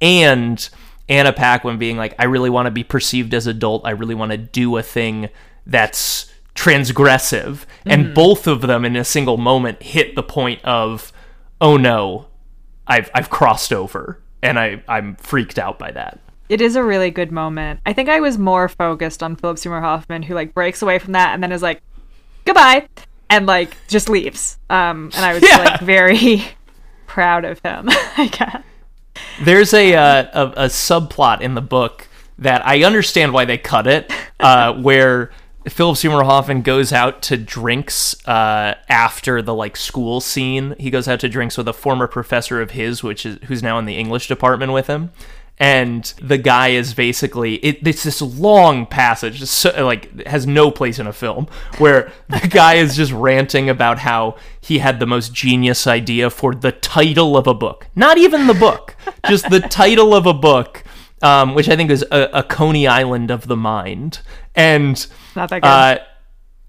and 0.00 0.66
Anna 1.08 1.32
Paquin 1.32 1.78
being 1.78 1.96
like, 1.96 2.14
"I 2.18 2.24
really 2.24 2.48
want 2.48 2.66
to 2.66 2.70
be 2.70 2.84
perceived 2.84 3.34
as 3.34 3.46
adult. 3.46 3.84
I 3.84 3.90
really 3.90 4.14
want 4.14 4.30
to 4.32 4.38
do 4.38 4.76
a 4.76 4.82
thing 4.82 5.28
that's 5.66 6.32
transgressive." 6.56 7.64
And 7.84 8.14
both 8.14 8.46
of 8.46 8.62
them, 8.62 8.84
in 8.84 8.96
a 8.96 9.04
single 9.04 9.36
moment, 9.36 9.82
hit 9.82 10.14
the 10.16 10.22
point 10.22 10.64
of, 10.64 11.12
"Oh 11.60 11.76
no, 11.76 12.26
I've 12.86 13.10
I've 13.14 13.30
crossed 13.30 13.72
over," 13.72 14.18
and 14.42 14.58
I 14.58 14.82
I'm 14.88 15.16
freaked 15.16 15.58
out 15.58 15.78
by 15.78 15.90
that. 15.92 16.18
It 16.48 16.60
is 16.60 16.76
a 16.76 16.82
really 16.82 17.10
good 17.10 17.32
moment. 17.32 17.80
I 17.86 17.92
think 17.92 18.08
I 18.08 18.20
was 18.20 18.38
more 18.38 18.68
focused 18.68 19.22
on 19.22 19.36
Philip 19.36 19.58
Seymour 19.58 19.80
Hoffman, 19.80 20.22
who 20.22 20.34
like 20.34 20.54
breaks 20.54 20.82
away 20.82 20.98
from 20.98 21.12
that 21.12 21.34
and 21.34 21.42
then 21.42 21.52
is 21.52 21.62
like, 21.62 21.80
"Goodbye," 22.44 22.88
and 23.30 23.46
like 23.46 23.76
just 23.88 24.08
leaves. 24.08 24.58
Um, 24.70 25.10
and 25.16 25.24
I 25.24 25.32
was 25.34 25.42
Yeah. 25.42 25.58
like 25.58 25.80
very 25.94 26.44
proud 27.06 27.44
of 27.44 27.58
him. 27.60 27.86
I 28.16 28.28
guess. 28.32 28.62
There's 29.42 29.72
a, 29.74 29.94
uh, 29.94 30.26
a 30.32 30.64
a 30.64 30.66
subplot 30.66 31.40
in 31.40 31.54
the 31.54 31.60
book 31.62 32.06
that 32.38 32.66
I 32.66 32.84
understand 32.84 33.32
why 33.32 33.44
they 33.46 33.56
cut 33.58 33.86
it, 33.86 34.12
uh, 34.40 34.74
where 34.74 35.30
Philip 35.68 35.96
Seymour 35.96 36.24
Hoffman 36.24 36.62
goes 36.62 36.92
out 36.92 37.22
to 37.22 37.36
drinks 37.36 38.16
uh, 38.28 38.74
after 38.88 39.42
the 39.42 39.54
like 39.54 39.76
school 39.76 40.20
scene. 40.20 40.76
He 40.78 40.90
goes 40.90 41.08
out 41.08 41.20
to 41.20 41.28
drinks 41.28 41.58
with 41.58 41.66
a 41.66 41.72
former 41.72 42.06
professor 42.06 42.60
of 42.60 42.72
his, 42.72 43.02
which 43.02 43.26
is 43.26 43.38
who's 43.44 43.62
now 43.62 43.78
in 43.78 43.84
the 43.84 43.96
English 43.96 44.28
department 44.28 44.72
with 44.72 44.86
him. 44.86 45.10
And 45.58 46.04
the 46.20 46.36
guy 46.36 46.68
is 46.68 46.92
basically 46.92 47.54
it, 47.56 47.86
it's 47.86 48.04
this 48.04 48.20
long 48.20 48.86
passage, 48.86 49.42
so, 49.44 49.84
like 49.84 50.26
has 50.26 50.46
no 50.46 50.70
place 50.70 50.98
in 50.98 51.06
a 51.06 51.12
film, 51.12 51.48
where 51.78 52.12
the 52.28 52.46
guy 52.50 52.74
is 52.74 52.94
just 52.94 53.10
ranting 53.10 53.68
about 53.70 54.00
how 54.00 54.36
he 54.60 54.78
had 54.78 55.00
the 55.00 55.06
most 55.06 55.32
genius 55.32 55.86
idea 55.86 56.28
for 56.28 56.54
the 56.54 56.72
title 56.72 57.36
of 57.36 57.46
a 57.46 57.54
book, 57.54 57.88
not 57.96 58.18
even 58.18 58.46
the 58.46 58.54
book, 58.54 58.96
just 59.26 59.48
the 59.48 59.60
title 59.60 60.14
of 60.14 60.26
a 60.26 60.34
book, 60.34 60.84
um, 61.22 61.54
which 61.54 61.68
I 61.68 61.76
think 61.76 61.90
is 61.90 62.04
a, 62.10 62.28
a 62.32 62.42
Coney 62.42 62.86
Island 62.86 63.30
of 63.30 63.46
the 63.46 63.56
mind, 63.56 64.20
and 64.54 65.06
Not 65.34 65.48
that 65.50 65.62
good. 65.62 65.68
uh, 65.68 65.98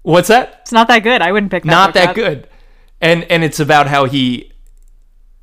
what's 0.02 0.28
that? 0.28 0.58
it's 0.62 0.72
not 0.72 0.88
that 0.88 1.00
good. 1.00 1.22
I 1.22 1.32
wouldn't 1.32 1.50
pick 1.50 1.64
that. 1.64 1.70
Not 1.70 1.94
that 1.94 2.10
up. 2.10 2.14
good. 2.14 2.48
And 3.00 3.24
and 3.24 3.44
it's 3.44 3.60
about 3.60 3.86
how 3.86 4.06
he 4.06 4.52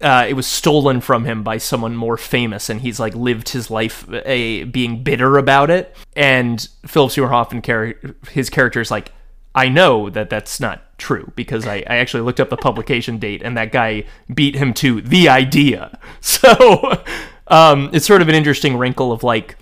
uh, 0.01 0.25
it 0.27 0.33
was 0.33 0.45
stolen 0.45 0.99
from 1.01 1.23
him 1.25 1.41
by 1.43 1.57
someone 1.57 1.95
more 1.95 2.17
famous, 2.17 2.69
and 2.69 2.81
he's 2.81 2.99
like 2.99 3.15
lived 3.15 3.49
his 3.49 3.71
life 3.71 4.05
a 4.25 4.65
being 4.65 5.03
bitter 5.03 5.37
about 5.37 5.69
it. 5.69 5.95
And 6.15 6.67
Philip 6.85 7.11
Seymour 7.11 7.29
Hoffman, 7.29 7.61
char- 7.61 7.95
his 8.31 8.49
character 8.49 8.81
is 8.81 8.91
like, 8.91 9.13
I 9.55 9.69
know 9.69 10.09
that 10.09 10.29
that's 10.29 10.59
not 10.59 10.81
true 10.97 11.31
because 11.37 11.65
I, 11.65 11.77
I 11.87 11.95
actually 11.97 12.23
looked 12.23 12.41
up 12.41 12.49
the 12.49 12.57
publication 12.57 13.19
date, 13.19 13.41
and 13.41 13.55
that 13.55 13.71
guy 13.71 14.03
beat 14.33 14.55
him 14.55 14.73
to 14.75 14.99
the 15.01 15.29
idea. 15.29 15.97
So 16.21 17.03
um, 17.47 17.89
it's 17.93 18.05
sort 18.05 18.21
of 18.21 18.29
an 18.29 18.35
interesting 18.35 18.77
wrinkle 18.77 19.11
of 19.11 19.23
like 19.23 19.57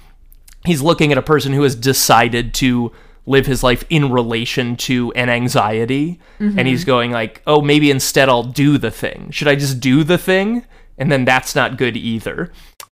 he's 0.65 0.81
looking 0.81 1.11
at 1.11 1.17
a 1.17 1.21
person 1.21 1.53
who 1.53 1.63
has 1.63 1.75
decided 1.75 2.53
to 2.55 2.91
live 3.25 3.45
his 3.45 3.63
life 3.63 3.83
in 3.89 4.11
relation 4.11 4.75
to 4.75 5.11
an 5.13 5.29
anxiety 5.29 6.19
and 6.39 6.67
he's 6.67 6.83
going 6.83 7.09
like 7.11 7.41
oh 7.47 7.61
maybe 7.61 7.89
instead 7.89 8.27
i'll 8.27 8.43
do 8.43 8.77
the 8.77 8.91
thing 8.91 9.31
should 9.31 9.47
i 9.47 9.55
just 9.55 9.79
do 9.79 10.03
the 10.03 10.17
thing 10.17 10.65
and 10.97 11.09
then 11.09 11.23
that's 11.23 11.55
not 11.55 11.77
good 11.77 11.95
either 11.95 12.51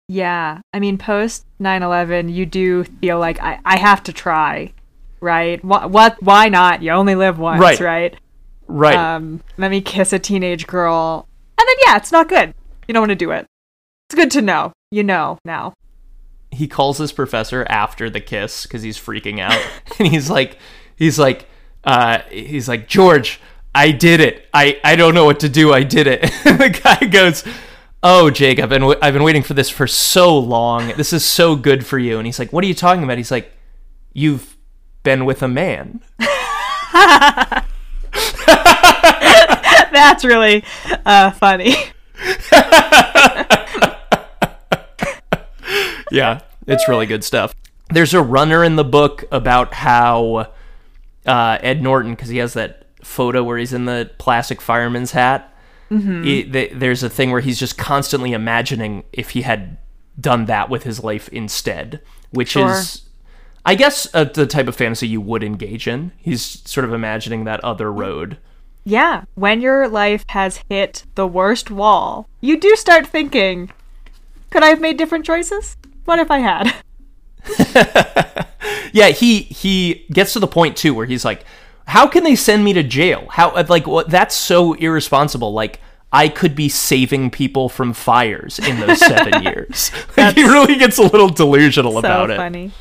Yeah. 0.08 0.60
I 0.72 0.80
mean, 0.80 0.98
post 0.98 1.46
9 1.58 1.82
11, 1.82 2.28
you 2.28 2.46
do 2.46 2.84
feel 2.84 3.18
like 3.20 3.40
I, 3.40 3.60
I 3.64 3.76
have 3.78 4.02
to 4.04 4.12
try, 4.12 4.72
right? 5.20 5.62
What, 5.64 5.90
what? 5.90 6.20
Why 6.20 6.48
not? 6.48 6.82
You 6.82 6.90
only 6.92 7.14
live 7.14 7.38
once, 7.38 7.60
Right. 7.60 7.78
right? 7.80 8.16
right 8.66 8.96
Um, 8.96 9.40
let 9.56 9.70
me 9.70 9.80
kiss 9.80 10.12
a 10.12 10.18
teenage 10.18 10.66
girl. 10.66 11.26
And 11.58 11.64
then, 11.68 11.76
yeah, 11.86 11.96
it's 11.96 12.10
not 12.10 12.28
good. 12.28 12.54
You 12.88 12.94
don't 12.94 13.02
want 13.02 13.10
to 13.10 13.14
do 13.26 13.30
it. 13.30 13.46
It's 14.08 14.16
good 14.16 14.30
to 14.32 14.42
know. 14.42 14.72
You 14.90 15.04
know 15.04 15.38
now. 15.44 15.72
he 16.50 16.66
calls 16.66 16.98
his 16.98 17.12
professor 17.12 17.64
after 17.68 18.10
the 18.10 18.20
kiss 18.20 18.64
because 18.64 18.82
he's 18.82 18.98
freaking 18.98 19.38
out. 19.38 19.60
And 20.00 20.08
he's 20.08 20.28
like 20.28 20.58
he's 20.96 21.16
like 21.18 21.46
uh 21.84 22.20
he's 22.30 22.68
like 22.68 22.88
george 22.88 23.40
i 23.74 23.92
did 23.92 24.18
it. 24.20 24.48
I 24.52 24.80
i 24.82 24.96
don't 24.96 25.14
know 25.14 25.24
what 25.24 25.40
to 25.40 25.48
do. 25.48 25.72
I 25.72 25.84
did 25.84 26.06
it. 26.08 26.24
And 26.44 26.58
the 26.58 26.70
guy 26.70 27.06
goes 27.06 27.44
oh 28.02 28.30
jake 28.30 28.58
i've 28.58 28.68
been 28.70 28.80
w- 28.80 28.98
i've 29.00 29.12
been 29.14 29.22
waiting 29.22 29.42
for 29.44 29.54
this 29.54 29.70
for 29.70 29.86
so 29.86 30.36
long. 30.36 30.88
This 30.96 31.12
is 31.12 31.24
so 31.24 31.54
good 31.54 31.86
for 31.86 31.98
you. 31.98 32.18
And 32.18 32.26
he's 32.26 32.40
like 32.40 32.52
what 32.52 32.64
are 32.64 32.66
you 32.66 32.74
talking 32.74 33.04
about? 33.04 33.16
He's 33.18 33.30
like 33.30 33.52
you've 34.12 34.56
been 35.04 35.24
with 35.24 35.42
a 35.42 35.48
man. 35.48 36.00
That's 39.92 40.24
really 40.24 40.64
uh, 41.06 41.30
funny. 41.32 41.74
Yeah, 46.10 46.40
it's 46.66 46.88
really 46.88 47.06
good 47.06 47.24
stuff. 47.24 47.54
There's 47.88 48.14
a 48.14 48.22
runner 48.22 48.62
in 48.62 48.76
the 48.76 48.84
book 48.84 49.24
about 49.32 49.74
how 49.74 50.48
uh, 51.26 51.58
Ed 51.60 51.82
Norton, 51.82 52.12
because 52.12 52.28
he 52.28 52.38
has 52.38 52.54
that 52.54 52.86
photo 53.02 53.42
where 53.42 53.58
he's 53.58 53.72
in 53.72 53.84
the 53.86 54.10
plastic 54.18 54.60
fireman's 54.60 55.12
hat. 55.12 55.46
he- 55.88 56.44
th- 56.44 56.72
there's 56.74 57.02
a 57.02 57.10
thing 57.10 57.32
where 57.32 57.40
he's 57.40 57.58
just 57.58 57.76
constantly 57.76 58.32
imagining 58.32 59.02
if 59.12 59.30
he 59.30 59.42
had 59.42 59.76
done 60.20 60.44
that 60.44 60.70
with 60.70 60.84
his 60.84 61.02
life 61.02 61.28
instead, 61.30 62.00
which 62.30 62.50
Sure. 62.50 62.70
is, 62.70 63.02
I 63.66 63.74
guess, 63.74 64.06
uh, 64.14 64.24
the 64.24 64.46
type 64.46 64.68
of 64.68 64.76
fantasy 64.76 65.08
you 65.08 65.20
would 65.20 65.42
engage 65.42 65.88
in. 65.88 66.12
He's 66.18 66.62
sort 66.64 66.84
of 66.84 66.92
imagining 66.92 67.42
that 67.44 67.58
other 67.64 67.90
road. 67.92 68.38
Yeah, 68.84 69.24
when 69.34 69.60
your 69.60 69.88
life 69.88 70.24
has 70.28 70.60
hit 70.68 71.04
the 71.16 71.26
worst 71.26 71.70
wall, 71.72 72.28
you 72.40 72.56
do 72.58 72.76
start 72.76 73.06
thinking, 73.06 73.70
could 74.50 74.62
I 74.62 74.68
have 74.68 74.80
made 74.80 74.96
different 74.96 75.24
choices? 75.26 75.76
What 76.10 76.18
if 76.18 76.28
I 76.28 76.38
had? 76.40 76.74
Yeah, 78.92 79.10
he 79.10 79.42
he 79.42 80.06
gets 80.12 80.32
to 80.32 80.40
the 80.40 80.48
point 80.48 80.76
too 80.76 80.92
where 80.94 81.06
he's 81.06 81.24
like, 81.24 81.44
"How 81.86 82.08
can 82.08 82.24
they 82.24 82.34
send 82.34 82.64
me 82.64 82.72
to 82.72 82.82
jail? 82.82 83.28
How 83.30 83.54
like 83.68 83.86
what? 83.86 84.10
That's 84.10 84.34
so 84.34 84.72
irresponsible. 84.74 85.52
Like." 85.52 85.80
I 86.12 86.28
could 86.28 86.56
be 86.56 86.68
saving 86.68 87.30
people 87.30 87.68
from 87.68 87.92
fires 87.92 88.58
in 88.58 88.80
those 88.80 88.98
seven 88.98 89.42
years. 89.44 89.92
Like, 90.16 90.34
he 90.40 90.42
really 90.42 90.74
gets 90.74 90.98
a 90.98 91.04
little 91.04 91.28
delusional 91.28 91.92
so 91.92 91.98
about 92.00 92.30
it. 92.30 92.36
funny. 92.36 92.72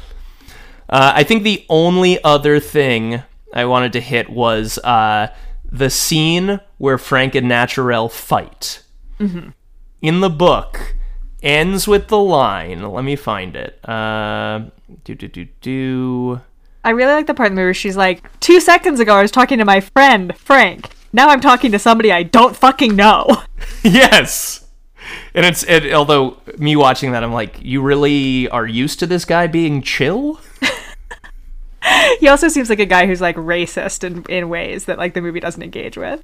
Uh, 0.89 1.11
I 1.15 1.23
think 1.23 1.43
the 1.43 1.63
only 1.69 2.17
other 2.23 2.59
thing 2.59 3.21
I 3.53 3.65
wanted 3.65 3.93
to 3.93 4.01
hit 4.01 4.31
was 4.31 4.79
uh, 4.79 5.27
the 5.63 5.91
scene 5.91 6.59
where 6.79 6.97
Frank 6.97 7.35
and 7.35 7.45
Naturelle 7.45 8.11
fight. 8.11 8.81
In 9.19 10.21
the 10.21 10.29
book, 10.31 10.95
ends 11.41 11.87
with 11.87 12.07
the 12.07 12.19
line. 12.19 12.81
Let 12.91 13.03
me 13.03 13.15
find 13.15 13.55
it. 13.55 13.79
Uh, 13.87 14.65
do 15.03 15.15
do 15.15 15.27
do 15.27 15.45
do. 15.61 16.41
I 16.83 16.91
really 16.91 17.13
like 17.13 17.27
the 17.27 17.33
part 17.33 17.47
in 17.47 17.55
the 17.55 17.61
movie 17.61 17.67
where 17.67 17.73
she's 17.73 17.97
like, 17.97 18.23
two 18.39 18.59
seconds 18.59 18.99
ago 18.99 19.15
I 19.15 19.21
was 19.21 19.31
talking 19.31 19.57
to 19.57 19.65
my 19.65 19.81
friend, 19.81 20.35
Frank. 20.37 20.89
Now 21.11 21.29
I'm 21.29 21.41
talking 21.41 21.71
to 21.71 21.79
somebody 21.79 22.11
I 22.11 22.23
don't 22.23 22.55
fucking 22.55 22.95
know. 22.95 23.43
yes. 23.83 24.65
And 25.33 25.45
it's 25.45 25.63
it, 25.63 25.93
although 25.93 26.37
me 26.57 26.75
watching 26.75 27.11
that, 27.11 27.23
I'm 27.23 27.33
like, 27.33 27.61
you 27.61 27.81
really 27.81 28.47
are 28.49 28.67
used 28.67 28.99
to 28.99 29.07
this 29.07 29.25
guy 29.25 29.47
being 29.47 29.81
chill. 29.81 30.39
he 32.19 32.27
also 32.27 32.47
seems 32.47 32.69
like 32.69 32.79
a 32.79 32.85
guy 32.85 33.07
who's 33.07 33.21
like 33.21 33.35
racist 33.35 34.03
in, 34.03 34.23
in 34.29 34.49
ways 34.49 34.85
that 34.85 34.97
like 34.97 35.13
the 35.13 35.21
movie 35.21 35.39
doesn't 35.39 35.61
engage 35.61 35.97
with. 35.97 36.23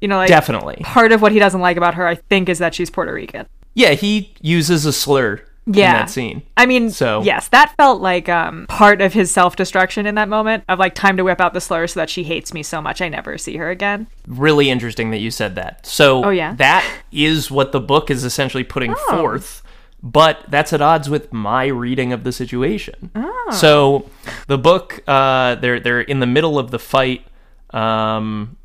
You 0.00 0.08
know, 0.08 0.16
like 0.16 0.28
Definitely. 0.28 0.82
part 0.82 1.12
of 1.12 1.22
what 1.22 1.32
he 1.32 1.38
doesn't 1.38 1.60
like 1.60 1.76
about 1.76 1.94
her, 1.94 2.06
I 2.06 2.16
think, 2.16 2.48
is 2.48 2.58
that 2.58 2.74
she's 2.74 2.90
Puerto 2.90 3.12
Rican. 3.12 3.46
Yeah, 3.74 3.90
he 3.90 4.34
uses 4.40 4.84
a 4.86 4.92
slur 4.92 5.40
in 5.66 5.74
Yeah. 5.74 5.92
that 5.92 6.10
scene. 6.10 6.42
I 6.56 6.66
mean, 6.66 6.90
So- 6.90 7.22
yes, 7.22 7.48
that 7.48 7.72
felt 7.76 8.00
like 8.02 8.28
um, 8.28 8.66
part 8.68 9.00
of 9.00 9.12
his 9.12 9.30
self 9.30 9.54
destruction 9.56 10.06
in 10.06 10.14
that 10.16 10.28
moment 10.28 10.64
of 10.68 10.78
like 10.78 10.94
time 10.94 11.16
to 11.16 11.24
whip 11.24 11.40
out 11.40 11.54
the 11.54 11.60
slur 11.60 11.86
so 11.86 12.00
that 12.00 12.10
she 12.10 12.24
hates 12.24 12.52
me 12.52 12.62
so 12.62 12.82
much 12.82 13.00
I 13.00 13.08
never 13.08 13.38
see 13.38 13.56
her 13.56 13.70
again. 13.70 14.08
really 14.26 14.70
interesting 14.70 15.10
that 15.12 15.20
you 15.20 15.30
said 15.30 15.54
that. 15.54 15.86
So 15.86 16.24
Oh, 16.24 16.30
yeah? 16.30 16.54
that 16.56 16.84
is 17.12 17.50
what 17.50 17.72
the 17.72 17.80
book 17.80 18.10
is 18.10 18.24
essentially 18.24 18.64
putting 18.64 18.92
Oh. 19.08 19.16
forth, 19.20 19.62
but 20.02 20.40
that's 20.48 20.72
at 20.72 20.82
odds 20.82 21.08
with 21.08 21.32
my 21.32 21.66
reading 21.66 22.12
of 22.12 22.24
the 22.24 22.32
situation. 22.32 23.10
Oh. 23.14 23.48
So 23.52 24.06
the 24.48 24.58
book, 24.58 25.00
uh, 25.06 25.54
they're 25.56 25.78
they're 25.80 26.00
in 26.00 26.18
the 26.20 26.26
middle 26.26 26.58
of 26.58 26.72
the 26.72 26.78
fight. 26.80 27.24
Um, 27.70 28.56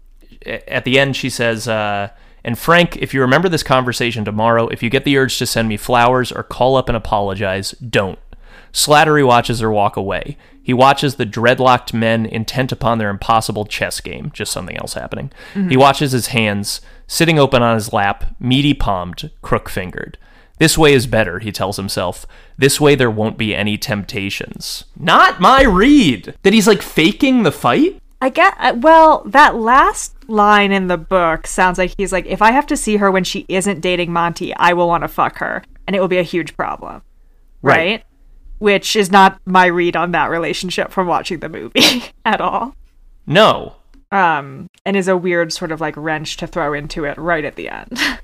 at 0.46 0.84
the 0.84 1.00
end, 1.00 1.16
she 1.16 1.30
says. 1.30 1.68
Uh, 1.68 2.10
and 2.48 2.58
Frank, 2.58 2.96
if 2.96 3.14
you 3.14 3.20
remember 3.20 3.50
this 3.50 3.62
conversation 3.62 4.24
tomorrow, 4.24 4.70
if 4.70 4.82
you 4.82 4.90
get 4.90 5.04
the 5.04 5.18
urge 5.18 5.38
to 5.38 5.46
send 5.46 5.68
me 5.68 5.76
flowers 5.76 6.32
or 6.32 6.44
call 6.44 6.78
up 6.78 6.88
and 6.88 6.96
apologize, 6.96 7.72
don't. 7.72 8.18
Slattery 8.72 9.28
watches 9.28 9.60
her 9.60 9.70
walk 9.70 9.98
away. 9.98 10.38
He 10.64 10.74
watches 10.74 11.16
the 11.16 11.26
dreadlocked 11.26 11.94
men 11.94 12.26
intent 12.26 12.72
upon 12.72 13.00
their 13.00 13.10
impossible 13.10 13.66
chess 13.66 14.00
game, 14.00 14.32
just 14.34 14.54
something 14.54 14.78
else 14.78 14.94
happening. 14.94 15.30
He 15.68 15.76
watches 15.76 16.14
his 16.14 16.28
hands, 16.28 16.80
sitting 17.06 17.38
open 17.38 17.62
on 17.62 17.76
his 17.76 17.92
lap, 17.92 18.34
meaty 18.40 18.74
palmed, 18.74 19.30
crook 19.42 19.68
fingered. 19.68 20.18
This 20.58 20.78
way 20.78 20.94
is 20.94 21.06
better, 21.06 21.40
he 21.40 21.52
tells 21.52 21.76
himself. 21.76 22.26
This 22.58 22.80
way 22.80 22.96
there 22.96 23.12
won't 23.12 23.38
be 23.38 23.54
any 23.54 23.78
temptations. 23.78 24.86
Not 24.98 25.42
my 25.42 25.64
read! 25.64 26.34
That 26.44 26.54
he's 26.54 26.68
like 26.68 26.82
faking 26.82 27.44
the 27.44 27.52
fight? 27.52 28.02
I 28.22 28.30
get, 28.30 28.56
uh, 28.58 28.76
well, 28.78 29.24
that 29.26 29.56
last 29.56 30.17
line 30.28 30.72
in 30.72 30.88
the 30.88 30.98
book 30.98 31.48
sounds 31.48 31.78
like 31.78 31.94
he's 31.98 32.12
like, 32.12 32.26
if 32.26 32.42
I 32.42 32.52
have 32.52 32.68
to 32.68 32.78
see 32.78 32.98
her 32.98 33.12
when 33.12 33.24
she 33.24 33.46
isn't 33.50 33.82
dating 33.82 34.12
Monty, 34.12 34.54
I 34.56 34.74
will 34.74 34.88
want 34.88 35.04
to 35.04 35.08
fuck 35.08 35.38
her, 35.38 35.64
and 35.86 35.96
it 35.96 36.00
will 36.00 36.08
be 36.08 36.18
a 36.18 36.24
huge 36.24 36.56
problem. 36.56 37.02
Right. 37.62 37.78
right? 37.78 38.04
Which 38.60 38.96
is 38.96 39.12
not 39.12 39.40
my 39.46 39.66
read 39.66 39.96
on 39.96 40.12
that 40.12 40.30
relationship 40.30 40.92
from 40.92 41.08
watching 41.08 41.40
the 41.40 41.50
movie 41.50 42.04
at 42.26 42.42
all. 42.42 42.76
No. 43.26 43.76
Um, 44.12 44.70
and 44.86 44.96
is 44.96 45.08
a 45.08 45.18
weird 45.18 45.52
sort 45.52 45.72
of 45.72 45.82
like 45.82 45.96
wrench 45.98 46.38
to 46.38 46.48
throw 46.48 46.74
into 46.74 47.04
it 47.04 47.18
right 47.18 47.44
at 47.44 47.56
the 47.56 47.70
end. 47.70 48.00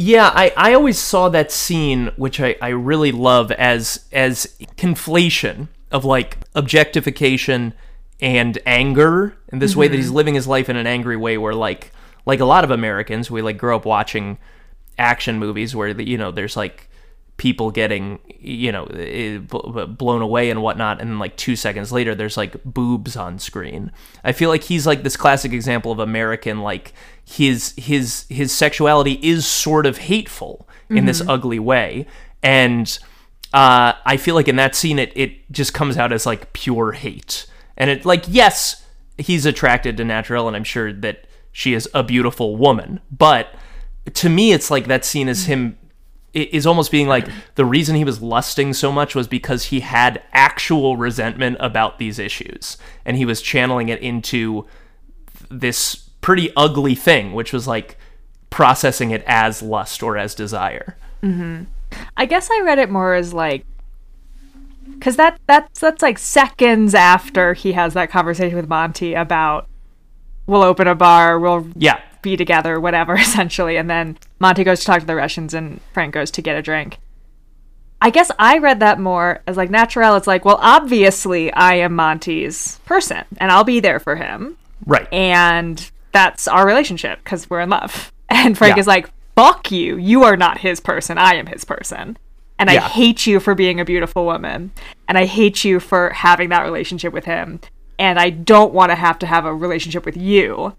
Yeah, 0.00 0.30
I, 0.32 0.52
I 0.56 0.74
always 0.74 0.96
saw 0.96 1.28
that 1.30 1.50
scene, 1.50 2.12
which 2.14 2.40
I, 2.40 2.54
I 2.62 2.68
really 2.68 3.10
love, 3.10 3.50
as 3.50 4.06
as 4.12 4.46
conflation 4.76 5.66
of 5.90 6.04
like 6.04 6.38
objectification 6.54 7.74
and 8.20 8.58
anger, 8.66 9.36
in 9.52 9.58
this 9.58 9.76
way 9.76 9.88
that 9.88 9.96
he's 9.96 10.10
living 10.10 10.34
his 10.34 10.46
life 10.46 10.68
in 10.68 10.76
an 10.76 10.86
angry 10.86 11.16
way, 11.16 11.38
where 11.38 11.54
like 11.54 11.92
like 12.26 12.40
a 12.40 12.44
lot 12.44 12.64
of 12.64 12.70
Americans, 12.70 13.30
we 13.30 13.42
like 13.42 13.58
grow 13.58 13.76
up 13.76 13.84
watching 13.84 14.38
action 14.98 15.38
movies 15.38 15.74
where 15.76 15.94
the, 15.94 16.06
you 16.06 16.18
know 16.18 16.30
there's 16.30 16.56
like 16.56 16.88
people 17.36 17.70
getting 17.70 18.18
you 18.40 18.72
know 18.72 18.84
eh, 18.86 19.38
blown 19.38 20.22
away 20.22 20.50
and 20.50 20.60
whatnot 20.60 21.00
and 21.00 21.08
then 21.08 21.20
like 21.20 21.36
two 21.36 21.54
seconds 21.54 21.92
later 21.92 22.12
there's 22.12 22.36
like 22.36 22.56
boobs 22.64 23.16
on 23.16 23.38
screen. 23.38 23.92
I 24.24 24.32
feel 24.32 24.50
like 24.50 24.64
he's 24.64 24.86
like 24.86 25.04
this 25.04 25.16
classic 25.16 25.52
example 25.52 25.92
of 25.92 26.00
american 26.00 26.62
like 26.62 26.92
his 27.24 27.74
his 27.76 28.26
his 28.28 28.50
sexuality 28.50 29.20
is 29.22 29.46
sort 29.46 29.86
of 29.86 29.98
hateful 29.98 30.68
in 30.90 31.04
this 31.04 31.22
ugly 31.28 31.58
way. 31.58 32.06
And 32.42 32.98
uh, 33.52 33.92
I 34.04 34.16
feel 34.16 34.34
like 34.34 34.48
in 34.48 34.56
that 34.56 34.74
scene 34.74 34.98
it, 34.98 35.12
it 35.14 35.50
just 35.50 35.74
comes 35.74 35.96
out 35.96 36.12
as 36.12 36.26
like 36.26 36.52
pure 36.52 36.92
hate. 36.92 37.46
And 37.78 37.88
it 37.88 38.04
like 38.04 38.24
yes, 38.28 38.84
he's 39.16 39.46
attracted 39.46 39.96
to 39.96 40.02
Naturelle 40.02 40.46
and 40.46 40.56
I'm 40.56 40.64
sure 40.64 40.92
that 40.92 41.24
she 41.52 41.72
is 41.72 41.88
a 41.94 42.02
beautiful 42.02 42.56
woman. 42.56 43.00
But 43.10 43.54
to 44.12 44.28
me 44.28 44.52
it's 44.52 44.70
like 44.70 44.86
that 44.86 45.04
scene 45.04 45.28
is 45.28 45.46
him 45.46 45.78
is 46.34 46.66
almost 46.66 46.90
being 46.90 47.08
like 47.08 47.26
the 47.54 47.64
reason 47.64 47.96
he 47.96 48.04
was 48.04 48.20
lusting 48.20 48.74
so 48.74 48.92
much 48.92 49.14
was 49.14 49.26
because 49.26 49.64
he 49.64 49.80
had 49.80 50.22
actual 50.32 50.96
resentment 50.96 51.56
about 51.58 51.98
these 51.98 52.18
issues 52.18 52.76
and 53.06 53.16
he 53.16 53.24
was 53.24 53.40
channeling 53.40 53.88
it 53.88 54.00
into 54.00 54.66
this 55.50 55.96
pretty 56.20 56.52
ugly 56.54 56.94
thing 56.94 57.32
which 57.32 57.52
was 57.52 57.66
like 57.66 57.96
processing 58.50 59.10
it 59.10 59.22
as 59.26 59.62
lust 59.62 60.02
or 60.02 60.16
as 60.16 60.34
desire. 60.34 60.96
Mm-hmm. 61.22 61.64
I 62.16 62.26
guess 62.26 62.50
I 62.50 62.60
read 62.60 62.78
it 62.78 62.90
more 62.90 63.14
as 63.14 63.32
like 63.32 63.64
because 64.94 65.16
that 65.16 65.38
that's 65.46 65.80
that's 65.80 66.02
like 66.02 66.18
seconds 66.18 66.94
after 66.94 67.54
he 67.54 67.72
has 67.72 67.94
that 67.94 68.10
conversation 68.10 68.56
with 68.56 68.68
Monty 68.68 69.14
about 69.14 69.66
we'll 70.46 70.62
open 70.62 70.86
a 70.88 70.94
bar, 70.94 71.38
we'll 71.38 71.66
Yeah. 71.76 72.00
be 72.22 72.36
together, 72.36 72.80
whatever, 72.80 73.14
essentially, 73.18 73.76
and 73.76 73.88
then 73.90 74.18
Monty 74.40 74.64
goes 74.64 74.80
to 74.80 74.86
talk 74.86 75.00
to 75.00 75.06
the 75.06 75.14
Russians 75.16 75.54
and 75.54 75.80
Frank 75.92 76.14
goes 76.14 76.30
to 76.32 76.42
get 76.42 76.56
a 76.56 76.62
drink. 76.62 76.98
I 78.00 78.10
guess 78.10 78.30
I 78.38 78.58
read 78.58 78.78
that 78.80 79.00
more 79.00 79.40
as 79.46 79.56
like 79.56 79.70
Naturelle. 79.70 80.16
It's 80.16 80.26
like, 80.28 80.44
well, 80.44 80.58
obviously 80.62 81.52
I 81.52 81.74
am 81.74 81.94
Monty's 81.96 82.78
person 82.86 83.24
and 83.38 83.50
I'll 83.50 83.64
be 83.64 83.80
there 83.80 83.98
for 84.00 84.16
him. 84.16 84.56
Right. 84.86 85.12
and 85.12 85.90
that's 86.12 86.48
our 86.48 86.64
relationship 86.66 87.18
because 87.22 87.50
we're 87.50 87.60
in 87.60 87.68
love. 87.70 88.12
And 88.30 88.56
Frank 88.56 88.76
Yeah. 88.76 88.80
is 88.80 88.86
like, 88.86 89.10
"Fuck 89.36 89.70
you! 89.72 89.96
You 89.96 90.22
are 90.24 90.36
not 90.36 90.58
his 90.58 90.80
person. 90.80 91.18
I 91.18 91.34
am 91.34 91.46
his 91.46 91.64
person." 91.64 92.16
And 92.58 92.68
I 92.68 92.80
hate 92.80 93.26
you 93.26 93.38
for 93.38 93.54
being 93.54 93.78
a 93.78 93.84
beautiful 93.84 94.24
woman, 94.24 94.72
and 95.06 95.16
I 95.16 95.26
hate 95.26 95.64
you 95.64 95.78
for 95.78 96.10
having 96.10 96.48
that 96.48 96.64
relationship 96.64 97.12
with 97.12 97.24
him. 97.24 97.60
And 97.98 98.18
I 98.18 98.30
don't 98.30 98.72
want 98.72 98.90
to 98.90 98.96
have 98.96 99.18
to 99.20 99.26
have 99.26 99.44
a 99.44 99.54
relationship 99.54 100.04
with 100.04 100.16
you. 100.16 100.74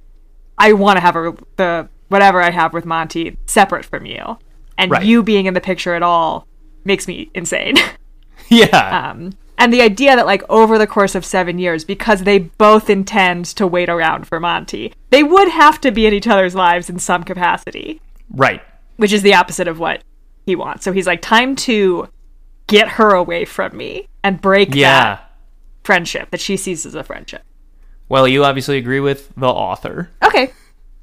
I 0.57 0.73
want 0.73 0.97
to 0.97 1.01
have 1.01 1.15
a 1.15 1.35
the 1.55 1.87
whatever 2.09 2.41
I 2.41 2.49
have 2.49 2.73
with 2.73 2.85
Monty 2.85 3.37
separate 3.45 3.85
from 3.85 4.05
you. 4.05 4.37
And 4.77 4.91
Right. 4.91 5.03
you 5.03 5.23
being 5.23 5.45
in 5.45 5.53
the 5.53 5.61
picture 5.61 5.93
at 5.93 6.03
all 6.03 6.47
makes 6.83 7.07
me 7.07 7.29
insane. 7.33 7.75
yeah. 8.49 9.11
um, 9.11 9.33
and 9.59 9.73
the 9.73 9.81
idea 9.81 10.15
that 10.15 10.25
like 10.25 10.41
over 10.49 10.77
the 10.77 10.87
course 10.87 11.13
of 11.15 11.25
seven 11.25 11.59
years 11.59 11.83
because 11.83 12.23
they 12.23 12.39
both 12.39 12.89
intend 12.89 13.45
to 13.45 13.67
wait 13.67 13.89
around 13.89 14.25
for 14.25 14.39
monty 14.39 14.93
they 15.11 15.21
would 15.21 15.49
have 15.49 15.79
to 15.81 15.91
be 15.91 16.07
in 16.07 16.13
each 16.13 16.27
other's 16.27 16.55
lives 16.55 16.89
in 16.89 16.97
some 16.97 17.23
capacity 17.23 18.01
right. 18.31 18.61
which 18.95 19.11
is 19.11 19.21
the 19.21 19.33
opposite 19.33 19.67
of 19.67 19.77
what 19.77 20.01
he 20.49 20.55
wants 20.55 20.83
so 20.83 20.91
he's 20.91 21.05
like 21.05 21.21
time 21.21 21.55
to 21.55 22.07
get 22.65 22.87
her 22.87 23.11
away 23.11 23.45
from 23.45 23.77
me 23.77 24.07
and 24.23 24.41
break 24.41 24.73
Yeah. 24.73 24.99
that 25.03 25.31
friendship 25.83 26.31
that 26.31 26.39
she 26.39 26.57
sees 26.57 26.85
as 26.87 26.95
a 26.95 27.03
friendship 27.03 27.43
Well, 28.09 28.27
you 28.27 28.43
obviously 28.43 28.77
agree 28.77 28.99
with 28.99 29.31
the 29.37 29.47
author. 29.47 30.09
okay 30.23 30.51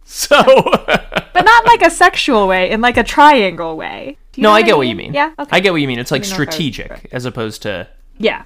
So 0.05 0.37
but 0.87 1.45
not 1.45 1.67
like 1.67 1.83
a 1.83 1.91
sexual 1.91 2.49
way 2.49 2.71
in 2.71 2.81
like 2.81 2.97
a 2.97 3.05
triangle 3.05 3.77
way 3.77 4.19
No, 4.37 4.51
I 4.51 4.63
get 4.63 4.77
what 4.77 4.89
you 4.89 4.97
mean. 4.97 5.15
yeah 5.15 5.33
okay 5.39 5.57
I 5.57 5.61
get 5.61 5.71
what 5.73 5.81
you 5.81 5.87
mean. 5.89 5.99
It's 6.01 6.11
like 6.11 6.23
Let 6.23 6.31
me 6.31 6.37
know 6.37 6.43
if 6.43 6.49
I 6.49 6.51
was 6.51 6.55
strategic 6.55 7.09
as 7.13 7.25
opposed 7.25 7.63
to 7.63 7.89
yeah 8.19 8.43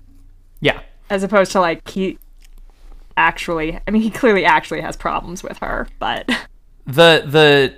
yeah. 0.61 0.81
as 1.09 1.23
opposed 1.23 1.53
to 1.53 1.61
like 1.61 1.89
he 1.89 2.19
actually 3.17 3.79
i 3.87 3.91
mean 3.91 4.03
he 4.03 4.11
clearly 4.11 4.45
actually 4.45 4.81
has 4.81 4.97
problems 4.97 5.43
with 5.43 5.59
her 5.59 5.87
but 5.99 6.27
The 6.87 7.23
the 7.27 7.75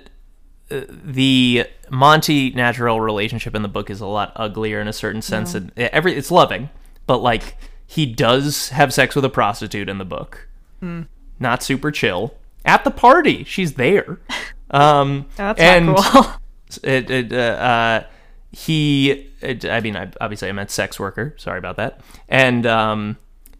the 0.69 1.65
Monty 1.89 2.51
Naturelle 2.51 3.03
relationship 3.03 3.55
in 3.55 3.61
the 3.61 3.67
book 3.67 3.89
is 3.89 4.01
a 4.01 4.07
lot 4.07 4.31
uglier 4.35 4.79
in 4.79 4.87
a 4.87 4.93
certain 4.93 5.21
sense 5.21 5.53
and 5.53 5.71
every 5.77 6.15
it's 6.15 6.31
loving, 6.31 6.69
but 7.05 7.17
like 7.17 7.57
he 7.85 8.05
does 8.05 8.69
have 8.69 8.93
sex 8.93 9.15
with 9.15 9.25
a 9.25 9.29
prostitute 9.29 9.89
in 9.89 9.97
the 9.97 10.05
book. 10.05 10.47
Hmm. 10.79 11.03
Not 11.39 11.61
super 11.63 11.91
chill. 11.91 12.35
At 12.65 12.83
the 12.83 12.91
party, 12.91 13.43
she's 13.43 13.73
there. 13.73 14.19
Um 14.71 15.27
that's 15.35 15.59
and 15.59 15.95
cool 15.95 16.25
it, 16.83 17.11
it, 17.11 17.31
uh, 17.31 17.35
uh, 17.35 18.03
he 18.51 19.29
it, 19.41 19.65
i 19.65 19.79
mean 19.79 19.95
I, 19.95 20.11
obviously 20.21 20.49
i 20.49 20.51
meant 20.51 20.71
sex 20.71 20.99
worker 20.99 21.35
sorry 21.37 21.59
about 21.59 21.77
that 21.77 22.01
and 22.29 22.65
um, 22.65 23.17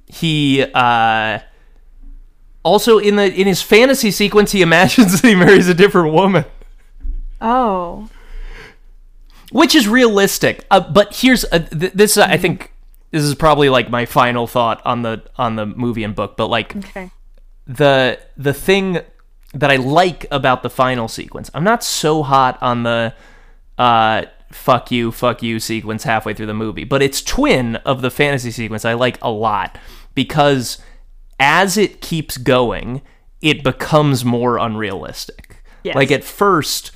he 0.08 0.64
uh, 0.74 1.40
also 2.64 3.00
in 3.00 3.16
the 3.16 3.34
in 3.34 3.48
his 3.48 3.62
fantasy 3.62 4.12
sequence 4.12 4.52
he 4.52 4.62
imagines 4.62 5.12
that 5.22 5.28
he 5.28 5.36
marries 5.36 5.68
a 5.68 5.74
different 5.74 6.14
woman 6.14 6.46
oh 7.44 8.10
which 9.52 9.76
is 9.76 9.88
realistic 9.88 10.66
uh, 10.72 10.80
but 10.80 11.16
here's 11.16 11.46
uh, 11.46 11.60
th- 11.60 11.94
this 11.94 12.18
uh, 12.18 12.26
i 12.30 12.38
think 12.38 12.72
this 13.12 13.24
is 13.24 13.36
probably 13.36 13.70
like 13.70 13.90
my 13.90 14.06
final 14.06 14.48
thought 14.48 14.82
on 14.86 15.04
the 15.04 15.22
on 15.36 15.56
the 15.56 15.66
movie 15.66 16.04
and 16.04 16.16
book 16.16 16.36
but 16.36 16.48
like 16.48 16.76
okay 16.76 17.12
the 17.68 18.20
the 18.36 18.54
thing 18.54 19.00
that 19.54 19.70
I 19.70 19.76
like 19.76 20.26
about 20.32 20.64
the 20.64 20.70
final 20.70 21.08
sequence. 21.08 21.50
I'm 21.54 21.64
not 21.64 21.84
so 21.84 22.24
hot 22.24 22.58
on 22.62 22.84
the 22.84 23.14
uh 23.78 24.26
fuck 24.52 24.92
you, 24.92 25.12
fuck 25.12 25.42
you 25.42 25.60
sequence 25.60 26.04
halfway 26.04 26.34
through 26.34 26.46
the 26.46 26.54
movie, 26.54 26.84
but 26.84 27.02
its 27.02 27.24
twin 27.24 27.78
of 27.78 28.02
the 28.02 28.12
fantasy 28.12 28.52
sequence 28.52 28.86
I 28.86 28.94
like 28.94 29.18
a 29.22 29.32
lot 29.32 29.78
because 30.14 30.78
as 31.40 31.76
it 31.76 32.02
keeps 32.02 32.38
going, 32.38 33.02
it 33.42 33.64
becomes 33.64 34.24
more 34.24 34.58
unrealistic. 34.58 35.64
Yes. 35.84 35.96
Like 35.96 36.12
at 36.12 36.24
first 36.24 36.92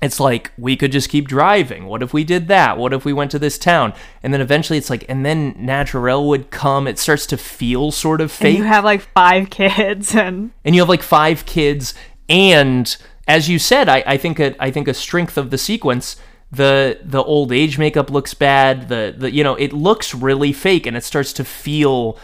it's 0.00 0.20
like 0.20 0.52
we 0.56 0.76
could 0.76 0.92
just 0.92 1.08
keep 1.08 1.26
driving. 1.26 1.86
What 1.86 2.02
if 2.02 2.12
we 2.12 2.22
did 2.22 2.48
that? 2.48 2.78
What 2.78 2.92
if 2.92 3.04
we 3.04 3.12
went 3.12 3.30
to 3.32 3.38
this 3.38 3.58
town? 3.58 3.92
And 4.22 4.32
then 4.32 4.40
eventually 4.40 4.78
it's 4.78 4.90
like 4.90 5.04
and 5.08 5.26
then 5.26 5.54
Naturelle 5.54 6.26
would 6.28 6.50
come. 6.50 6.86
It 6.86 6.98
starts 6.98 7.26
to 7.26 7.36
feel 7.36 7.90
sort 7.90 8.20
of 8.20 8.30
fake 8.30 8.58
you 8.58 8.64
have 8.64 8.84
like 8.84 9.00
five 9.00 9.50
kids 9.50 10.14
and 10.14 10.52
and 10.64 10.74
you 10.74 10.80
have 10.80 10.88
like 10.88 11.02
five 11.02 11.46
kids 11.46 11.94
and 12.28 12.96
as 13.26 13.48
you 13.48 13.58
said 13.58 13.88
i, 13.88 14.02
I 14.06 14.16
think 14.16 14.38
a, 14.38 14.62
i 14.62 14.70
think 14.70 14.88
a 14.88 14.94
strength 14.94 15.36
of 15.36 15.50
the 15.50 15.58
sequence 15.58 16.16
the 16.50 16.98
the 17.02 17.22
old 17.22 17.52
age 17.52 17.78
makeup 17.78 18.10
looks 18.10 18.34
bad 18.34 18.88
the, 18.88 19.14
the 19.16 19.30
you 19.30 19.44
know 19.44 19.54
it 19.56 19.72
looks 19.72 20.14
really 20.14 20.52
fake 20.52 20.86
and 20.86 20.96
it 20.96 21.04
starts 21.04 21.32
to 21.34 21.44
feel 21.44 22.18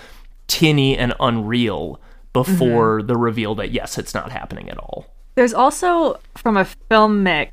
tinny 0.46 0.96
and 0.96 1.14
unreal 1.20 2.00
before 2.32 2.98
mm-hmm. 2.98 3.06
the 3.06 3.16
reveal 3.16 3.54
that 3.54 3.70
yes 3.70 3.98
it's 3.98 4.14
not 4.14 4.32
happening 4.32 4.68
at 4.70 4.78
all 4.78 5.06
there's 5.34 5.54
also 5.54 6.20
from 6.36 6.56
a 6.56 6.66
filmic 6.90 7.50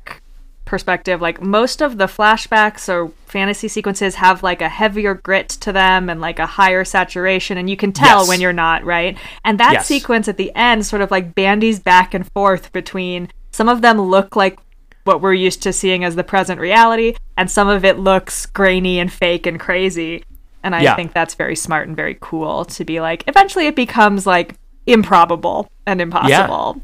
perspective 0.64 1.20
like 1.20 1.42
most 1.42 1.82
of 1.82 1.98
the 1.98 2.06
flashbacks 2.06 2.88
or 2.88 3.08
fantasy 3.26 3.68
sequences 3.68 4.14
have 4.14 4.42
like 4.42 4.62
a 4.62 4.68
heavier 4.68 5.12
grit 5.14 5.48
to 5.50 5.70
them 5.72 6.08
and 6.08 6.20
like 6.20 6.38
a 6.38 6.46
higher 6.46 6.82
saturation 6.84 7.58
and 7.58 7.68
you 7.68 7.76
can 7.76 7.92
tell 7.92 8.20
Yes. 8.20 8.28
when 8.28 8.40
you're 8.40 8.52
not 8.54 8.82
right 8.84 9.18
and 9.44 9.60
that 9.60 9.72
Yes. 9.72 9.86
sequence 9.86 10.28
at 10.28 10.38
the 10.38 10.50
end 10.54 10.86
sort 10.86 11.02
of 11.02 11.10
like 11.10 11.34
bandies 11.34 11.78
back 11.78 12.14
and 12.14 12.30
forth 12.32 12.72
between 12.72 13.28
some 13.50 13.68
of 13.68 13.82
them 13.82 14.00
look 14.00 14.34
like 14.34 14.58
what 15.04 15.20
we're 15.20 15.34
used 15.34 15.62
to 15.64 15.72
seeing 15.74 16.04
as 16.04 16.14
the 16.14 16.24
present 16.24 16.58
reality 16.60 17.16
and 17.36 17.50
some 17.50 17.68
of 17.68 17.84
it 17.84 17.98
looks 17.98 18.46
grainy 18.46 18.98
and 18.98 19.12
fake 19.12 19.46
and 19.46 19.60
crazy 19.60 20.24
and 20.62 20.74
i 20.74 20.80
Yeah. 20.80 20.94
think 20.96 21.12
that's 21.12 21.34
very 21.34 21.56
smart 21.56 21.86
and 21.88 21.94
very 21.96 22.16
cool 22.20 22.64
to 22.66 22.84
be 22.84 22.98
like 23.00 23.24
eventually 23.26 23.66
it 23.66 23.76
becomes 23.76 24.26
like 24.26 24.54
improbable 24.86 25.68
and 25.86 26.00
impossible 26.00 26.80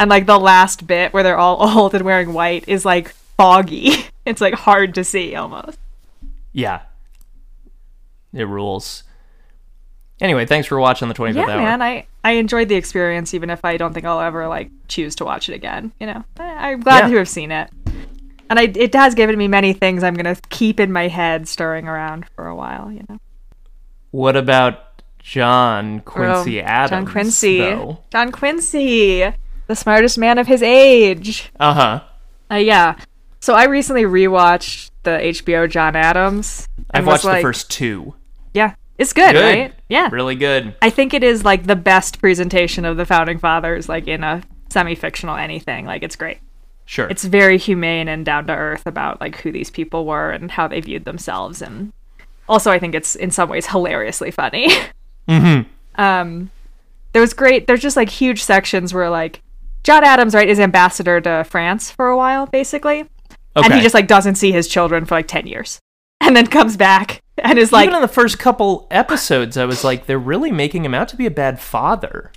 and 0.00 0.10
like 0.10 0.26
the 0.26 0.38
last 0.38 0.86
bit 0.88 1.12
where 1.12 1.22
they're 1.22 1.38
all 1.38 1.58
old 1.78 1.94
and 1.94 2.04
wearing 2.04 2.32
white 2.32 2.64
is 2.68 2.84
like 2.84 3.10
foggy. 3.10 3.92
It's 4.26 4.40
like 4.40 4.54
hard 4.54 4.94
to 4.94 5.02
see 5.04 5.34
almost. 5.34 5.78
yeah 6.52 6.82
it 8.34 8.44
rules 8.44 9.02
anyway 10.20 10.44
thanks 10.46 10.68
for 10.68 10.78
watching 10.78 11.08
the 11.08 11.14
25th 11.14 11.34
Yeah, 11.34 11.48
hour 11.48 11.56
man, 11.62 11.82
I 11.82 12.06
I 12.22 12.32
enjoyed 12.32 12.68
the 12.68 12.74
experience 12.76 13.32
even 13.34 13.48
if 13.50 13.64
I 13.64 13.76
don't 13.76 13.94
think 13.94 14.04
I'll 14.06 14.20
ever 14.20 14.46
like 14.46 14.70
choose 14.88 15.14
to 15.16 15.24
watch 15.24 15.48
it 15.48 15.54
again, 15.54 15.90
you 15.98 16.06
know. 16.06 16.22
I, 16.38 16.70
I'm 16.72 16.80
glad 16.80 17.04
Yeah. 17.04 17.08
to 17.08 17.16
have 17.16 17.28
seen 17.28 17.50
it. 17.50 17.70
And 18.50 18.58
I, 18.58 18.64
it 18.74 18.94
has 18.94 19.14
given 19.14 19.38
me 19.38 19.48
many 19.48 19.72
things 19.72 20.04
I'm 20.04 20.14
going 20.14 20.32
to 20.32 20.40
keep 20.50 20.78
in 20.78 20.92
my 20.92 21.08
head 21.08 21.48
stirring 21.48 21.88
around 21.88 22.26
for 22.36 22.46
a 22.46 22.54
while, 22.54 22.92
you 22.92 23.04
know. 23.08 23.18
what 24.10 24.36
about 24.36 25.02
john 25.18 26.00
quincy 26.00 26.60
Oh, 26.60 26.64
adams 26.64 26.90
John 26.90 27.06
Quincy. 27.06 27.58
though? 27.58 27.98
John 28.12 28.32
Quincy, 28.32 29.32
the 29.70 29.76
smartest 29.76 30.18
man 30.18 30.36
of 30.36 30.46
his 30.48 30.62
age. 30.62 31.50
uh-huh 31.60 32.00
Uh, 32.50 32.56
yeah. 32.56 32.96
So 33.40 33.54
I 33.54 33.64
recently 33.64 34.02
rewatched 34.02 34.90
the 35.04 35.10
HBO 35.12 35.70
John 35.70 35.94
Adams. 35.96 36.68
i've 36.90 37.06
watched 37.06 37.22
the 37.24 37.40
first 37.40 37.70
two 37.70 38.14
Yeah, 38.52 38.74
it's 38.98 39.12
good, 39.14 39.32
good 39.32 39.58
right? 39.58 39.72
Yeah. 39.88 40.08
really 40.12 40.34
good 40.34 40.74
I 40.82 40.90
think 40.90 41.14
it 41.14 41.22
is 41.24 41.44
like 41.44 41.66
the 41.66 41.76
best 41.76 42.18
presentation 42.20 42.84
of 42.84 42.96
the 42.96 43.06
founding 43.06 43.38
fathers, 43.38 43.88
like 43.88 44.06
in 44.08 44.24
a 44.24 44.42
semi-fictional 44.70 45.36
anything. 45.36 45.86
Like 45.86 46.02
it's 46.02 46.16
great. 46.16 46.38
Sure. 46.84 47.06
It's 47.08 47.24
very 47.24 47.56
humane 47.58 48.08
and 48.08 48.26
down 48.26 48.46
to 48.48 48.52
earth 48.54 48.84
about 48.86 49.20
like 49.20 49.36
who 49.36 49.52
these 49.52 49.70
people 49.70 50.04
were 50.04 50.30
and 50.32 50.50
how 50.50 50.66
they 50.68 50.80
viewed 50.80 51.04
themselves 51.04 51.62
and 51.62 51.92
also 52.48 52.70
I 52.72 52.78
think 52.80 52.94
it's 52.96 53.14
in 53.14 53.30
some 53.30 53.48
ways 53.48 53.66
hilariously 53.68 54.32
funny. 54.32 54.68
Mhm. 55.28 55.66
um 55.94 56.50
there 57.12 57.22
was 57.22 57.32
great 57.34 57.66
there's 57.68 57.80
just 57.82 57.96
like 57.96 58.08
huge 58.08 58.42
sections 58.42 58.92
where 58.92 59.08
like 59.10 59.42
John 59.82 60.04
Adams, 60.04 60.34
right, 60.34 60.48
is 60.48 60.60
ambassador 60.60 61.20
to 61.20 61.44
France 61.48 61.90
for 61.90 62.08
a 62.08 62.16
while, 62.16 62.46
basically. 62.46 63.08
And 63.56 63.74
he 63.74 63.80
just 63.80 63.94
like 63.94 64.06
doesn't 64.06 64.36
see 64.36 64.52
his 64.52 64.68
children 64.68 65.04
for 65.04 65.14
like 65.16 65.28
ten 65.28 65.46
years. 65.46 65.80
And 66.22 66.36
then 66.36 66.48
comes 66.48 66.76
back 66.76 67.22
and 67.38 67.58
is 67.58 67.72
like 67.72 67.84
Even 67.86 67.96
in 67.96 68.02
the 68.02 68.06
first 68.08 68.38
couple 68.38 68.86
episodes, 68.90 69.56
I 69.56 69.64
was 69.64 69.82
like, 69.82 70.04
they're 70.04 70.18
really 70.18 70.52
making 70.52 70.84
him 70.84 70.92
out 70.92 71.08
to 71.08 71.16
be 71.16 71.24
a 71.24 71.30
bad 71.30 71.58
father. 71.58 72.30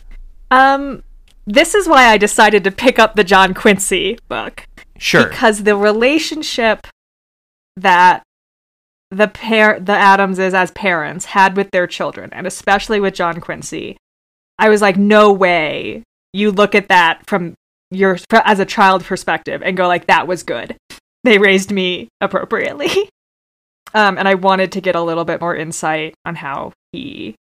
Um, 0.51 1.03
this 1.45 1.75
is 1.75 1.85
why 1.85 2.05
I 2.05 2.17
decided 2.17 2.63
to 2.63 2.71
pick 2.71 2.97
up 2.97 3.15
the 3.15 3.25
John 3.25 3.53
Quincy 3.53 4.17
book 4.29 4.65
Sure. 4.97 5.27
because 5.27 5.63
the 5.63 5.75
relationship 5.75 6.87
that 7.75 8.23
the 9.11 9.27
pair 9.27 9.79
the 9.81 9.91
Adamses 9.91 10.53
as 10.53 10.71
parents 10.71 11.25
had 11.25 11.57
with 11.57 11.69
their 11.71 11.85
children, 11.85 12.29
and 12.31 12.47
especially 12.47 13.01
with 13.01 13.13
John 13.13 13.41
Quincy, 13.41 13.97
I 14.57 14.69
was 14.69 14.81
like, 14.81 14.95
no 14.95 15.31
way 15.31 16.03
you 16.33 16.51
look 16.51 16.75
at 16.75 16.89
that 16.89 17.25
from 17.27 17.53
your 17.91 18.17
as 18.31 18.59
a 18.59 18.65
child 18.65 19.03
perspective 19.03 19.61
and 19.63 19.77
go 19.77 19.87
like 19.87 20.07
that 20.07 20.27
was 20.27 20.43
good. 20.43 20.75
They 21.23 21.37
raised 21.37 21.71
me 21.71 22.09
appropriately. 22.21 23.09
Um, 23.95 24.17
and 24.17 24.27
I 24.27 24.33
wanted 24.33 24.71
to 24.71 24.81
get 24.81 24.95
a 24.95 25.01
little 25.03 25.23
bit 25.23 25.39
more 25.39 25.55
insight 25.55 26.15
on 26.25 26.33
how 26.33 26.73
he 26.91 27.35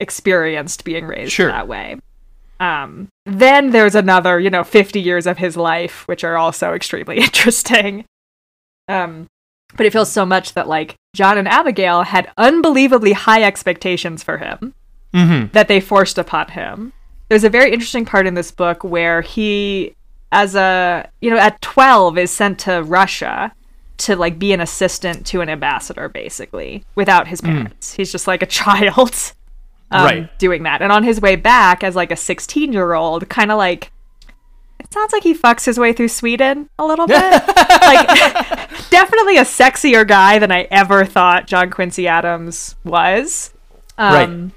experienced 0.00 0.84
being 0.84 1.06
raised 1.06 1.30
Sure. 1.30 1.46
that 1.46 1.68
way. 1.68 2.00
Um, 2.58 3.08
then 3.26 3.70
there's 3.70 3.94
another, 3.94 4.40
you 4.40 4.50
know, 4.50 4.64
50 4.64 5.00
years 5.00 5.26
of 5.26 5.38
his 5.38 5.56
life, 5.56 6.06
which 6.08 6.24
are 6.24 6.36
also 6.36 6.72
extremely 6.74 7.18
interesting. 7.20 8.04
Um, 8.88 9.28
but 9.76 9.86
it 9.86 9.92
feels 9.92 10.10
so 10.10 10.26
much 10.26 10.54
that 10.54 10.68
like 10.68 10.96
John 11.14 11.38
and 11.38 11.48
Abigail 11.48 12.02
had 12.02 12.30
unbelievably 12.36 13.12
high 13.12 13.42
expectations 13.42 14.22
for 14.22 14.38
him 14.38 14.74
mm-hmm. 15.12 15.52
that 15.52 15.68
they 15.68 15.80
forced 15.80 16.18
upon 16.18 16.48
him. 16.48 16.92
There's 17.28 17.44
a 17.44 17.48
very 17.50 17.72
interesting 17.72 18.04
part 18.04 18.26
in 18.26 18.34
this 18.34 18.50
book 18.50 18.84
where 18.84 19.22
he, 19.22 19.94
as 20.32 20.54
a, 20.54 21.08
you 21.20 21.30
know, 21.30 21.38
at 21.38 21.60
12 21.62 22.18
is 22.18 22.30
sent 22.30 22.58
to 22.60 22.82
Russia 22.82 23.52
to 23.96 24.16
like 24.16 24.38
be 24.38 24.52
an 24.52 24.60
assistant 24.60 25.24
to 25.26 25.40
an 25.40 25.48
ambassador 25.48 26.08
basically 26.08 26.84
without 26.96 27.28
his 27.28 27.40
parents. 27.40 27.94
He's 27.94 28.10
just 28.12 28.26
like 28.26 28.42
a 28.42 28.46
child 28.60 29.32
um, 29.90 30.04
Right. 30.04 30.38
doing 30.38 30.64
that. 30.64 30.82
And 30.82 30.90
on 30.92 31.04
his 31.04 31.20
way 31.20 31.36
back 31.36 31.84
as 31.84 31.94
like 31.96 32.10
a 32.10 32.16
16 32.16 32.72
year 32.72 32.92
old, 32.94 33.28
kind 33.28 33.50
of 33.52 33.58
like, 33.58 33.90
it 34.80 34.92
sounds 34.92 35.12
like 35.12 35.22
he 35.22 35.32
fucks 35.34 35.64
his 35.64 35.78
way 35.78 35.92
through 35.92 36.08
Sweden 36.08 36.68
a 36.78 36.84
little 36.84 37.06
bit. 37.06 37.16
like, 37.80 38.08
definitely 38.90 39.38
a 39.38 39.44
sexier 39.44 40.06
guy 40.06 40.38
than 40.38 40.50
I 40.52 40.62
ever 40.70 41.04
thought 41.04 41.46
John 41.46 41.70
Quincy 41.70 42.06
Adams 42.08 42.74
was. 42.84 43.52
Um, 43.96 44.12
Right. 44.12 44.50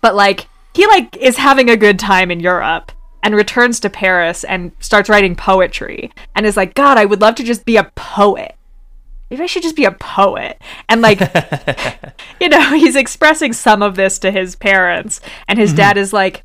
But 0.00 0.14
like, 0.14 0.48
he 0.80 0.86
like 0.86 1.14
is 1.18 1.36
having 1.36 1.68
a 1.68 1.76
good 1.76 1.98
time 1.98 2.30
in 2.30 2.40
Europe 2.40 2.90
and 3.22 3.34
returns 3.34 3.80
to 3.80 3.90
Paris 3.90 4.44
and 4.44 4.72
starts 4.80 5.10
writing 5.10 5.36
poetry 5.36 6.10
and 6.34 6.46
is 6.46 6.56
like, 6.56 6.72
God, 6.72 6.96
I 6.96 7.04
would 7.04 7.20
love 7.20 7.34
to 7.34 7.44
just 7.44 7.66
be 7.66 7.76
a 7.76 7.92
poet. 7.94 8.54
Maybe 9.28 9.42
I 9.42 9.46
should 9.46 9.62
just 9.62 9.76
be 9.76 9.84
a 9.84 9.92
poet. 9.92 10.58
And 10.88 11.02
like, 11.02 11.20
you 12.40 12.48
know, 12.48 12.70
he's 12.70 12.96
expressing 12.96 13.52
some 13.52 13.82
of 13.82 13.94
this 13.94 14.18
to 14.20 14.30
his 14.30 14.56
parents, 14.56 15.20
and 15.46 15.58
his 15.58 15.74
dad 15.74 15.96
mm-hmm. 15.96 16.02
is 16.02 16.14
like, 16.14 16.44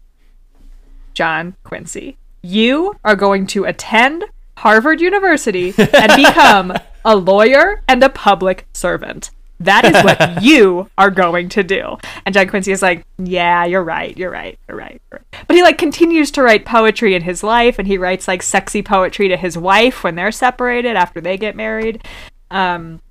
John 1.14 1.56
Quincy, 1.64 2.18
you 2.42 3.00
are 3.06 3.16
going 3.16 3.48
to 3.48 3.64
attend 3.64 4.26
Harvard 4.58 5.00
University 5.00 5.74
and 5.78 6.12
become 6.14 6.74
a 7.06 7.16
lawyer 7.16 7.82
and 7.88 8.04
a 8.04 8.10
public 8.10 8.68
servant. 8.74 9.32
That 9.60 9.86
is 9.86 10.04
what 10.04 10.42
you 10.44 10.90
are 10.98 11.12
going 11.12 11.50
to 11.50 11.64
do. 11.64 11.98
And 12.26 12.34
John 12.34 12.48
Quincy 12.48 12.72
is 12.72 12.82
like, 12.82 13.06
Yeah, 13.18 13.66
you're 13.66 13.84
right, 13.84 14.18
you're 14.18 14.32
right, 14.32 14.60
you're 14.68 14.78
right, 14.78 15.02
you're 15.12 15.22
right. 15.32 15.46
But 15.48 15.56
he 15.56 15.64
like 15.64 15.78
continues 15.78 16.32
to 16.32 16.44
write 16.44 16.66
poetry 16.66 17.16
in 17.16 17.22
his 17.22 17.44
life, 17.44 17.80
and 17.80 17.88
he 17.88 17.98
writes 17.98 18.28
like 18.28 18.44
sexy 18.44 18.82
poetry 18.82 19.28
to 19.30 19.38
his 19.38 19.58
wife 19.58 20.04
when 20.04 20.16
they're 20.16 20.32
separated 20.32 20.96
after 20.96 21.22
they 21.22 21.38
get 21.38 21.56
married. 21.56 22.06
Um, 22.52 23.02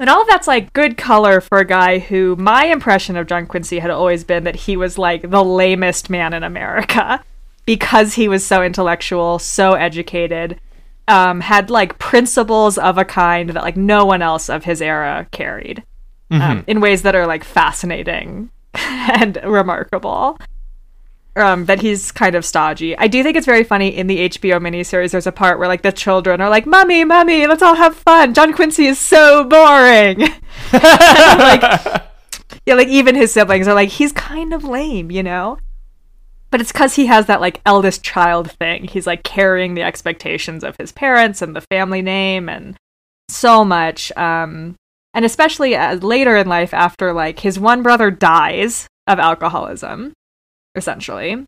and 0.00 0.08
all 0.08 0.22
of 0.22 0.28
that's 0.28 0.46
like 0.46 0.72
good 0.72 0.96
color 0.96 1.40
for 1.40 1.58
a 1.58 1.64
guy 1.64 1.98
who 1.98 2.36
my 2.36 2.66
impression 2.66 3.16
of 3.16 3.26
John 3.26 3.46
Quincy 3.46 3.80
had 3.80 3.90
always 3.90 4.24
been 4.24 4.44
that 4.44 4.56
he 4.56 4.76
was 4.76 4.96
like 4.96 5.28
the 5.28 5.44
lamest 5.44 6.08
man 6.08 6.32
in 6.32 6.44
America 6.44 7.22
because 7.66 8.14
he 8.14 8.28
was 8.28 8.46
so 8.46 8.62
intellectual, 8.62 9.38
so 9.38 9.74
educated, 9.74 10.60
um, 11.08 11.40
had 11.40 11.70
like 11.70 11.98
principles 11.98 12.78
of 12.78 12.98
a 12.98 13.04
kind 13.04 13.50
that 13.50 13.62
like 13.62 13.76
no 13.76 14.04
one 14.04 14.22
else 14.22 14.48
of 14.48 14.64
his 14.64 14.80
era 14.80 15.26
carried 15.32 15.82
um, 16.30 16.64
in 16.66 16.80
ways 16.80 17.02
that 17.02 17.14
are 17.14 17.26
like 17.26 17.44
fascinating 17.44 18.50
and 18.74 19.38
remarkable. 19.44 20.38
Um, 21.36 21.66
that 21.66 21.80
he's 21.80 22.10
kind 22.10 22.34
of 22.34 22.44
stodgy. 22.44 22.98
I 22.98 23.06
do 23.06 23.22
think 23.22 23.36
it's 23.36 23.46
very 23.46 23.62
funny 23.62 23.96
in 23.96 24.08
the 24.08 24.28
HBO 24.28 24.60
miniseries. 24.60 25.12
There's 25.12 25.28
a 25.28 25.32
part 25.32 25.60
where 25.60 25.68
like 25.68 25.82
the 25.82 25.92
children 25.92 26.40
are 26.40 26.48
like, 26.48 26.66
"Mummy, 26.66 27.04
mummy, 27.04 27.46
let's 27.46 27.62
all 27.62 27.76
have 27.76 27.94
fun." 27.94 28.34
John 28.34 28.52
Quincy 28.52 28.86
is 28.86 28.98
so 28.98 29.44
boring. 29.44 30.18
like, 30.72 31.62
yeah, 32.66 32.74
like 32.74 32.88
even 32.88 33.14
his 33.14 33.32
siblings 33.32 33.68
are 33.68 33.74
like, 33.74 33.88
he's 33.90 34.10
kind 34.10 34.52
of 34.52 34.64
lame, 34.64 35.12
you 35.12 35.22
know. 35.22 35.58
But 36.50 36.60
it's 36.60 36.72
because 36.72 36.94
he 36.96 37.06
has 37.06 37.26
that 37.26 37.40
like 37.40 37.60
eldest 37.66 38.02
child 38.02 38.50
thing. 38.52 38.84
He's 38.84 39.06
like 39.06 39.22
carrying 39.22 39.74
the 39.74 39.82
expectations 39.82 40.64
of 40.64 40.76
his 40.78 40.92
parents 40.92 41.42
and 41.42 41.54
the 41.54 41.60
family 41.70 42.00
name 42.02 42.48
and 42.48 42.76
so 43.28 43.64
much. 43.64 44.10
Um, 44.16 44.74
and 45.12 45.24
especially 45.24 45.74
as 45.74 46.02
later 46.02 46.36
in 46.36 46.48
life, 46.48 46.72
after 46.72 47.12
like 47.12 47.40
his 47.40 47.58
one 47.60 47.82
brother 47.82 48.10
dies 48.10 48.86
of 49.06 49.18
alcoholism, 49.18 50.12
essentially. 50.74 51.44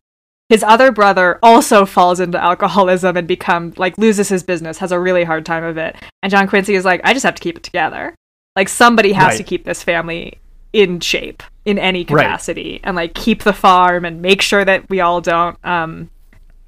His 0.49 0.63
other 0.63 0.91
brother 0.91 1.39
also 1.41 1.85
falls 1.85 2.19
into 2.19 2.37
alcoholism 2.37 3.15
and 3.15 3.27
becomes 3.27 3.77
like 3.77 3.97
loses 3.97 4.27
his 4.29 4.43
business, 4.43 4.79
has 4.79 4.91
a 4.91 4.99
really 4.99 5.23
hard 5.23 5.45
time 5.45 5.63
of 5.63 5.77
it. 5.77 5.95
And 6.21 6.29
John 6.29 6.47
Quincy 6.47 6.75
is 6.75 6.83
like, 6.85 7.01
I 7.03 7.13
just 7.13 7.23
have 7.23 7.35
to 7.35 7.41
keep 7.41 7.57
it 7.57 7.63
together. 7.63 8.13
Like 8.55 8.67
somebody 8.67 9.13
has 9.13 9.29
Right. 9.29 9.37
to 9.37 9.43
keep 9.43 9.63
this 9.63 9.81
family 9.81 10.39
in 10.73 10.99
shape 10.99 11.43
in 11.65 11.77
any 11.77 11.99
Right. 11.99 12.07
capacity 12.23 12.79
and 12.83 12.95
like 12.95 13.13
keep 13.13 13.43
the 13.43 13.53
farm 13.53 14.05
and 14.05 14.21
make 14.21 14.41
sure 14.41 14.63
that 14.65 14.89
we 14.89 14.99
all 15.01 15.21
don't 15.21 15.57
um 15.65 16.09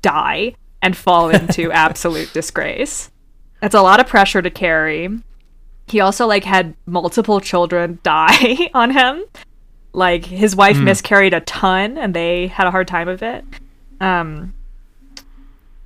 die 0.01 0.55
and 0.81 0.95
fall 0.97 1.29
into 1.29 1.71
absolute 1.85 2.31
disgrace. 2.33 3.09
That's 3.61 3.75
a 3.75 3.81
lot 3.81 3.99
of 4.01 4.07
pressure 4.07 4.41
to 4.41 4.49
carry. 4.49 5.09
He 5.87 5.99
also 6.01 6.27
like 6.27 6.43
had 6.43 6.75
multiple 6.85 7.39
children 7.39 7.99
die 8.03 8.69
on 8.73 8.91
him. 8.91 9.23
Like 9.93 10.25
his 10.25 10.55
wife 10.55 10.77
miscarried 10.77 11.33
a 11.33 11.39
ton 11.41 11.97
and 11.97 12.13
they 12.13 12.47
had 12.47 12.67
a 12.67 12.71
hard 12.71 12.87
time 12.87 13.07
of 13.07 13.23
it. 13.23 13.45
Um 14.01 14.53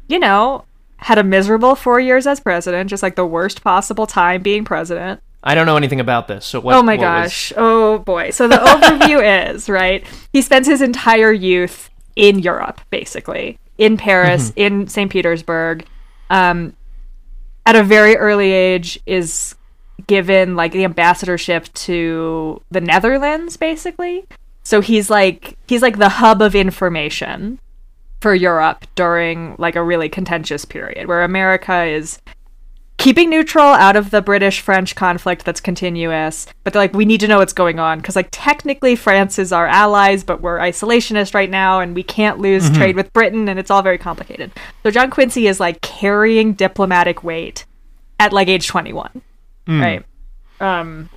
you 0.07 0.19
know, 0.19 0.63
had 0.97 1.17
a 1.17 1.23
miserable 1.23 1.75
4 1.75 1.99
years 1.99 2.25
as 2.25 2.39
president, 2.39 2.89
just 2.89 3.03
like 3.03 3.15
the 3.15 3.25
worst 3.25 3.61
possible 3.63 4.07
time 4.07 4.41
being 4.41 4.63
president. 4.65 5.21
I 5.47 5.55
don't 5.55 5.65
know 5.65 5.77
anything 5.77 5.99
about 5.99 6.27
this. 6.27 6.45
So 6.45 6.59
what? 6.59 6.75
oh 6.75 6.83
my 6.83 6.95
what 6.95 7.01
was- 7.23 7.31
gosh. 7.31 7.53
Oh 7.57 7.99
boy. 7.99 8.29
So 8.31 8.47
the 8.47 8.57
overview 8.57 9.49
is, 9.53 9.69
right? 9.69 10.05
He 10.33 10.41
spends 10.41 10.67
his 10.67 10.81
entire 10.81 11.31
youth 11.31 11.89
in 12.15 12.39
Europe, 12.39 12.81
basically. 12.89 13.57
In 13.77 13.95
Paris, 13.97 14.51
Mm-hmm. 14.51 14.59
in 14.59 14.87
St. 14.87 15.11
Petersburg. 15.11 15.85
Um 16.29 16.73
at 17.65 17.75
a 17.75 17.83
very 17.83 18.15
early 18.15 18.51
age 18.51 18.99
is 19.05 19.55
given 20.05 20.55
like 20.55 20.71
the 20.71 20.83
ambassadorship 20.83 21.73
to 21.73 22.61
the 22.71 22.81
Netherlands 22.81 23.57
basically. 23.57 24.25
So 24.63 24.81
he's 24.81 25.09
like 25.09 25.57
he's 25.67 25.81
like 25.81 25.97
the 25.97 26.09
hub 26.09 26.41
of 26.41 26.55
information 26.55 27.59
for 28.21 28.33
Europe 28.33 28.85
during 28.95 29.55
like 29.57 29.75
a 29.75 29.83
really 29.83 30.09
contentious 30.09 30.65
period 30.65 31.07
where 31.07 31.23
America 31.23 31.83
is 31.83 32.19
keeping 32.97 33.29
neutral 33.29 33.63
out 33.65 33.95
of 33.95 34.09
the 34.09 34.21
British 34.21 34.59
French 34.59 34.95
conflict 34.95 35.45
that's 35.45 35.61
continuous, 35.61 36.47
but 36.63 36.73
they're 36.73 36.81
like, 36.81 36.93
we 36.93 37.05
need 37.05 37.19
to 37.19 37.27
know 37.27 37.37
what's 37.37 37.53
going 37.53 37.79
on 37.79 37.99
because, 37.99 38.15
like, 38.15 38.29
technically 38.31 38.95
France 38.95 39.37
is 39.39 39.51
our 39.53 39.67
allies, 39.67 40.23
but 40.23 40.41
we're 40.41 40.57
isolationist 40.57 41.33
right 41.33 41.49
now 41.49 41.79
and 41.79 41.93
we 41.95 42.03
can't 42.03 42.39
lose 42.39 42.69
trade 42.75 42.95
with 42.95 43.13
Britain, 43.13 43.47
and 43.47 43.59
it's 43.59 43.69
all 43.71 43.81
very 43.81 43.97
complicated. 43.97 44.51
So 44.83 44.91
John 44.91 45.09
Quincy 45.11 45.47
is 45.47 45.59
like 45.59 45.81
carrying 45.81 46.53
diplomatic 46.53 47.23
weight 47.23 47.65
at 48.19 48.33
like 48.33 48.47
age 48.47 48.67
21, 48.67 49.21
right? 49.81 50.03
Um, 50.59 51.09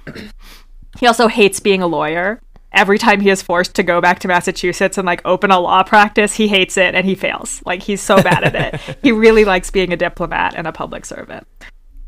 he 0.98 1.07
also 1.07 1.28
hates 1.28 1.61
being 1.61 1.82
a 1.82 1.86
lawyer. 1.86 2.40
Every 2.73 2.99
time 2.99 3.21
he 3.21 3.31
is 3.31 3.43
forced 3.43 3.75
to 3.75 3.83
go 3.83 4.01
back 4.01 4.21
to 4.21 4.29
Massachusetts 4.29 4.97
and 4.97 5.05
like 5.05 5.21
open 5.25 5.51
a 5.51 5.59
law 5.59 5.83
practice, 5.83 6.35
he 6.35 6.49
hates 6.49 6.77
it 6.77 6.95
and 6.95 7.05
he 7.05 7.15
fails. 7.15 7.63
Like 7.67 7.83
he's 7.83 8.01
so 8.01 8.23
bad 8.23 8.45
at 8.45 8.55
it. 8.55 8.81
He 9.03 9.13
really 9.13 9.45
likes 9.45 9.71
being 9.71 9.93
a 9.93 9.97
diplomat 9.97 10.55
and 10.57 10.67
a 10.67 10.73
public 10.73 11.05
servant. 11.05 11.47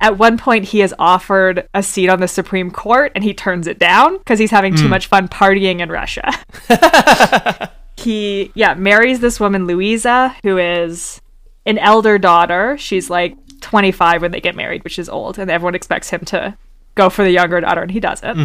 At 0.01 0.19
one 0.19 0.37
point, 0.37 0.65
he 0.67 0.83
is 0.83 0.95
offered 0.99 1.69
a 1.75 1.83
seat 1.83 2.09
on 2.09 2.21
the 2.21 2.29
Supreme 2.29 2.71
Court 2.71 3.13
and 3.15 3.25
he 3.25 3.35
turns 3.35 3.67
it 3.67 3.79
down 3.79 4.19
because 4.19 4.39
he's 4.39 4.51
having 4.51 4.75
too 4.75 4.89
much 4.89 5.07
fun 5.07 5.29
partying 5.29 5.81
in 5.81 5.91
Russia. 5.91 6.31
he, 7.97 8.51
yeah, 8.55 8.75
marries 8.75 9.21
this 9.21 9.41
woman, 9.41 9.67
Louisa, 9.67 10.35
who 10.43 10.59
is 10.59 11.21
an 11.67 11.79
elder 11.79 12.19
daughter. 12.19 12.77
She's 12.79 13.11
like 13.11 13.37
25 13.61 14.23
when 14.23 14.33
they 14.33 14.41
get 14.41 14.57
married, 14.57 14.85
which 14.85 14.99
is 14.99 15.09
old, 15.09 15.39
and 15.39 15.51
everyone 15.51 15.75
expects 15.75 16.11
him 16.11 16.25
to 16.27 16.57
go 16.95 17.09
for 17.09 17.23
the 17.23 17.31
younger 17.31 17.61
daughter, 17.61 17.83
and 17.83 17.91
he 17.91 18.01
doesn't. 18.01 18.37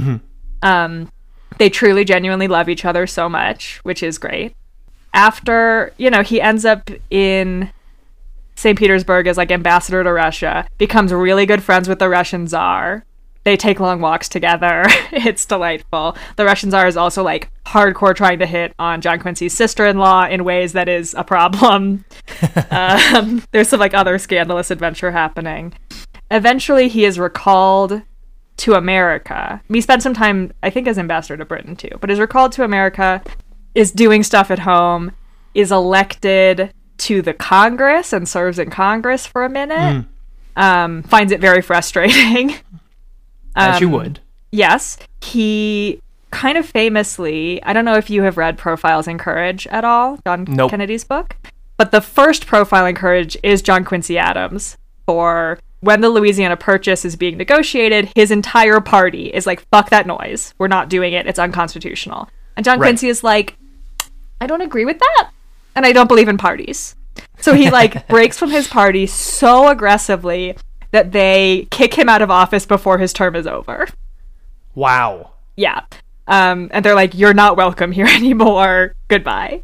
Um, 0.62 1.12
they 1.58 1.70
truly, 1.70 2.06
genuinely 2.06 2.48
love 2.48 2.70
each 2.70 2.86
other 2.86 3.08
so 3.08 3.28
much, 3.28 3.80
which 3.84 4.04
is 4.04 4.18
great. 4.18 4.56
After, 5.14 5.94
you 5.98 6.10
know, 6.10 6.22
he 6.22 6.40
ends 6.42 6.66
up 6.66 6.90
in 7.10 7.72
St. 8.56 8.78
Petersburg 8.78 9.28
as 9.28 9.38
like 9.38 9.52
ambassador 9.52 10.04
to 10.04 10.12
Russia, 10.12 10.68
becomes 10.78 11.14
really 11.14 11.46
good 11.46 11.64
friends 11.64 11.88
with 11.88 12.00
the 12.00 12.10
Russian 12.10 12.48
czar. 12.48 13.06
They 13.44 13.56
take 13.56 13.80
long 13.80 14.02
walks 14.02 14.28
together. 14.28 14.84
it's 15.12 15.46
delightful. 15.46 16.18
The 16.36 16.44
Russian 16.44 16.72
czar 16.72 16.88
is 16.88 16.98
also 16.98 17.24
like 17.24 17.50
hardcore 17.66 18.16
trying 18.16 18.40
to 18.40 18.46
hit 18.46 18.74
on 18.78 19.00
John 19.00 19.20
Quincy's 19.20 19.54
sister-in-law 19.54 20.28
in 20.28 20.44
ways 20.44 20.74
that 20.74 20.90
is 20.90 21.14
a 21.14 21.24
problem. 21.24 22.04
um, 22.72 23.44
there's 23.52 23.70
some 23.70 23.80
like 23.80 23.94
other 23.94 24.18
scandalous 24.18 24.70
adventure 24.70 25.12
happening. 25.12 25.74
Eventually, 26.30 26.90
he 26.90 27.06
is 27.06 27.18
recalled 27.18 28.02
to 28.58 28.74
America. 28.74 29.62
He 29.70 29.82
spent 29.82 30.02
some 30.04 30.14
time, 30.14 30.52
I 30.64 30.70
think, 30.70 30.88
as 30.88 30.98
ambassador 30.98 31.38
to 31.38 31.46
Britain 31.46 31.76
too, 31.76 31.90
but 32.02 32.10
is 32.10 32.20
recalled 32.20 32.52
to 32.54 32.64
America, 32.64 33.22
is 33.76 33.92
doing 33.92 34.24
stuff 34.24 34.50
at 34.52 34.60
home, 34.60 35.12
is 35.54 35.72
elected 35.72 36.72
to 36.98 37.22
the 37.22 37.34
Congress 37.34 38.14
and 38.14 38.28
serves 38.28 38.58
in 38.60 38.70
Congress 38.72 39.26
for 39.26 39.44
a 39.46 39.50
minute. 39.50 40.06
Um, 40.56 41.04
finds 41.04 41.32
it 41.32 41.40
very 41.40 41.62
frustrating. 41.62 42.56
As 43.56 43.80
you 43.82 43.88
Um, 43.88 43.94
would. 43.94 44.20
Yes, 44.52 44.98
he 45.22 46.02
kind 46.32 46.58
of 46.58 46.66
famously, 46.66 47.62
I 47.64 47.74
don't 47.74 47.86
know 47.86 47.96
if 47.96 48.10
you 48.10 48.24
have 48.24 48.38
read 48.38 48.58
Profiles 48.58 49.08
in 49.08 49.18
Courage 49.18 49.68
at 49.68 49.84
all, 49.84 50.18
John 50.26 50.46
Nope. 50.48 50.72
Kennedy's 50.72 51.04
book, 51.04 51.36
but 51.78 51.92
the 51.92 52.02
first 52.02 52.48
profile 52.48 52.86
in 52.86 52.96
Courage 52.96 53.38
is 53.44 53.62
John 53.62 53.84
Quincy 53.86 54.18
Adams 54.18 54.78
for 55.06 55.60
when 55.82 56.02
the 56.02 56.10
Louisiana 56.10 56.58
Purchase 56.58 57.06
is 57.06 57.16
being 57.16 57.38
negotiated, 57.38 58.12
his 58.16 58.32
entire 58.32 58.80
party 58.82 59.28
is 59.28 59.46
like, 59.46 59.68
fuck 59.70 59.90
that 59.90 60.08
noise. 60.08 60.54
We're 60.58 60.68
not 60.68 60.90
doing 60.90 61.14
it. 61.14 61.28
It's 61.28 61.40
unconstitutional. 61.40 62.30
And 62.56 62.64
John 62.64 62.80
Right. 62.80 62.88
Quincy 62.88 63.10
is 63.10 63.24
like, 63.24 63.56
I 64.42 64.48
don't 64.48 64.62
agree 64.62 64.86
with 64.86 65.00
that. 65.00 65.30
And 65.76 65.86
I 65.86 65.92
don't 65.92 66.08
believe 66.08 66.28
in 66.28 66.38
parties. 66.38 66.96
So 67.40 67.54
he 67.54 67.70
like 67.70 68.08
breaks 68.10 68.38
from 68.38 68.50
his 68.50 68.68
party 68.68 69.06
so 69.06 69.68
aggressively 69.68 70.58
that 70.92 71.12
they 71.12 71.68
kick 71.70 71.94
him 71.94 72.10
out 72.10 72.22
of 72.22 72.32
office 72.32 72.66
before 72.66 72.98
his 72.98 73.14
term 73.14 73.36
is 73.36 73.46
over. 73.46 73.88
Wow. 74.74 75.32
Yeah. 75.56 75.82
Um, 76.28 76.70
and 76.72 76.84
they're 76.84 76.96
like, 76.96 77.14
you're 77.14 77.34
not 77.34 77.58
welcome 77.58 77.92
here 77.92 78.06
anymore. 78.10 78.96
Goodbye. 79.08 79.62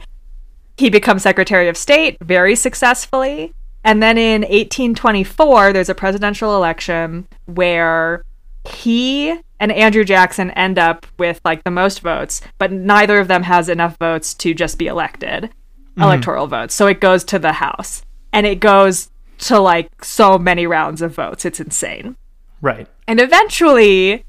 He 0.77 0.90
becomes 0.90 1.23
Secretary 1.23 1.68
of 1.68 1.77
State 1.77 2.18
very 2.22 2.56
successfully. 2.56 3.53
And 3.84 4.02
then 4.02 4.18
in 4.18 4.42
1824, 4.42 5.74
there's 5.74 5.90
a 5.90 5.96
presidential 5.96 6.56
election 6.56 7.28
where 7.46 8.24
he 8.66 9.38
and 9.60 9.72
Andrew 9.72 10.04
Jackson 10.04 10.52
end 10.52 10.80
up 10.80 11.06
with 11.18 11.42
like 11.44 11.64
the 11.64 11.72
most 11.72 12.02
votes, 12.02 12.42
but 12.58 12.72
neither 12.72 13.20
of 13.20 13.28
them 13.28 13.44
has 13.44 13.70
enough 13.70 13.98
votes 13.98 14.34
to 14.36 14.54
just 14.54 14.78
be 14.78 14.88
elected, 14.88 15.44
mm-hmm. 15.44 16.02
electoral 16.02 16.48
votes. 16.48 16.74
So 16.74 16.88
it 16.88 17.00
goes 17.00 17.24
to 17.26 17.40
the 17.40 17.54
House. 17.54 18.04
And 18.32 18.48
it 18.48 18.60
goes 18.60 19.10
to 19.40 19.60
like 19.60 20.04
so 20.04 20.38
many 20.38 20.66
rounds 20.66 21.02
of 21.02 21.14
votes. 21.14 21.46
It's 21.46 21.60
insane. 21.60 22.16
Right. 22.62 22.88
And 23.08 23.20
eventually, 23.20 24.26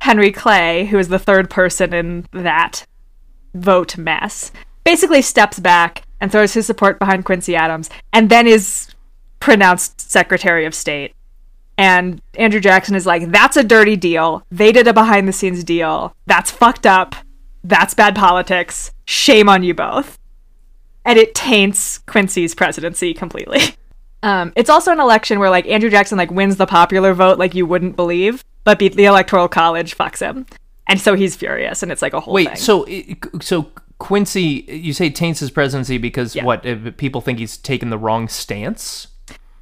Henry 0.00 0.32
Clay, 0.32 0.86
who 0.86 0.98
is 0.98 1.08
the 1.08 1.18
third 1.18 1.48
person 1.48 1.94
in 1.94 2.26
that 2.32 2.86
vote 3.54 3.96
mess, 3.96 4.52
basically 4.84 5.22
steps 5.22 5.58
back 5.58 6.02
and 6.20 6.30
throws 6.30 6.54
his 6.54 6.66
support 6.66 6.98
behind 6.98 7.24
Quincy 7.24 7.56
Adams 7.56 7.90
and 8.12 8.28
then 8.28 8.46
is 8.46 8.94
pronounced 9.40 10.00
Secretary 10.00 10.64
of 10.66 10.74
State. 10.74 11.14
And 11.78 12.22
Andrew 12.34 12.60
Jackson 12.60 12.94
is 12.94 13.04
like, 13.06 13.30
that's 13.30 13.56
a 13.56 13.62
dirty 13.64 13.96
deal. 13.96 14.42
They 14.50 14.72
did 14.72 14.88
a 14.88 14.94
behind 14.94 15.28
the 15.28 15.32
scenes 15.32 15.62
deal. 15.62 16.14
That's 16.26 16.50
fucked 16.50 16.86
up. 16.86 17.14
That's 17.64 17.92
bad 17.94 18.14
politics. 18.14 18.92
Shame 19.04 19.48
on 19.48 19.62
you 19.62 19.74
both. 19.74 20.18
And 21.04 21.18
it 21.18 21.34
taints 21.34 21.98
Quincy's 21.98 22.54
presidency 22.54 23.12
completely. 23.14 23.60
Um, 24.22 24.52
it's 24.56 24.70
also 24.70 24.90
an 24.90 24.98
election 24.98 25.38
where 25.38 25.50
like 25.50 25.66
Andrew 25.68 25.90
Jackson 25.90 26.18
like 26.18 26.32
wins 26.32 26.56
the 26.56 26.66
popular 26.66 27.12
vote 27.14 27.38
like 27.38 27.54
you 27.54 27.64
wouldn't 27.64 27.94
believe, 27.94 28.42
but 28.64 28.76
be- 28.78 28.88
the 28.88 29.04
electoral 29.04 29.46
college 29.46 29.96
fucks 29.96 30.18
him, 30.18 30.46
and 30.88 31.00
so 31.00 31.14
he's 31.14 31.36
furious, 31.36 31.82
and 31.84 31.92
it's 31.92 32.02
like 32.02 32.14
a 32.14 32.18
whole 32.18 32.34
Wait, 32.34 32.48
thing. 32.48 32.56
so 32.56 32.86
so 33.40 33.70
Quincy, 33.98 34.64
you 34.68 34.92
say 34.94 35.10
taints 35.10 35.38
his 35.40 35.50
presidency 35.50 35.98
because 35.98 36.34
Yeah. 36.34 36.44
what? 36.44 36.64
If 36.66 36.96
people 36.96 37.20
think 37.20 37.38
he's 37.38 37.56
taken 37.56 37.90
the 37.90 37.98
wrong 37.98 38.26
stance? 38.26 39.06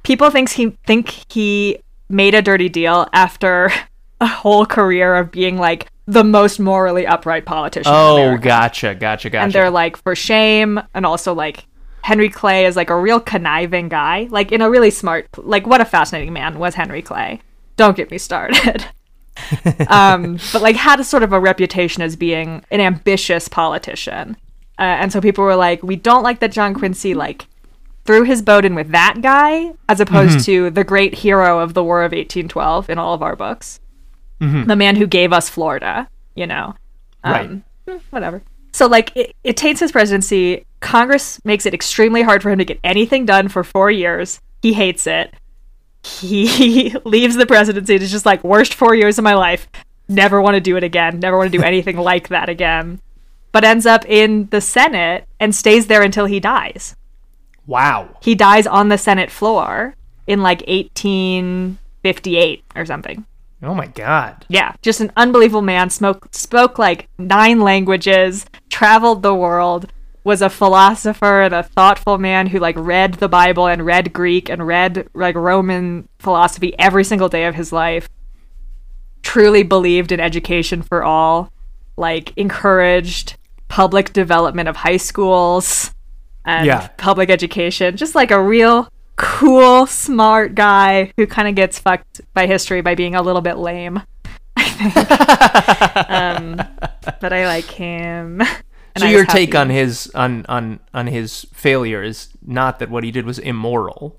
People 0.05 0.29
thinks 0.29 0.53
he 0.53 0.69
think 0.85 1.25
he 1.31 1.79
made 2.09 2.35
a 2.35 2.41
dirty 2.41 2.69
deal 2.69 3.07
after 3.13 3.71
a 4.21 4.27
whole 4.27 4.65
career 4.65 5.15
of 5.15 5.31
being 5.31 5.57
like 5.57 5.87
the 6.07 6.23
most 6.23 6.59
morally 6.59 7.05
upright 7.05 7.45
politician. 7.45 7.91
Oh, 7.93 8.37
gotcha, 8.37 8.95
gotcha, 8.95 9.29
gotcha. 9.29 9.43
and 9.43 9.53
they're 9.53 9.71
like 9.71 9.97
for 9.97 10.15
shame, 10.15 10.79
and 10.93 11.05
also 11.05 11.33
like 11.33 11.65
Henry 12.01 12.29
Clay 12.29 12.65
is 12.65 12.75
like 12.75 12.89
a 12.89 12.99
real 12.99 13.19
conniving 13.19 13.89
guy, 13.89 14.27
like 14.29 14.51
in 14.51 14.61
a 14.61 14.69
really 14.69 14.91
smart, 14.91 15.27
like 15.37 15.65
what 15.65 15.81
a 15.81 15.85
fascinating 15.85 16.33
man 16.33 16.59
was 16.59 16.75
Henry 16.75 17.01
Clay. 17.01 17.41
Don't 17.75 17.97
get 17.97 18.11
me 18.11 18.17
started. 18.17 18.85
um, 19.89 20.39
but 20.53 20.61
like 20.61 20.75
had 20.75 20.99
a 20.99 21.03
sort 21.03 21.23
of 21.23 21.33
a 21.33 21.39
reputation 21.39 22.03
as 22.03 22.15
being 22.15 22.63
an 22.71 22.79
ambitious 22.79 23.47
politician, 23.47 24.37
uh, 24.77 24.83
and 24.83 25.11
so 25.11 25.19
people 25.19 25.43
were 25.43 25.55
like, 25.55 25.81
we 25.81 25.95
don't 25.95 26.23
like 26.23 26.39
that 26.39 26.51
John 26.51 26.73
Quincy 26.73 27.15
like 27.15 27.47
threw 28.05 28.23
his 28.23 28.41
boat 28.41 28.65
in 28.65 28.75
with 28.75 28.89
that 28.89 29.21
guy, 29.21 29.73
as 29.89 29.99
opposed 29.99 30.45
to 30.45 30.69
the 30.69 30.83
great 30.83 31.15
hero 31.15 31.59
of 31.59 31.73
the 31.73 31.83
War 31.83 32.03
of 32.03 32.11
1812 32.11 32.89
in 32.89 32.97
all 32.97 33.13
of 33.13 33.21
our 33.21 33.35
books, 33.35 33.79
the 34.39 34.75
man 34.75 34.95
who 34.95 35.07
gave 35.07 35.33
us 35.33 35.49
Florida. 35.49 36.07
You 36.35 36.47
know, 36.47 36.75
right. 37.23 37.49
um, 37.49 37.63
eh, 37.87 37.99
whatever. 38.09 38.43
So 38.73 38.87
like 38.87 39.15
it, 39.15 39.35
it 39.43 39.55
taints 39.55 39.79
his 39.79 39.91
presidency. 39.91 40.65
Congress 40.81 41.39
makes 41.45 41.65
it 41.65 41.73
extremely 41.73 42.21
hard 42.21 42.43
for 42.43 42.49
him 42.49 42.59
to 42.59 42.65
get 42.65 42.79
anything 42.83 43.25
done 43.25 43.47
for 43.47 43.63
four 43.63 43.89
years. 43.89 44.41
He 44.61 44.73
hates 44.73 45.07
it. 45.07 45.33
He 46.03 46.93
leaves 47.05 47.35
the 47.35 47.45
presidency. 47.45 47.95
It's 47.95 48.11
just 48.11 48.25
like 48.25 48.43
worst 48.43 48.73
four 48.73 48.93
years 48.93 49.17
of 49.17 49.23
my 49.23 49.33
life. 49.33 49.67
Never 50.09 50.41
want 50.41 50.55
to 50.55 50.61
do 50.61 50.75
it 50.75 50.83
again. 50.83 51.19
Never 51.19 51.37
want 51.37 51.51
to 51.51 51.57
do 51.57 51.63
anything 51.71 51.97
like 51.97 52.27
that 52.27 52.49
again. 52.49 52.99
But 53.53 53.63
ends 53.63 53.85
up 53.85 54.05
in 54.07 54.47
the 54.47 54.59
Senate 54.59 55.25
and 55.39 55.55
stays 55.55 55.87
there 55.87 56.01
until 56.01 56.25
he 56.25 56.41
dies. 56.41 56.95
Wow. 57.67 58.17
He 58.21 58.35
dies 58.35 58.67
on 58.67 58.89
the 58.89 58.97
Senate 58.97 59.31
floor 59.31 59.95
in 60.27 60.41
like 60.41 60.63
1858 60.67 62.63
or 62.75 62.85
something. 62.85 63.25
Oh 63.63 63.73
my 63.73 63.87
god. 63.87 64.45
Yeah, 64.47 64.73
just 64.81 65.01
an 65.01 65.11
unbelievable 65.17 65.61
man. 65.61 65.89
Smoke, 65.89 66.27
spoke 66.31 66.77
like 66.77 67.07
nine 67.17 67.61
languages, 67.61 68.45
traveled 68.69 69.23
the 69.23 69.33
world, 69.33 69.91
was 70.23 70.41
a 70.41 70.49
philosopher 70.49 71.41
and 71.41 71.53
a 71.53 71.63
thoughtful 71.63 72.17
man 72.17 72.47
who 72.47 72.59
like 72.59 72.75
read 72.77 73.15
the 73.15 73.29
Bible 73.29 73.67
and 73.67 73.85
read 73.85 74.13
Greek 74.13 74.49
and 74.49 74.67
read 74.67 75.07
like 75.13 75.35
Roman 75.35 76.07
philosophy 76.19 76.77
every 76.77 77.03
single 77.03 77.29
day 77.29 77.45
of 77.45 77.55
his 77.55 77.71
life. 77.71 78.09
Truly 79.21 79.63
believed 79.63 80.11
in 80.11 80.19
education 80.19 80.81
for 80.81 81.03
all, 81.03 81.51
like 81.97 82.33
encouraged 82.35 83.37
public 83.67 84.13
development 84.13 84.69
of 84.69 84.77
high 84.77 84.97
schools 84.97 85.94
and 86.45 86.65
Yeah. 86.65 86.87
public 86.97 87.29
education. 87.29 87.97
Just 87.97 88.15
like 88.15 88.31
a 88.31 88.41
real 88.41 88.87
cool, 89.17 89.85
smart 89.87 90.55
guy 90.55 91.11
who 91.17 91.25
kind 91.27 91.47
of 91.47 91.55
gets 91.55 91.79
fucked 91.79 92.21
by 92.33 92.47
history 92.47 92.81
by 92.81 92.95
being 92.95 93.15
a 93.15 93.21
little 93.21 93.41
bit 93.41 93.57
lame. 93.57 94.01
I 94.57 94.63
think. 94.69 96.09
um, 96.09 96.55
but 97.19 97.33
I 97.33 97.45
like 97.47 97.65
him. 97.65 98.41
So 98.97 99.05
your 99.07 99.25
take 99.25 99.49
happy. 99.53 99.57
on 99.57 99.69
his 99.71 100.09
on 100.15 100.45
on 100.47 100.79
on 100.93 101.07
his 101.07 101.45
failure 101.53 102.01
is 102.01 102.29
not 102.41 102.79
that 102.79 102.89
what 102.89 103.03
he 103.03 103.11
did 103.11 103.25
was 103.25 103.37
immoral, 103.39 104.17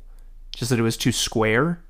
just 0.54 0.68
that 0.68 0.78
it 0.78 0.82
was 0.82 0.98
too 0.98 1.12
square. 1.12 1.80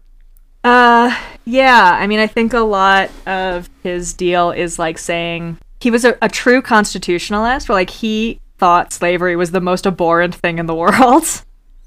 Uh, 0.62 1.12
yeah. 1.44 1.96
I 2.00 2.06
mean, 2.06 2.20
I 2.20 2.28
think 2.28 2.52
a 2.52 2.60
lot 2.60 3.10
of 3.26 3.68
his 3.82 4.14
deal 4.14 4.52
is 4.52 4.78
like 4.78 4.98
saying 4.98 5.58
he 5.80 5.90
was 5.90 6.04
a, 6.04 6.16
a 6.22 6.28
true 6.28 6.62
constitutionalist, 6.62 7.68
where 7.68 7.74
like 7.74 7.90
he 7.90 8.40
thought 8.58 8.92
slavery 8.92 9.36
was 9.36 9.50
the 9.50 9.60
most 9.60 9.86
abhorrent 9.86 10.34
thing 10.34 10.58
in 10.58 10.66
the 10.66 10.74
world, 10.74 11.24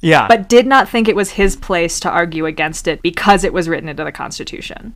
Yeah. 0.02 0.28
but 0.28 0.48
did 0.50 0.66
not 0.68 0.88
think 0.90 1.08
it 1.08 1.16
was 1.16 1.32
his 1.32 1.56
place 1.56 2.00
to 2.02 2.10
argue 2.10 2.46
against 2.46 2.88
it 2.88 3.02
because 3.02 3.44
it 3.44 3.54
was 3.54 3.68
written 3.68 3.90
into 3.90 4.04
the 4.04 4.12
Constitution. 4.12 4.96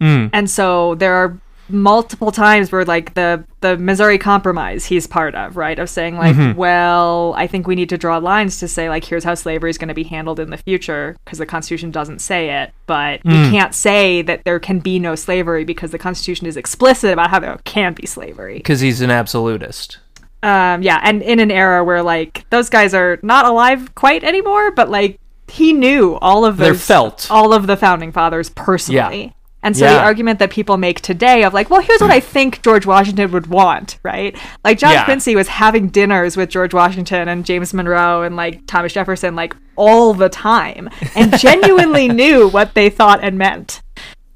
Mm. 0.00 0.30
And 0.32 0.50
so 0.50 0.94
there 0.96 1.14
are 1.14 1.38
multiple 1.68 2.30
times 2.30 2.70
where 2.70 2.84
like 2.84 3.14
the 3.14 3.42
the 3.60 3.76
Missouri 3.76 4.18
Compromise 4.18 4.84
he's 4.84 5.06
part 5.06 5.34
of, 5.34 5.56
right? 5.56 5.78
Of 5.80 5.90
saying 5.90 6.16
like, 6.16 6.36
Mm-hmm. 6.36 6.56
well, 6.56 7.34
I 7.36 7.48
think 7.48 7.66
we 7.66 7.74
need 7.74 7.88
to 7.88 7.98
draw 7.98 8.18
lines 8.18 8.60
to 8.60 8.68
say 8.68 8.88
like 8.88 9.04
here's 9.04 9.24
how 9.24 9.34
slavery 9.34 9.70
is 9.70 9.78
going 9.78 9.88
to 9.88 9.94
be 9.94 10.04
handled 10.04 10.38
in 10.38 10.50
the 10.50 10.58
future 10.58 11.16
because 11.24 11.38
the 11.38 11.46
Constitution 11.46 11.90
doesn't 11.90 12.20
say 12.20 12.50
it, 12.62 12.72
but 12.86 13.20
Mm. 13.24 13.30
we 13.46 13.50
can't 13.50 13.74
say 13.74 14.22
that 14.22 14.44
there 14.44 14.60
can 14.60 14.78
be 14.78 14.98
no 15.00 15.14
slavery 15.16 15.64
because 15.64 15.90
the 15.90 15.98
Constitution 15.98 16.46
is 16.46 16.56
explicit 16.56 17.12
about 17.12 17.30
how 17.30 17.40
there 17.40 17.58
can 17.64 17.94
be 17.94 18.06
slavery. 18.06 18.58
because 18.58 18.80
he's 18.80 19.00
an 19.00 19.10
absolutist. 19.10 19.98
Um, 20.42 20.82
yeah, 20.82 21.00
and 21.02 21.22
in 21.22 21.40
an 21.40 21.50
era 21.50 21.82
where 21.82 22.02
like 22.02 22.48
those 22.50 22.68
guys 22.70 22.94
are 22.94 23.18
not 23.22 23.46
alive 23.46 23.94
quite 23.94 24.22
anymore, 24.22 24.70
but 24.70 24.90
like 24.90 25.18
he 25.48 25.72
knew 25.72 26.14
all 26.16 26.44
of 26.44 26.56
They're 26.56 26.74
felt. 26.74 27.28
all 27.30 27.52
of 27.52 27.66
the 27.66 27.76
founding 27.76 28.12
fathers 28.12 28.50
personally. 28.50 29.24
Yeah. 29.24 29.30
And 29.62 29.76
so 29.76 29.84
the 29.88 29.98
argument 29.98 30.38
that 30.38 30.50
people 30.50 30.76
make 30.76 31.00
today 31.00 31.42
of 31.42 31.52
like, 31.52 31.70
well, 31.70 31.80
here's 31.80 32.00
what 32.00 32.12
I 32.12 32.20
think 32.34 32.62
George 32.62 32.86
Washington 32.86 33.32
would 33.32 33.48
want, 33.48 33.98
right? 34.04 34.38
Like 34.62 34.78
John 34.78 34.92
Yeah. 34.92 35.04
Quincy 35.04 35.34
was 35.34 35.48
having 35.48 35.88
dinners 35.88 36.36
with 36.36 36.50
George 36.50 36.72
Washington 36.72 37.26
and 37.26 37.44
James 37.44 37.74
Monroe 37.74 38.22
and 38.22 38.36
like 38.36 38.64
Thomas 38.68 38.92
Jefferson 38.92 39.34
like 39.34 39.56
all 39.74 40.14
the 40.14 40.28
time 40.28 40.88
and 41.16 41.36
genuinely 41.38 42.06
knew 42.06 42.48
what 42.48 42.74
they 42.74 42.88
thought 42.90 43.24
and 43.24 43.38
meant. 43.38 43.82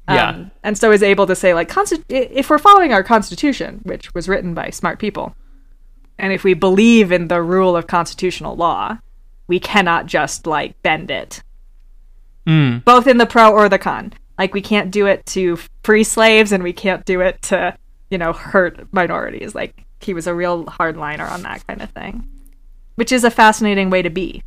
Yeah. 0.09 0.29
Um, 0.31 0.51
and 0.63 0.77
so 0.77 0.91
is 0.91 1.01
able 1.03 1.27
to 1.27 1.35
say 1.35 1.53
like 1.53 1.69
consti- 1.69 2.03
if 2.09 2.49
we're 2.49 2.57
following 2.57 2.91
our 2.91 3.03
constitution, 3.03 3.79
which 3.83 4.13
was 4.13 4.27
written 4.27 4.53
by 4.53 4.69
smart 4.71 4.99
people, 4.99 5.33
and 6.21 6.31
if 6.31 6.43
we 6.43 6.53
believe 6.53 7.11
in 7.11 7.27
the 7.27 7.41
rule 7.41 7.75
of 7.75 7.87
constitutional 7.87 8.55
law, 8.55 8.99
we 9.47 9.59
cannot 9.59 10.05
just 10.05 10.45
like 10.45 10.79
bend 10.83 11.09
it. 11.09 11.41
Mm. 12.47 12.85
Both 12.85 13.07
in 13.07 13.17
the 13.17 13.25
pro 13.25 13.51
or 13.51 13.67
the 13.67 13.79
con. 13.79 14.13
Like 14.37 14.53
we 14.53 14.61
can't 14.61 14.91
do 14.91 15.07
it 15.07 15.25
to 15.27 15.57
free 15.83 16.03
slaves 16.03 16.51
and 16.51 16.63
we 16.63 16.73
can't 16.73 17.05
do 17.05 17.21
it 17.21 17.41
to, 17.43 17.75
you 18.11 18.19
know, 18.19 18.33
hurt 18.33 18.87
minorities. 18.93 19.55
Like 19.55 19.83
he 19.99 20.13
was 20.13 20.27
a 20.27 20.35
real 20.35 20.65
hardliner 20.65 21.27
on 21.27 21.41
that 21.41 21.65
kind 21.65 21.81
of 21.81 21.89
thing. 21.89 22.27
Which 22.95 23.11
is 23.11 23.23
a 23.23 23.31
fascinating 23.31 23.89
way 23.89 24.03
to 24.03 24.11
be. 24.11 24.43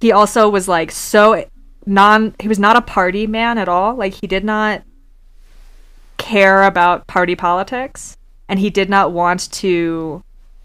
He 0.00 0.12
also 0.12 0.48
was 0.48 0.68
like 0.68 0.92
so 0.92 1.44
non 1.86 2.36
he 2.38 2.46
was 2.46 2.60
not 2.60 2.76
a 2.76 2.82
party 2.82 3.26
man 3.26 3.58
at 3.58 3.68
all. 3.68 3.96
Like 3.96 4.14
he 4.14 4.28
did 4.28 4.44
not 4.44 4.84
care 6.18 6.62
about 6.62 7.08
party 7.08 7.34
politics 7.34 8.16
and 8.48 8.60
he 8.60 8.70
did 8.70 8.88
not 8.88 9.10
want 9.10 9.50
to 9.50 10.22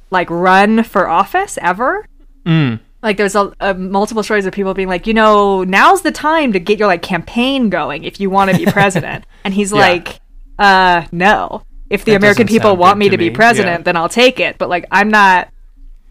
like 0.10 0.30
run 0.30 0.84
for 0.84 1.08
office 1.08 1.58
ever. 1.62 2.06
Mm. 2.46 2.80
Like 3.04 3.18
there's 3.18 3.36
a, 3.36 3.54
a 3.60 3.74
multiple 3.74 4.24
stories 4.24 4.46
of 4.46 4.54
people 4.54 4.74
being 4.74 4.88
like, 4.88 5.06
you 5.08 5.14
know, 5.14 5.64
now's 5.64 6.02
the 6.02 6.12
time 6.12 6.54
to 6.54 6.60
get 6.60 6.80
your 6.80 6.88
like 6.88 7.02
campaign 7.02 7.70
going 7.70 8.04
if 8.04 8.20
you 8.20 8.30
want 8.30 8.52
to 8.52 8.58
be 8.58 8.66
president. 8.72 9.26
and 9.44 9.54
he's 9.54 9.72
Yeah. 9.72 9.80
like, 9.80 10.20
uh, 10.60 11.06
no. 11.12 11.64
If 11.90 12.04
the 12.04 12.12
That 12.12 12.18
American 12.18 12.48
people 12.48 12.76
want 12.76 12.98
me 12.98 13.06
to 13.06 13.12
to 13.12 13.18
be 13.18 13.30
president, 13.30 13.80
Yeah. 13.82 13.84
then 13.84 13.96
I'll 13.98 14.10
take 14.10 14.40
it. 14.42 14.58
But 14.58 14.68
like, 14.70 14.86
I'm 14.92 15.10
not, 15.10 15.50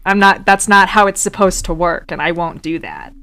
I'm 0.05 0.17
not. 0.17 0.43
That's 0.45 0.67
not 0.67 0.89
how 0.89 1.05
it's 1.07 1.21
supposed 1.21 1.65
to 1.65 1.73
work, 1.73 2.11
and 2.11 2.19
I 2.21 2.31
won't 2.31 2.61
do 2.63 2.79
that. 2.79 3.13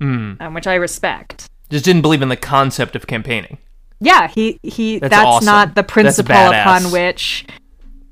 Mm. 0.00 0.40
Um, 0.40 0.54
which 0.54 0.66
I 0.68 0.74
respect. 0.74 1.48
Just 1.70 1.84
didn't 1.84 2.02
believe 2.02 2.22
in 2.22 2.28
the 2.28 2.36
concept 2.36 2.94
of 2.94 3.06
campaigning. 3.08 3.58
Yeah, 4.00 4.28
he 4.28 4.60
he. 4.62 4.98
That's 4.98 5.10
That's, 5.10 5.26
awesome. 5.26 5.46
not 5.46 5.74
the 5.74 5.82
principle 5.82 6.36
upon 6.36 6.92
which 6.92 7.46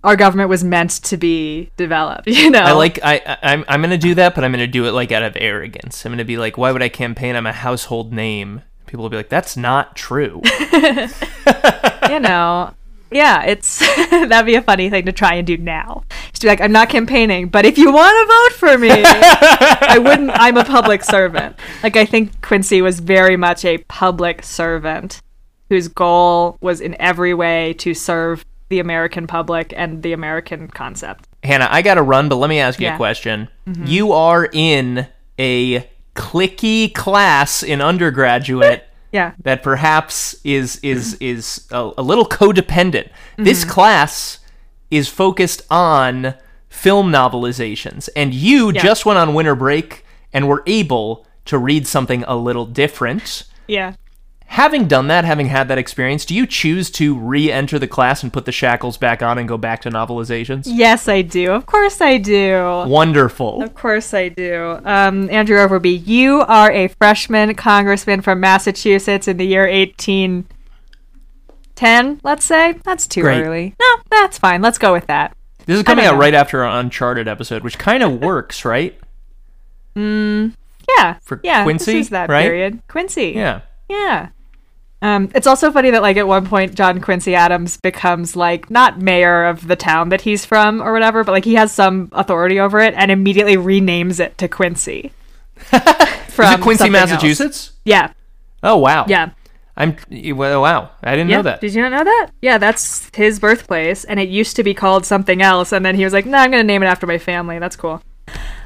our 0.04 0.16
government 0.16 0.48
was 0.48 0.64
meant 0.64 0.90
to 1.04 1.16
be 1.16 1.70
developed. 1.76 2.26
You 2.42 2.50
know, 2.50 2.60
I 2.62 2.72
like 2.72 2.98
I 3.04 3.20
I- 3.26 3.52
I'm 3.52 3.64
I'm 3.68 3.82
gonna 3.82 3.98
do 3.98 4.14
that, 4.16 4.34
but 4.34 4.42
I'm 4.44 4.50
gonna 4.52 4.66
do 4.66 4.86
it 4.86 4.92
like 4.92 5.12
out 5.12 5.22
of 5.22 5.36
arrogance. 5.36 6.04
I'm 6.04 6.12
gonna 6.12 6.24
be 6.24 6.38
like, 6.38 6.58
why 6.58 6.72
would 6.72 6.82
I 6.82 6.88
campaign? 6.88 7.36
I'm 7.36 7.46
a 7.46 7.52
household 7.52 8.12
name. 8.12 8.62
People 8.86 9.04
will 9.04 9.10
be 9.10 9.16
like, 9.16 9.28
that's 9.28 9.56
not 9.56 9.96
true. 9.96 10.42
you 12.10 12.20
know. 12.20 12.74
Yeah, 13.10 13.44
it's 13.44 13.78
that'd 14.10 14.46
be 14.46 14.54
a 14.54 14.62
funny 14.62 14.88
thing 14.88 15.04
to 15.04 15.12
try 15.12 15.34
and 15.34 15.46
do 15.46 15.58
now. 15.58 16.02
Just 16.30 16.40
be 16.42 16.48
like, 16.48 16.62
I'm 16.62 16.72
not 16.72 16.88
campaigning, 16.88 17.48
but 17.48 17.66
if 17.66 17.76
you 17.76 17.92
want 17.92 18.26
to 18.26 18.34
vote 18.34 18.58
for 18.58 18.78
me, 18.78 18.88
I 18.90 19.98
wouldn't. 20.02 20.30
I'm 20.32 20.56
a 20.56 20.64
public 20.64 21.04
servant. 21.04 21.56
Like 21.82 21.96
I 21.96 22.06
think 22.06 22.40
Quincy 22.40 22.80
was 22.80 23.00
very 23.00 23.36
much 23.36 23.66
a 23.66 23.78
public 23.78 24.42
servant 24.42 25.20
whose 25.68 25.88
goal 25.88 26.56
was 26.62 26.80
in 26.80 26.96
every 27.00 27.34
way 27.34 27.74
to 27.74 27.92
serve 27.92 28.46
the 28.72 28.80
American 28.80 29.26
public 29.26 29.74
and 29.76 30.02
the 30.02 30.14
American 30.14 30.66
concept. 30.66 31.28
Hannah, 31.44 31.68
I 31.70 31.82
gotta 31.82 32.00
run, 32.00 32.30
but 32.30 32.36
let 32.36 32.48
me 32.48 32.58
ask 32.58 32.80
you 32.80 32.86
Yeah. 32.86 32.94
a 32.94 32.96
question. 32.96 33.48
Mm-hmm. 33.68 33.84
You 33.86 34.12
are 34.12 34.48
in 34.50 35.06
a 35.38 35.86
clicky 36.16 36.92
class 36.94 37.62
in 37.62 37.82
undergraduate 37.82 38.88
Yeah. 39.12 39.32
that 39.42 39.62
perhaps 39.62 40.34
is 40.42 40.76
is 40.82 41.16
mm-hmm. 41.16 41.24
is 41.24 41.68
a, 41.70 41.90
a 41.98 42.02
little 42.02 42.24
codependent. 42.24 43.10
This 43.36 43.60
mm-hmm. 43.60 43.70
class 43.72 44.38
is 44.90 45.06
focused 45.06 45.60
on 45.70 46.32
film 46.70 47.12
novelizations, 47.12 48.08
and 48.16 48.32
you 48.32 48.72
Yeah. 48.72 48.82
just 48.82 49.04
went 49.04 49.18
on 49.18 49.34
winter 49.34 49.54
break 49.54 50.06
and 50.32 50.48
were 50.48 50.62
able 50.66 51.26
to 51.44 51.58
read 51.58 51.86
something 51.86 52.24
a 52.26 52.36
little 52.36 52.64
different. 52.64 53.44
Yeah. 53.68 53.92
Having 54.52 54.86
done 54.88 55.06
that, 55.08 55.24
having 55.24 55.46
had 55.46 55.68
that 55.68 55.78
experience, 55.78 56.26
do 56.26 56.34
you 56.34 56.46
choose 56.46 56.90
to 56.90 57.18
re-enter 57.18 57.78
the 57.78 57.88
class 57.88 58.22
and 58.22 58.30
put 58.30 58.44
the 58.44 58.52
shackles 58.52 58.98
back 58.98 59.22
on 59.22 59.38
and 59.38 59.48
go 59.48 59.56
back 59.56 59.80
to 59.80 59.88
novelizations? 59.90 60.64
Yes, 60.66 61.08
I 61.08 61.22
do. 61.22 61.52
Of 61.52 61.64
course, 61.64 62.02
I 62.02 62.18
do. 62.18 62.84
Wonderful. 62.86 63.62
Of 63.62 63.74
course 63.74 64.12
I 64.12 64.28
do. 64.28 64.78
Um, 64.84 65.30
Andrew 65.30 65.56
Overby, 65.56 66.06
you 66.06 66.42
are 66.42 66.70
a 66.70 66.88
freshman 66.88 67.54
congressman 67.54 68.20
from 68.20 68.40
Massachusetts 68.40 69.26
in 69.26 69.38
the 69.38 69.46
year 69.46 69.66
1810, 69.66 72.20
let's 72.22 72.44
say. 72.44 72.74
That's 72.84 73.06
too 73.06 73.22
Great. 73.22 73.46
early. 73.46 73.74
No, 73.80 73.96
that's 74.10 74.36
fine. 74.36 74.60
Let's 74.60 74.76
go 74.76 74.92
with 74.92 75.06
that. 75.06 75.34
This 75.64 75.78
is 75.78 75.82
coming 75.82 76.04
out 76.04 76.16
know. 76.16 76.20
right 76.20 76.34
after 76.34 76.62
our 76.62 76.78
Uncharted 76.78 77.26
episode, 77.26 77.64
which 77.64 77.78
kind 77.78 78.02
of 78.02 78.20
works, 78.22 78.66
right? 78.66 79.00
Yeah. 79.96 80.50
For 81.22 81.40
yeah, 81.42 81.62
Quincy, 81.64 81.92
This 81.94 82.08
is 82.08 82.10
that 82.10 82.28
right? 82.28 82.42
period. 82.42 82.82
Quincy. 82.86 83.32
Yeah. 83.34 83.62
Yeah. 83.88 84.28
Um, 85.02 85.30
it's 85.34 85.46
also 85.48 85.70
funny 85.72 85.90
that 85.90 86.00
like 86.00 86.16
at 86.16 86.26
one 86.28 86.46
point 86.46 86.74
John 86.76 87.00
Quincy 87.00 87.34
Adams 87.34 87.76
becomes 87.76 88.36
like 88.36 88.70
not 88.70 89.00
mayor 89.00 89.44
of 89.46 89.66
the 89.66 89.74
town 89.76 90.10
that 90.10 90.20
he's 90.20 90.44
from 90.46 90.80
or 90.80 90.92
whatever, 90.92 91.24
but 91.24 91.32
like 91.32 91.44
he 91.44 91.54
has 91.54 91.72
some 91.72 92.08
authority 92.12 92.60
over 92.60 92.78
it 92.80 92.94
and 92.96 93.10
immediately 93.10 93.56
renames 93.56 94.20
it 94.20 94.38
to 94.38 94.46
Quincy. 94.48 95.12
Is 95.72 95.80
From 96.34 96.54
it 96.54 96.62
Quincy, 96.62 96.78
something 96.84 96.94
else. 96.94 97.10
Massachusetts? 97.10 97.72
Yeah. 97.84 98.12
Oh 98.62 98.78
wow. 98.78 99.04
Yeah. 99.08 99.30
I'm 99.76 99.96
well, 100.36 100.62
wow. 100.62 100.90
I 101.02 101.12
didn't 101.16 101.30
Yeah. 101.30 101.36
know 101.38 101.42
that. 101.44 101.60
Did 101.60 101.74
you 101.74 101.82
not 101.82 101.90
know 101.92 102.04
that? 102.04 102.30
Yeah, 102.40 102.58
that's 102.58 103.10
his 103.14 103.40
birthplace, 103.40 104.04
and 104.04 104.20
it 104.20 104.28
used 104.28 104.54
to 104.56 104.62
be 104.62 104.74
called 104.74 105.04
something 105.06 105.42
else, 105.42 105.72
and 105.72 105.84
then 105.84 105.94
he 105.96 106.04
was 106.04 106.12
like, 106.12 106.26
"No, 106.26 106.38
I'm 106.38 106.50
gonna 106.50 106.62
name 106.62 106.82
it 106.82 106.86
after 106.86 107.06
my 107.06 107.18
family. 107.18 107.58
That's 107.58 107.74
cool." 107.74 108.02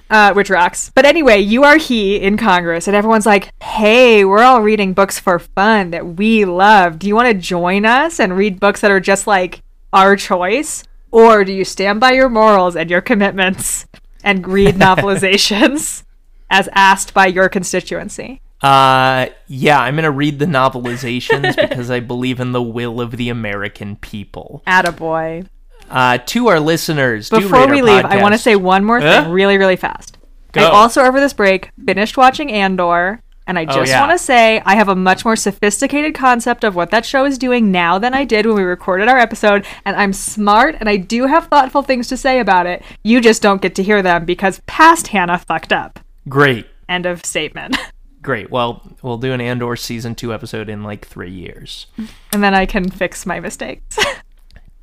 Uh, 0.08 0.32
which 0.34 0.50
rocks. 0.50 0.92
But 0.94 1.04
anyway, 1.04 1.40
you 1.40 1.64
are 1.64 1.78
he 1.78 2.16
in 2.16 2.36
Congress, 2.36 2.86
and 2.86 2.94
everyone's 2.94 3.26
like, 3.26 3.50
"Hey, 3.60 4.24
we're 4.24 4.42
all 4.44 4.62
reading 4.62 4.92
books 4.92 5.18
for 5.18 5.40
fun 5.40 5.90
that 5.90 6.16
we 6.16 6.44
love. 6.44 7.00
Do 7.00 7.08
you 7.08 7.16
want 7.16 7.26
to 7.28 7.34
join 7.34 7.84
us 7.84 8.20
and 8.20 8.36
read 8.36 8.60
books 8.60 8.82
that 8.82 8.92
are 8.92 9.00
just 9.00 9.26
like 9.26 9.62
our 9.92 10.14
choice, 10.14 10.84
or 11.10 11.44
do 11.44 11.52
you 11.52 11.64
stand 11.64 11.98
by 11.98 12.12
your 12.12 12.28
morals 12.28 12.76
and 12.76 12.88
your 12.88 13.00
commitments 13.00 13.86
and 14.22 14.46
read 14.46 14.74
novelizations 14.86 16.04
as 16.50 16.68
asked 16.72 17.12
by 17.12 17.26
your 17.26 17.48
constituency?" 17.48 18.40
Uh 18.62 19.26
yeah, 19.48 19.80
I'm 19.80 19.94
going 19.94 20.04
to 20.04 20.10
read 20.10 20.38
the 20.38 20.46
novelizations 20.46 21.56
because 21.68 21.90
I 21.90 22.00
believe 22.00 22.40
in 22.40 22.52
the 22.52 22.62
will 22.62 23.00
of 23.00 23.12
the 23.12 23.28
American 23.28 23.96
people. 23.96 24.62
Attaboy. 24.66 25.46
Uh 25.90 26.18
to 26.18 26.48
our 26.48 26.60
listeners, 26.60 27.30
Before 27.30 27.66
we 27.68 27.80
our 27.80 27.86
leave, 27.86 28.04
I 28.04 28.20
want 28.22 28.34
to 28.34 28.38
say 28.38 28.56
one 28.56 28.84
more 28.84 29.00
thing 29.00 29.24
Huh? 29.24 29.30
really, 29.30 29.58
really 29.58 29.76
fast. 29.76 30.18
Go. 30.52 30.62
I 30.62 30.70
also, 30.70 31.02
over 31.02 31.20
this 31.20 31.32
break, 31.34 31.70
finished 31.84 32.16
watching 32.16 32.50
Andor, 32.50 33.20
and 33.46 33.58
I 33.58 33.62
Oh, 33.64 33.74
just 33.74 33.90
yeah. 33.92 34.00
want 34.00 34.12
to 34.12 34.18
say 34.24 34.60
I 34.64 34.74
have 34.74 34.88
a 34.88 34.96
much 34.96 35.24
more 35.24 35.36
sophisticated 35.36 36.14
concept 36.14 36.64
of 36.64 36.74
what 36.74 36.90
that 36.90 37.04
show 37.04 37.24
is 37.26 37.36
doing 37.38 37.70
now 37.70 37.98
than 37.98 38.14
I 38.14 38.24
did 38.24 38.46
when 38.46 38.56
we 38.56 38.62
recorded 38.62 39.08
our 39.08 39.18
episode, 39.18 39.66
and 39.84 39.94
I'm 39.96 40.12
smart 40.12 40.76
and 40.80 40.88
I 40.88 40.96
do 40.96 41.26
have 41.26 41.46
thoughtful 41.48 41.82
things 41.82 42.08
to 42.08 42.16
say 42.16 42.40
about 42.40 42.66
it. 42.66 42.82
You 43.04 43.20
just 43.20 43.42
don't 43.42 43.60
get 43.62 43.74
to 43.76 43.82
hear 43.82 44.02
them 44.02 44.24
because 44.24 44.60
past 44.66 45.08
Hannah 45.08 45.38
fucked 45.38 45.72
up. 45.72 46.00
Great. 46.28 46.66
End 46.88 47.04
of 47.06 47.24
statement. 47.24 47.76
Great. 48.22 48.50
Well, 48.50 48.82
we'll 49.02 49.18
do 49.18 49.32
an 49.32 49.40
Andor 49.40 49.76
season 49.76 50.14
2 50.16 50.32
episode 50.34 50.68
in 50.68 50.82
like 50.82 51.06
3 51.06 51.30
years. 51.30 51.86
and 52.32 52.42
then 52.42 52.54
I 52.54 52.66
can 52.66 52.88
fix 52.90 53.24
my 53.26 53.38
mistakes. 53.40 53.98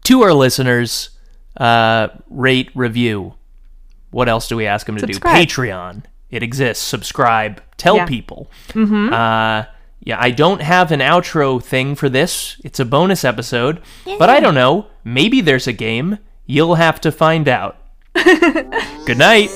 to 0.04 0.22
our 0.24 0.34
listeners, 0.34 1.10
uh, 1.58 2.10
rate, 2.30 2.70
review. 2.76 3.34
What 4.12 4.30
else 4.30 4.48
do 4.48 4.56
we 4.56 4.66
ask 4.68 4.86
them 4.86 4.96
to 4.96 5.02
Subscribe. 5.02 5.36
do? 5.36 5.54
Patreon. 5.54 6.04
It 6.30 6.44
exists. 6.44 6.84
Subscribe. 6.84 7.62
Tell 7.78 7.98
Yeah. 7.98 8.06
people. 8.06 8.50
Mm-hmm. 8.70 9.14
Uh, 9.14 9.66
yeah, 10.06 10.18
I 10.20 10.32
don't 10.32 10.62
have 10.62 10.92
an 10.92 11.00
outro 11.00 11.64
thing 11.64 11.96
for 11.96 12.10
this. 12.10 12.58
It's 12.64 12.80
a 12.80 12.86
bonus 12.86 13.24
episode. 13.24 13.82
But 14.06 14.30
I 14.30 14.40
don't 14.40 14.56
know. 14.56 14.88
Maybe 15.04 15.42
there's 15.42 15.68
a 15.68 15.74
game. 15.74 16.18
You'll 16.46 16.76
have 16.76 17.00
to 17.02 17.12
find 17.12 17.48
out. 17.48 17.78
Good 18.14 19.18
night. 19.18 19.50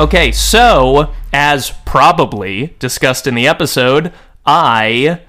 Okay, 0.00 0.32
so 0.32 1.12
as 1.30 1.72
probably 1.84 2.74
discussed 2.78 3.26
in 3.26 3.34
the 3.34 3.46
episode, 3.46 4.12
I 4.46 5.20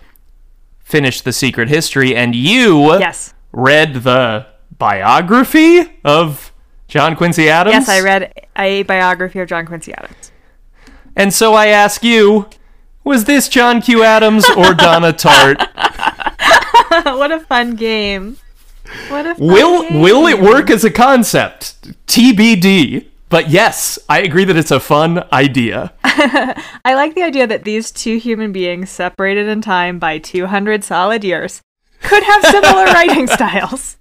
finished 0.80 1.26
the 1.26 1.34
secret 1.34 1.68
history, 1.68 2.15
and 2.15 2.34
you 2.34 2.98
Yes. 2.98 3.34
read 3.52 3.95
the 4.03 4.45
biography 4.77 5.99
of 6.06 6.53
John 6.88 7.18
Quincy 7.18 7.49
Adams. 7.49 7.73
Yes, 7.73 7.89
I 7.89 7.99
read 7.99 8.34
a 8.57 8.84
biography 8.84 9.39
of 9.39 9.49
John 9.49 9.65
Quincy 9.65 9.93
Adams. 9.93 10.31
And 11.18 11.34
so 11.34 11.53
I 11.53 11.68
ask 11.68 12.02
you, 12.02 12.48
was 13.03 13.26
this 13.26 13.49
John 13.49 13.81
Q. 13.81 14.03
Adams 14.03 14.49
or 14.52 14.73
Donna 14.73 15.11
Tartt? 15.11 15.60
what 17.18 17.31
a 17.34 17.41
fun 17.41 17.76
game. 17.76 18.38
What 19.10 19.26
a 19.27 19.35
fun 19.35 19.48
will 19.48 19.81
game. 19.84 19.99
will 19.99 20.27
it 20.27 20.39
work 20.41 20.69
as 20.69 20.85
a 20.85 20.89
concept? 20.91 22.07
TBD. 22.07 23.07
But 23.32 23.49
yes, 23.49 23.98
I 24.10 24.20
agree 24.20 24.44
that 24.44 24.58
it's 24.58 24.72
a 24.72 24.80
fun 24.82 25.24
idea. 25.32 25.94
I 26.03 26.94
like 26.95 27.16
the 27.16 27.24
idea 27.24 27.48
that 27.48 27.64
these 27.64 27.90
two 27.90 28.18
human 28.18 28.52
beings, 28.52 28.90
separated 28.90 29.48
in 29.48 29.62
time 29.62 29.99
by 29.99 30.18
200 30.18 30.84
solid 30.84 31.24
years, 31.24 31.62
could 32.02 32.24
have 32.24 32.44
similar 32.44 32.84
writing 32.94 33.28
styles. 33.28 33.98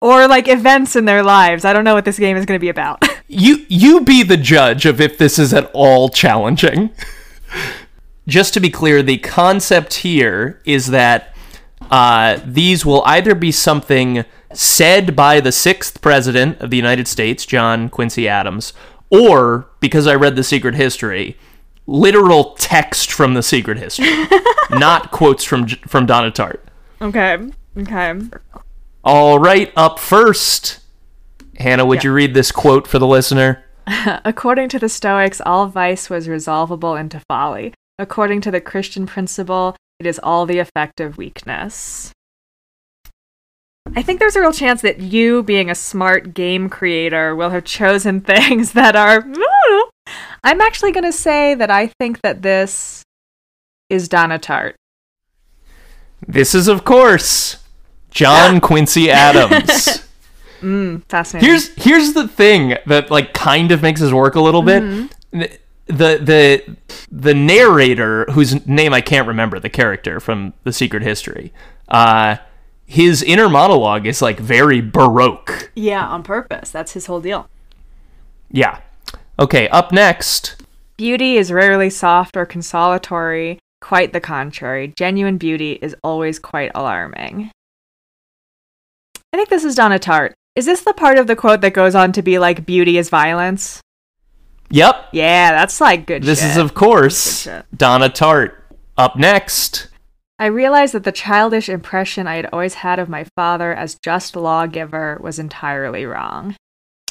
Or 0.00 0.28
like 0.28 0.46
events 0.46 0.94
in 0.94 1.04
their 1.04 1.24
lives. 1.24 1.64
I 1.64 1.72
don't 1.72 1.82
know 1.82 1.94
what 1.94 2.04
this 2.04 2.18
game 2.18 2.36
is 2.36 2.46
going 2.46 2.58
to 2.58 2.62
be 2.62 2.70
about. 2.70 3.04
You 3.34 3.64
you 3.66 4.02
be 4.02 4.22
the 4.24 4.36
judge 4.36 4.84
of 4.84 5.00
if 5.00 5.16
this 5.16 5.38
is 5.38 5.54
at 5.54 5.70
all 5.72 6.10
challenging. 6.10 6.90
Just 8.28 8.52
to 8.52 8.60
be 8.60 8.68
clear, 8.68 9.02
the 9.02 9.16
concept 9.16 9.94
here 9.94 10.60
is 10.66 10.88
that 10.88 11.34
uh, 11.90 12.40
these 12.44 12.84
will 12.84 13.02
either 13.06 13.34
be 13.34 13.50
something 13.50 14.26
said 14.56 15.14
by 15.16 15.40
the 15.40 15.52
sixth 15.52 16.00
president 16.00 16.60
of 16.60 16.70
the 16.70 16.76
United 16.76 17.08
States, 17.08 17.44
John 17.46 17.88
Quincy 17.88 18.28
Adams, 18.28 18.72
or 19.10 19.68
because 19.80 20.06
I 20.06 20.14
read 20.14 20.36
the 20.36 20.44
secret 20.44 20.74
history, 20.74 21.36
literal 21.86 22.54
text 22.54 23.12
from 23.12 23.34
the 23.34 23.42
secret 23.42 23.78
history, 23.78 24.12
not 24.70 25.10
quotes 25.10 25.44
from 25.44 25.66
from 25.68 26.06
Donna 26.06 26.30
Tartt. 26.30 26.60
okay. 27.00 27.38
Okay. 27.76 28.20
All 29.04 29.38
right, 29.38 29.72
up 29.76 29.98
first, 29.98 30.80
Hannah, 31.58 31.84
would 31.86 32.04
Yeah. 32.04 32.10
you 32.10 32.14
read 32.14 32.34
this 32.34 32.52
quote 32.52 32.86
for 32.86 32.98
the 32.98 33.06
listener? 33.06 33.64
According 34.24 34.68
to 34.70 34.78
the 34.78 34.88
Stoics, 34.88 35.40
all 35.44 35.66
vice 35.66 36.08
was 36.08 36.28
resolvable 36.28 36.94
into 36.94 37.20
folly. 37.28 37.74
According 37.98 38.42
to 38.42 38.50
the 38.50 38.60
Christian 38.60 39.06
principle, 39.06 39.74
it 39.98 40.06
is 40.06 40.20
all 40.22 40.46
the 40.46 40.58
effect 40.60 41.00
of 41.00 41.16
weakness. 41.18 42.12
I 43.94 44.02
think 44.02 44.20
there's 44.20 44.36
a 44.36 44.40
real 44.40 44.52
chance 44.52 44.82
that 44.82 45.00
you, 45.00 45.42
being 45.42 45.70
a 45.70 45.74
smart 45.74 46.34
game 46.34 46.68
creator, 46.68 47.36
will 47.36 47.50
have 47.50 47.64
chosen 47.64 48.20
things 48.22 48.72
that 48.72 48.96
are. 48.96 49.24
I'm 50.44 50.60
actually 50.60 50.92
going 50.92 51.04
to 51.04 51.12
say 51.12 51.54
that 51.54 51.70
I 51.70 51.86
think 51.86 52.20
that 52.22 52.42
this 52.42 53.02
is 53.88 54.08
Donna 54.08 54.38
Tartt. 54.38 54.74
This 56.26 56.54
is, 56.54 56.68
of 56.68 56.84
course, 56.84 57.62
John 58.10 58.60
Quincy 58.60 59.10
Adams. 59.10 60.00
Mm, 60.62 61.02
fascinating. 61.08 61.48
Here's 61.48 61.74
here's 61.74 62.12
the 62.12 62.28
thing 62.28 62.76
that 62.86 63.10
like 63.10 63.34
kind 63.34 63.72
of 63.72 63.82
makes 63.82 64.00
this 64.00 64.12
work 64.12 64.36
a 64.36 64.40
little 64.40 64.62
bit. 64.62 65.10
The 65.32 65.58
the 65.88 66.76
the 67.10 67.34
narrator, 67.34 68.26
whose 68.30 68.64
name 68.64 68.94
I 68.94 69.00
can't 69.00 69.26
remember, 69.26 69.58
the 69.58 69.68
character 69.68 70.20
from 70.20 70.52
The 70.62 70.72
Secret 70.72 71.02
History, 71.02 71.52
uh, 71.88 72.36
his 72.92 73.22
inner 73.22 73.48
monologue 73.48 74.06
is 74.06 74.20
like 74.20 74.38
very 74.38 74.80
baroque. 74.82 75.70
yeah, 75.74 76.06
on 76.06 76.22
purpose. 76.22 76.70
That's 76.70 76.92
his 76.92 77.06
whole 77.06 77.20
deal. 77.20 77.48
Yeah. 78.50 78.80
Okay, 79.38 79.66
up 79.68 79.92
next. 79.92 80.56
Beauty 80.98 81.36
is 81.36 81.50
rarely 81.50 81.88
soft 81.88 82.36
or 82.36 82.44
consolatory, 82.44 83.58
quite 83.80 84.12
the 84.12 84.20
contrary. 84.20 84.92
Genuine 84.96 85.38
beauty 85.38 85.72
is 85.80 85.96
always 86.04 86.38
quite 86.38 86.70
alarming. 86.74 87.50
I 89.32 89.36
think 89.38 89.48
this 89.48 89.64
is 89.64 89.74
Donna 89.74 89.98
Tartt. 89.98 90.32
Is 90.54 90.66
this 90.66 90.82
the 90.82 90.92
part 90.92 91.16
of 91.16 91.26
the 91.26 91.34
quote 91.34 91.62
that 91.62 91.72
goes 91.72 91.94
on 91.94 92.12
to 92.12 92.20
be 92.22 92.38
like, 92.38 92.66
beauty 92.66 92.98
is 92.98 93.08
violence? 93.08 93.80
Yep. 94.68 95.08
Yeah, 95.12 95.52
that's 95.52 95.80
like 95.80 96.06
good 96.06 96.22
This 96.22 96.40
shit. 96.40 96.50
is 96.50 96.56
of 96.58 96.74
course 96.74 97.48
Donna 97.74 98.10
Tartt. 98.10 98.52
Up 98.98 99.16
next. 99.16 99.88
I 100.38 100.46
realized 100.46 100.94
that 100.94 101.04
the 101.04 101.12
childish 101.12 101.68
impression 101.68 102.26
I 102.26 102.36
had 102.36 102.48
always 102.52 102.74
had 102.74 102.98
of 102.98 103.08
my 103.08 103.24
father 103.36 103.72
as 103.72 103.98
just 104.02 104.34
lawgiver 104.34 105.18
was 105.22 105.38
entirely 105.38 106.04
wrong. 106.04 106.56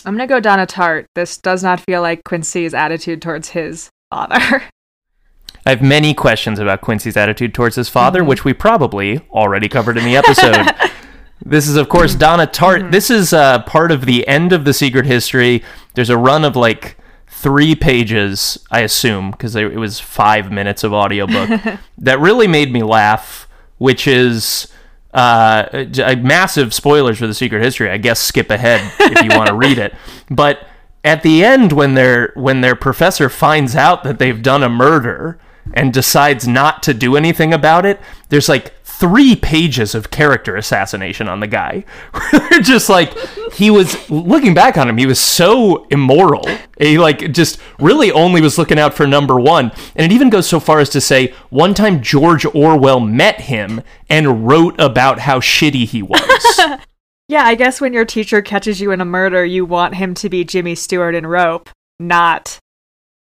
I'm 0.06 0.16
gonna 0.16 0.28
go 0.28 0.40
Donna 0.40 0.66
Tartt. 0.66 1.06
This 1.16 1.38
does 1.38 1.64
not 1.64 1.80
feel 1.80 2.02
like 2.02 2.24
Quincy's 2.24 2.74
attitude 2.74 3.22
towards 3.22 3.50
his 3.50 3.90
father. 4.10 4.64
I 5.66 5.70
have 5.70 5.82
many 5.82 6.14
questions 6.16 6.58
about 6.58 6.82
Quincy's 6.82 7.16
attitude 7.16 7.54
towards 7.54 7.76
his 7.76 7.88
father, 7.88 8.24
which 8.24 8.44
we 8.44 8.54
probably 8.54 9.20
already 9.30 9.70
covered 9.70 9.98
in 9.98 10.06
the 10.06 10.18
episode. 10.18 10.74
this 11.46 11.68
is, 11.68 11.76
of 11.76 11.88
course, 11.88 12.16
Donna 12.16 12.48
Tartt. 12.48 12.92
This 12.92 13.12
is 13.12 13.32
uh, 13.32 13.62
part 13.64 13.92
of 13.92 14.06
the 14.06 14.28
end 14.28 14.54
of 14.54 14.66
the 14.66 14.74
secret 14.74 15.06
history. 15.06 15.64
There's 15.94 16.10
a 16.10 16.18
run 16.18 16.46
of 16.46 16.56
like 16.56 16.98
three 17.42 17.76
pages, 17.76 18.58
I 18.70 18.82
assume, 18.82 19.32
because 19.32 19.56
it 19.56 19.76
was 19.76 20.00
five 20.00 20.52
minutes 20.52 20.84
of 20.84 20.94
audiobook 20.94 21.50
that 21.98 22.20
really 22.20 22.48
made 22.48 22.72
me 22.72 22.84
laugh, 22.84 23.48
which 23.78 24.08
is. 24.08 24.68
Uh, 25.14 25.84
j- 25.84 26.16
massive 26.16 26.74
spoilers 26.74 27.20
for 27.20 27.28
the 27.28 27.34
secret 27.34 27.62
history. 27.62 27.90
I 27.90 27.98
guess 27.98 28.18
skip 28.18 28.50
ahead 28.50 28.80
if 28.98 29.22
you 29.26 29.38
want 29.38 29.50
to 29.50 29.54
read 29.54 29.78
it. 29.78 29.94
But 30.30 30.66
at 31.04 31.22
the 31.22 31.44
end, 31.44 31.74
when 31.74 31.96
their 31.96 32.32
when 32.36 32.62
their 32.62 32.76
professor 32.76 33.28
finds 33.28 33.76
out 33.76 34.04
that 34.06 34.20
they've 34.20 34.42
done 34.42 34.64
a 34.64 34.70
murder 34.70 35.38
and 35.74 35.92
decides 35.92 36.48
not 36.48 36.82
to 36.84 36.94
do 36.94 37.18
anything 37.18 37.54
about 37.54 37.86
it, 37.86 38.00
there's 38.30 38.48
like 38.48 38.74
three 39.02 39.36
pages 39.36 39.96
of 39.96 40.12
character 40.12 40.56
assassination 40.56 41.28
on 41.28 41.40
the 41.40 41.48
guy. 41.48 41.84
They're 42.32 42.60
just 42.60 42.88
like 42.88 43.18
he 43.52 43.72
was 43.72 44.10
looking 44.12 44.54
back 44.54 44.78
on 44.78 44.88
him, 44.88 44.98
he 44.98 45.08
was 45.08 45.20
so 45.20 45.88
immoral. 45.88 46.46
He 46.78 47.00
like 47.00 47.32
just 47.32 47.60
really 47.80 48.12
only 48.12 48.42
was 48.42 48.60
looking 48.60 48.78
out 48.78 48.94
for 48.94 49.08
number 49.08 49.40
one. 49.40 49.72
And 49.96 50.06
it 50.06 50.14
even 50.14 50.30
goes 50.30 50.48
so 50.48 50.60
far 50.60 50.80
as 50.80 50.90
to 50.92 51.02
say 51.02 51.34
one 51.50 51.74
time 51.74 52.02
George 52.02 52.46
Orwell 52.46 53.00
met 53.00 53.42
him 53.42 53.82
and 54.08 54.48
wrote 54.48 54.80
about 54.80 55.20
how 55.20 55.40
shitty 55.40 55.86
he 55.88 56.02
was. 56.02 56.80
Yeah, 57.28 57.46
I 57.46 57.56
guess 57.56 57.80
when 57.80 57.94
your 57.94 58.04
teacher 58.04 58.42
catches 58.42 58.82
you 58.82 58.92
in 58.92 59.00
a 59.00 59.06
murder, 59.06 59.46
you 59.46 59.64
want 59.64 59.96
him 59.96 60.14
to 60.16 60.28
be 60.28 60.44
Jimmy 60.44 60.76
Stewart 60.76 61.16
in 61.16 61.26
Rope, 61.26 61.70
not 61.98 62.60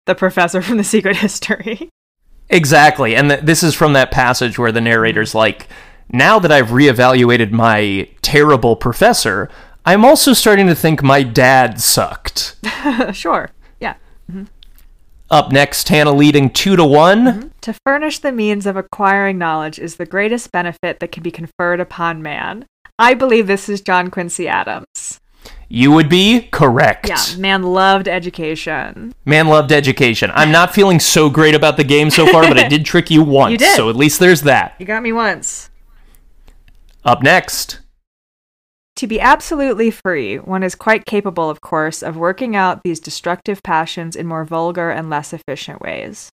the 0.06 0.16
professor 0.16 0.60
from 0.62 0.78
the 0.78 0.82
Secret 0.82 1.14
History. 1.14 1.88
Exactly. 2.50 3.14
And 3.14 3.30
th- 3.30 3.42
this 3.42 3.62
is 3.62 3.74
from 3.74 3.92
that 3.94 4.10
passage 4.10 4.58
where 4.58 4.72
the 4.72 4.80
narrator's 4.80 5.34
like, 5.34 5.68
now 6.12 6.38
that 6.40 6.50
I've 6.50 6.68
reevaluated 6.68 7.52
my 7.52 8.08
terrible 8.20 8.76
professor, 8.76 9.48
I'm 9.86 10.04
also 10.04 10.32
starting 10.32 10.66
to 10.66 10.74
think 10.74 11.02
my 11.02 11.22
dad 11.22 11.80
sucked. 11.80 12.56
sure. 13.12 13.50
Yeah. 13.78 13.94
Mm-hmm. 14.30 14.44
Up 15.30 15.52
next, 15.52 15.88
Hannah 15.88 16.12
leading 16.12 16.50
two 16.50 16.74
to 16.74 16.84
one. 16.84 17.24
Mm-hmm. 17.24 17.48
To 17.60 17.74
furnish 17.86 18.18
the 18.18 18.32
means 18.32 18.66
of 18.66 18.76
acquiring 18.76 19.38
knowledge 19.38 19.78
is 19.78 19.96
the 19.96 20.06
greatest 20.06 20.50
benefit 20.50 20.98
that 20.98 21.12
can 21.12 21.22
be 21.22 21.30
conferred 21.30 21.78
upon 21.78 22.20
man. 22.20 22.66
I 22.98 23.14
believe 23.14 23.46
this 23.46 23.68
is 23.68 23.80
John 23.80 24.10
Quincy 24.10 24.48
Adams. 24.48 25.19
You 25.72 25.92
would 25.92 26.08
be 26.08 26.48
correct. 26.50 27.08
Yeah, 27.08 27.24
man 27.38 27.62
loved 27.62 28.08
education. 28.08 29.14
Man 29.24 29.46
loved 29.46 29.70
education. 29.70 30.32
I'm 30.34 30.50
not 30.50 30.74
feeling 30.74 30.98
so 30.98 31.30
great 31.30 31.54
about 31.54 31.76
the 31.76 31.84
game 31.84 32.10
so 32.10 32.26
far, 32.26 32.42
but 32.42 32.58
I 32.58 32.66
did 32.66 32.84
trick 32.84 33.08
you 33.08 33.22
once. 33.22 33.52
You 33.52 33.58
did. 33.58 33.76
So 33.76 33.88
at 33.88 33.94
least 33.94 34.18
there's 34.18 34.42
that. 34.42 34.74
You 34.80 34.84
got 34.86 35.02
me 35.04 35.12
once. 35.12 35.70
Up 37.04 37.22
next, 37.22 37.78
To 38.96 39.06
be 39.06 39.20
absolutely 39.20 39.92
free, 39.92 40.36
one 40.38 40.62
is 40.64 40.74
quite 40.74 41.06
capable, 41.06 41.48
of 41.48 41.60
course, 41.60 42.02
of 42.02 42.16
working 42.16 42.56
out 42.56 42.82
these 42.82 42.98
destructive 43.00 43.62
passions 43.62 44.16
in 44.16 44.26
more 44.26 44.44
vulgar 44.44 44.90
and 44.90 45.08
less 45.08 45.32
efficient 45.32 45.80
ways. 45.80 46.30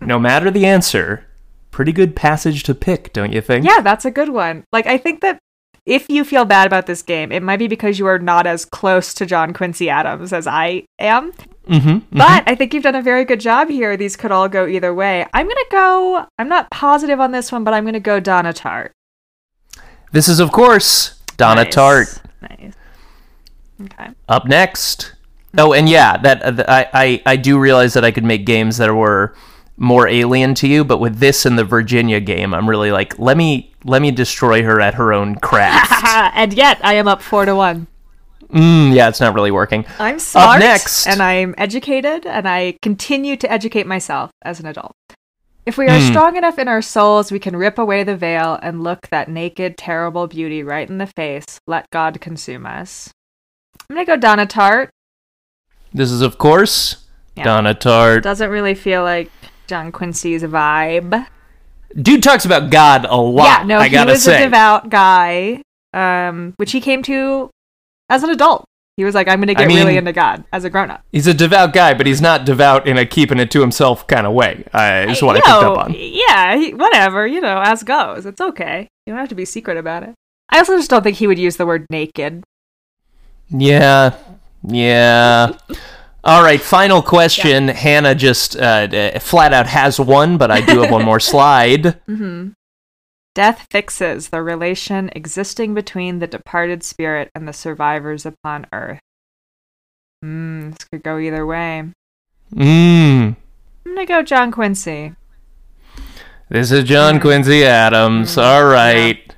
no 0.00 0.18
matter 0.20 0.50
the 0.52 0.64
answer, 0.66 1.26
pretty 1.72 1.92
good 1.92 2.14
passage 2.14 2.62
to 2.62 2.74
pick, 2.74 3.12
don't 3.12 3.32
you 3.32 3.40
think? 3.40 3.66
Yeah, 3.66 3.80
that's 3.80 4.04
a 4.04 4.10
good 4.10 4.28
one. 4.28 4.64
Like, 4.72 4.86
I 4.86 4.96
think 4.98 5.20
that 5.20 5.38
if 5.86 6.08
you 6.08 6.24
feel 6.24 6.44
bad 6.44 6.66
about 6.66 6.86
this 6.86 7.02
game, 7.02 7.30
it 7.30 7.42
might 7.42 7.58
be 7.58 7.68
because 7.68 7.98
you 7.98 8.06
are 8.06 8.18
not 8.18 8.46
as 8.46 8.64
close 8.64 9.12
to 9.14 9.26
John 9.26 9.52
Quincy 9.52 9.90
Adams 9.90 10.32
as 10.32 10.46
I 10.46 10.84
am. 10.98 11.32
Mm-hmm. 11.68 12.16
But 12.16 12.44
I 12.46 12.54
think 12.54 12.74
you've 12.74 12.82
done 12.82 12.94
a 12.94 13.02
very 13.02 13.24
good 13.24 13.40
job 13.40 13.68
here. 13.68 13.96
These 13.96 14.16
could 14.16 14.30
all 14.30 14.48
go 14.48 14.66
either 14.66 14.94
way. 14.94 15.26
I'm 15.32 15.46
going 15.46 15.56
to 15.56 15.66
go, 15.70 16.26
I'm 16.38 16.48
not 16.48 16.70
positive 16.70 17.20
on 17.20 17.32
this 17.32 17.50
one, 17.50 17.64
but 17.64 17.74
I'm 17.74 17.84
going 17.84 17.94
to 17.94 18.00
go 18.00 18.20
Donna 18.20 18.52
Tartt. 18.52 18.90
This 20.12 20.28
is, 20.28 20.40
of 20.40 20.52
course, 20.52 21.20
Donna 21.36 21.64
Nice. 21.64 21.74
Tartt. 21.74 22.22
Nice. 22.42 22.74
Okay. 23.82 24.10
Up 24.28 24.46
next. 24.46 25.14
Oh, 25.56 25.72
and 25.72 25.88
yeah, 25.88 26.16
that 26.18 26.42
uh, 26.42 26.64
I, 26.68 26.88
I 26.92 27.22
I 27.26 27.36
do 27.36 27.58
realize 27.58 27.94
that 27.94 28.04
I 28.04 28.10
could 28.10 28.24
make 28.24 28.44
games 28.44 28.76
that 28.78 28.92
were 28.92 29.36
more 29.76 30.06
alien 30.08 30.54
to 30.56 30.68
you, 30.68 30.84
but 30.84 30.98
with 30.98 31.18
this 31.18 31.44
and 31.46 31.58
the 31.58 31.64
Virginia 31.64 32.20
game, 32.20 32.54
I'm 32.54 32.68
really 32.68 32.92
like, 32.92 33.18
let 33.18 33.36
me 33.36 33.72
let 33.84 34.00
me 34.02 34.10
destroy 34.10 34.62
her 34.62 34.80
at 34.80 34.94
her 34.94 35.12
own 35.12 35.34
craft. 35.36 35.92
and 36.36 36.52
yet, 36.54 36.80
I 36.84 36.94
am 36.94 37.08
up 37.08 37.20
four 37.20 37.44
to 37.44 37.54
one. 37.54 37.86
Mm, 38.48 38.94
yeah, 38.94 39.08
it's 39.08 39.20
not 39.20 39.34
really 39.34 39.50
working. 39.50 39.84
I'm 39.98 40.18
smart 40.20 40.60
next. 40.60 41.06
and 41.08 41.20
I'm 41.22 41.54
educated 41.58 42.24
and 42.24 42.46
I 42.48 42.76
continue 42.82 43.36
to 43.36 43.50
educate 43.50 43.86
myself 43.86 44.30
as 44.42 44.60
an 44.60 44.66
adult. 44.66 44.92
If 45.66 45.76
we 45.78 45.86
are 45.88 45.98
Hmm. 45.98 46.06
strong 46.08 46.36
enough 46.36 46.58
in 46.58 46.68
our 46.68 46.82
souls, 46.82 47.32
we 47.32 47.38
can 47.40 47.56
rip 47.56 47.78
away 47.78 48.04
the 48.04 48.16
veil 48.16 48.58
and 48.62 48.84
look 48.84 49.08
that 49.08 49.28
naked, 49.28 49.76
terrible 49.76 50.26
beauty 50.28 50.62
right 50.62 50.88
in 50.88 50.98
the 50.98 51.06
face. 51.06 51.58
Let 51.66 51.90
God 51.90 52.20
consume 52.20 52.64
us. 52.66 53.10
I'm 53.90 53.96
gonna 53.96 54.06
go 54.06 54.16
Donna 54.16 54.46
Tartt. 54.46 54.90
This 55.92 56.10
is, 56.10 56.20
of 56.20 56.38
course, 56.38 56.98
Yeah. 57.34 57.44
Donna 57.44 57.74
Tartt. 57.74 58.22
Doesn't 58.22 58.50
really 58.50 58.74
feel 58.74 59.02
like 59.02 59.30
John 59.66 59.92
Quincy's 59.92 60.42
vibe. 60.42 61.26
Dude 61.96 62.22
talks 62.22 62.44
about 62.44 62.70
God 62.70 63.04
a 63.08 63.16
lot. 63.16 63.44
yeah, 63.60 63.66
no, 63.66 63.78
I 63.78 63.84
he 63.88 63.90
gotta 63.92 64.12
was 64.12 64.24
say. 64.24 64.42
a 64.42 64.44
devout 64.46 64.88
guy, 64.90 65.62
um, 65.92 66.54
which 66.56 66.72
he 66.72 66.80
came 66.80 67.02
to 67.04 67.50
as 68.10 68.22
an 68.22 68.30
adult. 68.30 68.64
He 68.96 69.04
was 69.04 69.14
like, 69.14 69.26
I'm 69.28 69.40
gonna 69.40 69.54
get 69.54 69.66
mean- 69.68 69.78
really 69.78 69.96
into 69.96 70.12
God 70.12 70.44
as 70.52 70.64
a 70.64 70.70
grown 70.70 70.90
up. 70.90 71.02
He's 71.12 71.26
a 71.26 71.34
devout 71.34 71.72
guy, 71.72 71.94
but 71.94 72.06
he's 72.06 72.20
not 72.20 72.44
devout 72.44 72.86
in 72.86 72.96
a 72.98 73.04
keeping 73.06 73.38
it 73.38 73.50
to 73.52 73.60
himself 73.60 74.06
kind 74.06 74.26
of 74.26 74.32
way. 74.34 74.64
Uh, 74.72 75.06
is 75.08 75.22
what 75.22 75.34
I 75.34 75.38
You 75.38 75.42
picked 75.42 75.48
know, 75.62 75.72
up 75.74 75.84
on. 75.86 75.94
Yeah, 75.96 76.56
he, 76.56 76.74
whatever, 76.74 77.26
you 77.26 77.40
know, 77.40 77.60
as 77.60 77.82
goes. 77.82 78.24
It's 78.26 78.40
okay. 78.40 78.88
You 79.06 79.12
don't 79.12 79.18
have 79.20 79.28
to 79.30 79.34
be 79.34 79.44
secret 79.44 79.76
about 79.76 80.02
it. 80.04 80.14
I 80.50 80.58
also 80.58 80.76
just 80.76 80.90
don't 80.90 81.02
think 81.02 81.16
he 81.16 81.26
would 81.26 81.38
use 81.38 81.56
the 81.56 81.66
word 81.66 81.86
naked. 81.90 82.44
Yeah, 83.50 84.14
yeah. 84.66 85.52
All 86.24 86.42
right, 86.42 86.60
final 86.60 87.02
question. 87.02 87.68
Hannah 87.68 88.14
just 88.14 88.56
uh, 88.56 89.18
flat 89.20 89.52
out 89.52 89.66
has 89.66 90.00
one, 90.00 90.38
but 90.38 90.50
I 90.50 90.60
do 90.64 90.80
have 90.80 90.90
one 90.90 91.04
more 91.04 91.20
slide. 91.32 92.00
hmm 92.06 92.48
Death 93.34 93.66
fixes 93.68 94.28
the 94.28 94.42
relation 94.42 95.10
existing 95.12 95.74
between 95.74 96.20
the 96.20 96.26
departed 96.28 96.84
spirit 96.84 97.30
and 97.34 97.48
the 97.48 97.52
survivors 97.52 98.24
upon 98.24 98.64
earth. 98.72 99.00
Hmm, 100.22 100.70
this 100.70 100.84
could 100.84 101.02
go 101.02 101.18
either 101.18 101.44
way. 101.44 101.78
I'm 101.80 101.94
Mmm. 102.54 103.36
gonna 103.84 104.06
go 104.06 104.22
John 104.22 104.52
Quincy. 104.52 105.14
This 106.48 106.70
is 106.70 106.84
John 106.84 107.16
Mm. 107.16 107.20
Quincy 107.22 107.64
Adams. 107.64 108.36
Mm, 108.36 108.42
All 108.44 108.64
right. 108.66 109.34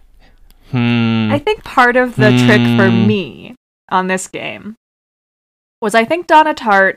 Hmm. 0.70 1.30
I 1.32 1.38
think 1.38 1.64
part 1.64 1.96
of 1.96 2.16
the 2.16 2.30
trick 2.44 2.60
for 2.76 2.90
Hmm. 2.90 3.06
me 3.06 3.54
on 3.90 4.08
this 4.08 4.28
game 4.28 4.76
was 5.86 5.94
I 5.94 6.04
think 6.04 6.26
Donna 6.26 6.52
Tartt, 6.52 6.96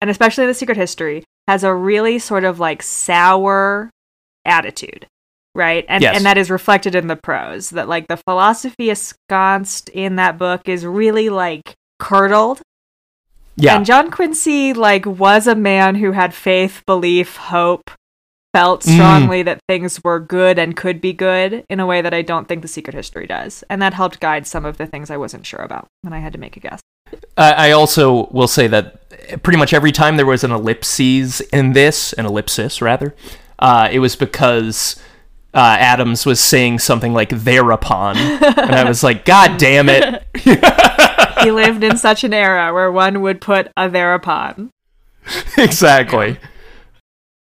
and 0.00 0.08
especially 0.08 0.46
the 0.46 0.54
Secret 0.54 0.76
History, 0.76 1.24
has 1.48 1.64
a 1.64 1.74
really 1.74 2.20
sort 2.20 2.44
of 2.44 2.60
like 2.60 2.84
sour 2.84 3.90
attitude, 4.44 5.06
right? 5.56 5.84
And 5.88 6.02
Yes. 6.02 6.14
and 6.16 6.24
that 6.24 6.38
is 6.38 6.48
reflected 6.48 6.94
in 6.94 7.08
the 7.08 7.16
prose. 7.16 7.70
That 7.70 7.88
like 7.88 8.06
the 8.06 8.16
philosophy 8.16 8.90
ensconced 8.90 9.88
in 9.88 10.14
that 10.16 10.38
book 10.38 10.68
is 10.68 10.86
really 10.86 11.28
like 11.28 11.74
curdled. 11.98 12.60
yeah. 13.56 13.76
And 13.76 13.84
John 13.84 14.12
Quincy 14.12 14.72
like 14.72 15.04
was 15.04 15.48
a 15.48 15.56
man 15.56 15.96
who 15.96 16.12
had 16.12 16.32
faith, 16.32 16.84
belief, 16.86 17.36
hope, 17.36 17.90
felt 18.54 18.82
Mm. 18.82 18.94
strongly 18.94 19.42
that 19.42 19.60
things 19.68 20.02
were 20.02 20.18
good 20.18 20.58
and 20.58 20.74
could 20.76 21.00
be 21.00 21.12
good 21.12 21.64
in 21.68 21.80
a 21.80 21.86
way 21.86 22.00
that 22.00 22.14
I 22.14 22.22
don't 22.22 22.48
think 22.48 22.62
the 22.62 22.68
secret 22.68 22.94
history 22.94 23.26
does. 23.26 23.62
And 23.68 23.80
that 23.82 23.94
helped 23.94 24.20
guide 24.20 24.46
some 24.46 24.64
of 24.64 24.78
the 24.78 24.86
things 24.86 25.10
I 25.10 25.16
wasn't 25.16 25.46
sure 25.46 25.60
about 25.60 25.86
when 26.02 26.12
I 26.12 26.18
had 26.20 26.32
to 26.32 26.38
make 26.38 26.56
a 26.56 26.60
guess. 26.60 26.80
I 27.36 27.68
I 27.68 27.70
also 27.72 28.26
will 28.30 28.48
say 28.48 28.66
that 28.68 29.42
pretty 29.42 29.58
much 29.58 29.72
every 29.74 29.92
time 29.92 30.16
there 30.16 30.26
was 30.26 30.44
an 30.44 30.50
ellipses 30.50 31.40
in 31.52 31.72
this, 31.72 32.12
an 32.14 32.26
ellipsis 32.26 32.80
rather, 32.82 33.14
uh, 33.58 33.88
it 33.90 33.98
was 33.98 34.16
because 34.16 34.96
uh, 35.54 35.76
Adams 35.80 36.24
was 36.26 36.40
saying 36.40 36.78
something 36.78 37.12
like 37.14 37.30
thereupon, 37.30 38.16
and 38.16 38.74
I 38.74 38.84
was 38.84 39.02
like, 39.02 39.24
God 39.24 39.56
damn 39.58 39.88
it! 39.88 40.22
he 41.42 41.50
lived 41.50 41.82
in 41.82 41.96
such 41.96 42.22
an 42.24 42.34
era 42.34 42.72
where 42.72 42.92
one 42.92 43.22
would 43.22 43.40
put 43.40 43.68
a 43.76 43.88
thereupon. 43.88 44.70
exactly. 45.58 46.38